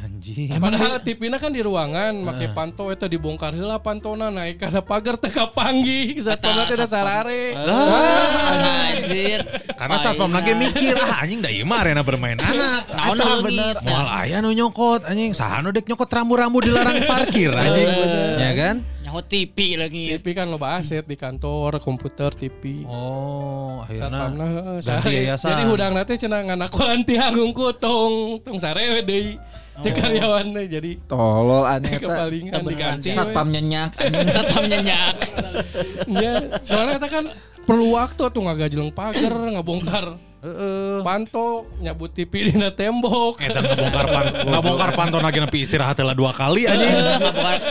Anjing. 0.01 0.49
Padahal 0.57 0.97
TV-na 1.05 1.37
kan 1.37 1.51
di 1.51 1.61
ruangan, 1.61 2.17
make 2.23 2.49
panto 2.55 2.89
eta 2.89 3.05
dibongkar 3.05 3.53
heula 3.53 3.77
pantona 3.77 4.33
naik 4.33 4.63
kana 4.63 4.81
pagar 4.81 5.19
teh 5.19 5.29
kapanggih. 5.29 6.17
Satpamna 6.17 6.65
teh 6.65 6.79
sarare. 6.87 7.53
Ah, 7.53 8.95
anjir. 8.95 9.45
Karena 9.77 9.97
satpam 10.01 10.31
lagi 10.33 10.55
mikir, 10.55 10.97
ah 10.97 11.21
anjing 11.21 11.43
da 11.45 11.51
ieu 11.53 11.67
mah 11.67 11.85
arena 11.85 12.01
bermain 12.01 12.39
anak. 12.39 12.89
Naon 12.95 13.45
bener. 13.45 13.75
Moal 13.85 14.07
aya 14.09 14.41
nu 14.41 14.49
nyokot 14.55 15.03
anjing, 15.05 15.37
saha 15.37 15.61
nu 15.61 15.69
dek 15.69 15.85
nyokot 15.85 16.09
rambu-rambu 16.09 16.63
dilarang 16.65 17.05
parkir 17.05 17.53
anjing. 17.53 17.91
Ya 18.39 18.51
kan? 18.57 18.75
Nyaho 19.09 19.25
TV 19.25 19.73
lagi. 19.73 20.13
TV 20.21 20.37
kan 20.37 20.45
loba 20.45 20.77
aset 20.77 21.01
di 21.01 21.17
kantor, 21.17 21.81
komputer, 21.81 22.29
TV. 22.29 22.85
Oh, 22.85 23.81
Satpamna 23.89 24.45
akhirnya 24.45 24.45
heeh, 24.45 24.77
ganti 24.85 24.85
sare. 24.85 25.17
yayasan. 25.17 25.49
Jadi 25.49 25.63
hudang 25.65 25.91
nanti 25.97 26.13
cenah 26.13 26.45
nganakolan 26.45 27.01
tiang 27.01 27.33
hungku 27.33 27.73
tong 27.81 28.37
tong 28.45 28.61
sarewe 28.61 29.01
deui. 29.01 29.33
Cek 29.81 29.97
karyawan 29.97 30.53
jadi 30.69 30.91
Tolol 31.09 31.65
aneh 31.65 31.97
kepalingan 31.97 32.61
diganti. 32.61 33.09
Satpam 33.09 33.49
nyenyak. 33.49 33.97
Satpam 34.37 34.69
nyenyak. 34.69 35.15
Ya, 36.13 36.45
soalnya 36.61 37.01
kita 37.01 37.09
kan 37.09 37.25
perlu 37.65 37.97
waktu 37.97 38.29
tuh 38.29 38.41
ngagajeleng 38.45 38.93
pagar, 38.93 39.33
ngabongkar 39.57 40.28
Heeh. 40.39 41.03
panto, 41.03 41.67
nyabut 41.83 42.15
TV 42.15 42.47
dina 42.47 42.71
tembok. 42.71 43.43
Eta 43.43 43.59
ngabongkar 43.59 44.05
pan, 44.07 44.25
ngabongkar 44.55 44.89
pantun 44.95 45.19
lagi 45.19 45.43
nepi 45.43 45.67
istirahat 45.67 45.99
heula 45.99 46.15
dua 46.15 46.31
kali 46.31 46.63
anjing. 46.63 46.95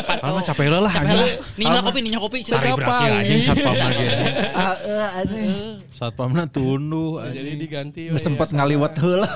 Patau. 0.05 0.20
Karena 0.20 0.40
capek 0.45 0.66
lah 0.69 0.93
Capek 0.93 1.01
anjing. 1.01 1.16
lah. 1.16 1.28
Ninja 1.57 1.81
kopi, 1.81 1.99
ninja 2.05 2.19
kopi. 2.20 2.36
cenah. 2.45 2.61
Tari 2.61 2.70
berat 2.77 3.01
ya 3.01 3.12
anjing 3.24 3.40
satpam 3.40 3.73
lagi 3.73 4.05
anjing. 4.05 4.35
Ah, 4.53 4.77
eh, 4.85 5.19
aneh. 5.24 5.49
Satpamna 5.89 6.45
tunduh 6.45 7.24
Jadi 7.24 7.40
anjing. 7.40 7.57
diganti. 7.57 8.03
ya. 8.12 8.45
ngaliwet 8.53 8.95
heula. 9.01 9.28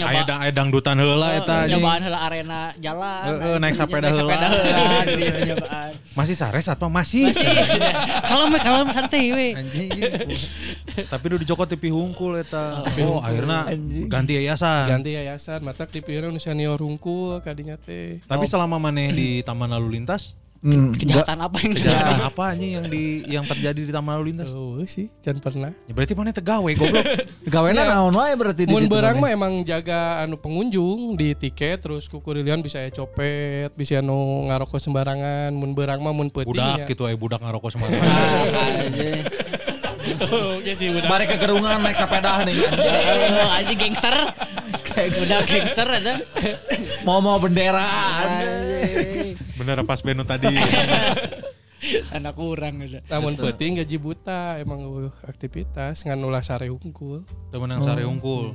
Aya 0.00 0.22
dang 0.24 0.38
aya 0.40 0.52
dangdutan 0.56 0.96
heula 0.96 1.28
eta 1.36 1.68
anjing. 1.68 1.76
Nyobaan 1.76 2.00
heula 2.00 2.18
arena 2.24 2.60
jalan. 2.80 3.24
Heeh, 3.36 3.54
naik 3.60 3.74
sepeda 3.76 4.08
heula. 4.08 4.36
di 5.12 5.24
nyobaan. 5.44 5.90
Masih 6.16 6.36
sare 6.40 6.60
satpam 6.64 6.88
masih. 6.88 7.28
Masih. 7.28 7.48
Kalem 8.24 8.48
we, 8.48 8.58
kalem 8.64 8.88
santai 8.96 9.24
we. 9.28 9.48
Anjing. 9.52 9.90
Tapi 11.12 11.24
udah 11.28 11.40
dicokot 11.40 11.68
TV 11.82 11.90
hungkul 11.90 12.38
eta. 12.38 12.86
Oh, 13.02 13.18
akhirnya 13.18 13.66
ganti 14.06 14.38
yayasan. 14.38 14.86
ganti 14.86 15.10
yayasan 15.12 15.58
mata 15.60 15.82
dipikirnya 15.82 16.30
nu 16.30 16.38
senior 16.38 16.78
hungkul 16.78 17.42
kadinya 17.42 17.74
teh. 17.74 18.22
Tapi 18.22 18.46
selama 18.46 18.78
maneh 18.78 19.10
di 19.10 19.28
Taman 19.42 19.66
Lalu 19.68 19.98
Lintas, 19.98 20.38
Hmm, 20.62 20.94
Kejahatan 20.94 21.42
apa 21.42 21.58
yang 21.58 21.74
kejahatan 21.74 22.22
apa 22.22 22.42
anjing 22.54 22.70
yang 22.70 22.86
di 22.86 23.04
yang 23.26 23.42
terjadi 23.42 23.82
di 23.82 23.90
Taman 23.90 24.14
Lalu 24.14 24.30
Lintas? 24.30 24.54
Oh 24.54 24.78
sih, 24.86 25.10
jangan 25.18 25.42
pernah. 25.42 25.70
Ya 25.84 25.92
berarti 25.92 26.14
maneh 26.14 26.30
tegawe 26.30 26.70
goblok. 26.70 27.02
Gawena 27.50 27.82
naon 27.82 28.14
wae 28.14 28.30
berarti 28.38 28.70
Mun 28.70 28.86
berang 28.86 29.18
mah 29.18 29.34
emang 29.34 29.66
jaga 29.66 30.22
anu 30.22 30.38
pengunjung 30.38 31.18
di 31.18 31.34
tiket 31.34 31.82
terus 31.82 32.06
kukurilian 32.06 32.62
bisa 32.62 32.78
ya 32.78 32.94
copet, 32.94 33.74
bisa 33.74 33.98
anu 33.98 34.14
ngarokok 34.46 34.78
sembarangan, 34.78 35.50
mun 35.50 35.74
berang 35.74 35.98
mah 35.98 36.14
mun 36.14 36.30
peuting 36.30 36.54
Budak 36.54 36.78
ya. 36.78 36.86
gitu 36.86 37.10
aya 37.10 37.18
budak 37.18 37.42
ngarokok 37.42 37.70
sembarangan. 37.74 38.06
Oke 40.58 40.72
sih 40.76 40.88
budak. 40.92 41.08
Bari 41.08 41.24
kegerungan 41.26 41.78
naik 41.82 41.96
sepeda 41.96 42.42
nih 42.46 42.54
anjing. 42.68 43.32
Oh, 43.38 43.50
anjing 43.50 43.78
gangster. 43.78 44.14
Udah 44.92 45.40
gangster 45.48 45.86
ada. 45.88 46.14
Mau 47.02 47.18
mau 47.24 47.40
bendera. 47.40 47.88
Bener 49.58 49.82
pas 49.86 50.00
Beno 50.02 50.22
tadi. 50.22 50.52
Anak 52.14 52.38
kurang 52.38 52.78
gitu. 52.86 53.02
Namun 53.10 53.34
peuting 53.34 53.82
gaji 53.82 53.96
buta 53.98 54.62
emang 54.62 54.86
uh, 54.86 55.10
aktivitas 55.26 56.06
ngan 56.06 56.22
ulah 56.22 56.38
sare 56.38 56.70
hungkul. 56.70 57.26
Temen 57.50 57.74
yang 57.74 57.82
sare 57.82 58.06
hungkul. 58.06 58.54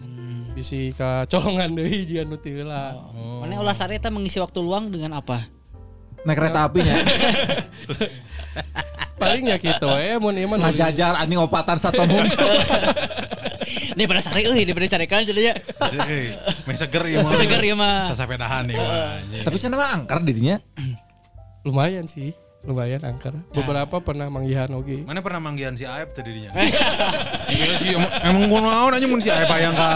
Bisi 0.55 0.95
ka 0.95 1.27
colongan 1.27 1.75
deui 1.75 2.07
jian 2.07 2.31
nu 2.31 2.39
teu 2.39 2.63
heula. 2.63 2.95
Mana 3.43 3.59
ulah 3.59 3.75
sare 3.75 3.99
eta 3.99 4.07
mengisi 4.07 4.39
waktu 4.39 4.63
luang 4.63 4.87
dengan 4.87 5.19
apa? 5.19 5.43
Naik 6.23 6.39
kereta 6.39 6.71
apinya. 6.71 6.95
Paling 9.17 9.43
ya 9.45 9.57
gitu 9.57 9.89
eh 9.91 10.15
mun 10.15 10.31
ieu 10.31 10.45
mah. 10.45 10.57
Ngajajar 10.59 11.17
anjing 11.17 11.37
opatan 11.37 11.75
satpam 11.75 12.05
hungkul. 12.05 12.37
Daripada 13.97 14.21
sare 14.21 14.45
euy, 14.45 14.61
daripada 14.61 14.85
carekan 14.87 15.25
jadinya. 15.25 15.57
Eh, 16.05 16.37
meh 16.63 16.77
seger 16.77 17.03
ieu 17.03 17.19
mah. 17.19 17.33
Seger 17.33 17.61
ieu 17.63 17.73
mah. 17.73 18.13
Sasapedahan 18.13 18.63
ieu 18.67 18.77
mah. 18.77 19.17
Tapi 19.41 19.57
cenah 19.57 19.75
mah 19.75 19.89
angker 19.91 20.21
dirinya. 20.21 20.61
Lumayan 21.63 22.05
sih. 22.05 22.29
Lumayan 22.61 23.01
angker. 23.01 23.33
Beberapa 23.51 23.97
pernah 23.97 24.27
manggihan 24.27 24.69
oge. 24.71 25.01
Mana 25.01 25.19
pernah 25.19 25.41
manggihan 25.41 25.73
si 25.73 25.83
Aep 25.83 26.13
tadi 26.13 26.29
dinya? 26.31 26.51
Iya 27.47 27.65
sih 27.75 27.95
emang- 27.95 28.11
emang 28.21 28.43
gua 28.45 28.59
naon 28.61 28.91
aja 28.91 29.07
mun 29.07 29.17
si 29.17 29.31
Aep 29.31 29.47
hayang 29.47 29.71
ka 29.71 29.89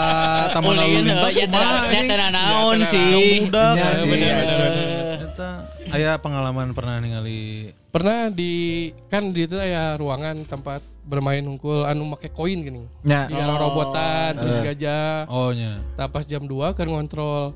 Taman 0.50 0.72
Lalu 0.72 0.88
Ulin 0.90 1.04
Lintas 1.04 1.32
ya 1.32 1.44
kumaha 1.44 1.68
teu 1.68 1.84
anjing? 1.84 2.08
teu 2.08 2.16
naon 2.16 2.74
Yang 2.74 2.88
sih. 2.88 3.04
Iya 3.04 3.60
aya 3.60 3.92
sih. 3.92 4.08
bener-bener. 4.08 4.88
Eta 5.22 5.50
aya 5.90 6.10
pengalaman 6.16 6.68
pernah 6.72 6.96
ningali 6.96 7.70
Pernah 7.92 8.32
di 8.32 8.88
kan 9.06 9.36
di 9.36 9.44
itu 9.44 9.52
ya 9.54 10.00
ruangan 10.00 10.48
tempat 10.48 10.80
bermain 11.04 11.44
hungkul 11.44 11.84
anu 11.84 12.08
make 12.08 12.32
koin 12.32 12.64
gini. 12.64 12.88
Ya. 13.04 13.28
Di 13.28 13.36
robotan 13.36 14.32
terus 14.32 14.56
gajah. 14.56 15.28
Oh 15.28 15.52
nya. 15.52 15.76
Nah, 15.94 16.08
pas 16.08 16.24
jam 16.24 16.40
2 16.40 16.72
kan 16.72 16.88
ngontrol 16.88 17.52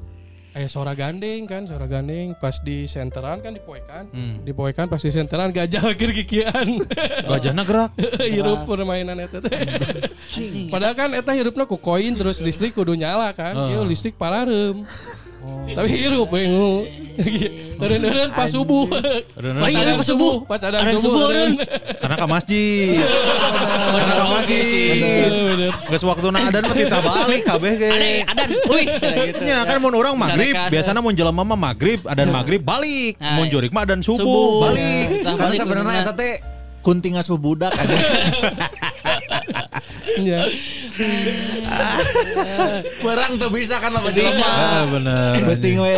eh 0.53 0.69
suara 0.69 0.93
gandeng 0.93 1.45
kan 1.45 1.69
suara 1.69 1.85
gandeng 1.85 2.33
pas 2.33 2.57
di 2.61 2.89
senteran 2.89 3.45
kan 3.45 3.53
dipoekan 3.53 4.09
Hmm. 4.09 4.41
dipoekan 4.41 4.89
pas 4.89 4.97
di 4.97 5.13
senteran 5.13 5.53
gajah 5.53 5.85
lagi 5.93 6.09
kikian 6.17 6.81
Gajahna 7.29 7.61
gerak. 7.61 7.93
hirup 8.33 8.65
permainan 8.65 9.21
eta 9.21 9.45
teh 9.45 9.53
padahal 10.73 10.97
kan 10.97 11.13
eta 11.13 11.37
hirupna 11.37 11.69
ku 11.69 11.77
koin 11.77 12.17
terus 12.17 12.41
listrik 12.41 12.73
kudu 12.73 12.97
nyala 12.97 13.33
kan 13.33 13.53
Oh. 13.53 13.69
Ieu 13.69 13.85
listrik 13.85 14.17
pararem 14.17 14.81
tapi 15.67 15.89
hirup 15.91 16.29
we 16.31 16.47
ngu 16.47 16.73
Eureun-eureun 17.77 18.29
pas 18.31 18.45
subuh 18.45 18.85
Eureun-eureun 19.37 19.61
pas 19.61 19.73
pas 19.73 19.85
ada 19.89 20.05
subuh. 20.05 20.05
subuh 20.05 20.35
pas 20.45 20.61
ada 20.61 20.77
Ada 20.81 20.93
subuh 20.95 21.01
subuh, 21.01 21.23
eureun. 21.27 21.53
Karena 21.97 22.15
ke 22.15 22.27
masjid. 22.29 22.97
Karena 23.97 24.15
ke 24.15 24.27
masjid 24.31 24.61
sih. 24.63 24.89
Bener. 24.97 25.73
Geus 25.87 26.05
waktuna 26.05 26.39
adan 26.43 26.63
mah 26.63 26.77
kita 26.77 26.99
balik 27.01 27.43
kabeh 27.43 27.73
ge. 27.75 27.89
Adan. 28.23 28.49
Wih, 28.69 28.85
cenah 29.01 29.25
gitu. 29.29 29.43
Ya 29.45 29.65
kan 29.65 29.77
mun 29.79 29.93
urang 29.93 30.13
maghrib, 30.15 30.53
Misalkan, 30.53 30.73
biasana 30.73 30.99
mun 31.01 31.13
jelema 31.13 31.43
mah 31.43 31.59
maghrib, 31.59 32.01
adan 32.05 32.29
maghrib 32.31 32.61
balik. 32.61 33.17
Nah, 33.17 33.37
Mun 33.37 33.49
jurik 33.49 33.73
mah 33.73 33.85
adan 33.85 34.01
subuh, 34.01 34.21
subuh. 34.21 34.49
balik. 34.69 35.07
Tah 35.21 35.35
Karena 35.37 35.55
sebenarnya 35.57 36.01
eta 36.01 36.13
teh 36.13 36.33
kunting 36.81 37.17
asuh 37.17 37.37
budak 37.37 37.73
aja. 37.73 37.97
Ya. 40.97 42.81
Barang 43.05 43.37
tuh 43.37 43.51
bisa 43.53 43.77
kan 43.77 43.93
lo 43.93 44.01
Bisa. 44.09 44.45
Ah, 44.45 44.85
bener. 44.89 45.45
Penting 45.57 45.77
we. 45.85 45.97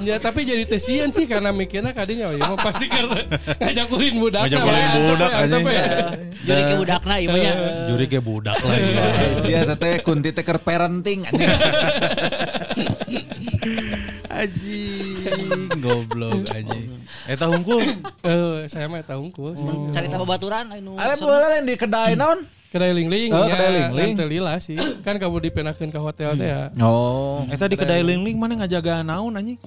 Ya 0.00 0.16
tapi 0.16 0.48
jadi 0.48 0.64
tesian 0.64 1.12
sih 1.12 1.28
karena 1.28 1.52
mikirnya 1.52 1.92
kadinya 1.92 2.32
oh 2.32 2.34
ya 2.36 2.48
mah 2.48 2.60
pasti 2.60 2.88
karena 2.88 3.20
ngajak 3.60 3.86
ulin 3.92 4.14
budak. 4.16 4.48
Ngajak 4.48 4.64
ulin 4.64 4.88
budak, 5.12 5.30
anjing. 5.32 5.64
Juri 6.40 6.62
ke 6.64 6.74
budakna 6.80 7.14
ieu 7.20 7.28
mah 7.28 7.40
nya. 7.40 7.52
Juri 7.92 8.04
ge 8.08 8.20
budak 8.20 8.58
lah 8.64 8.76
ya. 8.76 8.88
Eh, 9.20 9.32
Sia 9.36 9.58
eta 9.66 9.76
teh 9.76 10.00
kunti 10.00 10.32
teh 10.32 10.40
keur 10.40 10.56
parenting 10.60 11.28
anjing. 11.28 11.48
Anjing, 14.30 15.68
goblok 15.84 16.48
anjing. 16.54 16.88
Eta 17.28 17.44
hungkul. 17.50 17.84
Eh, 18.24 18.64
saya 18.72 18.88
mah 18.88 19.04
eta 19.04 19.20
hungkul 19.20 19.52
sih. 19.52 19.68
Carita 19.92 20.16
babaturan 20.16 20.72
anu. 20.72 20.96
Ale 20.96 21.20
boleh 21.20 21.60
lain 21.60 21.68
di 21.68 21.76
kedai 21.76 22.16
naon? 22.16 22.40
Kedai 22.70 22.94
ling-ling 22.94 23.34
Oh, 23.34 23.50
nya, 23.50 23.58
kedai 23.58 23.70
ling-ling. 23.74 24.14
kan 24.14 24.20
teu 24.22 24.28
lila 24.30 24.54
sih. 24.62 24.78
Kan 25.02 25.18
kamu 25.18 25.42
dipindahkeun 25.50 25.90
ke 25.90 25.98
hotel 25.98 26.38
teh 26.38 26.46
ya. 26.46 26.70
Oh. 26.78 27.42
Eta 27.50 27.66
di 27.66 27.74
kedai 27.74 27.98
ling-ling 28.06 28.38
mana 28.38 28.62
ngajaga 28.62 29.02
naon 29.02 29.34
anjing? 29.34 29.58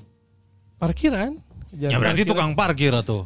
Parkiran. 0.80 1.36
Ya 1.74 1.98
berarti 1.98 2.22
tukang 2.22 2.54
parkir 2.54 2.94
atuh. 2.94 3.26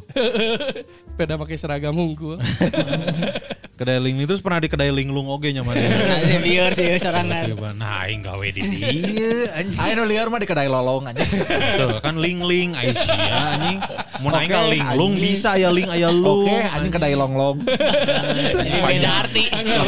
Peda 1.20 1.36
pakai 1.36 1.60
seragam 1.60 1.92
hungkul. 1.92 2.40
Kedai 3.78 4.02
ling-ling 4.02 4.26
terus 4.26 4.42
pernah 4.42 4.58
di 4.58 4.66
kedai 4.66 4.90
linglung 4.90 5.30
oge 5.30 5.54
nya 5.54 5.62
mana. 5.62 5.78
Nah, 5.78 6.18
ini 6.18 6.42
biar 6.42 6.74
sih 6.74 6.98
sorangan. 6.98 7.46
Nah, 7.78 8.10
aing 8.10 8.26
gawe 8.26 8.46
di 8.50 8.58
dieu 8.58 9.46
anjing. 9.54 9.78
Nu 9.94 10.02
liar 10.02 10.26
mah 10.34 10.42
di 10.42 10.50
kedai 10.50 10.66
lolong 10.66 11.06
anjing. 11.06 11.30
Tuh, 11.78 12.02
kan 12.02 12.18
ling-ling 12.18 12.74
Aisyah 12.74 13.54
anjing. 13.54 13.78
Mun 14.18 14.34
aing 14.34 14.50
ka 14.50 14.66
linglung 14.66 15.14
bisa 15.14 15.54
ya 15.54 15.70
ling 15.70 15.86
aya 15.94 16.10
lu. 16.10 16.42
Oke, 16.42 16.58
anjing 16.58 16.90
kedai 16.90 17.14
longlong. 17.14 17.62
Jadi 17.62 18.78
beda 18.82 19.10
arti. 19.22 19.44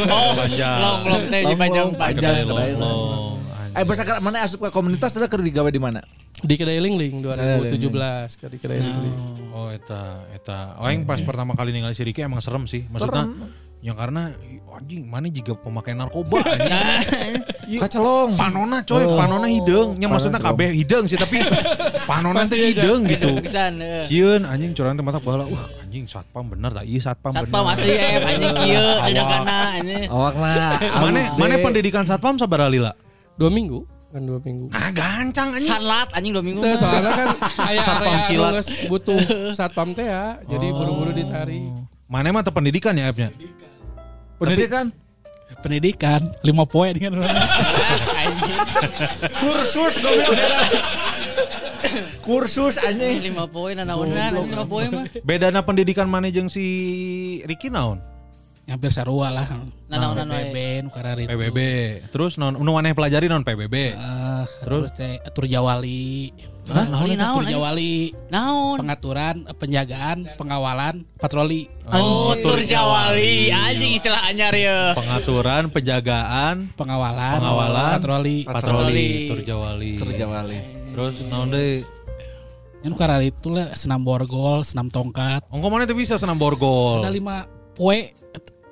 Oh, 0.06 0.38
Panjang. 0.38 0.78
long 0.78 1.00
long 1.10 1.24
teh 1.26 1.42
panjang 1.58 1.88
panjang. 1.98 2.46
Kedai 2.46 2.72
longlong. 2.78 3.29
Eh 3.70 3.84
bahasa 3.86 4.02
mana 4.18 4.42
asup 4.42 4.66
ke 4.66 4.70
komunitas 4.74 5.14
tadi 5.14 5.30
kerja 5.30 5.46
digawe 5.46 5.70
di 5.70 5.78
mana? 5.78 6.02
Di 6.40 6.58
kedai 6.58 6.80
ling-ling 6.82 7.22
2017 7.22 8.40
ke 8.40 8.46
di 8.50 8.58
kedai 8.58 8.80
ling-ling. 8.82 9.16
Oh 9.54 9.70
eta 9.70 10.26
eta. 10.34 10.74
Oh 10.82 10.88
aing 10.90 11.06
pas 11.06 11.22
pertama 11.22 11.54
kali 11.54 11.70
ningali 11.70 11.94
si 11.94 12.02
Riki 12.02 12.26
emang 12.26 12.42
serem 12.42 12.66
sih. 12.66 12.88
Maksudnya 12.90 13.30
yang 13.80 13.96
karena 13.96 14.28
anjing 14.76 15.08
mana 15.08 15.32
juga 15.32 15.56
pemakai 15.56 15.94
narkoba 15.94 16.42
anjing. 16.56 17.78
Kacelong. 17.78 18.34
Panona 18.34 18.82
coy, 18.82 19.06
panona 19.06 19.46
hidung. 19.46 19.94
Nya 19.94 20.10
maksudnya 20.10 20.42
kabeh 20.42 20.74
hidung 20.74 21.06
sih 21.06 21.14
tapi 21.14 21.38
panona 22.10 22.42
teh 22.50 22.74
hidung 22.74 23.06
gitu. 23.06 23.38
Pisan. 23.38 23.78
eh. 23.78 24.10
Anjing 24.50 24.74
curang 24.74 24.98
teh 24.98 25.04
mata 25.06 25.22
baheula. 25.22 25.46
Wah, 25.46 25.70
anjing 25.86 26.10
satpam 26.10 26.50
bener 26.50 26.74
tak? 26.74 26.84
Iya 26.90 27.00
satpam 27.12 27.38
bener. 27.38 27.46
Satpam 27.46 27.64
asli 27.70 27.94
eh 27.94 28.18
anjing 28.18 28.52
kieu 28.58 28.86
dadakana 28.98 29.56
anjing. 29.78 30.04
Awak 30.10 30.34
lah. 30.34 30.72
Mana 31.06 31.20
mana 31.38 31.54
pendidikan 31.62 32.02
satpam 32.02 32.34
sabaraha 32.34 32.66
lila? 32.66 32.92
Dua 33.40 33.48
minggu 33.48 33.80
kan 34.10 34.26
dua 34.26 34.42
minggu. 34.42 34.68
Ah 34.74 34.90
gancang 34.90 35.54
anjing. 35.54 35.70
Sanlat 35.70 36.10
anjing 36.12 36.34
2 36.34 36.42
minggu. 36.42 36.60
Soalnya 36.76 37.10
kan 37.14 37.28
aya 37.62 37.80
Satpam 37.80 38.10
area 38.10 38.26
kilat. 38.28 38.54
butuh 38.90 39.18
satpam 39.58 39.88
teh 39.94 40.02
ya. 40.04 40.36
Jadi 40.50 40.66
buru-buru 40.74 41.14
ditarik. 41.14 41.62
Mana 42.10 42.34
mah 42.34 42.42
pendidikan 42.42 42.92
ya 42.98 43.08
app-nya? 43.08 43.32
Pendidikan. 44.36 44.92
pendidikan 45.62 46.30
lima 46.46 46.62
poin 46.62 46.94
dengan. 46.94 47.22
Kursus 49.42 49.98
goblok 49.98 50.36
eta. 50.36 50.60
Kursus 52.22 52.76
anjing. 52.82 53.30
lima 53.30 53.46
poin 53.46 53.78
anjing 53.78 54.52
lima 54.52 54.66
poin 54.66 54.90
mah. 54.90 55.04
Bedana 55.22 55.62
pendidikan 55.62 56.10
mana 56.10 56.28
jeung 56.34 56.50
si 56.50 56.66
Ricky 57.46 57.70
naon? 57.70 58.02
Hampir 58.70 58.94
sarua 58.94 59.34
lah. 59.34 59.48
Nanaonan 59.90 60.30
PBB 60.30 60.54
wae. 60.54 60.82
nu 60.86 60.90
karari. 60.94 61.24
PBB. 61.26 61.58
Terus 62.14 62.38
non 62.38 62.54
nu 62.54 62.70
maneh 62.70 62.94
pelajari 62.94 63.26
non 63.26 63.42
PBB. 63.42 63.74
Eh, 63.74 64.44
Terus? 64.62 64.88
terus 64.88 64.90
teh 64.94 65.18
atur 65.20 65.50
jawali. 65.50 66.30
Hah? 66.70 66.86
Naon, 66.86 67.10
naon, 67.18 67.42
Atur 67.42 67.50
jawali. 67.50 68.14
Naon? 68.30 68.78
Pengaturan, 68.78 69.42
eh, 69.42 69.56
penjagaan, 69.58 70.30
pengawalan, 70.38 71.02
patroli. 71.18 71.66
Oh, 71.90 72.30
tur 72.38 72.62
jawali 72.62 73.50
anjing 73.50 73.98
istilah 73.98 74.22
anyar 74.22 74.54
ya. 74.54 74.94
Pengaturan, 74.94 75.66
penjagaan, 75.74 76.70
Pengawalan, 76.78 77.42
Pengawalan. 77.42 77.90
patroli. 77.98 78.38
patroli, 78.46 79.10
turjawali. 79.26 79.92
Terjawali. 79.98 80.58
Terus 80.94 81.14
naon 81.26 81.50
deui? 81.50 81.82
Yang 82.86 82.94
karari 82.94 83.34
itu 83.34 83.50
lah 83.50 83.74
senam 83.74 84.06
borgol, 84.06 84.62
senam 84.62 84.86
tongkat. 84.86 85.42
Ongko 85.50 85.66
mana 85.74 85.90
tuh 85.90 85.98
bisa 85.98 86.22
senam 86.22 86.38
borgol? 86.38 87.02
Ada 87.02 87.10
lima 87.10 87.50
poe 87.74 88.14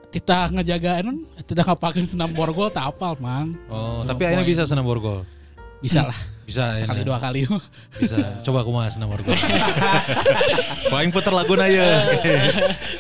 kita 0.09 0.49
ngejaga 0.53 1.05
non 1.05 1.21
tidak 1.45 1.69
ngapain 1.69 2.05
senam 2.09 2.33
borgol 2.33 2.73
tak 2.73 2.89
apal 2.89 3.13
mang. 3.21 3.53
Oh, 3.69 4.01
Lima 4.05 4.15
tapi 4.15 4.23
akhirnya 4.25 4.47
bisa 4.49 4.63
senam 4.65 4.85
borgol. 4.89 5.25
bisa 5.79 6.09
lah 6.09 6.19
Bisa 6.49 6.73
sekali 6.73 7.05
ayeuna. 7.05 7.09
dua 7.13 7.19
kali 7.21 7.45
Bisa. 8.01 8.17
Coba 8.41 8.65
kumaha 8.65 8.89
senam 8.97 9.13
borgol. 9.13 9.37
Paling 10.89 11.13
puter 11.13 11.29
lagu 11.29 11.53
na 11.53 11.69
ya. 11.69 12.09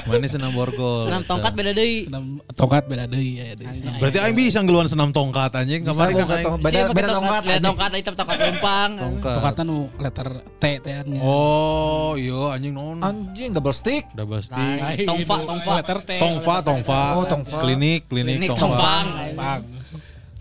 Mana 0.04 0.28
senam 0.28 0.52
borgol? 0.52 1.08
Senam 1.08 1.24
tongkat 1.24 1.52
beda 1.56 1.72
deui. 1.72 2.04
senam 2.04 2.44
tongkat 2.52 2.84
beda 2.84 3.08
deh 3.08 3.24
ya 3.24 3.56
deh 3.56 3.64
Berarti 3.96 4.18
aing 4.20 4.36
bisa 4.36 4.60
ngeluan 4.60 4.84
senam 4.84 5.08
tongkat 5.16 5.56
anjing. 5.56 5.80
Kemarin 5.80 6.12
kan. 6.20 6.60
Beda 6.60 6.92
beda 6.92 7.08
tongkat. 7.16 7.40
Beda 7.48 7.60
tongkat 7.64 7.90
itu 7.96 8.10
tongkat 8.12 8.36
lempang. 8.36 8.90
Tongkat. 9.00 9.34
tongkatnya 9.40 9.62
nu 9.64 9.78
letter 9.96 10.28
T 10.60 10.64
teannya 10.84 11.20
Oh, 11.24 12.12
iya 12.20 12.52
anjing 12.52 12.76
non. 12.76 13.00
Anjing 13.00 13.56
double 13.56 13.72
stick. 13.72 14.04
Double 14.12 14.44
stick. 14.44 14.60
Nah, 14.60 14.92
Tongfa, 15.08 15.36
tongfa. 15.48 15.72
letter 15.80 15.98
T 16.04 16.10
Tongfa, 16.20 16.54
tongfa. 16.60 17.00
Oh, 17.16 17.24
tongfa. 17.24 17.64
Klinik, 17.64 18.12
klinik, 18.12 18.44
Klinik 18.44 18.50
tongfa. 18.52 18.68
tongfang. 18.76 19.77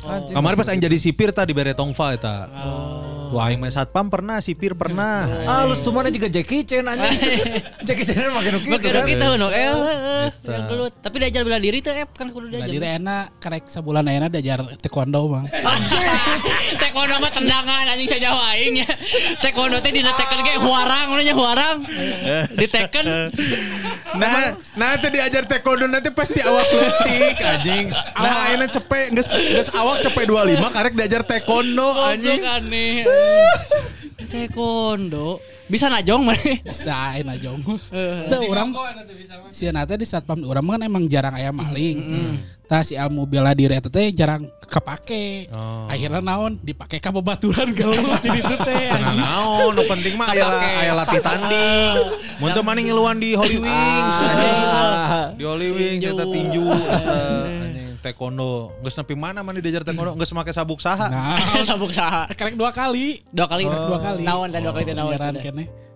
Anjing. 0.06 0.36
Kemarin 0.38 0.56
pas 0.62 0.68
aing 0.70 0.84
jadi 0.84 0.98
sipir 1.02 1.34
tadi 1.34 1.58
bere 1.58 1.74
tongfa 1.74 2.14
eta. 2.14 2.36
Wah, 3.30 3.48
aing 3.48 3.58
mah 3.58 3.68
satpam 3.68 4.08
pernah, 4.08 4.38
sipir 4.38 4.72
pernah. 4.72 5.28
Ah, 5.44 5.64
lu 5.64 5.76
tuh 5.76 5.90
mana 5.90 6.08
juga 6.08 6.28
Jackie 6.28 6.62
Chan 6.62 6.82
anjing. 6.82 7.14
Jackie 7.88 8.04
Chan 8.04 8.30
makin 8.30 8.58
gitu 8.58 8.70
Makin 8.70 8.92
kan. 8.92 9.06
kita 9.06 9.26
no 9.34 9.48
eh 9.50 9.68
yang 10.44 10.66
gelut. 10.68 10.94
Tapi 10.98 11.16
diajar 11.18 11.42
bela 11.42 11.58
diri 11.58 11.80
tuh 11.80 11.92
eh 11.92 12.06
kan 12.06 12.28
kudu 12.28 12.48
Bela 12.48 12.64
diajar. 12.64 12.74
diri 12.74 12.88
enak 12.98 13.24
karek 13.38 13.64
sebulan 13.66 14.04
enak 14.04 14.30
diajar 14.30 14.60
taekwondo 14.78 15.22
bang 15.30 15.46
Taekwondo 16.82 17.16
mah 17.18 17.32
tendangan 17.32 17.86
anjing 17.86 18.08
saya 18.08 18.22
Jawa 18.24 18.44
aing 18.54 18.76
ya. 18.78 18.90
Taekwondo 19.40 19.78
teh 19.78 19.92
dinetekeun 19.92 20.40
ge 20.42 20.54
huarang 20.58 21.08
nya 21.18 21.34
huarang. 21.34 21.78
Diteken 22.54 23.06
Nah, 24.18 24.56
nah 24.74 24.96
teh 24.96 25.10
diajar 25.10 25.46
taekwondo 25.46 25.86
nanti 25.86 26.10
pasti 26.10 26.40
awak 26.40 26.66
leutik 26.68 27.38
anjing. 27.38 27.86
Nah, 27.92 28.34
ayeuna 28.48 28.68
cepet 28.68 29.14
geus 29.14 29.70
awak 29.72 30.02
cepet 30.02 30.26
25 30.26 30.58
karek 30.70 30.94
diajar 30.94 31.22
taekwondo 31.24 31.88
anjing. 32.04 32.40
aneh. 32.40 33.04
Taekwondo 34.32 35.40
bisa 35.72 35.88
najong 35.88 36.24
mah. 36.28 36.40
bisa 36.68 37.16
enak 37.20 37.40
jong 37.40 37.64
Tuh 38.28 38.42
orang 38.52 38.76
si 39.48 39.68
nate 39.72 39.96
di 39.96 40.08
satpam 40.08 40.44
orang 40.44 40.64
kan 40.68 40.82
emang 40.84 41.08
jarang 41.08 41.36
ayam 41.36 41.56
maling 41.56 42.00
Tah 42.68 42.84
si 42.84 43.00
ilmu 43.00 43.24
bela 43.24 43.56
diri 43.56 43.80
eta 43.80 43.88
teh 43.88 44.12
jarang 44.12 44.44
kepake. 44.68 45.48
Oh. 45.56 45.88
Akhirnya 45.88 46.20
naon 46.20 46.60
dipake 46.60 47.00
ka 47.00 47.16
babaturan 47.16 47.72
kalau 47.72 47.96
di 48.20 48.28
ditu 48.28 48.56
teh. 48.60 48.92
Nah, 48.92 49.16
naon, 49.16 49.72
nu 49.72 49.88
penting 49.88 50.20
mah 50.20 50.36
aya 50.36 50.52
aya 50.84 50.92
latih 50.92 51.24
tanding. 51.24 51.96
Mun 52.44 52.52
teu 52.52 52.68
mani 52.68 52.84
ngiluan 52.84 53.24
di 53.24 53.40
Holy 53.40 53.64
Wings 53.64 54.20
anjing. 54.20 54.60
Di 55.40 55.44
Holy 55.48 55.68
Wings 55.72 56.04
Tinju. 56.04 56.12
eta 56.12 56.26
tinju 56.28 56.64
anjing 56.68 57.57
taekwondo. 58.00 58.72
Geus 58.82 58.96
nepi 58.96 59.14
mana 59.14 59.42
mani 59.42 59.60
diajar 59.60 59.82
taekwondo 59.82 60.14
geus 60.16 60.32
make 60.32 60.52
sabuk 60.52 60.80
saha. 60.80 61.08
Nah, 61.08 61.38
Sabuk 61.70 61.92
saha. 61.92 62.26
kerek 62.32 62.56
dua 62.56 62.72
kali. 62.72 63.22
Dua 63.30 63.46
kali. 63.46 63.64
Dua 63.66 64.00
kali. 64.00 64.24
Naon 64.24 64.50
dan 64.50 64.62
dua 64.62 64.74
kali 64.74 64.94
naon. 64.94 65.18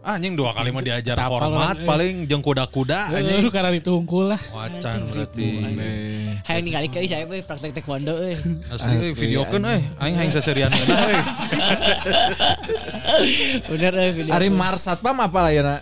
Anjing 0.02 0.34
dua 0.34 0.50
kali 0.50 0.74
mah 0.74 0.82
diajar 0.82 1.14
hormat 1.14 1.78
orang, 1.78 1.78
eh. 1.78 1.86
paling 1.86 2.14
jeung 2.26 2.42
kuda-kuda 2.42 3.14
Eh, 3.14 3.22
anjing. 3.22 3.54
karena 3.54 3.70
itu 3.70 3.94
unggul 3.94 4.34
lah. 4.34 4.42
Wacan 4.50 5.14
berarti. 5.14 5.62
Hayang 6.42 6.64
ningali 6.66 6.90
ke 6.90 7.06
saya 7.06 7.22
we 7.30 7.46
praktek 7.46 7.70
taekwondo 7.70 8.18
euy. 8.18 8.34
Asli, 8.74 9.14
videokeun 9.14 9.62
euy, 9.62 9.78
aing 10.02 10.16
hayang 10.18 10.34
seserian 10.34 10.74
euy. 10.74 11.22
Bener 13.70 13.94
euy 13.94 14.12
video. 14.18 14.32
Ari 14.34 14.50
Mars 14.50 14.90
Satpam 14.90 15.22
apa 15.22 15.38
lah 15.38 15.52
ya 15.54 15.62
nak? 15.62 15.80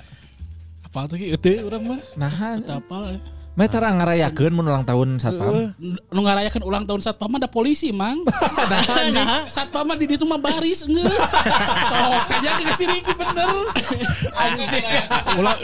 Apa 0.83 1.07
tuh 1.07 1.15
itu 1.15 1.53
orang 1.63 1.83
mah? 1.87 1.99
Nah, 2.19 2.59
Eta 2.59 2.75
apa? 2.83 3.15
Meter 3.59 3.83
ngarayakeun 3.83 4.55
mun 4.55 4.71
ulang 4.71 4.87
tahun 4.87 5.19
Satpam. 5.19 5.75
Nu 6.15 6.19
ngarayakeun 6.23 6.63
ulang 6.63 6.87
tahun 6.87 7.03
satpam 7.03 7.35
ada 7.35 7.51
polisi 7.51 7.91
mang. 7.91 8.23
Nah, 9.09 9.43
Satpam 9.49 9.83
mah 9.83 9.97
di 9.99 10.05
ditu 10.07 10.23
mah 10.23 10.39
baris 10.39 10.87
geus. 10.87 11.23
Sok 11.91 12.29
aja 12.39 12.55
ke 12.55 12.73
sini 12.79 13.03
bener. 13.03 13.67
Anjing. 14.31 14.85
Ulang 15.35 15.57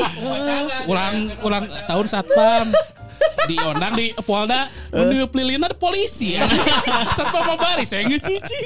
ulang 0.92 1.16
ulang 1.40 1.64
tahun 1.88 2.06
satpam. 2.12 2.68
Di 3.50 3.62
ondang 3.62 3.94
di 3.94 4.10
Polda, 4.26 4.66
di 4.90 5.22
pelilina 5.30 5.70
ada 5.70 5.78
polisi. 5.78 6.34
Satpam 7.18 7.46
mah 7.46 7.54
baris, 7.54 7.94
saya 7.94 8.02
geus 8.10 8.26
cici. 8.26 8.60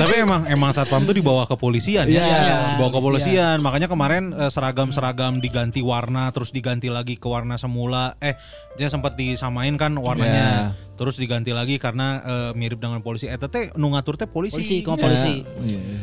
Tapi 0.00 0.14
emang 0.20 0.46
emang 0.46 0.70
satpam 0.74 1.02
tuh 1.06 1.14
dibawa 1.16 1.46
ke 1.48 1.56
polisian 1.56 2.06
ya. 2.06 2.22
Iya. 2.22 2.58
Dibawa 2.76 2.90
ke 2.94 3.00
polisian. 3.00 3.58
Makanya 3.62 3.88
kemarin 3.88 4.34
eh, 4.34 4.50
seragam-seragam 4.50 5.40
diganti 5.40 5.80
warna 5.80 6.30
terus 6.30 6.52
diganti 6.54 6.92
lagi 6.92 7.16
ke 7.16 7.26
warna 7.26 7.56
semula. 7.56 8.14
Eh, 8.20 8.36
dia 8.76 8.86
sempat 8.86 9.16
disamain 9.16 9.74
kan 9.80 9.94
warnanya. 9.98 10.74
Terus 11.00 11.16
diganti 11.16 11.56
lagi 11.56 11.80
karena 11.80 12.20
eh, 12.22 12.50
mirip 12.54 12.78
dengan 12.78 13.00
polisi. 13.00 13.26
Eta 13.26 13.48
teh 13.48 13.72
nu 13.74 13.90
ngatur 13.94 14.20
teh 14.20 14.28
polisi. 14.28 14.60
polisi, 14.60 14.76
koma 14.84 15.00
polisi. 15.00 15.42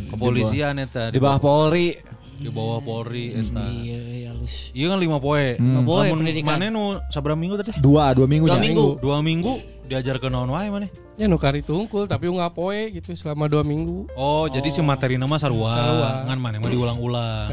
Kepolisian 0.09 0.81
eta 0.81 1.13
Di 1.13 1.19
bawah 1.21 1.39
Polri. 1.39 2.16
Di 2.37 2.49
bawah 2.53 2.79
Polri 2.79 3.33
eta. 3.33 3.65
Iya, 3.73 3.97
iya 3.97 4.29
halus. 4.31 4.69
Iya 4.71 4.93
kan 4.93 4.99
lima 5.01 5.17
poe. 5.17 5.57
Lima 5.57 5.81
poe 5.81 6.05
Lamun 6.07 6.21
pendidikan. 6.21 6.61
Mana 6.61 6.69
nu 6.69 7.01
sabar 7.09 7.33
minggu 7.33 7.57
tadi? 7.59 7.73
Dua, 7.81 8.13
dua 8.13 8.27
minggu. 8.29 8.45
Dua 8.45 8.59
minggu. 8.61 8.87
Dua 9.01 9.17
minggu 9.25 9.53
diajar 9.89 10.21
ke 10.21 10.27
naon 10.29 10.53
wae 10.53 10.69
mana? 10.69 10.87
Ya 11.17 11.25
nukari 11.25 11.65
tungkul 11.65 12.05
tapi 12.05 12.29
nggak 12.29 12.53
poe 12.53 12.93
gitu 12.93 13.17
selama 13.17 13.49
dua 13.49 13.65
minggu. 13.65 14.05
Oh, 14.13 14.45
jadi 14.45 14.69
si 14.69 14.85
materi 14.85 15.17
nama 15.17 15.41
sarua. 15.41 15.73
Sarua. 15.73 16.09
Ngan 16.29 16.37
mana 16.37 16.55
mah 16.61 16.69
diulang-ulang. 16.69 17.47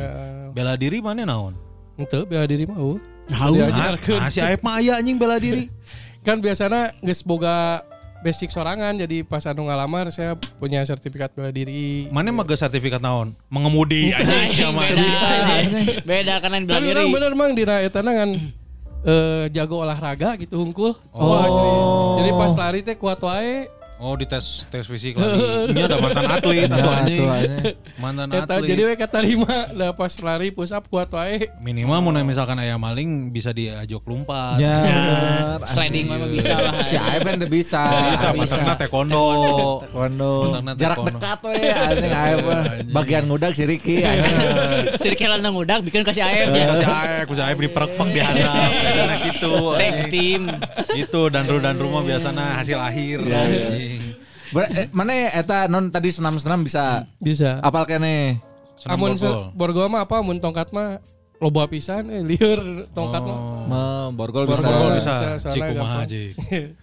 Bela 0.52 0.76
diri 0.76 1.00
mana 1.00 1.24
naon? 1.24 1.56
Ente 1.96 2.20
bela 2.28 2.44
diri 2.44 2.68
mau. 2.68 3.00
Halu. 3.32 3.56
Nah, 3.64 4.28
si 4.28 4.44
Aep 4.44 4.60
mah 4.60 4.84
aya 4.84 5.00
anjing 5.00 5.16
bela 5.16 5.40
diri. 5.40 5.72
Kan 6.26 6.40
biasanya 6.40 6.92
geus 7.04 7.20
boga 7.20 7.84
basic 8.24 8.48
sorangan 8.48 8.96
jadi 8.96 9.20
pas 9.20 9.44
anu 9.44 9.68
ngalamar 9.68 10.08
saya 10.08 10.32
punya 10.56 10.80
sertifikat 10.82 11.28
bela 11.30 11.52
diri. 11.52 12.08
Mana 12.08 12.32
mah 12.32 12.40
ge 12.42 12.56
sertifikat 12.56 12.96
naon? 12.98 13.36
Mengemudi 13.46 14.10
anjing 14.16 14.24
Anjing, 14.48 14.64
sama 14.64 14.80
beda. 14.82 15.04
anjing. 15.52 15.86
Beda 16.02 16.34
kan 16.40 16.50
yang 16.50 16.64
bela 16.64 16.74
Tapi 16.74 16.86
diri. 16.86 16.94
orang 16.96 17.08
bener 17.12 17.32
mang 17.36 17.52
dina 17.52 17.76
eta 17.78 18.00
kan 18.00 18.30
eh 19.04 19.44
jago 19.52 19.84
olahraga 19.84 20.40
gitu 20.40 20.56
hungkul. 20.56 20.96
Wah, 21.12 21.44
jadi, 21.44 21.70
jadi 22.18 22.30
pas 22.32 22.52
lari 22.56 22.80
teh 22.80 22.96
kuat 22.96 23.20
wae. 23.20 23.68
Oh, 24.04 24.20
di 24.20 24.28
tes 24.28 24.68
tes 24.68 24.84
fisik 24.84 25.16
lagi. 25.16 25.40
Ini 25.72 25.88
ada 25.88 25.96
mantan 25.96 26.28
atlet 26.28 26.68
atau 26.68 26.76
Ya, 26.76 27.00
anjing. 27.00 27.24
Mantan 27.96 28.28
Eta 28.28 28.60
atlet. 28.60 28.68
jadi 28.68 28.82
we 28.84 28.94
kata 29.00 29.18
lima 29.24 29.72
lah 29.72 29.96
pas 29.96 30.12
lari 30.20 30.52
push 30.52 30.76
up 30.76 30.84
kuat 30.92 31.08
wae. 31.08 31.48
Minimal 31.56 32.04
mun 32.04 32.20
misalkan 32.20 32.60
aya 32.60 32.76
maling 32.76 33.32
bisa 33.32 33.56
diajak 33.56 34.04
lompat. 34.04 34.60
Ya, 34.60 34.76
Ya, 34.76 35.00
bener. 35.56 35.64
sliding 35.64 36.04
mah 36.04 36.20
bisa 36.28 36.52
lah. 36.52 36.84
Si 36.84 37.00
Aep 37.00 37.24
kan 37.24 37.40
bisa. 37.48 37.80
Bisa, 38.12 38.26
masukna 38.36 38.76
taekwondo. 38.76 39.24
Taekwondo. 39.88 40.32
Jarak 40.76 40.98
dekat 41.08 41.38
we 41.40 41.56
anjing 41.64 42.12
Aep 42.12 42.38
mah. 42.44 42.62
Bagian 42.92 43.24
ngudag 43.24 43.56
si 43.56 43.64
Ricky 43.64 44.04
anjing. 44.04 45.00
Sirkel 45.00 45.32
nang 45.40 45.56
udak 45.56 45.80
bikin 45.80 46.04
kasih 46.04 46.28
ayam 46.28 46.52
ya. 46.52 46.76
Si 46.76 46.84
Aep, 46.84 47.24
ku 47.24 47.32
si 47.32 47.40
Aep 47.40 47.56
diperek 47.56 47.96
di 48.12 48.20
handap. 48.20 48.68
Karena 49.00 49.16
gitu. 49.24 49.52
Tag 49.80 49.96
team. 50.12 50.42
Itu 50.92 51.32
dan 51.32 51.48
dan 51.48 51.80
rumah 51.80 52.04
biasanya 52.04 52.60
hasil 52.60 52.76
akhir. 52.76 53.18
Ber- 54.46 54.70
eh, 54.70 54.86
mana 54.90 55.12
ya, 55.12 55.28
eta 55.34 55.58
non 55.66 55.88
tadi 55.88 56.08
senam-senam 56.08 56.60
bisa 56.60 57.08
Bisa. 57.16 57.58
apal 57.58 57.84
kene. 57.84 58.38
Senam 58.74 58.96
Amun 58.96 59.14
borgol. 59.14 59.18
se- 59.18 59.50
borgol 59.52 59.86
mah 59.88 60.02
apa 60.02 60.20
mun 60.20 60.38
tongkat 60.38 60.70
mah 60.70 60.98
loba 61.34 61.66
pisan 61.66 62.08
eh 62.08 62.22
lieur 62.22 62.60
tongkat 62.90 63.20
mah. 63.20 63.38
Me, 63.64 63.82
borgol 64.12 64.44
bisa. 64.44 64.64
Borgol 64.64 64.96
bisa, 64.96 65.12
bisa. 65.34 65.48
Ciku 65.50 65.72
gampang. 65.72 66.00
mah 66.00 66.06
Cik. 66.12 66.32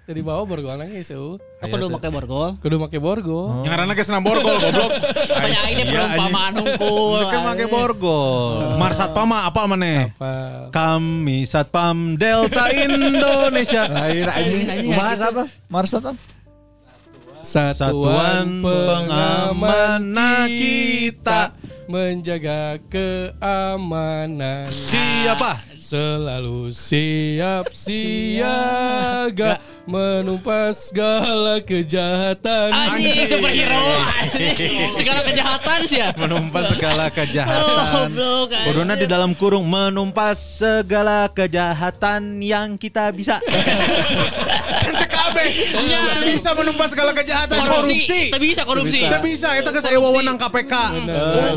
Tadi 0.03 0.21
bawa 0.21 0.41
borgol 0.43 0.75
lagi 0.75 1.01
seueuh. 1.01 1.37
Apa 1.61 1.75
dulu 1.77 1.95
pakai 1.95 2.09
borgol? 2.09 2.49
Kudu 2.57 2.75
make 2.75 2.97
borgol. 2.97 3.61
Yang 3.61 3.71
karena 3.71 3.93
senam 4.01 4.21
borgol 4.21 4.57
goblok. 4.57 4.91
Banyak 5.37 5.63
ini 5.71 5.83
perumpamaan 5.85 6.53
hungkul. 6.57 7.19
Kan 7.29 7.41
make 7.47 7.65
borgol. 7.65 8.77
Mar 8.77 8.91
Satpama 8.91 9.45
apa 9.45 9.61
maneh? 9.65 10.09
Apa? 10.11 10.33
Kami 10.73 11.45
Satpam 11.45 12.17
Delta 12.17 12.67
Indonesia. 12.85 13.85
Lain 13.87 14.25
anjing. 14.25 14.65
gitu. 14.83 14.97
apa? 14.97 15.43
Mars 15.69 15.91
apa? 15.93 16.11
Satuan 17.41 17.73
Satuan 17.73 18.61
pengaman 18.61 19.57
pengaman 19.57 20.49
kita 20.53 21.57
menjaga 21.89 22.77
keamanan. 22.87 24.69
Siapa? 24.69 25.57
Selalu 25.81 26.71
siap 26.71 27.73
siaga 27.83 29.59
menumpas 29.83 30.87
segala 30.87 31.59
kejahatan. 31.59 32.69
Anjing 32.71 33.27
superhero. 33.27 33.81
Anjing. 34.21 34.93
Segala 34.95 35.19
kejahatan 35.25 35.79
sih 35.89 35.99
ya. 35.99 36.15
Menumpas 36.15 36.71
segala 36.71 37.09
Oh, 37.09 37.15
kejahatan. 37.17 38.07
anjing. 38.13 38.65
Kuduna 38.71 38.93
di 38.95 39.09
dalam 39.09 39.35
kurung 39.35 39.67
menumpas 39.67 40.63
segala 40.63 41.27
kejahatan 41.27 42.39
yang 42.39 42.79
kita 42.79 43.11
bisa. 43.11 43.41
TKB. 45.31 45.37
Ya, 45.87 46.01
bisa 46.27 46.49
menumpas 46.53 46.89
segala 46.91 47.11
kejahatan. 47.15 47.57
korupsi. 47.63 48.29
Tidak 48.29 48.41
bisa 48.41 48.61
korupsi. 48.67 48.99
Tidak 49.07 49.21
bisa. 49.23 49.47
Itu 49.57 49.69
ke 49.71 49.79
saya 49.79 49.97
wewenang 49.97 50.37
KPK. 50.37 50.73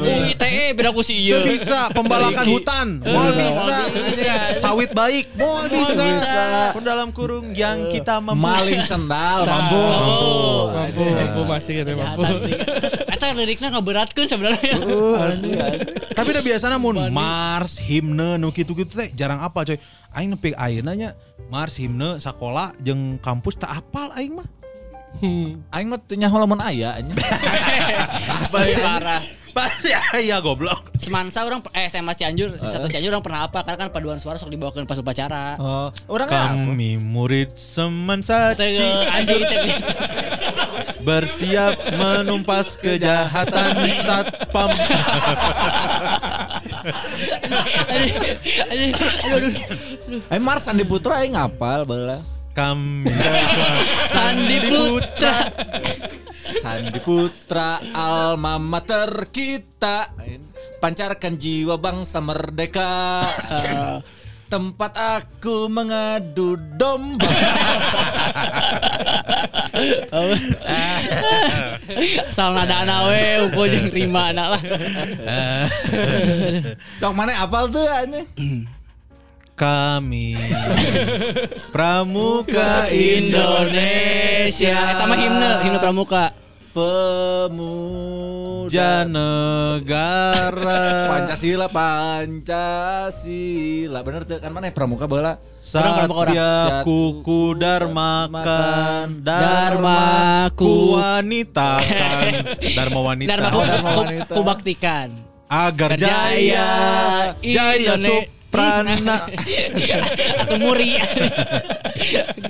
UU 0.00 0.34
ITE 0.34 0.64
beda 0.78 0.90
ku 0.94 1.02
si 1.02 1.14
ieu. 1.18 1.42
Tidak 1.42 1.46
bisa. 1.50 1.80
Pembalakan 1.90 2.44
hutan. 2.48 2.86
Mau 3.02 3.28
bisa. 3.34 3.76
Bisa. 4.10 4.34
Sawit 4.58 4.90
baik. 4.94 5.34
Mau 5.34 5.66
bisa. 5.66 5.92
bisa. 5.98 6.34
Pun 6.74 6.82
dalam 6.86 7.08
kurung 7.10 7.52
yang 7.52 7.90
kita 7.90 8.22
mampu. 8.22 8.40
Maling 8.40 8.82
sendal, 8.86 9.46
mampu. 9.46 9.78
Oh. 9.78 10.70
Mampu, 10.74 11.02
mampu 11.02 11.40
masih 11.46 11.72
gitu 11.82 11.98
mampu. 11.98 12.22
Eta 13.10 13.34
liriknya 13.34 13.68
ngeberatkeun 13.74 14.28
sebenarnya. 14.30 14.74
Tapi 16.12 16.28
udah 16.34 16.44
biasa 16.44 16.66
namun 16.68 16.94
Mars, 17.08 17.80
himne, 17.80 18.36
nu 18.36 18.52
kitu-kitu 18.52 18.92
teh 18.92 19.08
jarang 19.16 19.40
apa 19.40 19.64
coy. 19.64 19.78
Aing 20.12 20.34
nepi 20.36 20.52
ayeuna 20.52 20.92
nya 20.92 21.10
Mars, 21.48 21.80
himne, 21.80 22.20
sekolah 22.20 22.76
jeung 22.84 23.16
kampus 23.22 23.56
tak 23.56 23.72
apal 23.72 24.12
aing 24.18 24.36
mah. 24.36 24.48
Aing 25.72 25.88
mah 25.88 26.02
teu 26.02 26.18
nyaho 26.18 26.36
lamun 26.42 26.60
aya 26.60 26.98
nya. 27.00 27.14
Asli 28.42 28.74
parah. 28.82 29.43
Pasti 29.54 29.94
aya 29.94 30.42
goblok. 30.44 30.90
Semansa 30.98 31.46
orang 31.46 31.62
eh 31.70 31.86
SMA 31.86 32.18
Cianjur, 32.18 32.58
satu 32.58 32.90
Cianjur 32.90 33.14
orang 33.14 33.22
pernah 33.22 33.40
apa 33.46 33.62
karena 33.62 33.86
kan 33.86 33.90
paduan 33.94 34.18
suara 34.18 34.34
sok 34.34 34.50
dibawakan 34.50 34.82
pas 34.82 34.98
upacara. 34.98 35.54
Oh, 35.62 35.88
orang 36.10 36.26
apa? 36.26 36.58
Kami 36.58 36.98
murid 36.98 37.54
semansa 37.54 38.58
teh. 38.58 38.74
bersiap 41.04 41.76
menumpas 42.00 42.80
kejahatan 42.80 43.76
satpam. 44.02 44.72
Eh 50.32 50.40
Mars 50.40 50.66
Andi 50.66 50.82
Putra 50.82 51.22
aing 51.22 51.36
ngapal 51.36 51.84
baheula. 51.86 52.18
Kami 52.54 53.10
Sandi 54.08 54.58
Putra. 54.64 55.50
Sandi 56.64 56.96
Putra 56.96 57.76
alma 57.92 58.56
mater 58.56 59.28
kita 59.28 60.16
pancarkan 60.80 61.36
jiwa 61.36 61.76
bangsa 61.76 62.24
merdeka 62.24 63.20
tempat 64.52 64.96
aku 64.96 65.68
mengadu 65.68 66.56
domba 66.80 67.28
Asal 72.32 72.56
nada 72.56 72.80
anak 72.80 73.00
we, 73.12 73.24
uku 73.44 73.60
jeung 73.68 73.88
rima 73.92 74.32
anak 74.32 74.56
lah. 74.56 74.62
Cok 76.96 77.12
mana 77.12 77.44
apal 77.44 77.68
tuh 77.68 77.84
anya 77.84 78.24
kami 79.54 80.34
pramuka 81.74 82.90
Indonesia. 82.90 84.78
Eta 84.96 85.04
mah 85.06 85.18
himne, 85.18 85.50
himne 85.62 85.78
pramuka. 85.78 86.43
Pemuda. 86.74 88.66
Janegara 88.74 90.26
Pancasila 91.14 91.70
Pancasila. 91.70 92.98
Bener 94.02 94.26
tuh 94.26 94.42
kan 94.42 94.50
mana 94.50 94.74
pramuka 94.74 95.06
bola? 95.06 95.38
Orang 95.38 95.94
pramuka 95.94 96.18
orang. 96.26 96.34
Satya 96.34 96.82
kuku 96.82 97.54
dharma 97.56 98.26
kan 98.34 99.08
Dharma 99.22 99.98
ku 100.58 100.98
wanita. 100.98 101.78
Kan? 101.94 102.58
Dharma 102.74 103.00
wanita. 103.00 103.30
Dharma 103.30 103.48
ku, 103.48 103.58
Dharma 103.62 103.88
ku, 103.94 104.00
wanita. 104.02 104.34
ku 104.34 104.42
baktikan. 104.42 105.08
agar 105.44 105.94
jaya 105.94 106.66
jaya 107.38 107.94
Indone- 107.94 108.26
suprana 108.54 109.16
Atau 110.40 110.56
muri. 110.56 110.94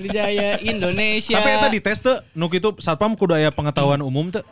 Jaya 0.07 0.61
Indonesia. 0.61 1.35
tapi 1.35 1.49
eta 1.51 1.69
di 1.69 1.81
tes 1.81 1.99
tuh 1.99 2.21
nu 2.33 2.47
kitu 2.47 2.77
satpam 2.79 3.13
kudu 3.13 3.33
aya 3.35 3.49
pengetahuan 3.49 4.01
umum 4.01 4.29
tuh 4.29 4.45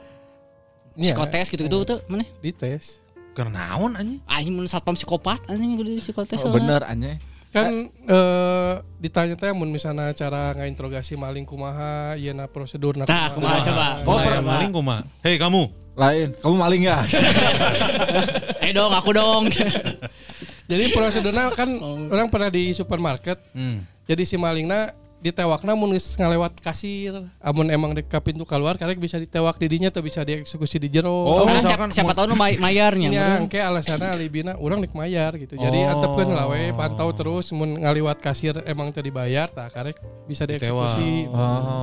Iya, 0.93 1.13
psikotes 1.13 1.49
gitu-gitu 1.49 1.79
tuh 1.87 1.99
mana? 2.07 2.25
di 2.39 2.51
tes. 2.51 3.01
karena 3.33 3.65
naon 3.65 3.97
anjing 3.97 4.21
Anjing 4.27 4.53
mun 4.55 4.67
satpam 4.67 4.93
psikopat 4.93 5.41
anjing 5.47 5.73
kudu 5.75 5.97
psikotes. 5.99 6.41
oh, 6.43 6.53
bener 6.53 6.85
anya 6.85 7.17
Kan 7.49 7.89
eh 8.03 8.75
ditanya 8.99 9.37
teh 9.37 9.53
mun 9.53 9.69
misalnya 9.69 10.13
cara 10.13 10.53
ngainterogasi 10.53 11.17
maling 11.17 11.45
kumaha, 11.45 12.17
ieu 12.17 12.33
na 12.33 12.45
prosedur 12.45 12.97
Tah, 12.99 13.05
Nah, 13.05 13.29
kumaha 13.29 13.61
coba. 13.63 13.87
oh 13.99 14.05
Kumaha 14.07 14.21
para 14.23 14.37
coba. 14.39 14.51
maling 14.51 14.71
kuma 14.71 14.97
hei 15.21 15.37
kamu 15.37 15.63
lain 15.93 16.29
kamu 16.35 16.55
maling 16.57 16.83
ya 16.83 17.05
Eh 18.65 18.71
dong, 18.71 18.89
aku 18.91 19.11
dong. 19.11 19.45
Jadi 20.73 20.85
prosedurnya 20.91 21.53
kan 21.53 21.69
orang 22.09 22.29
pernah 22.29 22.49
di 22.49 22.73
supermarket. 22.73 23.37
Hmm. 23.53 23.85
Jadi 24.03 24.25
si 24.25 24.35
malingna 24.35 24.91
ditewakna 25.23 25.79
mun 25.79 25.95
geus 25.95 26.19
ngalewat 26.19 26.59
kasir. 26.59 27.15
Amun 27.39 27.71
emang 27.71 27.95
di 27.95 28.03
ka 28.03 28.19
pintu 28.19 28.43
keluar 28.43 28.75
karek 28.75 28.99
bisa 28.99 29.15
ditewak 29.17 29.55
di 29.55 29.71
dinya 29.71 29.87
atau 29.87 30.03
bisa 30.03 30.19
dieksekusi 30.21 30.83
di 30.83 30.91
jero. 30.91 31.15
Oh, 31.15 31.47
Karena 31.47 31.63
misalkan 31.63 31.89
siapa, 31.89 32.11
siapa 32.11 32.13
tahu 32.13 32.27
nu 32.27 32.35
may- 32.35 32.59
mayarnya. 32.59 33.07
nya 33.07 33.27
bro. 33.31 33.47
engke 33.47 33.63
alasanna 33.63 34.11
alibina 34.11 34.59
urang 34.59 34.83
dik 34.83 34.91
mayar 34.93 35.39
gitu. 35.39 35.55
Jadi 35.55 35.79
Oh. 35.79 35.93
antepkeun 35.95 36.27
lah 36.29 36.51
we 36.51 36.75
pantau 36.75 37.15
terus 37.15 37.55
mun 37.55 37.79
ngaliwat 37.79 38.19
kasir 38.19 38.67
emang 38.67 38.91
teu 38.91 38.99
dibayar 38.99 39.47
tah 39.47 39.71
karek 39.71 39.95
bisa 40.27 40.43
dieksekusi 40.43 41.31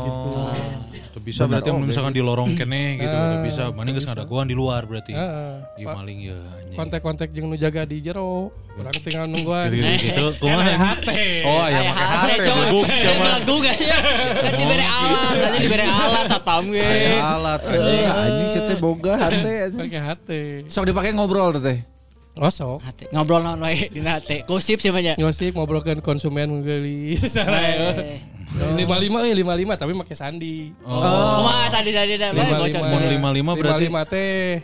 gitu. 0.04 0.30
Tuh 1.10 1.22
bisa 1.24 1.48
berarti 1.48 1.72
misalkan 1.72 2.12
di 2.12 2.20
lorong 2.20 2.54
kene 2.54 3.00
gitu 3.00 3.08
tuh 3.08 3.40
bisa 3.42 3.64
mana 3.72 3.90
geus 3.90 4.04
ngadaguan 4.04 4.46
di 4.46 4.54
luar 4.54 4.84
berarti 4.84 5.16
Heeh. 5.16 5.52
Iya 5.80 5.86
maling 5.90 6.20
ya. 6.28 6.38
Kontak-kontak 6.76 7.32
jeung 7.32 7.48
nu 7.48 7.56
jaga 7.56 7.88
di 7.88 8.04
jero. 8.04 8.52
Urang 8.80 8.96
tinggal 8.96 9.26
nungguan. 9.28 9.68
gitu, 9.70 9.92
gitu. 10.00 10.26
kumaha 10.40 10.96
oh 11.44 11.60
Aya 11.60 11.80
make 11.84 11.92
hate, 11.92 12.16
hate 12.16 12.36
coy. 12.48 12.56
beguk 12.64 12.86
Saya 12.88 13.04
sama 13.04 13.20
belegug 13.20 13.64
aja. 13.64 13.98
Kan 14.40 14.54
dibere 14.56 14.86
alat, 14.88 15.34
tadi 15.36 15.58
dibere 15.60 15.86
alat 15.86 16.26
satpam 16.26 16.64
ge. 16.72 16.80
Aya 16.82 17.20
alat 17.36 17.60
Eh, 17.62 17.76
anjing. 17.76 18.08
anjing 18.08 18.48
sih 18.50 18.62
teh 18.64 18.78
boga 18.78 19.14
anjing. 19.20 19.76
Pakai 19.76 20.02
hati. 20.02 20.42
sok 20.68 20.84
dipakai 20.88 21.12
ngobrol 21.12 21.52
teh 21.60 21.80
Osok. 22.40 22.80
Hate. 22.80 23.12
Ngobrol 23.12 23.44
naon 23.44 23.60
wae 23.60 23.92
dina 23.92 24.16
hate. 24.16 24.48
Gosip 24.48 24.80
sih 24.80 24.96
banyak. 24.96 25.20
Ngosip 25.20 25.52
ngobrolkan 25.52 26.00
konsumen 26.00 26.48
menggelis. 26.48 27.28
Eh. 27.36 28.24
Lima 28.80 28.98
lima 28.98 29.22
eh 29.28 29.36
lima 29.36 29.54
lima 29.54 29.74
tapi 29.76 29.94
pakai 29.94 30.16
sandi. 30.16 30.74
Oh, 30.82 31.46
mah 31.46 31.70
sadi-sadi 31.70 32.18
dah. 32.18 32.34
bae, 32.34 32.50
bocor. 32.50 32.82
Mun 32.82 33.04
lima 33.06 33.30
lima 33.30 33.52
berarti 33.54 33.86
lima 33.86 34.02
teh 34.08 34.64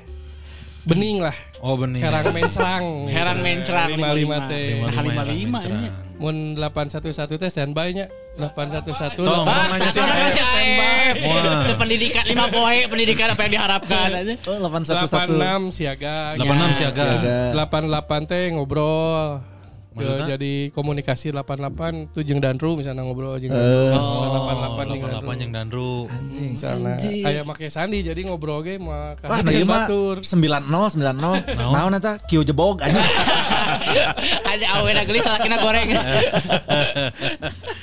bening 0.88 1.22
lah. 1.22 1.36
Oh 1.66 1.76
bening 1.82 2.06
Herang 2.06 2.30
mencerang. 2.30 2.84
Herang 3.10 3.40
mencerang 3.42 3.90
Lima 3.90 4.10
lima 4.14 4.38
teh. 4.46 4.86
Lima 4.86 5.24
lima 5.26 5.60
ini. 5.66 5.88
Mun 6.22 6.54
811 6.56 7.42
teh 7.42 7.50
standby 7.50 7.90
nya. 7.92 8.06
811 8.38 9.16
Tolong. 9.18 9.48
Ah, 9.48 9.66
nanya 9.72 9.92
tak 9.92 10.06
si 10.32 10.44
si 10.44 10.64
Aep. 10.78 11.16
Wah. 11.24 11.64
Itu 11.66 11.74
pendidikan 11.80 12.24
lima 12.28 12.46
poe, 12.52 12.78
pendidikan 12.88 13.28
apa 13.32 13.42
yang 13.48 13.54
diharapkan 13.60 14.08
aja. 14.12 14.34
oh 14.48 14.58
811 14.70 15.72
86 15.72 15.76
siaga. 15.76 16.16
86 16.38 16.80
siaga. 16.80 17.04
Siaga. 17.20 17.38
88 17.58 18.30
teh 18.30 18.44
ngobrol. 18.54 19.55
Ke, 19.96 20.04
Maksudnya? 20.04 20.36
jadi 20.36 20.54
komunikasi 20.76 21.32
88 21.32 22.12
tuh 22.12 22.20
jeung 22.28 22.44
Danru 22.44 22.76
misalnya 22.76 23.08
ngobrol 23.08 23.40
jeung. 23.40 23.56
Danru. 23.56 23.96
88 23.96 24.92
jeung 24.92 25.04
88 25.08 25.44
yang 25.48 25.52
Danru 25.56 25.94
Misalnya 26.36 27.00
aya 27.00 27.42
make 27.48 27.72
sandi 27.72 28.04
jadi 28.04 28.20
ngobrol 28.28 28.60
ge 28.60 28.76
mah 28.76 29.16
Wah, 29.24 29.40
nah 29.40 29.52
ieu 29.56 29.64
mah 29.64 29.88
batur. 29.88 30.20
90 30.20 30.68
90. 31.00 31.00
Naon 31.80 31.96
eta? 31.96 32.20
Kieu 32.28 32.44
jebog 32.44 32.84
anjing. 32.84 33.00
Ada 34.52 34.84
awena 34.84 35.08
gelis 35.08 35.24
salakina 35.24 35.64
goreng. 35.64 35.88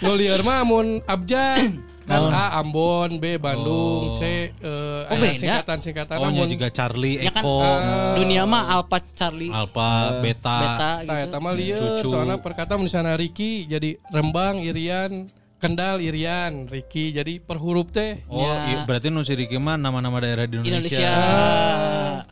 Nu 0.05 0.12
lieur 0.12 0.44
mah 0.44 0.68
mun 0.68 1.01
abjad 1.09 1.80
kan 2.02 2.20
A 2.28 2.58
Ambon, 2.58 3.16
B 3.16 3.36
Bandung, 3.36 4.10
Oh. 4.10 4.14
C 4.14 4.22
eh 4.22 4.50
Oh, 4.62 5.06
aya 5.08 5.18
beda? 5.18 5.38
singkatan-singkatan 5.38 6.16
oh 6.16 6.24
nya 6.24 6.36
mun 6.36 6.48
juga 6.48 6.68
Charlie 6.68 7.18
Ya 7.18 7.30
kan 7.30 7.40
Eko 7.40 7.56
dunia 8.16 8.42
mah 8.44 8.64
Alpha 8.70 8.98
Charlie 9.12 9.48
Alpha 9.48 9.88
Beta 10.18 10.56
Beta 10.56 10.76
Tah 10.76 10.96
gitu. 11.00 11.24
eta 11.24 11.36
mah 11.38 11.52
lieur 11.52 11.98
Cucu. 11.98 12.08
soalnya 12.08 12.36
perkata 12.36 12.74
misalnya 12.76 13.14
Riki 13.14 13.66
jadi 13.66 13.94
Rembang 14.08 14.58
Irian 14.58 15.26
Kendal 15.56 15.98
Irian 15.98 16.66
Riki 16.66 17.12
jadi 17.12 17.38
per 17.38 17.54
huruf 17.56 17.88
teh 17.88 18.18
Oh, 18.26 18.42
Ya. 18.42 18.54
iya, 18.68 18.78
berarti 18.82 19.08
nu 19.08 19.22
si 19.22 19.32
Riki 19.32 19.56
mah 19.56 19.76
nama-nama 19.76 20.18
daerah 20.18 20.42
di 20.44 20.58
Indonesia. 20.58 20.98
Indonesia. 20.98 21.14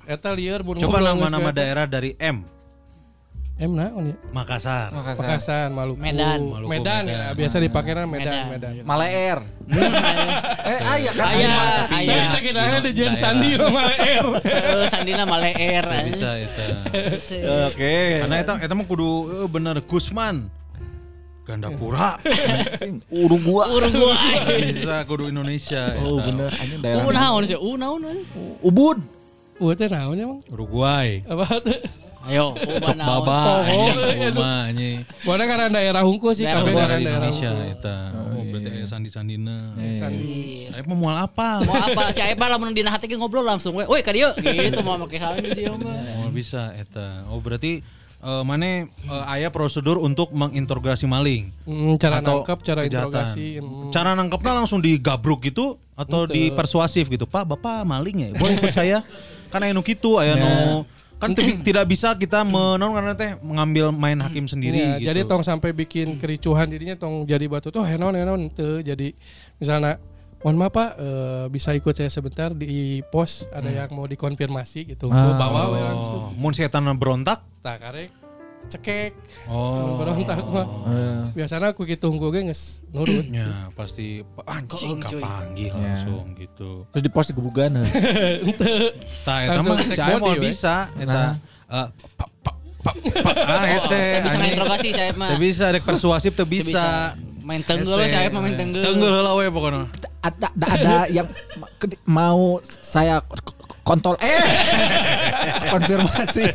eta 0.04 0.30
lieur 0.30 0.60
mun 0.60 0.76
Coba 0.76 0.98
nama-nama 1.00 1.50
daerah 1.50 1.84
dari 1.84 2.14
M. 2.16 2.42
M 3.60 3.76
naon 3.76 4.08
ya? 4.08 4.16
Makassar. 4.32 4.88
Makassar. 4.88 5.20
Makassar, 5.20 5.68
Maluku. 5.68 6.00
Medan. 6.00 6.40
Maluku, 6.48 6.68
Medan, 6.72 7.04
Medan. 7.04 7.28
ya. 7.28 7.36
Biasa 7.36 7.56
dipakai 7.60 7.92
Medan, 7.92 8.08
Medan. 8.08 8.44
Medan. 8.48 8.72
Maleer. 8.88 9.38
Eh, 10.70 10.78
aya 10.86 11.10
kan? 11.16 11.34
Aya, 11.34 11.54
aya. 11.90 12.14
kita 12.30 12.38
kira 12.46 12.78
di 12.78 12.92
Jen 12.94 13.14
Sandi 13.16 13.58
rumah 13.58 13.90
R. 13.90 14.26
Eh, 14.44 14.86
Sandina 14.86 15.26
Maleer. 15.26 15.82
Nggak 15.82 16.06
bisa 16.14 16.30
eta. 16.38 16.66
Oke. 17.66 18.22
Karena 18.22 18.36
eta 18.38 18.54
eta 18.60 18.74
mah 18.76 18.86
kudu 18.86 19.08
eh, 19.44 19.48
bener 19.50 19.82
Gusman. 19.82 20.46
Gandapura. 21.42 22.22
Uruguay. 23.24 23.66
Uruguay. 23.66 24.62
bisa 24.62 25.02
kudu 25.10 25.26
Indonesia. 25.26 25.98
Oh, 25.98 26.22
eta. 26.22 26.30
bener 26.30 26.50
anjing 26.54 26.80
daerah. 26.86 27.02
Uh 27.02 27.10
naon 27.10 27.42
sih? 27.42 27.58
Uh 27.58 27.74
naon. 27.74 27.98
naon. 27.98 28.18
Ubud. 28.62 28.98
Uh, 29.58 29.74
teh 29.74 29.90
naon 29.90 30.14
emang? 30.14 30.40
Uruguay. 30.46 31.26
Apa 31.26 31.58
tuh? 31.58 31.80
Ayo, 32.20 32.52
uh 32.52 32.78
Cok 32.78 32.96
baba. 32.96 33.64
Oh, 33.64 33.96
Uma 34.30 34.68
anjing. 34.68 35.00
Bukan 35.24 35.40
karena 35.40 35.66
daerah 35.68 36.02
hungkul 36.02 36.30
sih, 36.30 36.44
Daerah 36.44 36.60
kabeh 36.60 36.70
hungkul. 36.70 36.84
daerah 36.84 37.00
Indonesia 37.00 37.50
hungkul. 37.50 37.72
eta. 37.72 37.96
Oh, 38.12 38.42
berarti 38.44 38.68
aya 38.70 38.86
sandi-sandina. 38.86 39.56
Sandi. 39.94 40.28
Saya 40.68 40.82
mau 40.84 40.96
mual 40.98 41.16
apa? 41.16 41.48
Mau 41.62 41.72
apa? 41.72 42.12
Si 42.12 42.20
Aepa 42.20 42.46
lamun 42.46 42.70
dina 42.70 42.88
hati 42.88 43.04
ge 43.04 43.16
ngobrol 43.16 43.42
langsung 43.42 43.72
we. 43.72 43.84
Woi, 43.84 44.00
ka 44.00 44.12
dieu. 44.12 44.28
Gitu 44.36 44.80
mau 44.80 44.94
make 44.94 45.16
sandi 45.16 45.48
sih 45.50 45.64
mah. 45.64 45.80
Oh 46.18 46.28
bisa 46.28 46.76
eta. 46.76 47.24
Oh 47.26 47.40
berarti 47.40 47.80
eh, 48.20 48.42
mana 48.42 48.84
eh, 48.84 48.86
aya 49.26 49.48
prosedur 49.48 49.96
untuk 49.96 50.28
menginterogasi 50.30 51.04
maling 51.04 51.48
Hmm, 51.64 51.96
cara 51.96 52.20
atau 52.20 52.44
nangkep, 52.44 52.58
cara 52.60 52.80
kejahatan. 52.82 53.08
interogasi. 53.08 53.46
hmm. 53.58 53.88
Cara 53.90 54.12
nangkepnya 54.12 54.52
langsung 54.54 54.78
digabruk 54.78 55.40
gitu 55.42 55.80
atau 55.96 56.24
dipersuasif 56.26 57.08
gitu. 57.08 57.24
Pak, 57.24 57.48
Bapak 57.48 57.80
maling 57.82 58.16
ya? 58.22 58.30
Boleh 58.34 58.54
ikut 58.54 58.70
saya? 58.70 59.00
Kan 59.50 59.64
aya 59.64 59.72
nu 59.72 59.80
kitu, 59.80 60.14
aya 60.14 60.36
nu 60.36 60.84
kan 61.20 61.30
ti- 61.30 61.60
tidak 61.68 61.84
bisa 61.84 62.16
kita 62.16 62.40
menon 62.42 62.90
karena 62.90 63.12
teh 63.12 63.36
mengambil 63.38 63.92
main 63.92 64.16
hakim 64.16 64.48
sendiri 64.48 64.74
Iya, 64.74 64.92
gitu. 64.96 65.06
Jadi 65.06 65.20
tong 65.28 65.42
sampai 65.42 65.70
bikin 65.70 66.16
kericuhan 66.16 66.66
dirinya 66.66 66.96
tong 66.96 67.22
jadi 67.22 67.44
batu 67.44 67.68
tuh 67.68 67.84
henon 67.84 68.16
henon 68.16 68.48
teu 68.48 68.80
jadi 68.80 69.12
misalnya 69.56 70.00
mohon 70.40 70.56
maaf 70.56 70.72
Pak 70.72 70.90
eh, 70.96 71.44
bisa 71.52 71.70
ikut 71.70 71.92
saya 71.92 72.08
sebentar 72.08 72.50
di 72.50 73.04
pos 73.04 73.44
ada 73.50 73.68
yang 73.68 73.92
mau 73.92 74.08
dikonfirmasi 74.08 74.88
gitu. 74.88 75.06
Gua 75.06 75.36
bawa 75.36 75.68
langsung. 75.68 76.20
Oh, 76.26 76.32
mun 76.32 76.50
setan 76.50 76.88
berontak 76.96 77.44
Tak 77.60 77.76
karek 77.78 78.08
cekek. 78.70 79.12
Oh. 79.50 79.98
Berontak 79.98 80.38
mah. 80.46 80.66
Biasanya 81.34 81.74
aku 81.74 81.82
gitu 81.84 82.10
tunggu 82.10 82.30
ge 82.30 82.46
geus 82.46 82.86
nurut. 82.94 83.26
Ya 83.30 83.68
pasti 83.74 84.22
anjing 84.46 85.02
kapanggil 85.02 85.74
langsung 85.74 86.34
gitu. 86.38 86.86
Terus 86.94 87.02
di 87.02 87.10
pos 87.10 87.26
di 87.26 87.34
gebugan. 87.34 87.82
Tah 89.26 89.36
eta 89.42 89.52
Langsung 89.58 89.74
mah 89.74 89.82
cek 89.82 89.98
saya 89.98 90.16
mau 90.16 90.30
body, 90.30 90.38
we. 90.38 90.46
bisa 90.50 90.74
eta 90.96 91.22
eh, 91.70 91.86
pak 92.16 92.28
pak 92.42 92.56
pak 92.80 92.94
pak 92.96 93.34
ah. 93.52 93.62
Teu 93.90 94.20
bisa 94.24 94.36
anjing. 94.36 94.40
nginterogasi 94.46 94.88
saya 94.94 95.10
mah. 95.18 95.28
Teu 95.34 95.38
bisa 95.38 95.64
rek 95.74 95.84
persuasif 95.84 96.30
teu 96.32 96.46
Teu 96.46 96.48
bisa. 96.48 97.14
Main 97.40 97.62
tenggel 97.66 97.98
saya 98.06 98.28
mah 98.30 98.40
main 98.40 98.54
tenggel. 98.54 98.84
Tenggel 98.84 99.10
heula 99.10 99.32
we 99.34 99.50
pokoknya. 99.50 99.90
ada 100.20 100.52
ada, 100.52 100.66
ada 100.76 100.96
yang 101.08 101.26
mau 102.04 102.60
saya 102.64 103.24
kontol 103.90 104.14
eh 104.22 104.42
konfirmasi 105.74 106.46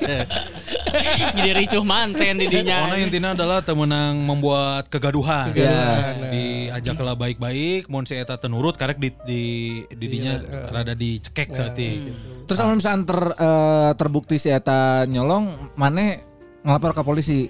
Jadi 1.35 1.51
ricuh 1.51 1.83
manten 1.83 2.39
di 2.39 2.47
dinya. 2.47 2.87
Pokoknya 2.87 2.99
intinya 3.03 3.29
adalah 3.35 3.59
temenang 3.59 4.15
membuat 4.23 4.87
kegaduhan. 4.87 5.51
Kegaduhan. 5.51 6.31
Diajak 6.31 6.95
lah 7.03 7.15
baik-baik, 7.19 7.91
mun 7.91 8.07
si 8.07 8.15
eta 8.15 8.39
tenurut 8.39 8.79
karek 8.79 8.95
di 8.95 9.11
di 9.27 9.43
didinya 9.91 10.39
rada 10.71 10.95
dicekek 10.95 11.51
saeutik. 11.51 12.15
terus 12.45 12.61
kalau 12.61 12.77
misalnya 12.77 13.09
ter, 13.09 13.19
eh, 13.41 13.91
terbukti 13.97 14.37
si 14.39 14.53
eta 14.53 15.03
nyolong 15.09 15.75
mana 15.75 16.21
ngelapor 16.63 16.95
ke 16.95 17.01
polisi 17.01 17.49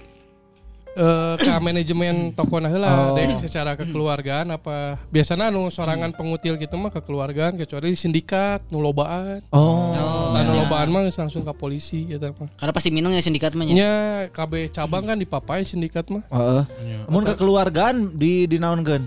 eh 0.96 1.34
ke 1.36 1.52
manajemen 1.60 2.14
toko 2.32 2.56
nah 2.56 2.66
heula 2.66 2.88
Oh. 2.88 3.12
dek 3.12 3.36
secara 3.36 3.76
kekeluargaan 3.76 4.48
apa? 4.48 4.96
Biasanya 5.06 5.48
nu 5.48 5.68
sorangan 5.68 6.10
pengutil 6.10 6.56
gitu 6.56 6.74
mah 6.74 6.88
kekeluargaan 6.88 7.54
kecuali 7.54 7.92
sindikat 7.92 8.64
nu 8.66 8.80
lobaan. 8.80 9.44
Oh, 9.50 9.92
Nah, 10.32 10.40
nu 10.40 10.56
lobaan 10.56 10.88
mah 10.88 11.04
geus 11.04 11.16
langsung 11.16 11.40
ke 11.40 11.52
polisi 11.52 12.08
gitu 12.08 12.24
apa 12.24 12.48
Karena 12.56 12.72
pasti 12.72 12.88
minum 12.88 13.08
ya 13.08 13.20
sindikat 13.20 13.52
mah 13.52 13.62
nya 13.62 13.92
KB 14.30 14.70
cabang 14.70 15.04
kan 15.04 15.16
dipapai 15.16 15.62
sindikat 15.62 16.08
mah. 16.08 16.24
Heeh. 16.26 16.64
mun 17.06 17.22
kekeluargaan 17.22 18.12
di 18.12 18.48
dinaonkeun 18.48 19.04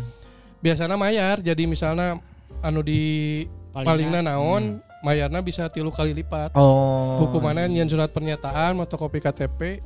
biasanya 0.60 0.94
mayar 0.94 1.40
jadi 1.40 1.64
misalnya 1.66 2.20
anu 2.60 2.80
di 2.80 3.44
Palingna. 3.72 3.88
palingna 3.88 4.20
naon 4.22 4.64
mayarna 5.00 5.40
bisa 5.40 5.66
tilu 5.68 5.90
kali 5.90 6.12
lipat. 6.12 6.52
Oh. 6.54 7.24
Hukumannya 7.24 7.66
nyian 7.66 7.88
surat 7.88 8.12
pernyataan 8.12 8.76
fotokopi 8.78 9.18
KTP 9.18 9.80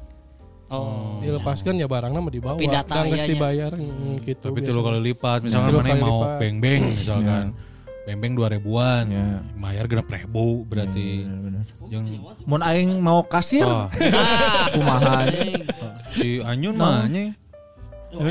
Oh. 0.67 1.21
dilepaskan 1.21 1.77
ya 1.77 1.85
barangnya 1.85 2.17
mau 2.17 2.33
dibawa 2.33 2.57
Tapi 2.57 2.65
data 2.65 2.93
dan 2.97 3.05
geus 3.07 3.21
iyanya. 3.21 3.29
dibayar 3.29 3.71
hmm, 3.77 4.15
gitu 4.25 4.47
Tapi 4.49 4.59
tilu 4.63 4.81
kali 4.81 4.99
lipat, 5.05 5.39
misalkan 5.45 5.69
Tilu 5.69 5.77
mana 5.77 5.87
kali 5.87 6.01
mau 6.01 6.19
beng-beng 6.37 6.83
misalkan. 6.97 7.45
Beng-beng 8.03 8.33
dua 8.35 8.47
ribuan, 8.51 9.03
Ya. 9.07 9.39
bayar 9.55 9.87
genap 9.87 10.09
ribu 10.09 10.65
berarti. 10.65 11.23
Yang 11.87 12.05
mun 12.43 12.59
aing 12.59 12.99
mau 12.99 13.23
kasir 13.23 13.63
oh, 13.63 13.87
Ah, 13.87 14.67
kumaha 14.73 15.29
si 16.11 16.41
Anyun 16.41 16.75
mah 16.75 17.07
nya. 17.07 17.31
Tuh. 18.09 18.27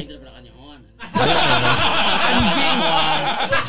Anjing. 2.23 3.12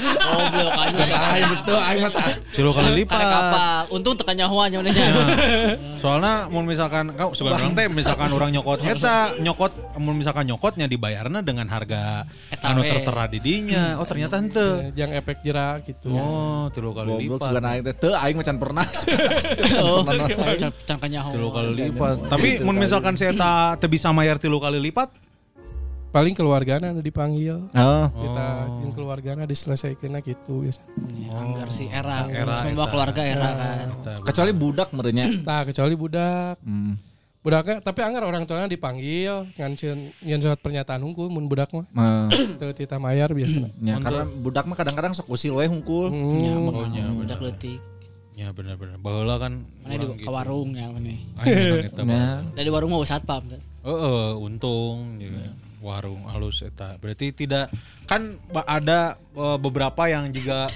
Goblok 0.04 0.72
anjing. 0.74 1.10
aing 1.10 1.52
itu 1.54 1.74
aing 1.74 2.02
mah 2.02 2.12
tah. 2.12 2.28
Tilu 2.52 2.70
kali 2.70 2.86
Karek 2.86 2.98
lipat. 3.00 3.20
kapal. 3.20 3.80
Untung 3.90 4.14
tekan 4.14 4.36
nyahoan 4.36 4.68
nya 4.70 4.80
nya. 4.82 5.06
Soalnya 5.98 6.34
mau 6.48 6.60
misalkan 6.62 7.06
kau 7.14 7.32
sebenarnya 7.32 7.72
teh 7.72 7.88
misalkan 7.90 8.30
orang 8.30 8.52
nyokot 8.52 8.80
eta 8.80 9.34
nyokot 9.38 9.72
mau 9.98 10.12
misalkan 10.12 10.46
nyokotnya 10.46 10.86
dibayarnya 10.86 11.40
dengan 11.40 11.66
harga 11.66 12.28
Eta 12.50 12.66
anu 12.70 12.84
tertera 12.84 13.24
di 13.26 13.40
dinya. 13.40 13.96
Oh 13.98 14.06
ternyata 14.06 14.36
henteu. 14.36 14.84
Eh, 14.84 14.92
yang 14.96 15.12
efek 15.12 15.40
jerak 15.42 15.84
gitu 15.84 16.12
Oh, 16.12 16.68
tilu 16.70 16.92
kali 16.92 17.08
goblok 17.10 17.40
lipat. 17.40 17.48
sugan 17.48 17.66
aing 17.66 17.84
teh 17.84 17.96
teu 17.96 18.12
aing 18.14 18.36
macan 18.36 18.58
pernah 18.64 18.86
Oh, 19.80 20.04
can 20.04 20.72
can 20.84 20.98
kanyahoan. 20.98 21.34
Tilu 21.34 21.50
kali 21.50 21.72
lipat. 21.88 22.16
Tapi 22.28 22.48
mun 22.62 22.76
misalkan 22.76 23.16
saya 23.16 23.32
tak 23.32 23.80
teu 23.80 23.88
bisa 23.88 24.10
mayar 24.10 24.36
tilu 24.36 24.58
kali 24.58 24.80
lipat, 24.82 25.10
paling 26.14 26.32
keluargana 26.32 26.94
anu 26.94 27.02
dipanggil 27.02 27.58
oh 27.68 28.06
kita 28.14 28.48
yang 28.80 28.94
keluargana 28.94 29.44
diselesaikan 29.44 30.14
gitu 30.22 30.62
biasa 30.62 30.82
Anggar 31.34 31.66
si 31.68 31.90
era. 31.90 32.30
Era 32.30 32.62
Semua 32.62 32.86
keluarga 32.86 33.20
era 33.20 33.50
kan. 33.50 33.88
kecuali 34.22 34.54
budak 34.54 34.94
merenya 34.94 35.26
nah 35.48 35.66
kecuali 35.66 35.98
budak 35.98 36.62
hmm. 36.62 36.94
budaknya 37.42 37.82
tapi 37.82 38.00
anggar 38.00 38.24
orang 38.24 38.46
tuanya 38.46 38.70
dipanggil 38.70 39.50
ngancin 39.54 40.14
nyen 40.22 40.40
surat 40.40 40.56
pernyataan 40.56 41.02
hukum 41.02 41.28
mun 41.28 41.50
budak 41.50 41.74
mah 41.74 41.90
Nah, 41.90 42.30
teu 42.62 42.70
tita 42.72 42.96
mayar 42.96 43.34
biasa 43.34 43.74
ya, 43.84 43.98
karena 43.98 44.24
budak 44.30 44.64
mah 44.64 44.78
kadang-kadang 44.78 45.12
sok 45.12 45.28
usil 45.28 45.58
we 45.58 45.66
hungkul 45.66 46.14
Ya, 46.14 46.54
hmm. 46.54 46.70
bener. 46.70 47.10
Budak 47.18 47.40
leutik. 47.42 47.82
ya 48.34 48.50
benar-benar. 48.50 48.98
Baheula 48.98 49.38
kan 49.38 49.62
Mana 49.82 49.94
di 49.94 50.06
urang 50.06 50.18
ke 50.18 50.26
warung 50.28 50.70
ya 50.74 50.90
mana. 50.90 51.06
Aing 51.42 51.90
kan. 51.90 52.02
Nah, 52.02 52.42
Dari 52.54 52.70
warung 52.70 52.90
mau 52.90 53.02
satpam. 53.04 53.46
kan. 53.46 53.62
Heeh, 53.84 54.30
untung 54.36 55.18
juga 55.18 55.54
warung 55.84 56.24
halus 56.32 56.64
eta. 56.64 56.96
Berarti 56.98 57.36
tidak 57.36 57.68
kan 58.08 58.40
ada 58.64 59.20
eh, 59.36 59.58
beberapa 59.60 60.08
yang 60.08 60.32
juga 60.32 60.72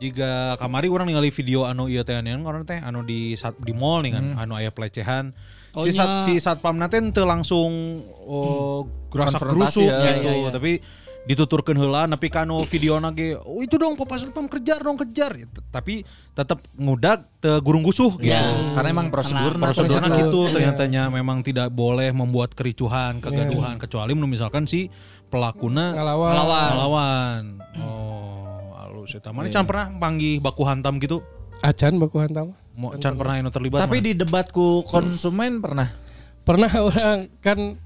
jika 0.00 0.56
kamari 0.56 0.88
orang 0.88 1.12
ningali 1.12 1.30
video 1.30 1.68
anu 1.68 1.86
ieu 1.86 2.02
teh 2.02 2.16
anu 2.18 2.42
orang 2.48 2.64
teh 2.64 2.80
anu 2.80 3.04
di 3.04 3.36
sat, 3.36 3.54
di 3.60 3.76
mall 3.76 4.00
nih 4.00 4.16
kan 4.16 4.26
anu 4.34 4.58
aya 4.58 4.74
pelecehan 4.74 5.30
Oh, 5.70 5.86
si 5.86 5.94
sat, 5.94 6.26
si 6.26 6.42
satpam 6.42 6.82
teh 6.90 6.98
teu 7.14 7.22
langsung 7.22 8.02
oh, 8.26 8.90
gerasak 9.06 9.38
Konfrontasi 9.38 9.86
gerusuk 9.86 9.90
ya, 10.02 10.18
gitu 10.18 10.26
iya, 10.26 10.34
iya. 10.34 10.50
tapi 10.50 10.72
dituturkeun 11.20 11.76
heula 11.76 12.08
nepi 12.08 12.26
ka 12.26 12.42
anu 12.42 12.64
video 12.64 12.96
ge 13.12 13.36
oh 13.36 13.60
itu 13.60 13.76
dong 13.76 13.92
Papa 13.94 14.16
Satpam 14.16 14.48
kejar 14.48 14.80
dong 14.80 14.96
kejar 14.96 15.36
T- 15.36 15.60
tapi 15.68 16.02
tetap 16.32 16.64
ngudag 16.74 17.28
teu 17.38 17.60
gurung 17.60 17.84
gusuh 17.84 18.16
gitu 18.16 18.32
Ya. 18.32 18.40
karena 18.72 18.88
emang 18.88 19.12
prosedurna 19.12 19.68
prosedurnya 19.68 20.08
Prosedur. 20.08 20.20
gitu 20.24 20.40
Iya. 20.42 20.52
ternyatanya 20.52 21.02
memang 21.08 21.44
tidak 21.44 21.68
boleh 21.68 22.08
membuat 22.10 22.56
kericuhan 22.56 23.20
kegaduhan 23.20 23.76
kecuali 23.76 24.12
menurut 24.12 24.32
misalkan 24.32 24.64
si 24.64 24.88
pelakuna 25.28 25.92
ngalawan 25.92 26.32
Ngelawan. 26.32 26.68
melawan 26.72 27.42
oh 27.78 28.64
halus 28.76 29.12
eta 29.12 29.30
mana 29.30 29.46
can 29.48 29.64
pernah 29.64 29.86
panggih 29.92 30.40
baku 30.40 30.62
hantam 30.64 30.96
gitu 30.96 31.20
acan 31.60 32.00
baku 32.00 32.16
hantam 32.18 32.56
mau 32.72 32.96
can 32.96 33.12
pernah 33.12 33.36
anu 33.36 33.52
terlibat 33.52 33.78
tapi 33.78 34.00
mana? 34.00 34.06
di 34.08 34.12
debatku 34.16 34.88
konsumen 34.88 35.60
pernah 35.60 35.92
pernah 36.40 36.72
orang 36.88 37.28
kan 37.38 37.76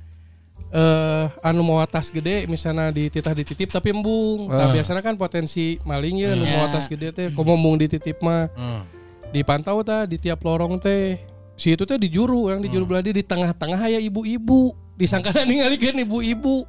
eh 0.74 1.24
anu 1.38 1.62
mau 1.62 1.78
atas 1.78 2.10
gede 2.10 2.50
misalnya 2.50 2.90
dititah 2.90 3.30
dititip 3.30 3.70
tapi 3.70 3.94
embung. 3.94 4.50
Nah 4.50 4.74
biasanya 4.74 5.00
kan 5.00 5.14
potensi 5.14 5.78
maling 5.86 6.18
ya 6.18 6.34
nu 6.34 6.42
mau 6.42 6.66
Ya. 6.66 6.74
atas 6.74 6.90
gede 6.90 7.14
teh 7.14 7.30
komo 7.30 7.54
embung 7.54 7.78
dititip 7.78 8.18
mah. 8.18 8.50
Hmm. 8.58 8.82
dipantau 9.30 9.82
ta 9.82 10.06
di 10.06 10.14
tiap 10.14 10.42
lorong 10.42 10.78
teh. 10.78 11.18
Si 11.54 11.74
itu 11.74 11.82
teh 11.82 11.98
di 11.98 12.06
juru 12.06 12.50
yang 12.50 12.58
di 12.58 12.70
juru 12.70 12.86
beladi 12.86 13.10
di 13.10 13.22
tengah-tengah 13.22 13.82
ya 13.86 13.98
ibu-ibu. 13.98 14.74
Disangka 14.94 15.34
ningalikeun 15.46 16.02
ibu-ibu. 16.06 16.62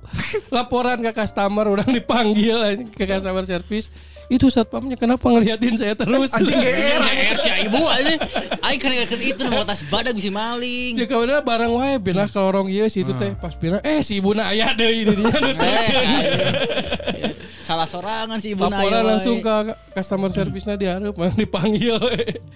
Laporan 0.50 0.98
ke 1.02 1.14
customer 1.14 1.66
orang 1.66 1.86
dipanggil 1.90 2.58
ke 2.90 3.06
customer 3.06 3.46
service 3.46 3.90
itu 4.26 4.50
satpamnya 4.50 4.98
kenapa 4.98 5.28
ngeliatin 5.28 5.78
saya 5.78 5.94
terus 5.94 6.34
Anjing 6.34 6.58
GR. 6.58 7.02
GR 7.02 7.38
si 7.38 7.50
ibu 7.64 7.82
aja. 7.86 8.14
Aing 8.62 8.80
kan 8.82 8.92
kan 8.92 9.20
itu 9.22 9.42
mau 9.46 9.62
tas 9.62 9.86
badak 9.86 10.14
bisa 10.14 10.30
maling. 10.30 10.98
Ya 10.98 11.06
kemudian 11.06 11.40
barang 11.40 11.72
wae 11.72 11.96
pindah 11.98 12.26
ke 12.26 12.36
lorong 12.36 12.68
ieu 12.68 12.88
si 12.88 13.02
itu 13.02 13.14
teh 13.14 13.38
pas 13.38 13.54
pindah 13.54 13.82
eh 13.82 14.02
si 14.02 14.18
ibuna 14.18 14.50
aya 14.50 14.74
deui 14.74 15.06
di 15.06 15.14
dinya 15.14 15.38
nu 15.38 15.50
Eh, 15.54 15.56
teh. 15.56 15.86
ayo. 15.86 17.30
Salah 17.62 17.86
sorangan 17.86 18.38
si 18.38 18.54
ibu 18.54 18.62
Laporan 18.62 19.02
langsung 19.06 19.42
ke 19.42 19.54
customer 19.94 20.30
service-nya 20.30 20.76
diharap 20.76 21.14
dipanggil. 21.40 21.98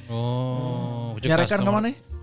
Oh, 0.10 1.14
Nyarekan 1.18 1.62
ke 1.62 1.70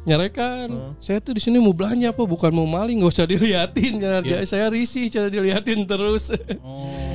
mana? 0.07 0.11
Nyarekan, 0.23 0.69
saya 0.97 1.19
tuh 1.19 1.35
di 1.35 1.41
sini 1.41 1.59
mau 1.59 1.71
belanja 1.71 2.09
apa 2.09 2.23
bukan 2.23 2.49
mau 2.49 2.65
maling, 2.65 2.99
nggak 2.99 3.11
usah 3.11 3.27
diliatin. 3.27 3.99
Cara 3.99 4.23
dia- 4.23 4.47
Saya 4.47 4.71
risih 4.71 5.11
cara 5.11 5.27
diliatin 5.27 5.83
terus. 5.83 6.31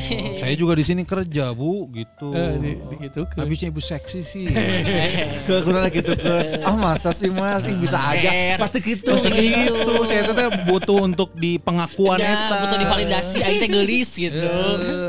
Oh, 0.02 0.34
saya 0.36 0.58
juga 0.58 0.74
di 0.74 0.82
sini 0.82 1.04
kerja, 1.04 1.54
Bu, 1.54 1.86
gitu. 1.92 2.34
Eh, 2.34 2.58
di, 2.58 2.72
di 2.82 2.96
gitu 3.00 3.22
ke. 3.24 3.38
Habisnya 3.38 3.70
ibu 3.70 3.78
seksi 3.78 4.20
sih. 4.20 4.50
Ke 5.48 5.62
kurang 5.62 5.88
gitu 5.88 6.18
ke. 6.18 6.58
Ah 6.60 6.74
masa 6.74 7.14
sih 7.14 7.30
Mas, 7.30 7.70
bisa 7.70 8.02
aja. 8.02 8.58
Pasti 8.58 8.82
gitu. 8.82 9.14
Pasti 9.14 9.30
gitu. 9.30 9.78
Gitu, 9.78 9.94
saya 10.04 10.26
tuh 10.26 10.36
butuh 10.66 11.06
untuk 11.06 11.30
di 11.36 11.56
pengakuan 11.56 12.18
Ya, 12.18 12.50
butuh 12.50 12.78
divalidasi 12.80 13.38
aing 13.40 13.60
teh 13.62 13.70
geulis 13.70 14.10
gitu. 14.12 14.50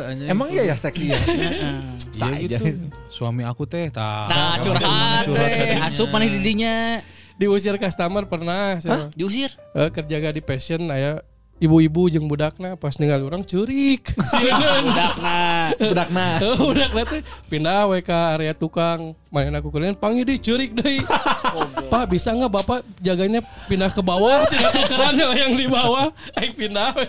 Anjing. 0.05 0.29
Emang 0.29 0.53
iya 0.53 0.63
ya 0.67 0.77
seksi 0.77 1.05
ya? 1.09 1.19
Iya 1.19 2.29
aja. 2.37 2.57
gitu. 2.61 2.87
Suami 3.09 3.43
aku 3.43 3.65
teh 3.65 3.89
tah. 3.89 4.29
Nah, 4.29 4.55
curhat 4.61 5.25
Curhat 5.25 5.25
teh, 5.33 5.81
asup 5.81 6.13
maneh 6.13 6.29
didinya. 6.31 7.01
Diusir 7.43 7.75
customer 7.75 8.23
pernah. 8.31 8.79
Saya, 8.79 9.11
Diusir. 9.19 9.51
Eh, 9.75 9.91
kerja 9.91 10.23
gak 10.23 10.39
di 10.39 10.43
passion, 10.47 10.87
aya 10.95 11.19
ibu-ibu 11.59 12.07
jeung 12.07 12.31
budakna 12.31 12.79
pas 12.79 12.95
ninggal 13.03 13.23
orang 13.27 13.43
curik. 13.43 14.15
Budakna. 14.87 15.39
Budakna. 15.75 16.27
Budakna 16.71 17.03
teh 17.07 17.23
pindah 17.51 17.91
we 17.91 17.99
ka 18.03 18.39
area 18.39 18.55
tukang. 18.55 19.19
Main 19.33 19.49
aku 19.57 19.73
kalian 19.73 19.97
panggil 19.97 20.29
di 20.29 20.37
curik 20.37 20.77
deui. 20.77 21.01
Pak 21.93 22.09
bisa 22.09 22.33
nggak 22.33 22.53
bapak 22.53 22.81
jaganya 23.01 23.41
pindah 23.69 23.93
ke 23.93 24.01
bawah 24.01 24.45
Cina 24.53 24.73
tukeran 24.73 25.13
yang 25.37 25.53
di 25.53 25.69
bawah 25.69 26.09
Aing 26.41 26.57
pindah 26.57 26.97
we 26.97 27.05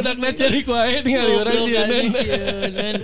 Budakna 0.00 0.32
curik 0.32 0.64
wae 0.64 1.04
ningali 1.04 1.32
urang 1.36 1.52
Goblok, 1.52 1.68
sieun. 1.68 1.84
anjing, 1.84 2.12
sieun. 2.16 2.96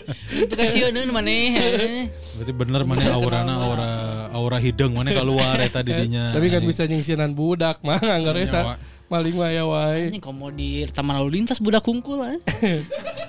Itu 0.48 0.54
kasieun 0.56 0.96
maneh. 1.12 2.08
Berarti 2.40 2.52
bener 2.56 2.80
mana 2.88 3.04
aurana 3.12 3.54
aura 3.60 3.90
aura 4.32 4.58
hidung 4.60 4.96
mana 4.96 5.12
keluar 5.12 5.60
eta 5.60 5.84
didinya. 5.84 6.32
Tapi 6.32 6.46
kan 6.48 6.62
bisa 6.64 6.88
nyingsinan 6.88 7.36
budak 7.36 7.80
mah 7.84 8.00
nggak 8.00 8.34
resa 8.36 8.60
Nyawa. 8.64 8.74
maling 9.12 9.36
wae 9.36 9.60
wae. 9.60 10.02
Anjing 10.08 10.24
komo 10.24 10.48
di 10.48 10.88
taman 10.88 11.20
lalu 11.20 11.42
lintas 11.42 11.60
budak 11.60 11.84
kungkul 11.84 12.24
eh. 12.24 12.38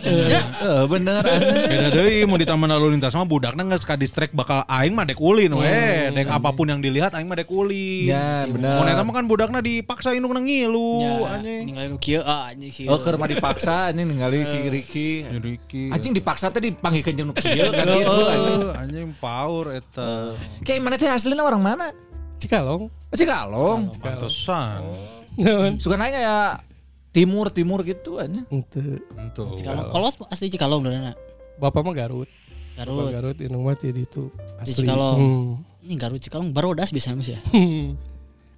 Eh 0.08 0.84
bener. 0.88 1.24
Beda 1.68 1.88
deui 1.92 2.24
mau 2.24 2.40
di 2.40 2.48
taman 2.48 2.72
lalu 2.72 2.96
lintas 2.96 3.12
mah 3.12 3.28
budakna 3.28 3.68
geus 3.68 3.84
ka 3.84 4.00
distrek 4.00 4.32
bakal 4.32 4.57
aing 4.66 4.98
mah 4.98 5.06
dek 5.06 5.22
ulin 5.22 5.54
we. 5.54 5.78
Dek 6.16 6.26
apa 6.26 6.50
pun 6.56 6.66
yang 6.66 6.82
dilihat 6.82 7.14
aing 7.14 7.30
mah 7.30 7.38
dek 7.38 7.52
ulin. 7.52 8.10
Ya 8.10 8.50
bener. 8.50 8.82
Mun 8.82 8.90
eta 8.90 9.04
mah 9.06 9.14
kan 9.14 9.26
budakna 9.30 9.60
dipaksa 9.62 10.18
induk 10.18 10.34
nang 10.34 10.50
ngilu 10.50 11.04
Ya, 11.04 11.38
anjing. 11.38 11.64
ninggalin 11.70 11.90
nu 11.94 12.00
kieu 12.02 12.22
ah 12.26 12.50
anjing 12.50 12.72
sih. 12.74 12.86
Oh 12.90 12.98
keur 12.98 13.22
mah 13.22 13.30
dipaksa 13.30 13.94
anjing 13.94 14.10
ningali 14.10 14.42
si 14.48 14.58
Ricky. 14.66 15.28
Ricky. 15.28 15.94
Anjing 15.94 16.18
dipaksa 16.18 16.50
teh 16.50 16.64
dipanggilkeun 16.64 17.14
jeung 17.14 17.30
nu 17.30 17.36
kieu 17.38 17.70
kan 17.70 17.86
gitu 17.86 18.26
anjing. 18.26 18.60
Anjing 18.74 19.08
power 19.22 19.78
eta. 19.78 20.34
Kayak 20.66 20.82
mana 20.82 20.96
teh 20.98 21.06
aslinya 21.06 21.44
orang 21.46 21.62
mana? 21.62 21.94
Cikalong. 22.42 22.90
Masih 23.14 23.28
kalong. 23.30 23.90
Pantesan. 23.98 24.82
Naon? 25.38 25.78
Suka 25.78 25.98
naik 25.98 26.18
kayak 26.18 26.62
timur 27.14 27.50
timur 27.50 27.82
gitu 27.82 28.22
aja. 28.22 28.42
Henteu. 28.50 29.02
Entuh. 29.18 29.54
Cikalong 29.58 29.90
kolot 29.90 30.14
asli 30.30 30.50
Cikalong 30.54 30.86
benerna. 30.86 31.18
Bapak 31.58 31.82
mah 31.82 31.94
Garut. 31.98 32.30
Bapak 32.78 32.94
Garut. 32.94 33.10
Garut 33.10 33.38
indung 33.42 33.66
mah 33.66 33.74
ti 33.74 33.90
ditu 33.90 34.30
Di 34.30 34.70
asli. 34.70 34.86
Cikalong. 34.86 35.18
Hmm. 35.18 35.50
Ini 35.82 35.96
Garut 35.98 36.22
Cikalong 36.22 36.54
barodas 36.54 36.94
biasanya 36.94 37.18
mas 37.18 37.30
ya. 37.34 37.40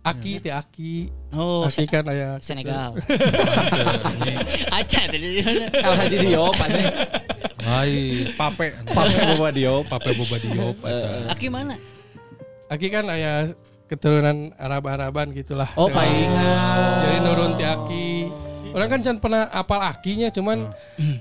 Aki 0.10 0.32
ti 0.44 0.50
Aki. 0.52 0.94
Oh, 1.36 1.68
Aki 1.68 1.84
kan 1.88 2.08
aya 2.08 2.40
Senegal. 2.40 2.96
Aca 4.80 5.02
tadi. 5.12 5.44
El 5.44 5.94
Haji 5.96 6.18
Diop 6.24 6.56
anjing. 6.56 6.88
Hai, 7.60 7.96
pape. 8.36 8.68
Pape 8.88 9.16
bawa 9.36 9.50
Diop. 9.52 9.84
Pape 9.92 10.16
boba 10.16 10.38
diop 10.40 10.78
eta. 10.84 11.36
Aki 11.36 11.48
mana? 11.52 11.76
Aki 12.72 12.88
kan 12.88 13.12
aya 13.12 13.52
keturunan 13.92 14.56
Arab-Araban 14.56 15.36
gitulah. 15.36 15.68
Oh, 15.76 15.92
paingan. 15.92 17.04
Jadi 17.04 17.18
nurun 17.26 17.52
ti 17.60 17.66
Aki. 17.68 18.09
Orang 18.70 18.88
kan 18.90 19.00
can 19.02 19.18
pernah 19.18 19.50
apal 19.50 19.82
akinya 19.82 20.30
cuman 20.30 20.70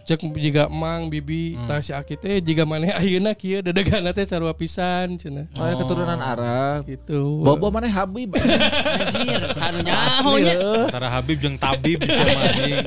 cek 0.04 0.20
jika 0.36 0.68
emang 0.68 1.08
bibi 1.08 1.56
tah 1.64 1.80
si 1.80 1.96
Aki 1.96 2.14
teh 2.20 2.36
jika 2.44 2.68
maneh 2.68 2.92
ayeuna 2.92 3.32
kieu 3.32 3.64
dedegana 3.64 4.12
teh 4.12 4.28
sarua 4.28 4.52
pisan 4.52 5.16
cenah. 5.16 5.48
Oh, 5.56 5.72
keturunan 5.72 6.20
Arab. 6.20 6.84
Gitu. 6.84 7.40
Bobo 7.40 7.72
mana 7.72 7.88
Habib. 7.88 8.36
Anjir, 8.36 9.40
sanu 9.56 9.80
nyaho 9.80 10.32
nya. 10.38 10.56
Antara 10.92 11.08
Habib 11.08 11.40
jeung 11.40 11.56
Tabib 11.56 12.04
bisa 12.04 12.22
anjing. 12.22 12.86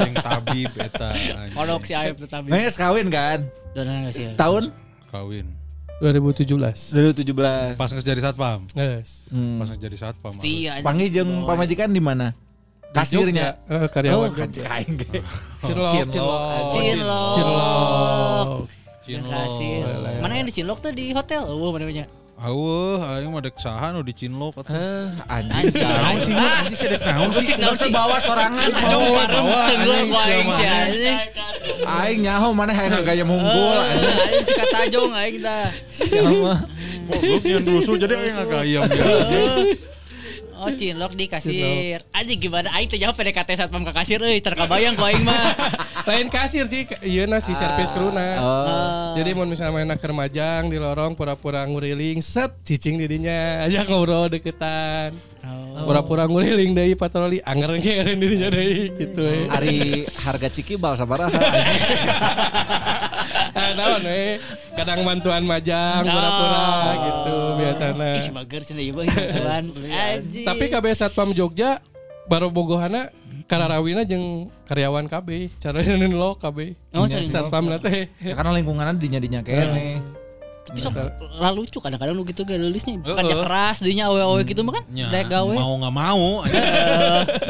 Jeung 0.00 0.14
Tabib 0.16 0.70
eta 0.76 1.08
anjing. 1.12 1.54
Kodok 1.56 1.82
si 1.84 1.92
Aib 1.92 2.16
tetapi. 2.16 2.48
Nah, 2.48 2.72
kawin 2.72 3.06
kan? 3.12 3.38
Dona 3.76 4.04
enggak 4.04 4.14
sih? 4.16 4.26
Tahun 4.36 4.72
kawin. 5.12 5.46
2017. 6.02 6.58
2017. 6.98 7.78
Pas 7.78 7.86
nges 7.86 8.02
jadi 8.02 8.18
satpam. 8.18 8.66
Yes. 8.74 9.30
Hmm. 9.30 9.62
Pas 9.62 9.70
nges 9.70 9.78
jadi 9.78 9.96
satpam. 9.96 10.34
Iya. 10.42 10.82
Panggil 10.82 11.08
jeung 11.14 11.46
pamajikan 11.46 11.94
di 11.94 12.02
mana? 12.02 12.34
Kasirnya. 12.92 13.56
Eh, 13.66 13.88
karyawan 13.88 14.28
Oh, 14.28 14.36
ge. 14.36 14.44
Cinlok, 15.64 15.88
Cinlok. 16.12 16.40
Cinlok. 16.72 18.68
Cinlok. 19.02 20.22
Mana 20.22 20.32
yang 20.36 20.46
di 20.46 20.54
Cinlok 20.54 20.78
tuh 20.84 20.92
di 20.92 21.10
hotel? 21.16 21.42
Oh, 21.48 21.72
mana 21.72 21.88
banyak. 21.88 22.08
Aweuh, 22.42 22.98
aing 22.98 23.30
mah 23.30 23.38
dek 23.38 23.54
saha 23.54 23.94
nu 23.94 24.02
di 24.02 24.10
Cinlok 24.10 24.66
atuh. 24.66 24.74
Eh, 24.74 25.06
anjing. 25.30 25.70
Anjir. 25.70 25.86
Anjing 25.86 26.34
anjing 26.34 26.74
sih 26.74 26.88
dek 26.90 27.00
naon 27.06 27.30
sih? 27.38 27.54
Naon 27.54 27.76
sih? 27.78 27.86
bawa 27.94 28.18
sorangan. 28.18 28.66
Jong 28.66 29.04
parem 29.14 29.44
tenggeul 29.46 30.00
ku 30.10 30.16
aing 30.18 30.48
sih 30.50 30.66
anjing. 30.66 31.18
Aing 31.86 32.18
nyaho 32.26 32.50
mana 32.50 32.74
hayang 32.74 32.98
gaya 33.06 33.22
munggul 33.22 33.78
anjing. 33.78 34.16
Aing 34.26 34.42
si 34.42 34.52
katajong 34.58 35.12
aing 35.14 35.38
dah. 35.38 35.70
Sama. 35.86 36.54
Goblok 37.14 37.44
yang 37.46 37.62
rusuh 37.62 37.94
jadi 37.94 38.14
aing 38.18 38.34
agak 38.34 38.60
ayam 38.66 38.82
ya. 38.90 39.06
Oh, 40.62 40.70
cinlok 40.70 41.18
di 41.18 41.26
kasir. 41.26 42.06
Anjing 42.14 42.38
gimana 42.38 42.70
aing 42.78 42.86
teh 42.86 42.94
jawab 42.94 43.18
PDKT 43.18 43.58
satpam 43.58 43.82
ka 43.82 43.90
kasir 43.90 44.22
euy, 44.22 44.38
cer 44.38 44.54
kabayang 44.54 44.94
ku 44.94 45.02
aing 45.02 45.26
mah. 45.26 45.58
Lain 46.08 46.30
kasir 46.30 46.70
sih, 46.70 46.86
iya 47.02 47.26
na 47.26 47.42
si 47.42 47.50
servis 47.50 47.90
kruna. 47.90 48.38
Oh. 48.38 49.18
Jadi 49.18 49.34
mau 49.34 49.42
misalnya 49.42 49.74
main 49.74 49.90
ke 49.98 50.06
remajang 50.06 50.70
di 50.70 50.78
lorong 50.78 51.18
pura-pura 51.18 51.66
nguriling 51.66 52.22
set 52.22 52.62
cicing 52.62 52.94
didinya 53.02 53.66
ajak 53.66 53.90
ngobrol 53.90 54.30
deketan. 54.30 55.18
Pura-pura 55.82 56.30
nguriling 56.30 56.78
deui 56.78 56.94
patroli 56.94 57.42
anger 57.42 57.82
ge 57.82 57.98
aren 57.98 58.22
dirinya 58.22 58.46
deui 58.54 58.94
gitu 58.94 59.18
we. 59.18 59.50
Ari 59.50 60.06
harga 60.22 60.46
ciki 60.46 60.78
bal 60.78 60.94
sabaraha. 60.94 61.42
Ah, 63.72 63.96
naon 63.96 64.02
we? 64.04 64.36
Kadang 64.76 65.00
bantuan 65.00 65.42
majang 65.48 66.04
pura-pura 66.04 66.66
gitu 67.00 67.36
biasana. 67.56 68.10
Ih, 68.20 68.28
mager 68.28 68.62
cenah 68.68 68.84
ieu 68.84 68.92
bang 68.92 69.08
bantuan. 69.08 69.64
Anjing. 69.88 70.44
Tapi 70.44 70.64
KB 70.68 70.84
Satpam 70.92 71.32
Jogja 71.32 71.80
baru 72.28 72.52
bogohana 72.52 73.08
kararawina 73.48 74.04
jeung 74.04 74.52
karyawan 74.68 75.08
KB 75.08 75.56
cara 75.56 75.80
lo 76.12 76.36
KB. 76.36 76.76
Oh, 76.92 77.08
Satpam 77.08 77.72
teh. 77.80 78.12
Ya, 78.20 78.36
karena 78.36 78.52
lingkungannya 78.60 79.00
dinya-dinya 79.00 79.40
kene. 79.40 80.11
Tapi 80.62 80.78
sok 80.78 80.94
lah 81.42 81.50
lucu 81.50 81.82
kadang-kadang 81.82 82.14
lu 82.14 82.22
gitu 82.22 82.46
gak 82.46 82.54
nulisnya 82.54 82.94
kerja 83.02 83.34
keras 83.34 83.82
dinya 83.82 84.06
awe-awe 84.08 84.46
gitu 84.46 84.62
mah 84.62 84.78
kan 84.78 84.84
Nya, 84.88 85.10
daek 85.10 85.26
gawe. 85.26 85.54
mau 85.58 85.74
nggak 85.74 85.90
mau 85.92 86.22
anjing. 86.40 86.64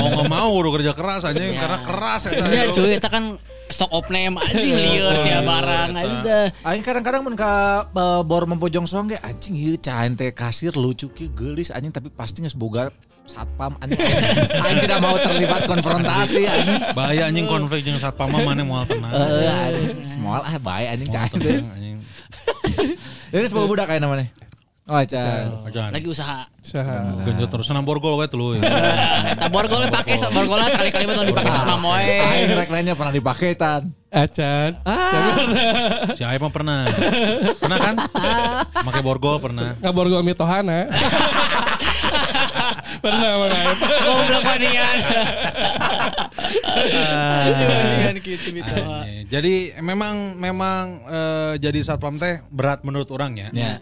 mau 0.01 0.09
nggak 0.17 0.31
mau 0.33 0.51
udah 0.57 0.73
kerja 0.81 0.93
keras 0.97 1.23
aja 1.29 1.37
Ya. 1.37 1.61
karena 1.61 1.79
keras 1.85 2.23
eta. 2.25 2.45
Iya 2.49 2.65
cuy, 2.73 2.89
kita 2.97 3.09
kan 3.09 3.25
stock 3.69 3.93
of 3.93 4.09
name 4.09 4.41
anjing 4.41 4.73
lieur 4.75 5.13
sia 5.19 5.39
barang 5.41 5.91
aja 5.93 6.15
udah. 6.19 6.45
Aing 6.65 6.81
kadang-kadang 6.81 7.21
mun 7.21 7.37
ka 7.37 7.85
bor 8.23 8.49
mempojong 8.49 8.89
soang 8.89 9.07
ge 9.07 9.21
anjing 9.21 9.55
ieu 9.55 9.77
cain 9.77 10.17
teh 10.17 10.33
kasir 10.33 10.73
lucu 10.73 11.09
ki 11.09 11.29
geulis 11.31 11.69
anjing 11.69 11.93
tapi 11.93 12.09
pasti 12.09 12.41
geus 12.41 12.57
boga 12.57 12.89
satpam 13.23 13.77
anjing. 13.79 14.01
Aing 14.65 14.81
tidak 14.81 14.99
mau 14.99 15.15
terlibat 15.15 15.69
konfrontasi 15.69 16.49
anjing. 16.49 16.81
Bahaya 16.91 17.29
anjing 17.29 17.45
konflik 17.45 17.85
jeung 17.85 18.01
satpam 18.01 18.33
mah 18.33 18.41
mana 18.43 18.65
moal 18.65 18.89
tenang. 18.89 19.13
Eh 19.13 19.53
anjing 19.53 20.17
moal 20.19 20.41
ah 20.41 20.57
bae 20.57 20.89
anjing 20.89 21.09
cain 21.09 21.37
teh. 21.37 21.61
Ini 23.33 23.47
sebuah 23.49 23.67
budak 23.69 23.87
kayak 23.89 24.03
namanya. 24.03 24.29
Oh. 24.91 24.99
Jangan. 24.99 25.95
Lagi 25.95 26.09
usaha. 26.11 26.43
Saha. 26.59 27.23
Genjot 27.23 27.49
terus 27.55 27.71
senam 27.71 27.87
borgol 27.87 28.19
we 28.19 28.27
telu. 28.27 28.59
ya. 28.59 28.67
Eta 29.31 29.47
borgol 29.47 29.87
pake 29.87 30.19
sok 30.19 30.35
borgol 30.35 30.59
sekali-kali 30.67 31.07
mah 31.07 31.23
dipake 31.23 31.51
sama 31.55 31.79
moe. 31.79 32.03
Aing 32.03 32.51
rek 32.59 32.69
nanya 32.69 32.99
pernah 32.99 33.15
dipakai 33.15 33.55
tan. 33.55 33.95
Acan. 34.11 34.83
Si 36.19 36.27
Aib 36.27 36.43
mah 36.43 36.53
pernah. 36.53 36.91
Pernah 37.63 37.79
kan? 37.79 37.95
Make 38.83 39.01
borgol 39.07 39.39
pernah. 39.39 39.79
Ngaborgol 39.79 40.27
mitohana. 40.27 40.91
Pernah 43.03 43.31
makanya. 43.41 43.73
Goblok 44.05 44.43
gitu 48.23 48.49
gitu. 48.53 48.75
Jadi 49.29 49.55
memang 49.81 50.37
memang 50.37 50.83
eh, 51.09 51.53
jadi 51.59 51.79
satpam 51.83 52.17
teh 52.21 52.41
berat 52.53 52.85
menurut 52.85 53.09
orang 53.11 53.33
ya. 53.37 53.49
Ya. 53.53 53.75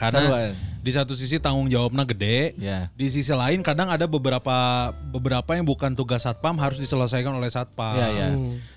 Karena 0.00 0.20
Sarua. 0.24 0.56
di 0.80 0.90
satu 0.96 1.12
sisi 1.12 1.36
tanggung 1.36 1.68
jawabnya 1.68 2.08
gede, 2.08 2.56
Ya. 2.56 2.88
di 2.96 3.12
sisi 3.12 3.36
lain 3.36 3.60
kadang 3.60 3.92
ada 3.92 4.08
beberapa 4.08 4.88
beberapa 5.12 5.52
yang 5.52 5.68
bukan 5.68 5.92
tugas 5.92 6.24
satpam 6.24 6.56
harus 6.56 6.80
diselesaikan 6.80 7.36
oleh 7.36 7.52
satpam. 7.52 8.00
Ya, 8.00 8.08
ya. 8.08 8.28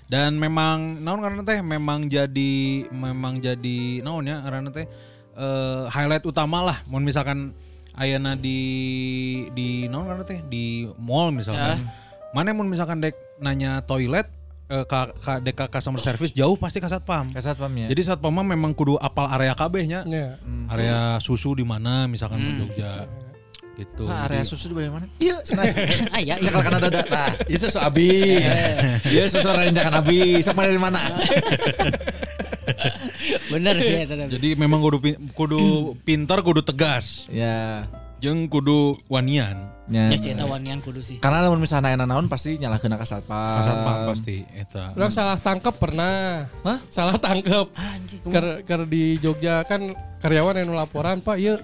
Dan 0.04 0.36
memang 0.36 1.00
naon 1.00 1.24
karena 1.24 1.40
teh 1.40 1.64
memang 1.64 2.12
jadi 2.12 2.84
memang 2.92 3.40
jadi 3.40 4.04
naon 4.04 4.28
ya 4.28 4.44
karena 4.44 4.68
teh 4.68 4.84
eh, 5.32 5.82
highlight 5.88 6.28
utama 6.28 6.60
lah 6.60 6.78
mun 6.84 7.00
misalkan 7.08 7.56
ayana 7.96 8.36
di 8.36 8.60
di 9.56 9.88
naon 9.88 10.04
karena 10.04 10.24
teh 10.28 10.44
di 10.44 10.84
mall 11.00 11.32
misalkan. 11.32 11.88
Mana 12.34 12.50
mun 12.50 12.66
misalkan 12.66 12.98
dek 12.98 13.14
nanya 13.38 13.78
toilet 13.86 14.26
eh, 14.66 14.82
ka, 14.90 15.14
ka 15.22 15.38
dek 15.38 15.54
ka 15.54 15.70
customer 15.70 16.02
service 16.02 16.34
jauh 16.34 16.58
pasti 16.58 16.82
ke 16.82 16.90
satpam. 16.90 17.30
Ke 17.30 17.38
satpamnya. 17.38 17.86
Jadi 17.86 18.02
satpam 18.02 18.34
mah 18.34 18.42
memang 18.42 18.74
kudu 18.74 18.98
apal 18.98 19.30
area 19.30 19.54
kabehnya. 19.54 20.02
Ya. 20.02 20.34
Area 20.66 21.22
susu 21.22 21.54
di 21.54 21.62
mana 21.62 22.10
misalkan 22.10 22.42
di 22.42 22.58
Jogja. 22.58 23.06
Gitu. 23.78 24.06
Nah, 24.06 24.26
area 24.26 24.42
susu 24.42 24.70
di 24.70 24.74
mana? 24.90 25.06
Iya, 25.22 25.42
senang. 25.46 25.66
Ah 26.10 26.18
iya 26.26 26.34
Ya 26.34 26.42
iya. 26.42 26.50
kalau 26.50 26.62
kan 26.66 26.74
ada 26.82 26.88
nah, 26.90 27.30
iya 27.46 27.58
susu 27.62 27.78
abi. 27.78 28.10
Iya 29.14 29.24
susu 29.30 29.48
renjangan 29.54 29.94
abi. 30.02 30.42
Siapa 30.42 30.58
dari 30.66 30.78
mana? 30.82 30.98
Bener 33.46 33.74
sih 33.78 33.94
eta. 34.10 34.14
Jadi 34.26 34.58
memang 34.58 34.82
kudu 34.82 34.98
kudu 35.38 35.62
pintar, 36.02 36.42
kudu 36.42 36.66
tegas. 36.66 37.30
ya. 37.30 37.86
Jeung 38.24 38.48
kudu 38.48 38.96
wanian. 39.12 39.68
Ya. 39.84 40.08
Ya 40.08 40.16
sih 40.16 40.32
eta 40.32 40.48
wanian 40.48 40.80
kudu 40.80 41.04
sih. 41.04 41.20
Karena 41.20 41.44
lamun 41.44 41.60
misalnya 41.60 41.92
aya 41.92 42.08
naon 42.08 42.24
pasti 42.24 42.56
nyalahkeun 42.56 42.96
ka 42.96 43.04
satpam. 43.04 43.60
Satpam 43.60 44.08
pasti 44.08 44.48
eta. 44.56 44.96
Orang 44.96 45.12
salah 45.12 45.36
tangkep 45.36 45.76
pernah. 45.76 46.48
Hah? 46.64 46.80
Salah 46.88 47.20
tangkep. 47.20 47.68
Anjing. 47.76 48.24
Ker, 48.32 48.64
ker 48.64 48.88
di 48.88 49.20
Jogja 49.20 49.60
kan 49.68 49.92
karyawan 50.24 50.56
yang 50.56 50.72
laporan 50.72 51.20
Pak 51.20 51.36
iya 51.36 51.60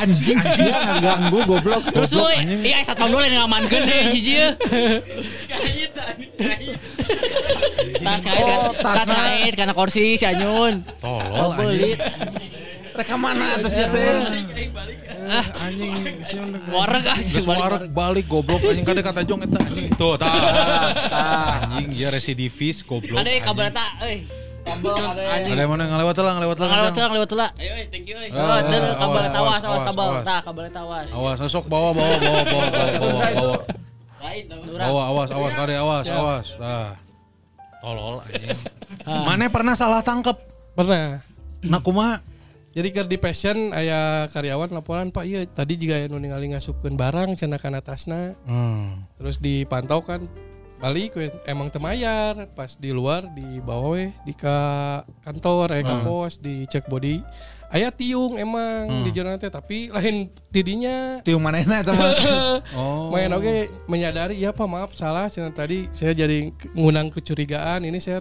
Anjing 0.00 0.40
sih 0.40 0.72
ngaganggu 0.72 1.38
goblok. 1.44 1.92
Terus 1.92 2.16
woi, 2.16 2.40
iya 2.64 2.80
satpam 2.80 3.12
dulu 3.12 3.20
yang 3.28 3.44
ngamankeun 3.44 3.84
deh 3.84 4.16
hiji. 4.16 4.34
Tas 8.00 8.22
kait 8.24 8.42
kan, 8.48 8.58
Oh, 8.64 8.72
tas 8.80 9.04
kait 9.04 9.52
karena 9.52 9.76
kursi 9.76 10.16
si 10.16 10.24
Anyun. 10.24 10.80
Tolol. 11.04 12.00
Reka 12.92 13.16
mana 13.16 13.56
terus 13.56 13.72
ya 13.72 13.86
teh? 13.88 14.04
Ah, 15.22 15.46
anjing 15.64 15.96
wareg 16.68 17.04
ah, 17.08 17.16
Geus 17.16 17.46
balik 17.48 17.62
wareg 17.64 17.82
balik 17.88 18.26
goblok 18.28 18.60
anjing 18.68 18.84
kada 18.84 19.00
kata 19.00 19.20
jong 19.24 19.40
eta 19.48 19.58
anjing. 19.64 19.88
Tuh, 19.96 20.14
tah. 20.20 20.28
Anjing 21.72 21.88
dia 21.88 22.12
residivis 22.12 22.84
goblok. 22.84 23.16
Ada 23.16 23.30
kabar 23.40 23.72
eta 23.72 23.86
euy. 24.04 24.28
Anjing. 24.62 25.56
Ada 25.56 25.64
mana 25.64 25.84
ngalewat 25.88 26.16
lah, 26.20 26.32
ngalewat 26.36 26.58
lah. 26.60 26.68
Ngalewat 26.68 26.92
Kang. 26.92 27.00
lah, 27.00 27.08
ngalewat 27.10 27.32
lah. 27.32 27.50
Ayo, 27.56 27.72
thank 27.88 28.06
you. 28.06 28.16
Ah, 28.18 28.36
Oh, 28.36 28.58
dan 28.60 28.80
ah, 28.84 28.94
kabel 28.94 29.22
awas, 29.24 29.32
tawas, 29.32 29.62
awas, 29.64 29.82
kabel. 29.88 30.08
awas. 30.12 30.24
Tah, 30.28 30.40
kabel 30.44 30.66
tawas. 30.68 31.08
Awas, 31.16 31.36
sosok 31.40 31.64
bawa 31.66 31.90
bawa 31.96 32.14
bawa 32.20 32.40
bawa 32.44 32.64
bawa 32.68 32.86
bawa 32.92 33.58
bawa. 34.76 35.02
Awas 35.08 35.28
awas 35.32 35.52
kade 35.56 35.74
awas 35.80 36.06
awas. 36.12 36.46
Tah. 36.60 36.92
Tolol 37.80 38.20
anjing. 38.22 38.58
Mana 39.06 39.48
pernah 39.48 39.74
salah 39.74 40.04
tangkep? 40.04 40.36
pernah. 40.72 41.20
Nah 41.62 41.80
kumaha? 41.80 42.31
Jadi 42.72 42.88
ker 42.88 43.04
di 43.04 43.20
passion 43.20 43.76
aya 43.76 44.24
karyawan 44.32 44.72
laporan 44.72 45.12
Pak 45.12 45.24
iya 45.28 45.44
tadi 45.44 45.76
juga 45.76 46.00
aya 46.00 46.08
nu 46.08 46.16
ningali 46.16 46.56
ngasupkeun 46.56 46.96
barang 46.96 47.36
cenah 47.36 47.60
kana 47.60 47.84
tasna. 47.84 48.32
Hmm. 48.48 49.04
Terus 49.20 49.36
dipantau 49.36 50.00
kan 50.00 50.24
balik 50.82 51.14
we 51.14 51.30
emang 51.46 51.70
temayar 51.70 52.50
pas 52.58 52.74
di 52.74 52.90
luar 52.90 53.30
di 53.30 53.62
bawah 53.62 53.94
we 53.94 54.10
di 54.26 54.34
ka 54.34 55.06
kantor 55.22 55.78
eh 55.78 55.86
ka 55.86 56.02
pos 56.02 56.42
dicek 56.42 56.90
body 56.90 57.22
aya 57.70 57.94
tiung 57.94 58.34
emang 58.34 59.06
di 59.06 59.14
jalan 59.14 59.38
teh 59.38 59.46
tapi 59.46 59.94
lain 59.94 60.26
tidinya 60.50 61.22
Tiung 61.22 61.38
manehna 61.38 61.86
eta 61.86 61.94
mah. 61.94 62.10
Oh. 62.74 63.14
main 63.14 63.30
oke 63.30 63.70
menyadari 63.86 64.42
ya 64.42 64.50
pak 64.50 64.66
maaf 64.66 64.90
salah 64.98 65.30
cenah 65.30 65.54
tadi 65.54 65.86
saya 65.94 66.18
jadi 66.18 66.50
ngundang 66.74 67.14
kecurigaan 67.14 67.86
ini 67.86 68.02
saya 68.02 68.18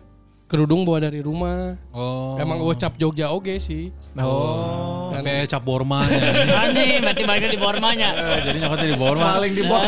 kerudung 0.51 0.83
bawa 0.83 0.99
dari 1.01 1.23
rumah 1.23 1.79
Oh. 1.95 2.35
emang 2.35 2.59
gocap 2.59 2.99
Jogja 2.99 3.31
oge 3.31 3.55
sih 3.57 3.87
Oh. 4.19 5.07
Kayak 5.13 5.47
cap 5.47 5.61
borma 5.61 6.01
ya. 6.03 6.19
Anjing, 6.65 6.97
berarti 6.99 7.21
baliknya 7.23 7.49
di 7.53 7.61
Bormanya. 7.61 8.09
Eh, 8.11 8.39
Jadi 8.41 8.57
nyokotnya 8.59 8.87
di 8.89 8.97
borma. 8.97 9.25
Paling 9.37 9.53
di 9.53 9.63
bawah. 9.63 9.85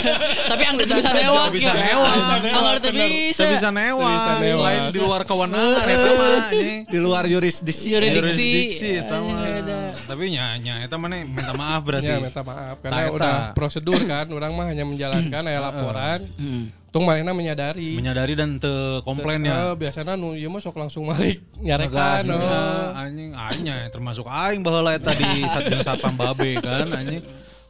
Tapi 0.50 0.62
anggar 0.64 0.84
tuh 0.88 0.96
bisa 0.96 1.10
lewat. 1.12 1.48
Bisa 1.52 1.70
ya. 1.70 1.82
lewat. 1.84 2.16
Anggar 2.48 2.76
tuh 2.80 2.90
bisa. 2.90 3.44
Bisa 3.46 3.68
newa. 3.68 4.08
Bisa 4.08 4.32
newa. 4.40 4.64
Lain 4.64 4.82
di 4.88 4.98
luar 4.98 5.22
kewenangan 5.22 5.84
eta 5.84 6.10
mah 6.10 6.30
anjing. 6.40 6.78
Di 6.88 6.98
luar 6.98 7.24
yurisdiksi. 7.26 7.86
Yuridiksi. 7.92 8.16
Jurisdiksi 8.16 8.88
eta 8.96 9.16
mah. 9.20 9.38
Ada. 9.38 9.78
Tapi 10.08 10.24
nya 10.32 10.46
nya 10.56 10.74
eta 10.80 10.96
mana 10.96 11.20
minta 11.20 11.52
maaf 11.52 11.80
berarti. 11.84 12.08
ya 12.08 12.16
minta 12.16 12.40
maaf 12.40 12.80
karena 12.80 13.02
udah 13.12 13.34
prosedur 13.52 14.00
kan 14.02 14.26
orang 14.26 14.50
mah 14.50 14.66
hanya 14.66 14.82
menjalankan 14.82 15.42
aya 15.44 15.60
laporan 15.60 16.24
Hmm. 16.34 16.72
Tung 16.90 17.02
manehna 17.02 17.30
menyadari 17.30 17.94
Menyadari 17.94 18.34
dan 18.34 18.58
te 18.58 18.70
komplain 19.00 19.40
Eh, 19.40 19.48
ya. 19.48 19.72
biasanya 19.72 20.14
nu 20.14 20.34
ieu 20.34 20.46
mah 20.46 20.58
sok 20.58 20.76
langsung 20.76 21.06
balik 21.06 21.38
nyarekan 21.56 22.20
Ngegas, 22.20 22.28
oh. 22.28 22.42
Ya, 22.42 22.62
anjing 22.98 23.30
aing 23.30 23.64
termasuk 23.88 24.26
aing 24.26 24.60
baheula 24.60 24.94
eta 24.94 25.10
di 25.10 25.46
satjeng 25.46 25.80
satpam 25.80 26.14
babe 26.14 26.58
kan 26.58 26.90
anjing. 26.90 27.22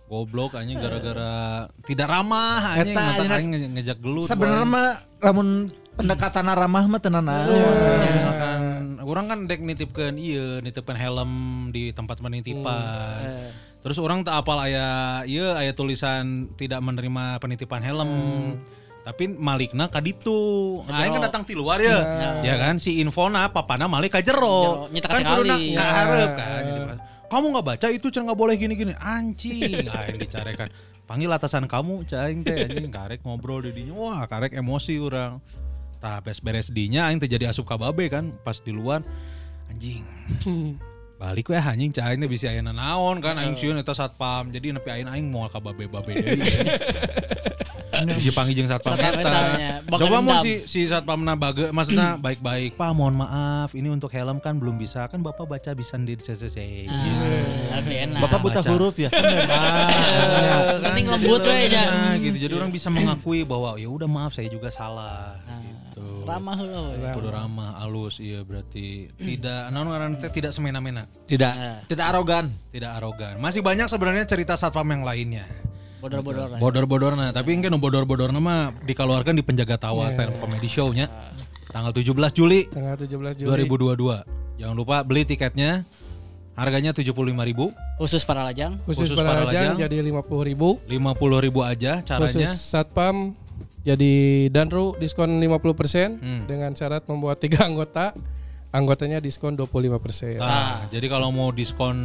Goblok 0.06 0.54
anjing 0.54 0.74
gara-gara 0.74 1.68
tidak 1.84 2.08
ramah 2.08 2.74
anjing 2.74 2.90
Eta, 2.90 3.02
mata 3.02 3.22
anjing, 3.22 3.30
aing 3.30 3.48
nge- 3.50 3.70
ngejak 3.76 3.98
gelut. 4.00 4.24
Sebenarnya 4.24 4.64
mah 4.64 4.88
lamun 5.20 5.48
pendekatan 5.94 6.48
ramah 6.48 6.84
mah 6.86 6.98
tenan 6.98 7.28
kan 7.28 8.60
orang 9.00 9.26
kan 9.26 9.38
dek 9.44 9.60
nitipkan 9.60 10.14
iya 10.14 10.60
nitipkan 10.60 10.94
helm 10.94 11.32
di 11.68 11.90
tempat 11.90 12.20
penitipan 12.20 13.20
terus 13.80 13.96
orang 13.96 14.22
tak 14.22 14.38
apal 14.38 14.56
aya 14.56 15.20
iya 15.24 15.56
aya 15.56 15.72
tulisan 15.72 16.48
tidak 16.54 16.78
menerima 16.78 17.36
penitipan 17.36 17.80
helm 17.80 18.10
tapi 19.00 19.32
malikna 19.32 19.88
kaditu 19.88 20.36
aing 20.84 21.16
kan 21.16 21.22
datang 21.24 21.42
di 21.48 21.56
luar 21.56 21.80
ya. 21.80 21.98
Ya 22.44 22.54
kan 22.60 22.76
si 22.76 23.00
infona 23.00 23.48
papana 23.48 23.88
malik 23.88 24.12
ka 24.12 24.20
jero. 24.20 24.86
Kan 24.92 25.24
kuduna 25.24 25.56
Ya. 25.56 25.80
kaharep 25.80 26.30
kan 26.36 26.60
Jadi 26.60 26.80
pas, 26.84 26.98
kamu 27.32 27.46
nggak 27.56 27.66
baca 27.66 27.86
itu 27.88 28.06
cenah 28.12 28.24
nggak 28.28 28.38
boleh 28.38 28.54
gini 28.60 28.74
gini 28.76 28.92
anjing 29.00 29.88
aing 29.96 30.18
dicarekan. 30.20 30.68
Panggil 31.08 31.32
atasan 31.32 31.64
kamu 31.64 32.04
caing 32.04 32.44
teh 32.44 32.68
anjing 32.68 32.92
karek 32.92 33.24
ngobrol 33.24 33.64
di 33.64 33.72
dinya. 33.72 33.96
Wah 33.96 34.22
karek 34.28 34.52
emosi 34.52 35.00
orang 35.00 35.40
tah 35.98 36.20
beres 36.20 36.44
beres 36.44 36.68
dinya 36.68 37.08
aing 37.08 37.18
teh 37.18 37.28
jadi 37.28 37.48
asup 37.48 37.64
ka 37.64 37.80
babe 37.80 38.04
kan 38.12 38.36
pas 38.44 38.60
di 38.60 38.70
luar. 38.70 39.00
Anjing. 39.72 40.04
Balik 41.20 41.52
we 41.52 41.56
anjing 41.56 41.92
caing 41.92 42.20
teh 42.20 42.28
bisa 42.28 42.52
aya 42.52 42.60
naon 42.60 43.18
kan 43.24 43.40
aing 43.40 43.56
sieun 43.56 43.80
eta 43.80 43.96
satpam. 43.96 44.52
Jadi 44.52 44.76
nepi 44.76 44.92
aing 44.92 45.08
aing 45.08 45.26
moal 45.32 45.48
ka 45.48 45.56
babe 45.58 45.88
deui 45.88 46.36
Panggil 48.34 48.54
jeung 48.64 48.68
satpam 48.70 48.96
Satpam 48.96 49.20
eta. 49.20 49.40
Coba 50.00 50.18
mau 50.22 50.40
si 50.40 50.52
si 50.64 50.80
satpamna 50.88 51.34
bage 51.36 51.68
maksudnya 51.70 52.16
baik-baik. 52.16 52.76
Pak, 52.78 52.90
mohon 52.96 53.18
maaf, 53.18 53.74
ini 53.76 53.88
untuk 53.90 54.10
helm 54.12 54.38
kan 54.40 54.56
belum 54.56 54.80
bisa. 54.80 55.06
Kan 55.08 55.20
Bapak 55.20 55.46
baca 55.46 55.70
bisa 55.76 55.98
di 56.00 56.16
CCC. 56.16 56.88
Ah, 56.88 57.82
enak. 57.82 58.20
Bapak 58.24 58.38
buta 58.40 58.60
huruf 58.64 58.96
ya. 58.96 59.10
Nah, 59.12 60.80
Penting 60.90 61.06
lembut 61.10 61.42
we 61.44 61.60
nya. 61.68 61.84
Nah, 61.90 62.14
gitu. 62.16 62.36
Jadi 62.36 62.52
orang 62.56 62.70
bisa 62.72 62.88
mengakui 62.88 63.44
bahwa 63.44 63.76
ya 63.76 63.88
udah 63.90 64.08
maaf 64.08 64.32
saya 64.36 64.48
juga 64.48 64.72
salah 64.72 65.36
gitu. 65.46 66.24
Ramah 66.24 66.54
heula 66.56 66.80
we. 66.94 67.10
Kudu 67.16 67.28
ramah, 67.30 67.80
halus, 67.82 68.22
iya 68.22 68.40
berarti 68.46 69.10
tidak 69.18 69.70
naon 69.74 69.90
ngaran 69.90 70.12
teh 70.18 70.30
tidak 70.30 70.52
semena-mena, 70.54 71.04
Tidak. 71.26 71.54
Nah. 71.54 71.78
Tidak 71.86 72.06
arogan. 72.06 72.46
tidak 72.70 72.90
arogan. 72.96 73.34
Masih 73.42 73.60
banyak 73.60 73.86
sebenarnya 73.90 74.24
cerita 74.24 74.54
satpam 74.54 74.86
yang 74.88 75.02
lainnya. 75.02 75.69
Bodor-bodor 76.00 76.46
lah. 76.46 76.58
Bodor-bodor 76.58 77.12
nah, 77.14 77.30
tapi 77.30 77.52
mungkin 77.52 77.76
bodor-bodor 77.76 78.30
nama 78.30 78.72
dikeluarkan 78.80 79.32
di 79.32 79.42
penjaga 79.42 79.76
tawa 79.76 80.08
stand 80.08 80.32
up 80.32 80.40
comedy 80.40 80.66
show-nya. 80.66 81.06
Tanggal 81.66 81.92
17 81.92 82.10
Juli 82.32 82.66
tanggal 82.66 82.96
17 82.96 83.36
Juli 83.38 83.68
2022. 83.68 84.58
Jangan 84.58 84.74
lupa 84.74 85.00
beli 85.00 85.22
tiketnya. 85.22 85.84
Harganya 86.50 86.92
75.000, 86.92 87.72
Khusus 87.96 88.20
para 88.20 88.44
lajang. 88.44 88.76
khusus, 88.82 89.08
khusus 89.08 89.16
para 89.16 89.32
para 89.32 89.48
lajang 89.48 89.80
lajang. 89.80 89.80
jadi 89.80 89.96
50 90.04 90.44
ribu 90.44 90.68
50.000 90.84 91.46
aja 91.64 91.92
khusus 92.02 92.36
caranya. 92.36 92.48
satpam 92.52 93.32
jadi 93.80 94.12
danru 94.50 94.92
diskon 94.94 95.40
50% 95.40 96.20
Hmm. 96.20 96.44
dengan 96.44 96.76
syarat 96.76 97.06
membuat 97.06 97.40
tiga 97.40 97.64
anggota 97.70 98.12
anggotanya 98.70 99.18
diskon 99.18 99.58
25% 99.58 100.38
Nah, 100.38 100.86
jadi 100.86 101.06
kalau 101.10 101.34
mau 101.34 101.50
diskon 101.50 101.96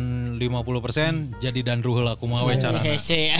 50% 0.41 1.37
jadi 1.37 1.59
dan 1.61 1.85
ruhul 1.85 2.09
aku 2.09 2.25
mau 2.25 2.49
cara. 2.57 2.81
Hese. 2.81 3.37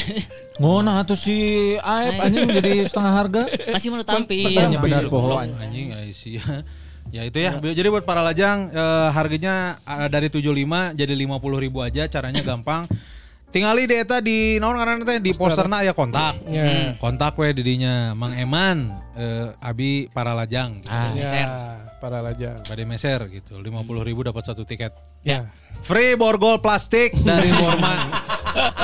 Ngona 0.61 1.01
tuh 1.09 1.17
si 1.17 1.35
Aep 1.81 2.21
anjing 2.21 2.45
jadi 2.53 2.85
setengah 2.85 3.13
harga. 3.13 3.43
Masih 3.73 3.89
mau 3.89 4.05
tampil. 4.05 4.45
Iya 4.53 4.77
benar 4.77 5.09
pohon. 5.09 5.49
Anjing 5.57 5.93
anjing 5.93 6.37
ya. 6.37 6.45
Ya 7.13 7.21
itu 7.25 7.37
ya. 7.37 7.57
Jadi 7.61 7.87
buat 7.89 8.05
para 8.05 8.25
lajang 8.25 8.73
eh, 8.73 9.09
harganya 9.13 9.77
eh, 9.85 10.09
dari 10.09 10.29
75 10.29 10.97
jadi 10.97 11.13
50.000 11.13 11.87
aja 11.87 12.03
caranya 12.09 12.41
gampang. 12.41 12.89
Tingali 13.53 13.87
di 13.87 13.95
eta 13.95 14.19
di 14.19 14.59
naon 14.59 14.75
ngaranna 14.75 15.07
teh 15.07 15.23
di 15.23 15.31
posterna 15.31 15.79
aya 15.79 15.95
kontak. 15.95 16.35
Ya. 16.49 16.97
Kontak 16.99 17.39
we 17.39 17.55
didinya 17.55 18.11
Mang 18.11 18.35
Eman 18.35 18.91
eh, 19.15 19.53
Abi 19.63 20.11
para 20.11 20.35
lajang 20.35 20.83
gitu. 20.83 20.91
Ah. 20.91 21.15
Ya, 21.15 21.84
para 22.05 22.21
lajang. 22.21 22.61
Bade 22.69 22.85
meser 22.85 23.17
gitu. 23.33 23.57
50 23.57 24.05
ribu 24.05 24.21
dapat 24.21 24.45
satu 24.45 24.61
tiket. 24.61 24.93
Ya. 25.25 25.49
Free 25.81 26.13
borgol 26.13 26.61
plastik 26.61 27.17
dari 27.25 27.49
Borma. 27.57 27.97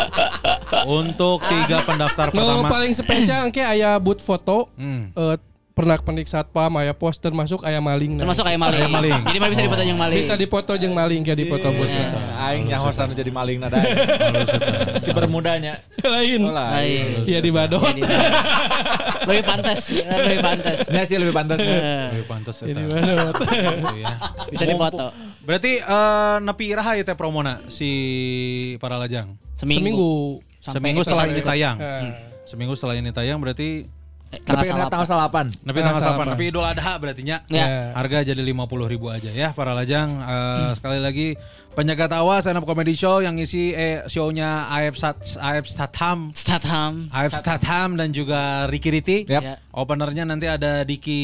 Untuk 1.01 1.45
tiga 1.45 1.85
pendaftar 1.85 2.33
No 2.33 2.41
pertama. 2.41 2.69
paling 2.73 2.93
spesial 2.97 3.53
kayak 3.53 3.77
aya 3.77 3.91
boot 4.01 4.17
foto. 4.17 4.73
Hmm. 4.73 5.13
Eh, 5.13 5.37
pernah 5.71 5.95
pendik 5.99 6.27
satpam 6.27 6.71
aya 6.77 6.91
poster 6.91 7.31
masuk 7.31 7.63
aya 7.63 7.79
maling. 7.79 8.19
nah. 8.19 8.27
Termasuk 8.27 8.43
kayak 8.43 8.59
maling. 8.59 8.79
Kayak 8.83 8.91
maling. 8.91 9.21
Jadi 9.23 9.37
mana 9.39 9.49
bisa 9.51 9.63
dipoto 9.63 9.83
yang 9.83 9.99
maling. 9.99 10.19
bisa 10.19 10.35
dipoto 10.35 10.71
jeung 10.75 10.93
maling 10.95 11.21
kayak 11.23 11.39
dipoto 11.39 11.67
boot 11.71 11.89
foto. 11.89 12.17
Aing 12.35 12.63
nyahosan 12.67 13.07
jadi 13.15 13.31
maling 13.31 13.57
nada. 13.63 13.79
si 15.03 15.09
bermudanya. 15.15 15.79
Lain. 16.03 16.41
Oh. 16.43 16.51
Lain. 16.51 17.23
Iya 17.23 17.39
di 17.39 17.51
Badon. 17.51 17.95
Jadi, 17.95 18.01
lebih 19.31 19.43
pantas, 19.47 19.79
lebih 19.95 20.39
pantas. 20.43 20.77
Ya 20.91 21.03
sih 21.07 21.17
lebih 21.17 21.33
pantas. 21.35 21.59
Lebih 21.61 22.25
pantas 22.27 22.55
Iya 22.67 22.73
di 22.75 22.83
ya. 24.03 24.15
Bisa 24.51 24.63
dipoto. 24.67 25.07
Berarti 25.41 25.79
eh, 25.79 26.35
nepi 26.43 26.65
iraha 26.69 26.99
ya 26.99 27.03
teh 27.07 27.15
promona 27.15 27.63
si 27.71 27.89
para 28.83 28.99
lajang. 28.99 29.39
Seminggu. 29.55 30.43
Seminggu. 30.59 31.01
Setelah 31.01 31.25
ini 31.31 31.41
tayang. 31.41 31.77
Eh, 31.79 32.31
Seminggu 32.45 32.75
setelah 32.75 32.99
ini 32.99 33.15
tayang 33.15 33.39
berarti 33.39 33.87
Tapi 34.31 34.63
kena 34.63 34.87
tanggal 34.87 35.07
salapan. 35.07 35.45
nepi 35.67 35.83
Tanggal 35.83 35.99
salapan. 35.99 36.25
8, 36.31 36.31
nepi 36.35 36.43
Idul 36.47 36.63
Adha 36.63 36.93
berarti 36.95 37.21
nya. 37.27 37.43
Ya. 37.51 37.91
Harga 37.91 38.23
jadi 38.23 38.39
50 38.39 38.87
ribu 38.87 39.11
aja 39.11 39.27
ya 39.27 39.51
para 39.51 39.75
lajang. 39.75 40.07
Eh, 40.23 40.71
Sekali 40.79 41.03
lagi 41.03 41.27
penjaga 41.71 42.07
tawa 42.07 42.39
stand 42.39 42.59
up 42.59 42.67
comedy 42.67 42.95
show 42.95 43.19
yang 43.19 43.35
ngisi 43.35 43.71
eh 43.71 44.03
show-nya 44.07 44.71
Aep 44.71 44.95
Sat 44.95 45.35
Aep 45.35 45.67
Statham, 45.67 46.31
Statham. 46.31 47.11
Aep 47.11 47.31
Statham 47.35 47.99
dan 47.99 48.15
juga 48.15 48.71
Ricky 48.71 48.91
Riti. 48.91 49.17
Yap. 49.27 49.43
Ya. 49.43 49.55
Openernya 49.75 50.23
nanti 50.23 50.47
ada 50.47 50.87
Diki 50.87 51.19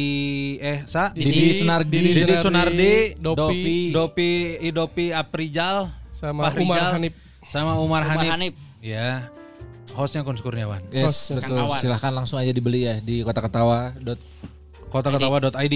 eh 0.59 0.84
sa 0.84 1.15
Didi 1.15 1.63
Sunardi. 1.63 1.99
Didi 2.11 2.35
Sunardi, 2.35 2.93
Dopi, 3.15 3.95
Dopi 3.95 4.31
Idopi 4.67 5.15
Aprijal 5.15 5.95
sama 6.11 6.51
Fahrijal, 6.51 6.63
Umar 6.67 6.79
Hanif. 6.99 7.13
sama 7.47 7.71
Umar, 7.79 8.03
Umar 8.03 8.19
Hanif. 8.19 8.31
Hanif. 8.35 8.53
Ya. 8.84 9.31
Hostnya 9.98 10.22
Kun 10.22 10.38
Kurniawan. 10.38 10.80
Yes, 10.94 11.34
Kos, 11.34 11.41
betul. 11.41 11.57
Kang 11.57 11.65
Awan. 11.65 11.80
Silahkan 11.82 12.14
langsung 12.14 12.38
aja 12.38 12.53
dibeli 12.53 12.86
ya 12.86 13.02
di 13.02 13.26
kotaketawa.id. 13.26 14.22
Kotaketawa.id. 14.94 15.76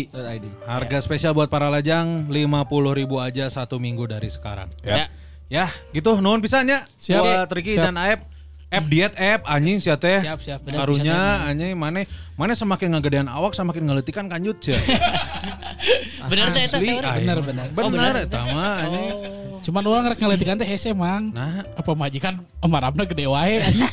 Harga 0.64 0.98
spesial 1.02 1.34
buat 1.34 1.50
para 1.50 1.68
lajang 1.74 2.30
50 2.30 3.00
ribu 3.02 3.18
aja 3.18 3.50
satu 3.50 3.82
minggu 3.82 4.06
dari 4.06 4.30
sekarang. 4.30 4.70
Ya. 4.86 5.10
Ya, 5.52 5.68
gitu 5.92 6.22
nuhun 6.24 6.40
pisan 6.40 6.70
ya. 6.70 6.88
Siap. 6.96 7.20
Buat 7.20 7.50
Ricky 7.52 7.76
Siap. 7.76 7.92
dan 7.92 8.00
Aep. 8.00 8.31
App 8.72 8.88
diet 8.88 9.12
app 9.20 9.44
anjing 9.44 9.84
sia 9.84 10.00
teh. 10.00 10.24
Siap, 10.24 10.40
siap. 10.40 10.60
Bener, 10.64 10.80
Karunya 10.80 11.44
anjing 11.44 11.76
mana 11.76 12.08
mana 12.40 12.56
semakin 12.56 12.96
ngagedean 12.96 13.28
awak 13.28 13.52
semakin 13.52 13.84
ngeletikan 13.84 14.32
kanjut 14.32 14.64
cia. 14.64 14.80
Bener 16.32 16.56
teh 16.56 16.64
eta. 16.72 16.80
Bener, 16.80 17.40
bener. 17.44 17.68
Oh, 17.76 17.92
Bener 17.92 18.16
bener. 18.16 18.32
eta 18.32 18.40
mah 18.48 18.74
anjing. 18.88 19.16
Cuman 19.62 19.84
orang 19.84 20.04
rek 20.08 20.20
ngeletikan 20.24 20.56
teh 20.56 20.64
hese 20.64 20.96
mang. 20.96 21.36
Nah, 21.36 21.68
Apa 21.76 21.92
majikan 21.92 22.40
marapna 22.64 23.04
gede 23.04 23.28
wae 23.28 23.60
anjing. 23.60 23.92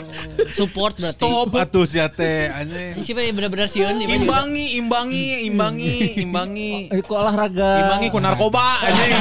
Support 0.60 1.00
berarti. 1.00 1.24
stop 1.24 1.56
atuh 1.56 1.88
sia 1.88 2.12
teh 2.12 2.52
anjing. 2.52 3.00
Siapa 3.00 3.24
yang 3.24 3.40
sieun 3.66 3.96
mana 3.96 4.04
juga. 4.04 4.20
Imbangi, 4.20 4.66
imbangi, 4.76 5.26
imbangi, 5.48 5.96
imbangi. 6.20 6.72
Itu 7.00 7.16
olahraga. 7.16 7.88
Imbangi 7.88 8.06
ku 8.12 8.20
narkoba 8.20 8.84
anjing. 8.84 9.12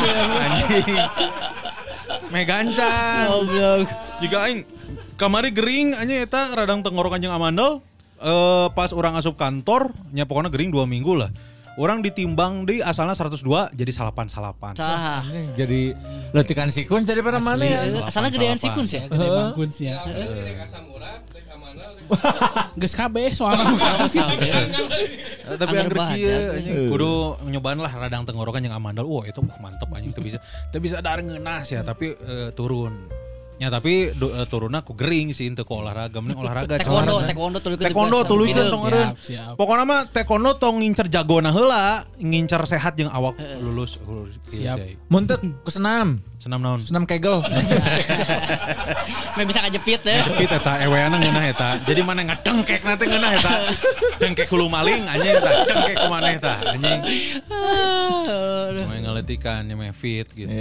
Anjing. 0.44 0.86
Megancan. 2.30 3.24
Goblok. 3.32 3.88
Jika 4.20 4.38
aing 4.44 4.60
kamari 5.20 5.52
gering 5.52 5.92
anjing 6.00 6.24
eta 6.24 6.56
radang 6.56 6.80
tenggorokan 6.80 7.20
jeung 7.20 7.36
amandel 7.36 7.84
eh 8.24 8.68
pas 8.72 8.96
orang 8.96 9.20
asup 9.20 9.36
kantor 9.36 9.92
nya 10.16 10.24
pokoknya 10.24 10.48
gering 10.48 10.72
dua 10.72 10.88
minggu 10.88 11.20
lah. 11.20 11.32
Orang 11.80 12.04
ditimbang 12.04 12.68
di 12.68 12.84
asalnya 12.84 13.16
102 13.16 13.72
jadi 13.72 13.92
salapan-salapan. 13.96 14.76
Tah. 14.76 15.24
Jadi 15.56 15.96
letikan 16.36 16.68
sikun 16.68 17.08
daripada 17.08 17.40
mana 17.40 17.64
ya? 17.64 18.04
Asalnya 18.04 18.36
gedean 18.36 18.60
sikun 18.60 18.84
sih. 18.84 19.00
Gede 19.00 19.28
bangkunsnya. 19.32 19.96
Geus 22.76 22.94
kabeh 23.00 23.32
soalnya. 23.32 23.80
Eh, 24.12 25.56
Tapi 25.56 25.76
yang 25.80 25.88
bahagia, 25.88 26.60
anjing 26.60 26.92
kudu 26.92 27.40
nyobaan 27.48 27.80
lah 27.80 27.94
radang 27.96 28.28
tenggorokan 28.28 28.60
yang 28.60 28.76
amandel. 28.76 29.08
Wah, 29.08 29.24
itu 29.24 29.40
mantep 29.40 29.88
anjing 29.96 30.12
teu 30.12 30.20
bisa. 30.20 30.44
Teu 30.76 30.84
bisa 30.84 31.00
dar 31.00 31.24
ngeunah 31.24 31.64
ya, 31.64 31.80
tapi 31.80 32.12
eh, 32.12 32.52
turun. 32.52 33.08
Ya 33.60 33.68
tapi 33.68 34.16
do- 34.16 34.32
eh, 34.32 34.48
turunna 34.48 34.88
ku 34.88 34.96
gering 34.96 35.36
sih 35.36 35.52
ku 35.68 35.74
olahraga, 35.76 36.24
mending 36.24 36.40
olahraga. 36.44 36.80
Taekwondo, 36.80 37.20
taekwondo 37.28 37.60
tuluykeun 37.60 37.86
Taekwondo 37.92 38.18
sambil. 38.24 38.72
tong 38.72 38.82
eureun. 38.88 39.10
Siap, 39.12 39.18
siap. 39.20 39.54
Pokoknya 39.60 39.84
mah 39.84 40.02
taekwondo 40.08 40.56
tong 40.56 40.80
ngincer 40.80 41.12
jagona 41.12 41.52
heula, 41.52 42.08
ngincer 42.16 42.64
sehat 42.64 42.96
jeung 42.96 43.12
awak 43.12 43.36
lulus. 43.60 44.00
lulus. 44.08 44.32
Siap. 44.48 44.80
Iya, 44.80 44.96
iya. 44.96 45.04
Muntut 45.12 45.44
ku 45.62 45.70
senam. 45.70 46.24
Senam 46.40 46.64
naon? 46.64 46.80
Senam 46.80 47.04
kegel. 47.04 47.44
Meh 49.36 49.44
bisa 49.44 49.60
kajepit 49.60 50.08
ya. 50.08 50.24
Tapi 50.24 50.48
eta 50.48 50.74
eweana 50.88 51.20
ngeunah 51.20 51.46
eta. 51.52 51.70
Jadi 51.84 52.00
mana 52.00 52.24
ngadengkek 52.32 52.80
nanti 52.88 53.12
ngeunah 53.12 53.32
eta. 53.36 53.54
Dengkek 54.24 54.48
hulu 54.48 54.72
maling 54.72 55.04
anjing 55.04 55.36
eta. 55.36 55.52
Dengkek 55.68 55.96
ku 56.00 56.08
maneh 56.08 56.40
eta 56.40 56.54
anjing. 56.64 57.00
Main 58.88 59.04
ngeletikan 59.04 59.68
ya 59.68 59.92
fit 59.92 60.32
gitu. 60.32 60.56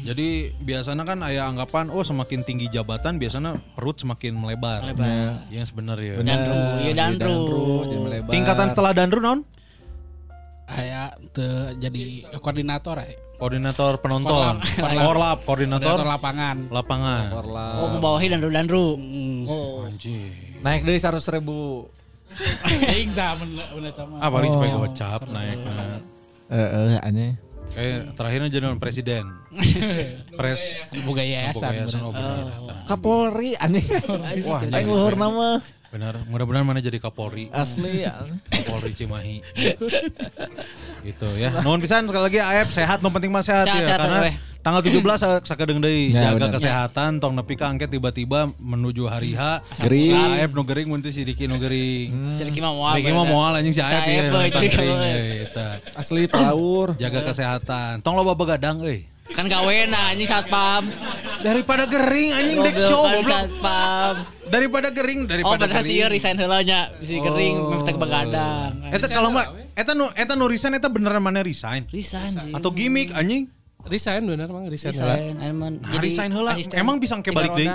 Jadi 0.00 0.28
biasanya 0.64 1.04
kan 1.04 1.20
aya 1.20 1.44
anggapan 1.44 1.92
oh 1.92 2.00
semakin 2.00 2.40
tinggi 2.40 2.72
jabatan 2.72 3.20
biasanya 3.20 3.60
perut 3.76 4.00
semakin 4.00 4.32
melebar. 4.32 4.80
Melebar. 4.88 5.44
Yang 5.52 5.74
sebenarnya. 5.74 6.24
Dandru, 6.24 6.56
iya 6.80 6.92
dandru. 6.96 7.36
jadi 7.84 7.96
melebar. 8.00 8.32
Tingkatan 8.32 8.66
setelah 8.72 8.92
dandru 8.96 9.20
non? 9.20 9.44
Aya 10.70 11.12
teu 11.34 11.74
jadi 11.76 12.24
koordinator 12.38 13.02
ya. 13.02 13.12
Koordinator 13.40 13.96
penonton. 14.04 14.60
Korlap. 14.60 15.00
Korlap, 15.00 15.38
koordinator 15.48 15.96
Koordinator 15.96 16.08
lapangan. 16.12 16.56
lapangan. 16.68 17.24
Oh, 17.80 17.88
membawahi 17.96 18.26
dandru-dandru. 18.36 18.86
Hmm. 19.00 19.40
Oh. 19.48 19.88
Anjing. 19.88 20.60
Naik 20.60 20.84
dari 20.84 21.00
seratus 21.00 21.24
ribu. 21.32 21.88
Aing 22.86 23.10
dah 23.18 23.34
bener 23.40 23.66
bener 23.74 23.92
tama. 23.96 24.20
Ah 24.20 24.28
paling 24.30 24.52
cuma 24.52 24.68
gocap 24.86 25.24
naik. 25.32 25.58
Eh, 26.50 26.56
eh, 26.56 26.98
aneh. 27.00 27.49
Kayak 27.70 28.18
terakhirnya 28.18 28.48
jadi 28.50 28.66
presiden. 28.76 29.24
Pres. 30.38 30.60
Boga 31.06 31.22
yayasan. 31.22 31.86
Oh. 32.02 32.12
Kapolri 32.90 33.54
aneh. 33.58 33.84
Wah, 34.46 34.60
Aing 34.62 34.90
luhur 34.90 35.14
nama. 35.14 35.62
Benar, 35.90 36.22
mudah-mudahan 36.24 36.62
mana 36.62 36.78
jadi 36.78 36.96
Kapolri. 36.96 37.50
Asli. 37.50 38.06
Kapolri 38.46 38.94
Cimahi. 38.94 39.42
gitu 41.02 41.26
ya. 41.34 41.50
Nuhun 41.60 41.78
pisan 41.78 42.06
sekali 42.06 42.24
lagi 42.24 42.38
Aep 42.38 42.68
sehat, 42.68 42.98
nu 42.98 43.10
penting 43.10 43.26
mah 43.28 43.42
sehat, 43.42 43.66
Sehat, 43.66 43.74
ya 43.76 43.86
sehat, 43.88 44.00
karena 44.00 44.18
weh. 44.22 44.34
tanggal 44.60 44.80
17 44.80 45.02
sa- 45.16 45.42
sakedeung 45.42 45.80
deui 45.80 46.12
Ya, 46.12 46.30
jaga 46.30 46.46
benar. 46.46 46.54
kesehatan 46.54 47.18
tong 47.18 47.34
nepi 47.34 47.54
ka 47.54 47.66
angket 47.66 47.88
tiba-tiba 47.88 48.54
menuju 48.54 49.02
hari 49.04 49.32
H. 49.32 49.66
Gering. 49.80 50.14
Si 50.14 50.38
Aep 50.38 50.50
nu 50.52 50.62
gering 50.62 50.86
mun 50.86 51.00
teh 51.00 51.10
si 51.10 51.24
Diki 51.24 51.44
nu 51.44 51.56
gering. 51.56 52.36
Ceriki 52.36 52.60
mah 52.60 52.70
moal. 52.70 52.94
Diki 52.94 53.10
mah 53.10 53.24
bener. 53.24 53.34
moal 53.34 53.52
anjing 53.56 53.72
si 53.72 53.82
Aep 53.82 54.02
ya. 54.04 54.30
eh, 54.30 55.42
eta. 55.42 55.66
Asli 55.92 56.28
pelaur. 56.28 56.94
Jaga 56.94 57.24
kesehatan. 57.24 57.98
Tong 58.00 58.14
loba 58.14 58.36
begadang 58.36 58.78
euy. 58.80 59.10
Kan 59.30 59.46
gawena 59.46 60.10
anjing 60.10 60.26
satpam. 60.26 60.90
Daripada 61.40 61.86
gering 61.86 62.30
anjing 62.34 62.58
dek 62.60 62.76
show 62.76 63.00
Goblok 63.00 63.24
kan 63.24 63.46
satpam. 63.46 64.14
Daripada 64.50 64.88
gering 64.90 65.24
Oh, 65.24 65.30
daripada 65.30 65.64
bener 65.64 65.82
sih 65.86 65.96
gering. 65.96 66.10
resign 66.10 66.36
heula 66.36 66.58
nya. 66.60 66.90
Bisi 66.98 67.16
gering 67.16 67.56
Oh. 67.56 67.70
meh 67.70 67.80
teh 67.86 67.94
begadang. 67.94 68.72
Eta 68.90 69.06
kalau 69.06 69.30
mah 69.30 69.46
eta 69.72 69.94
nu 69.94 70.10
eta 70.12 70.34
nu 70.34 70.44
resign 70.44 70.74
eta 70.74 70.90
beneran 70.90 71.22
mana 71.22 71.40
resign? 71.40 71.86
Resign 71.88 72.34
sih. 72.34 72.52
Atau 72.52 72.74
gimmick 72.74 73.14
anjing? 73.14 73.46
Resign 73.80 74.26
bener 74.26 74.50
mang 74.50 74.66
resign 74.68 74.92
heula. 74.92 75.16
Nah, 75.16 76.00
resign 76.02 76.30
heula. 76.34 76.52
Emang 76.74 76.98
bisa 76.98 77.14
engke 77.16 77.30
balik 77.30 77.54
deui? 77.54 77.70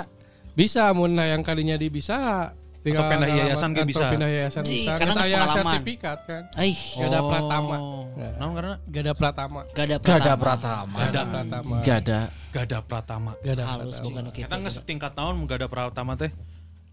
Bisa 0.52 0.88
mun 0.92 1.16
yang 1.16 1.42
kalinya 1.42 1.76
di 1.76 1.88
bisa 1.88 2.48
Atau 2.94 3.04
pindah 3.10 3.30
yayasan 3.30 3.70
kantor 3.74 3.88
bisa. 3.90 4.06
Pindah 4.14 4.30
yayasan 4.30 4.62
Ji, 4.62 4.74
bisa. 4.78 4.92
karena 4.94 5.14
saya 5.16 5.36
pengalaman. 5.42 5.64
sertifikat 5.74 6.18
kan. 6.22 6.42
Aih, 6.54 6.78
Gada 7.00 7.20
Pratama. 7.24 7.76
Oh. 7.80 8.04
Naon 8.38 8.52
karena 8.54 8.74
Gada 8.86 9.12
Pratama. 9.16 9.60
gada 9.74 9.96
Gada 9.98 10.34
pratama. 10.36 10.36
Pratama. 10.38 10.98
Gada 11.02 11.22
Pratama. 11.26 11.76
Gada. 11.82 12.20
Gada 12.54 12.78
Pratama. 12.84 13.32
Gada 13.42 13.62
Halus 13.66 13.98
Pratama. 13.98 14.06
bukan 14.06 14.22
oke. 14.30 14.40
Eta 14.46 14.56
geus 14.62 14.74
setingkat 14.78 15.12
tahun 15.18 15.34
Gada 15.50 15.66
Pratama 15.66 16.12
teh. 16.14 16.30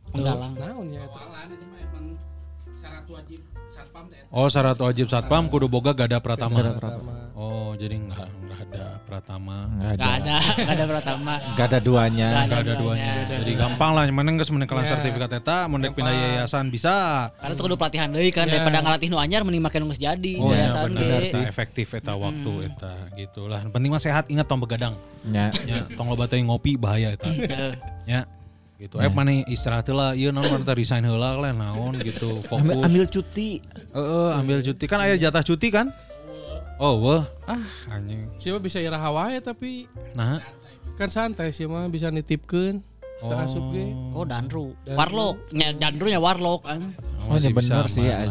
Penggalang. 0.09 0.53
Naon 0.57 0.87
ya 0.89 1.03
itu 1.05 1.19
syarat 2.83 3.05
wajib 3.07 3.39
satpam 3.71 4.05
teh. 4.11 4.19
Oh, 4.27 4.47
syarat 4.51 4.77
wajib 4.79 5.07
satpam 5.07 5.47
kudu 5.47 5.71
boga 5.71 5.95
Gada 5.95 6.19
Pratama. 6.19 6.59
Gada 6.59 6.71
Pratama. 6.75 7.22
Oh, 7.43 7.75
jadi 7.75 7.99
enggak 7.99 8.31
enggak 8.31 8.59
ada 8.71 8.85
Pratama. 9.03 9.67
Nggak 9.67 9.93
Gak 9.99 10.13
ada, 10.23 10.37
gak 10.39 10.73
ada 10.79 10.85
Pratama. 10.87 11.35
Gak 11.59 11.67
ada 11.67 11.79
duanya. 11.83 12.27
Nggak 12.31 12.43
Enggak 12.47 12.61
ada 12.63 12.73
duanya. 12.79 13.13
Jadi 13.43 13.51
gampang 13.59 13.91
lah 13.91 14.03
meneng 14.07 14.35
geus 14.39 14.47
menengkelan 14.47 14.87
sertifikat 14.87 15.31
eta 15.43 15.67
mun 15.67 15.83
dek 15.83 15.91
pindah 15.91 16.15
yayasan 16.15 16.71
bisa. 16.71 17.27
Karena 17.35 17.53
tuh 17.59 17.63
kudu 17.67 17.75
pelatihan 17.75 18.07
deui 18.07 18.31
kan 18.31 18.47
daripada 18.47 18.79
ngalatih 18.79 19.11
nu 19.11 19.19
anyar 19.19 19.43
mending 19.43 19.59
make 19.59 19.75
nu 19.75 19.91
geus 19.91 19.99
jadi 19.99 20.33
Oh 20.39 20.55
ya 20.55 20.63
yayasan 20.63 20.95
benar 20.95 21.03
ge. 21.03 21.35
Eta 21.35 21.39
efektif 21.43 21.87
eta 21.91 22.15
waktu 22.15 22.53
eta 22.71 22.93
gitulah. 23.19 23.59
Penting 23.67 23.91
mah 23.91 23.99
sehat 23.99 24.31
ingat 24.31 24.47
tong 24.47 24.63
begadang. 24.63 24.95
Ya. 25.27 25.51
Ya, 25.67 25.83
tong 25.99 26.07
loba 26.07 26.31
teh 26.31 26.39
ngopi 26.39 26.79
bahaya 26.79 27.11
eta. 27.19 27.27
Heeh. 27.27 27.73
Ya. 28.07 28.23
Gitu. 28.79 28.99
Eh 28.99 29.07
mana 29.07 29.31
istirahat 29.47 29.87
lah, 29.95 30.11
iya 30.11 30.33
naon 30.35 30.43
mana 30.43 30.75
resign 30.75 31.07
heula 31.07 31.39
lah 31.39 31.55
naon 31.55 31.95
gitu. 32.03 32.43
Fokus. 32.43 32.67
Ambil, 32.67 32.83
ambil 32.83 33.05
cuti. 33.07 33.63
Heeh, 33.95 34.29
ambil 34.35 34.59
cuti 34.59 34.85
kan 34.91 34.99
aya 34.99 35.15
jatah 35.15 35.39
cuti 35.39 35.71
kan? 35.71 35.87
Oh, 36.81 36.97
wah. 36.99 37.23
Ah, 37.45 37.63
anjing. 37.89 38.27
Siapa 38.41 38.57
bisa 38.57 38.81
iraha 38.81 39.09
wae 39.13 39.37
tapi 39.39 39.85
Nah. 40.17 40.41
kan 40.93 41.09
santai 41.09 41.49
sih 41.49 41.65
mah 41.65 41.89
bisa 41.89 42.09
nitipkeun. 42.13 42.81
Kita 43.23 43.35
asup 43.39 43.71
ge. 43.71 43.87
Oh 44.11 44.27
Danru, 44.27 44.75
Warlock, 44.83 45.47
nya 45.55 45.71
Danru 45.71 46.11
nya 46.11 46.19
Warlock 46.19 46.67
kan. 46.67 46.91
Oh, 47.23 47.39
ya 47.39 47.49
bener 47.55 47.87
sih 47.87 48.03
ya. 48.03 48.27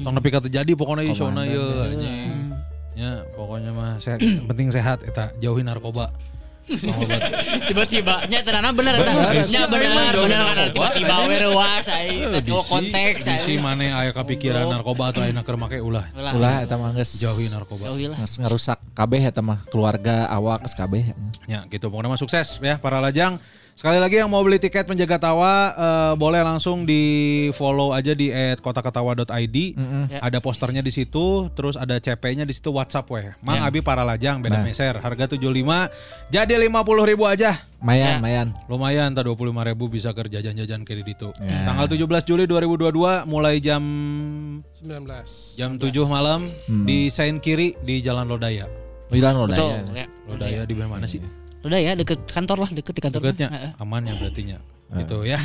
Tong 0.00 0.16
nepi 0.16 0.32
ka 0.32 0.40
terjadi 0.40 0.72
pokoknya 0.72 1.04
isona 1.04 1.44
ye 1.44 1.60
anjing. 1.60 2.32
Ya, 2.96 3.24
pokoknya 3.36 3.70
mah 3.72 4.00
sehat, 4.00 4.20
penting 4.48 4.72
sehat 4.72 5.04
eta, 5.04 5.28
jauhi 5.40 5.60
narkoba. 5.60 6.08
Tong 6.78 6.94
loba 7.02 7.18
Tiba-tiba 7.66 8.14
nya 8.30 8.38
tenana 8.46 8.70
bener 8.70 9.02
eta. 9.02 9.12
Nya 9.50 9.66
bener 9.66 10.14
bener 10.14 10.38
kan 10.46 10.56
tiba-tiba 10.70 11.14
we 11.26 11.36
reuas 11.42 11.86
ai 11.90 12.22
teu 12.42 12.62
konteks 12.62 13.26
Si 13.26 13.54
ai. 13.54 13.58
mana 13.58 14.04
aya 14.04 14.10
kepikiran 14.14 14.70
narkoba 14.70 15.10
atau 15.10 15.26
aya 15.26 15.34
keur 15.42 15.58
make 15.58 15.82
ulah. 15.82 16.06
Ulah. 16.14 16.62
Eta 16.62 16.78
mah 16.78 16.94
geus 16.94 17.18
Jauhi 17.18 17.50
narkoba. 17.50 17.90
Geus 17.90 18.38
ngarusak 18.38 18.78
kabeh 18.94 19.22
eta 19.26 19.42
mah 19.42 19.66
keluarga 19.66 20.30
awak 20.30 20.62
geus 20.62 20.78
kabeh. 20.78 21.10
Ya 21.50 21.66
gitu 21.66 21.90
pokoknya 21.90 22.14
mah 22.14 22.20
sukses 22.20 22.62
ya 22.62 22.78
para 22.78 23.02
lajang. 23.02 23.42
Sekali 23.80 23.96
lagi 23.96 24.20
yang 24.20 24.28
mau 24.28 24.44
beli 24.44 24.60
tiket 24.60 24.84
penjaga 24.84 25.16
tawa 25.16 25.72
eh, 25.72 26.12
boleh 26.20 26.44
langsung 26.44 26.84
di 26.84 27.00
follow 27.56 27.96
aja 27.96 28.12
di 28.12 28.28
@kotaketawa.id. 28.60 29.56
Ya. 30.12 30.20
Ada 30.20 30.36
posternya 30.36 30.84
di 30.84 30.92
situ, 30.92 31.48
terus 31.56 31.80
ada 31.80 31.96
CP-nya 31.96 32.44
di 32.44 32.52
situ 32.52 32.68
WhatsApp 32.76 33.08
weh. 33.08 33.32
Mang 33.40 33.64
Abi 33.64 33.80
para 33.80 34.04
lajang 34.04 34.44
beda 34.44 34.60
Nah. 34.60 34.68
meser, 34.68 35.00
harga 35.00 35.32
75 35.32 35.88
jadi 36.28 36.60
50 36.60 37.08
ribu 37.08 37.24
aja. 37.24 37.56
Mayan, 37.80 38.20
Ya. 38.20 38.20
mayan. 38.20 38.46
Lumayan, 38.68 39.16
tak 39.16 39.24
25 39.24 39.64
ribu 39.64 39.88
bisa 39.88 40.12
ke 40.12 40.28
jajan-jajan 40.28 40.84
kayak 40.84 41.16
itu. 41.16 41.32
Ya. 41.40 41.72
Tanggal 41.72 41.88
17 41.88 42.28
Juli 42.28 42.44
2022 42.44 43.24
mulai 43.24 43.64
jam 43.64 43.80
19. 44.76 45.56
jam 45.56 45.80
7 45.80 46.04
malam 46.04 46.52
di 46.84 47.08
Sain 47.08 47.40
Kiri 47.40 47.72
di 47.80 48.04
Jalan 48.04 48.28
Lodaya. 48.28 48.68
Bilang 49.08 49.40
lo 49.40 49.48
Betul. 49.48 49.88
ya. 49.96 50.04
ya. 50.04 50.06
Lodaya 50.28 50.60
di 50.68 50.76
mana 50.76 51.08
sih? 51.08 51.39
Udah 51.60 51.78
ya 51.78 51.92
deket 51.92 52.24
kantor 52.24 52.64
lah, 52.64 52.70
deket 52.72 52.92
di 52.96 53.02
kantor. 53.04 53.20
Deketnya 53.20 53.48
Heeh. 53.52 53.70
aman 53.82 54.02
ya 54.08 54.14
berartinya. 54.16 54.56
Gitu 54.96 55.18
ya. 55.28 55.38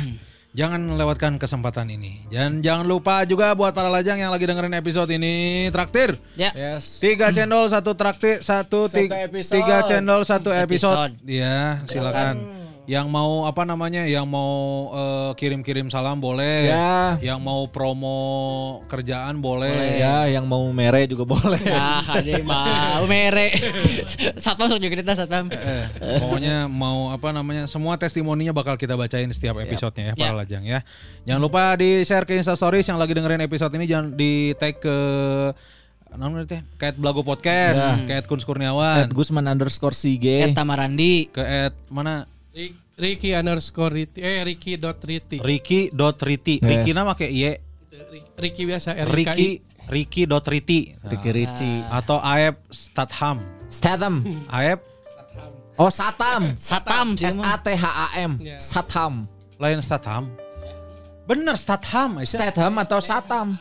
Jangan 0.56 0.80
melewatkan 0.80 1.36
kesempatan 1.36 1.92
ini. 1.92 2.24
Dan 2.32 2.64
jangan 2.64 2.88
lupa 2.88 3.28
juga 3.28 3.52
buat 3.52 3.76
para 3.76 3.92
lajang 3.92 4.16
yang 4.16 4.32
lagi 4.32 4.48
dengerin 4.48 4.72
episode 4.72 5.12
ini 5.12 5.68
traktir. 5.68 6.16
Ya. 6.32 6.48
Yes. 6.56 6.96
Tiga 6.96 7.28
channel 7.28 7.68
satu 7.68 7.92
traktir 7.92 8.40
satu, 8.40 8.88
Satu 8.88 8.96
tiga, 9.04 9.20
episode. 9.20 9.54
tiga 9.60 9.76
channel 9.84 10.20
satu 10.24 10.48
episode. 10.56 11.12
Episode. 11.12 11.28
Ya 11.28 11.84
silakan. 11.84 12.65
Yang 12.86 13.06
mau 13.06 13.44
apa 13.44 13.62
namanya? 13.62 14.06
Yang 14.06 14.26
mau 14.26 14.54
eh, 14.90 15.30
kirim-kirim 15.34 15.90
salam 15.90 16.16
boleh. 16.16 16.70
Ya. 16.70 17.18
Yang 17.18 17.40
mau 17.42 17.66
promo 17.66 18.18
kerjaan 18.86 19.38
boleh. 19.38 19.98
Ya, 19.98 20.30
yang 20.30 20.46
mau 20.46 20.62
mere 20.70 21.04
juga 21.04 21.26
boleh. 21.34 21.58
Ah, 21.68 21.98
aja 22.14 22.38
mau 22.40 23.02
mere. 23.04 23.50
Satpam 24.42 24.70
sok 24.70 24.78
juga 24.78 24.94
kita 24.96 25.12
satpam. 25.12 25.50
Eh, 25.50 25.84
pokoknya 26.22 26.66
mau 26.66 27.10
apa 27.10 27.30
namanya 27.30 27.66
semua 27.66 27.98
testimoninya 27.98 28.54
bakal 28.54 28.78
kita 28.78 28.94
bacain 28.94 29.28
setiap 29.28 29.58
episodenya 29.58 30.14
ya 30.14 30.14
para 30.14 30.30
Ya. 30.30 30.38
lajang 30.38 30.62
ya. 30.62 30.78
Jangan 31.26 31.42
lupa 31.42 31.74
di 31.74 32.00
share 32.02 32.22
ke 32.22 32.38
Insta 32.38 32.54
Stories 32.54 32.86
yang 32.86 32.96
lagi 32.96 33.12
dengerin 33.12 33.42
episode 33.42 33.74
ini 33.74 33.84
jangan 33.84 34.14
di 34.14 34.54
tag 34.54 34.78
ke 34.78 34.96
namanya 36.16 36.48
teh 36.48 36.60
kayak 36.80 36.96
Blago 36.96 37.20
Podcast, 37.20 37.76
kayak 38.08 38.24
Kun 38.24 38.40
Kurniawan, 38.40 39.04
At 39.04 39.12
Gusman 39.12 39.44
underscore 39.44 39.92
CG. 39.92 40.48
Eta 40.48 40.64
Marandi. 40.64 41.28
ke 41.28 41.42
at 41.42 41.74
mana 41.92 42.24
Ricky 42.96 43.36
underscore 43.36 43.92
Riti. 43.92 44.24
Eh 44.24 44.40
Ricky 44.40 44.80
dot 44.80 45.04
Riti. 45.04 45.36
Ricky 45.38 45.92
dot 45.92 46.16
Riti. 46.24 46.56
Yes. 46.56 46.64
Ricky 46.64 46.90
nama 46.96 47.12
kayak 47.12 47.32
iye 47.32 47.52
Ri- 47.92 48.24
Ricky 48.40 48.62
biasa 48.64 48.96
R 48.96 49.08
Ricky 49.08 49.60
Ricky 49.86 50.24
dot 50.24 50.48
Riti 50.48 50.96
Ricky 50.98 51.30
Ricci. 51.30 51.72
atau 51.86 52.16
Aep 52.18 52.64
Statham. 52.72 53.44
Statham. 53.68 54.24
Aep 54.48 54.80
Oh, 55.76 55.92
Satam. 55.92 56.56
Satam 56.56 57.20
S 57.20 57.36
A 57.36 57.60
T 57.60 57.68
H 57.76 57.84
A 57.84 58.06
M. 58.24 58.40
Satam. 58.56 59.28
lain 59.60 59.84
Statham. 59.84 60.32
Bener 61.28 61.52
Statham. 61.60 62.16
Statham 62.24 62.80
atau 62.80 62.96
Satam? 62.96 63.60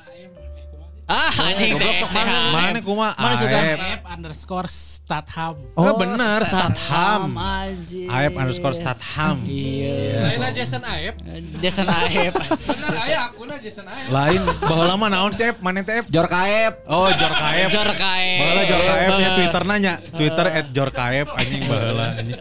Ah, 1.05 1.29
anjing 1.29 1.77
teh. 1.77 2.01
Mana 2.49 2.81
kuma 2.81 3.13
Mana 3.13 3.37
suka? 3.37 3.53
Aep. 3.53 4.01
Underscore 4.09 4.65
Statham. 4.65 5.53
Oh, 5.77 5.93
bener 5.93 6.41
Statham. 6.41 7.29
anjing. 7.37 8.09
Aep 8.09 8.33
underscore 8.33 8.73
Statham. 8.73 9.45
Iya. 9.45 10.33
Lain 10.33 10.41
aja 10.41 10.65
Jason 10.65 10.81
Aep. 10.81 11.15
Jason 11.61 11.85
Aep. 11.85 12.33
Bener 12.65 12.89
aya 12.97 13.29
akuna 13.29 13.61
Jason 13.61 13.85
Aep. 13.85 14.09
Lain 14.09 14.41
bahwa 14.65 14.83
lama 14.89 15.05
naon 15.13 15.29
sih 15.29 15.53
Ep? 15.53 15.61
Mana 15.61 15.85
teh 15.85 16.01
Ep? 16.01 16.09
Jorkaep. 16.09 16.89
Oh 16.89 17.05
Jorkaep. 17.13 17.69
Jor 17.69 17.89
kae. 17.93 18.29
Baheula 18.41 18.63
Jorkaep 18.65 19.09
nya 19.13 19.29
Twitter 19.37 19.63
nanya. 19.63 19.93
Twitter 20.09 20.47
at 20.49 20.65
Jorkaep 20.73 21.27
anjing 21.37 21.61
baheula 21.69 22.05
anjing. 22.17 22.39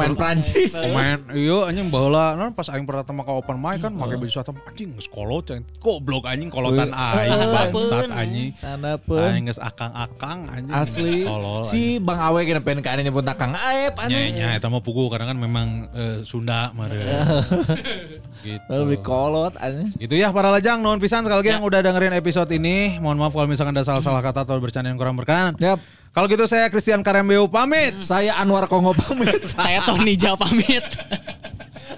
Main 0.00 0.12
Prancis. 0.16 0.72
Main 0.72 1.28
iya 1.36 1.68
anjing 1.68 1.92
baheula 1.92 2.32
non 2.32 2.56
pas 2.56 2.64
aing 2.72 2.88
pertama 2.88 3.28
ka 3.28 3.32
open 3.36 3.60
mic 3.60 3.84
kan 3.84 3.92
make 3.92 4.16
baju 4.16 4.32
satam 4.32 4.56
anjing 4.64 4.96
geus 4.96 5.04
kolot 5.04 5.44
cenah. 5.44 5.68
Goblok 5.84 6.24
anjing 6.24 6.48
kolotan 6.48 6.96
aing. 6.96 7.89
Bangsat 7.90 8.10
anjing. 8.14 8.50
Sana 8.54 8.92
pun. 8.96 9.18
Aing 9.18 9.44
geus 9.50 9.58
akang-akang 9.58 10.46
anjing. 10.46 10.74
Asli. 10.74 11.26
Tolol. 11.26 11.66
Si 11.66 11.98
Bang 11.98 12.20
Awe 12.22 12.40
kena 12.46 12.62
pengen 12.62 12.80
kane 12.86 13.02
nyebut 13.02 13.26
Kang 13.34 13.54
Aep 13.54 13.98
aneh. 13.98 14.36
nya 14.36 14.54
eta 14.54 14.70
mah 14.70 14.82
pugu 14.82 15.10
karena 15.10 15.30
kan 15.30 15.38
memang 15.38 15.90
eh, 15.94 16.16
Sunda 16.22 16.70
mah 16.74 16.86
gitu. 18.46 18.66
Lalu 18.70 19.00
kolot 19.02 19.54
aneh. 19.58 19.90
Itu 19.98 20.14
ya 20.14 20.30
para 20.30 20.48
lajang, 20.54 20.80
nuhun 20.80 21.02
pisan 21.02 21.26
sekali 21.26 21.42
lagi 21.42 21.50
yang 21.58 21.64
udah 21.66 21.80
dengerin 21.82 22.14
episode 22.14 22.50
ini. 22.54 22.96
Mohon 23.02 23.26
maaf 23.26 23.32
kalau 23.34 23.48
misalkan 23.50 23.74
ada 23.74 23.84
salah-salah 23.86 24.22
kata 24.22 24.46
atau 24.46 24.56
bercanda 24.62 24.88
yang 24.88 24.98
kurang 25.00 25.18
berkenan. 25.18 25.56
Yap. 25.58 25.80
Kalau 26.10 26.26
gitu 26.26 26.42
saya 26.50 26.66
Christian 26.66 27.06
Karembeu 27.06 27.46
pamit. 27.46 27.94
Saya 28.02 28.34
Anwar 28.34 28.66
Kongo 28.66 28.90
pamit. 28.98 29.46
Saya 29.54 29.86
Tony 29.86 30.18
Ja 30.18 30.34
pamit. 30.34 30.82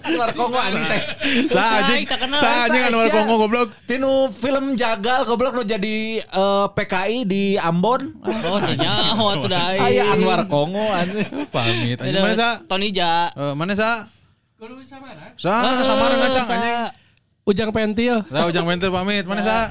Anwar 0.03 0.31
Kongo 0.35 0.59
anjing 0.59 0.83
saya. 0.83 1.05
Sa 1.49 1.63
anjing, 1.79 2.03
tak 2.05 2.19
kenal. 2.21 2.39
sa 2.39 2.49
anjing 2.67 2.85
Anwar 2.85 3.07
Tasya. 3.07 3.17
Kongo 3.17 3.35
goblok. 3.39 3.69
Tinu 3.87 4.13
film 4.29 4.75
Jagal 4.75 5.23
goblok 5.25 5.55
nu 5.55 5.63
jadi 5.63 5.97
eh, 6.21 6.67
PKI 6.71 7.19
di 7.25 7.45
Ambon. 7.55 8.19
Oh, 8.23 8.59
cenah 8.59 9.15
waktu 9.17 9.47
dah. 9.47 9.67
Aya 9.79 10.03
Anwar 10.13 10.47
Kongo 10.47 10.83
anjing. 10.91 11.47
Pamit. 11.49 11.99
Anjing 11.99 12.23
mana 12.23 12.37
sa? 12.37 12.49
Tony 12.65 12.91
Ja. 12.91 13.31
Eh, 13.33 13.55
mana 13.55 13.73
sa? 13.73 14.11
Kudu 14.59 14.79
bisa 14.79 14.99
mana? 14.99 15.35
Sa 15.35 15.51
sama 15.83 16.05
ngacang 16.11 16.47
Sa- 16.47 16.55
anjing. 16.55 17.01
Ujang 17.43 17.75
Pentil. 17.75 18.23
Sa 18.31 18.47
ujang 18.47 18.63
bentel 18.63 18.95
pamit. 18.95 19.27
Mana 19.27 19.43
sa? 19.43 19.67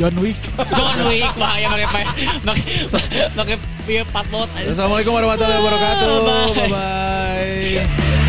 John 0.00 0.16
Wick. 0.16 0.36
John 0.76 0.96
Wick 1.08 1.28
bahaya 1.36 1.68
pakai 1.68 1.84
pakai 1.84 2.04
pakai 2.40 2.64
pakai 3.36 3.56
pakai 3.84 4.04
patbot. 4.08 4.48
Assalamualaikum 4.64 5.12
warahmatullahi 5.12 5.60
wabarakatuh. 5.60 6.08
Bye. 6.24 6.52
Bye 6.56 6.68
bye. 6.72 8.24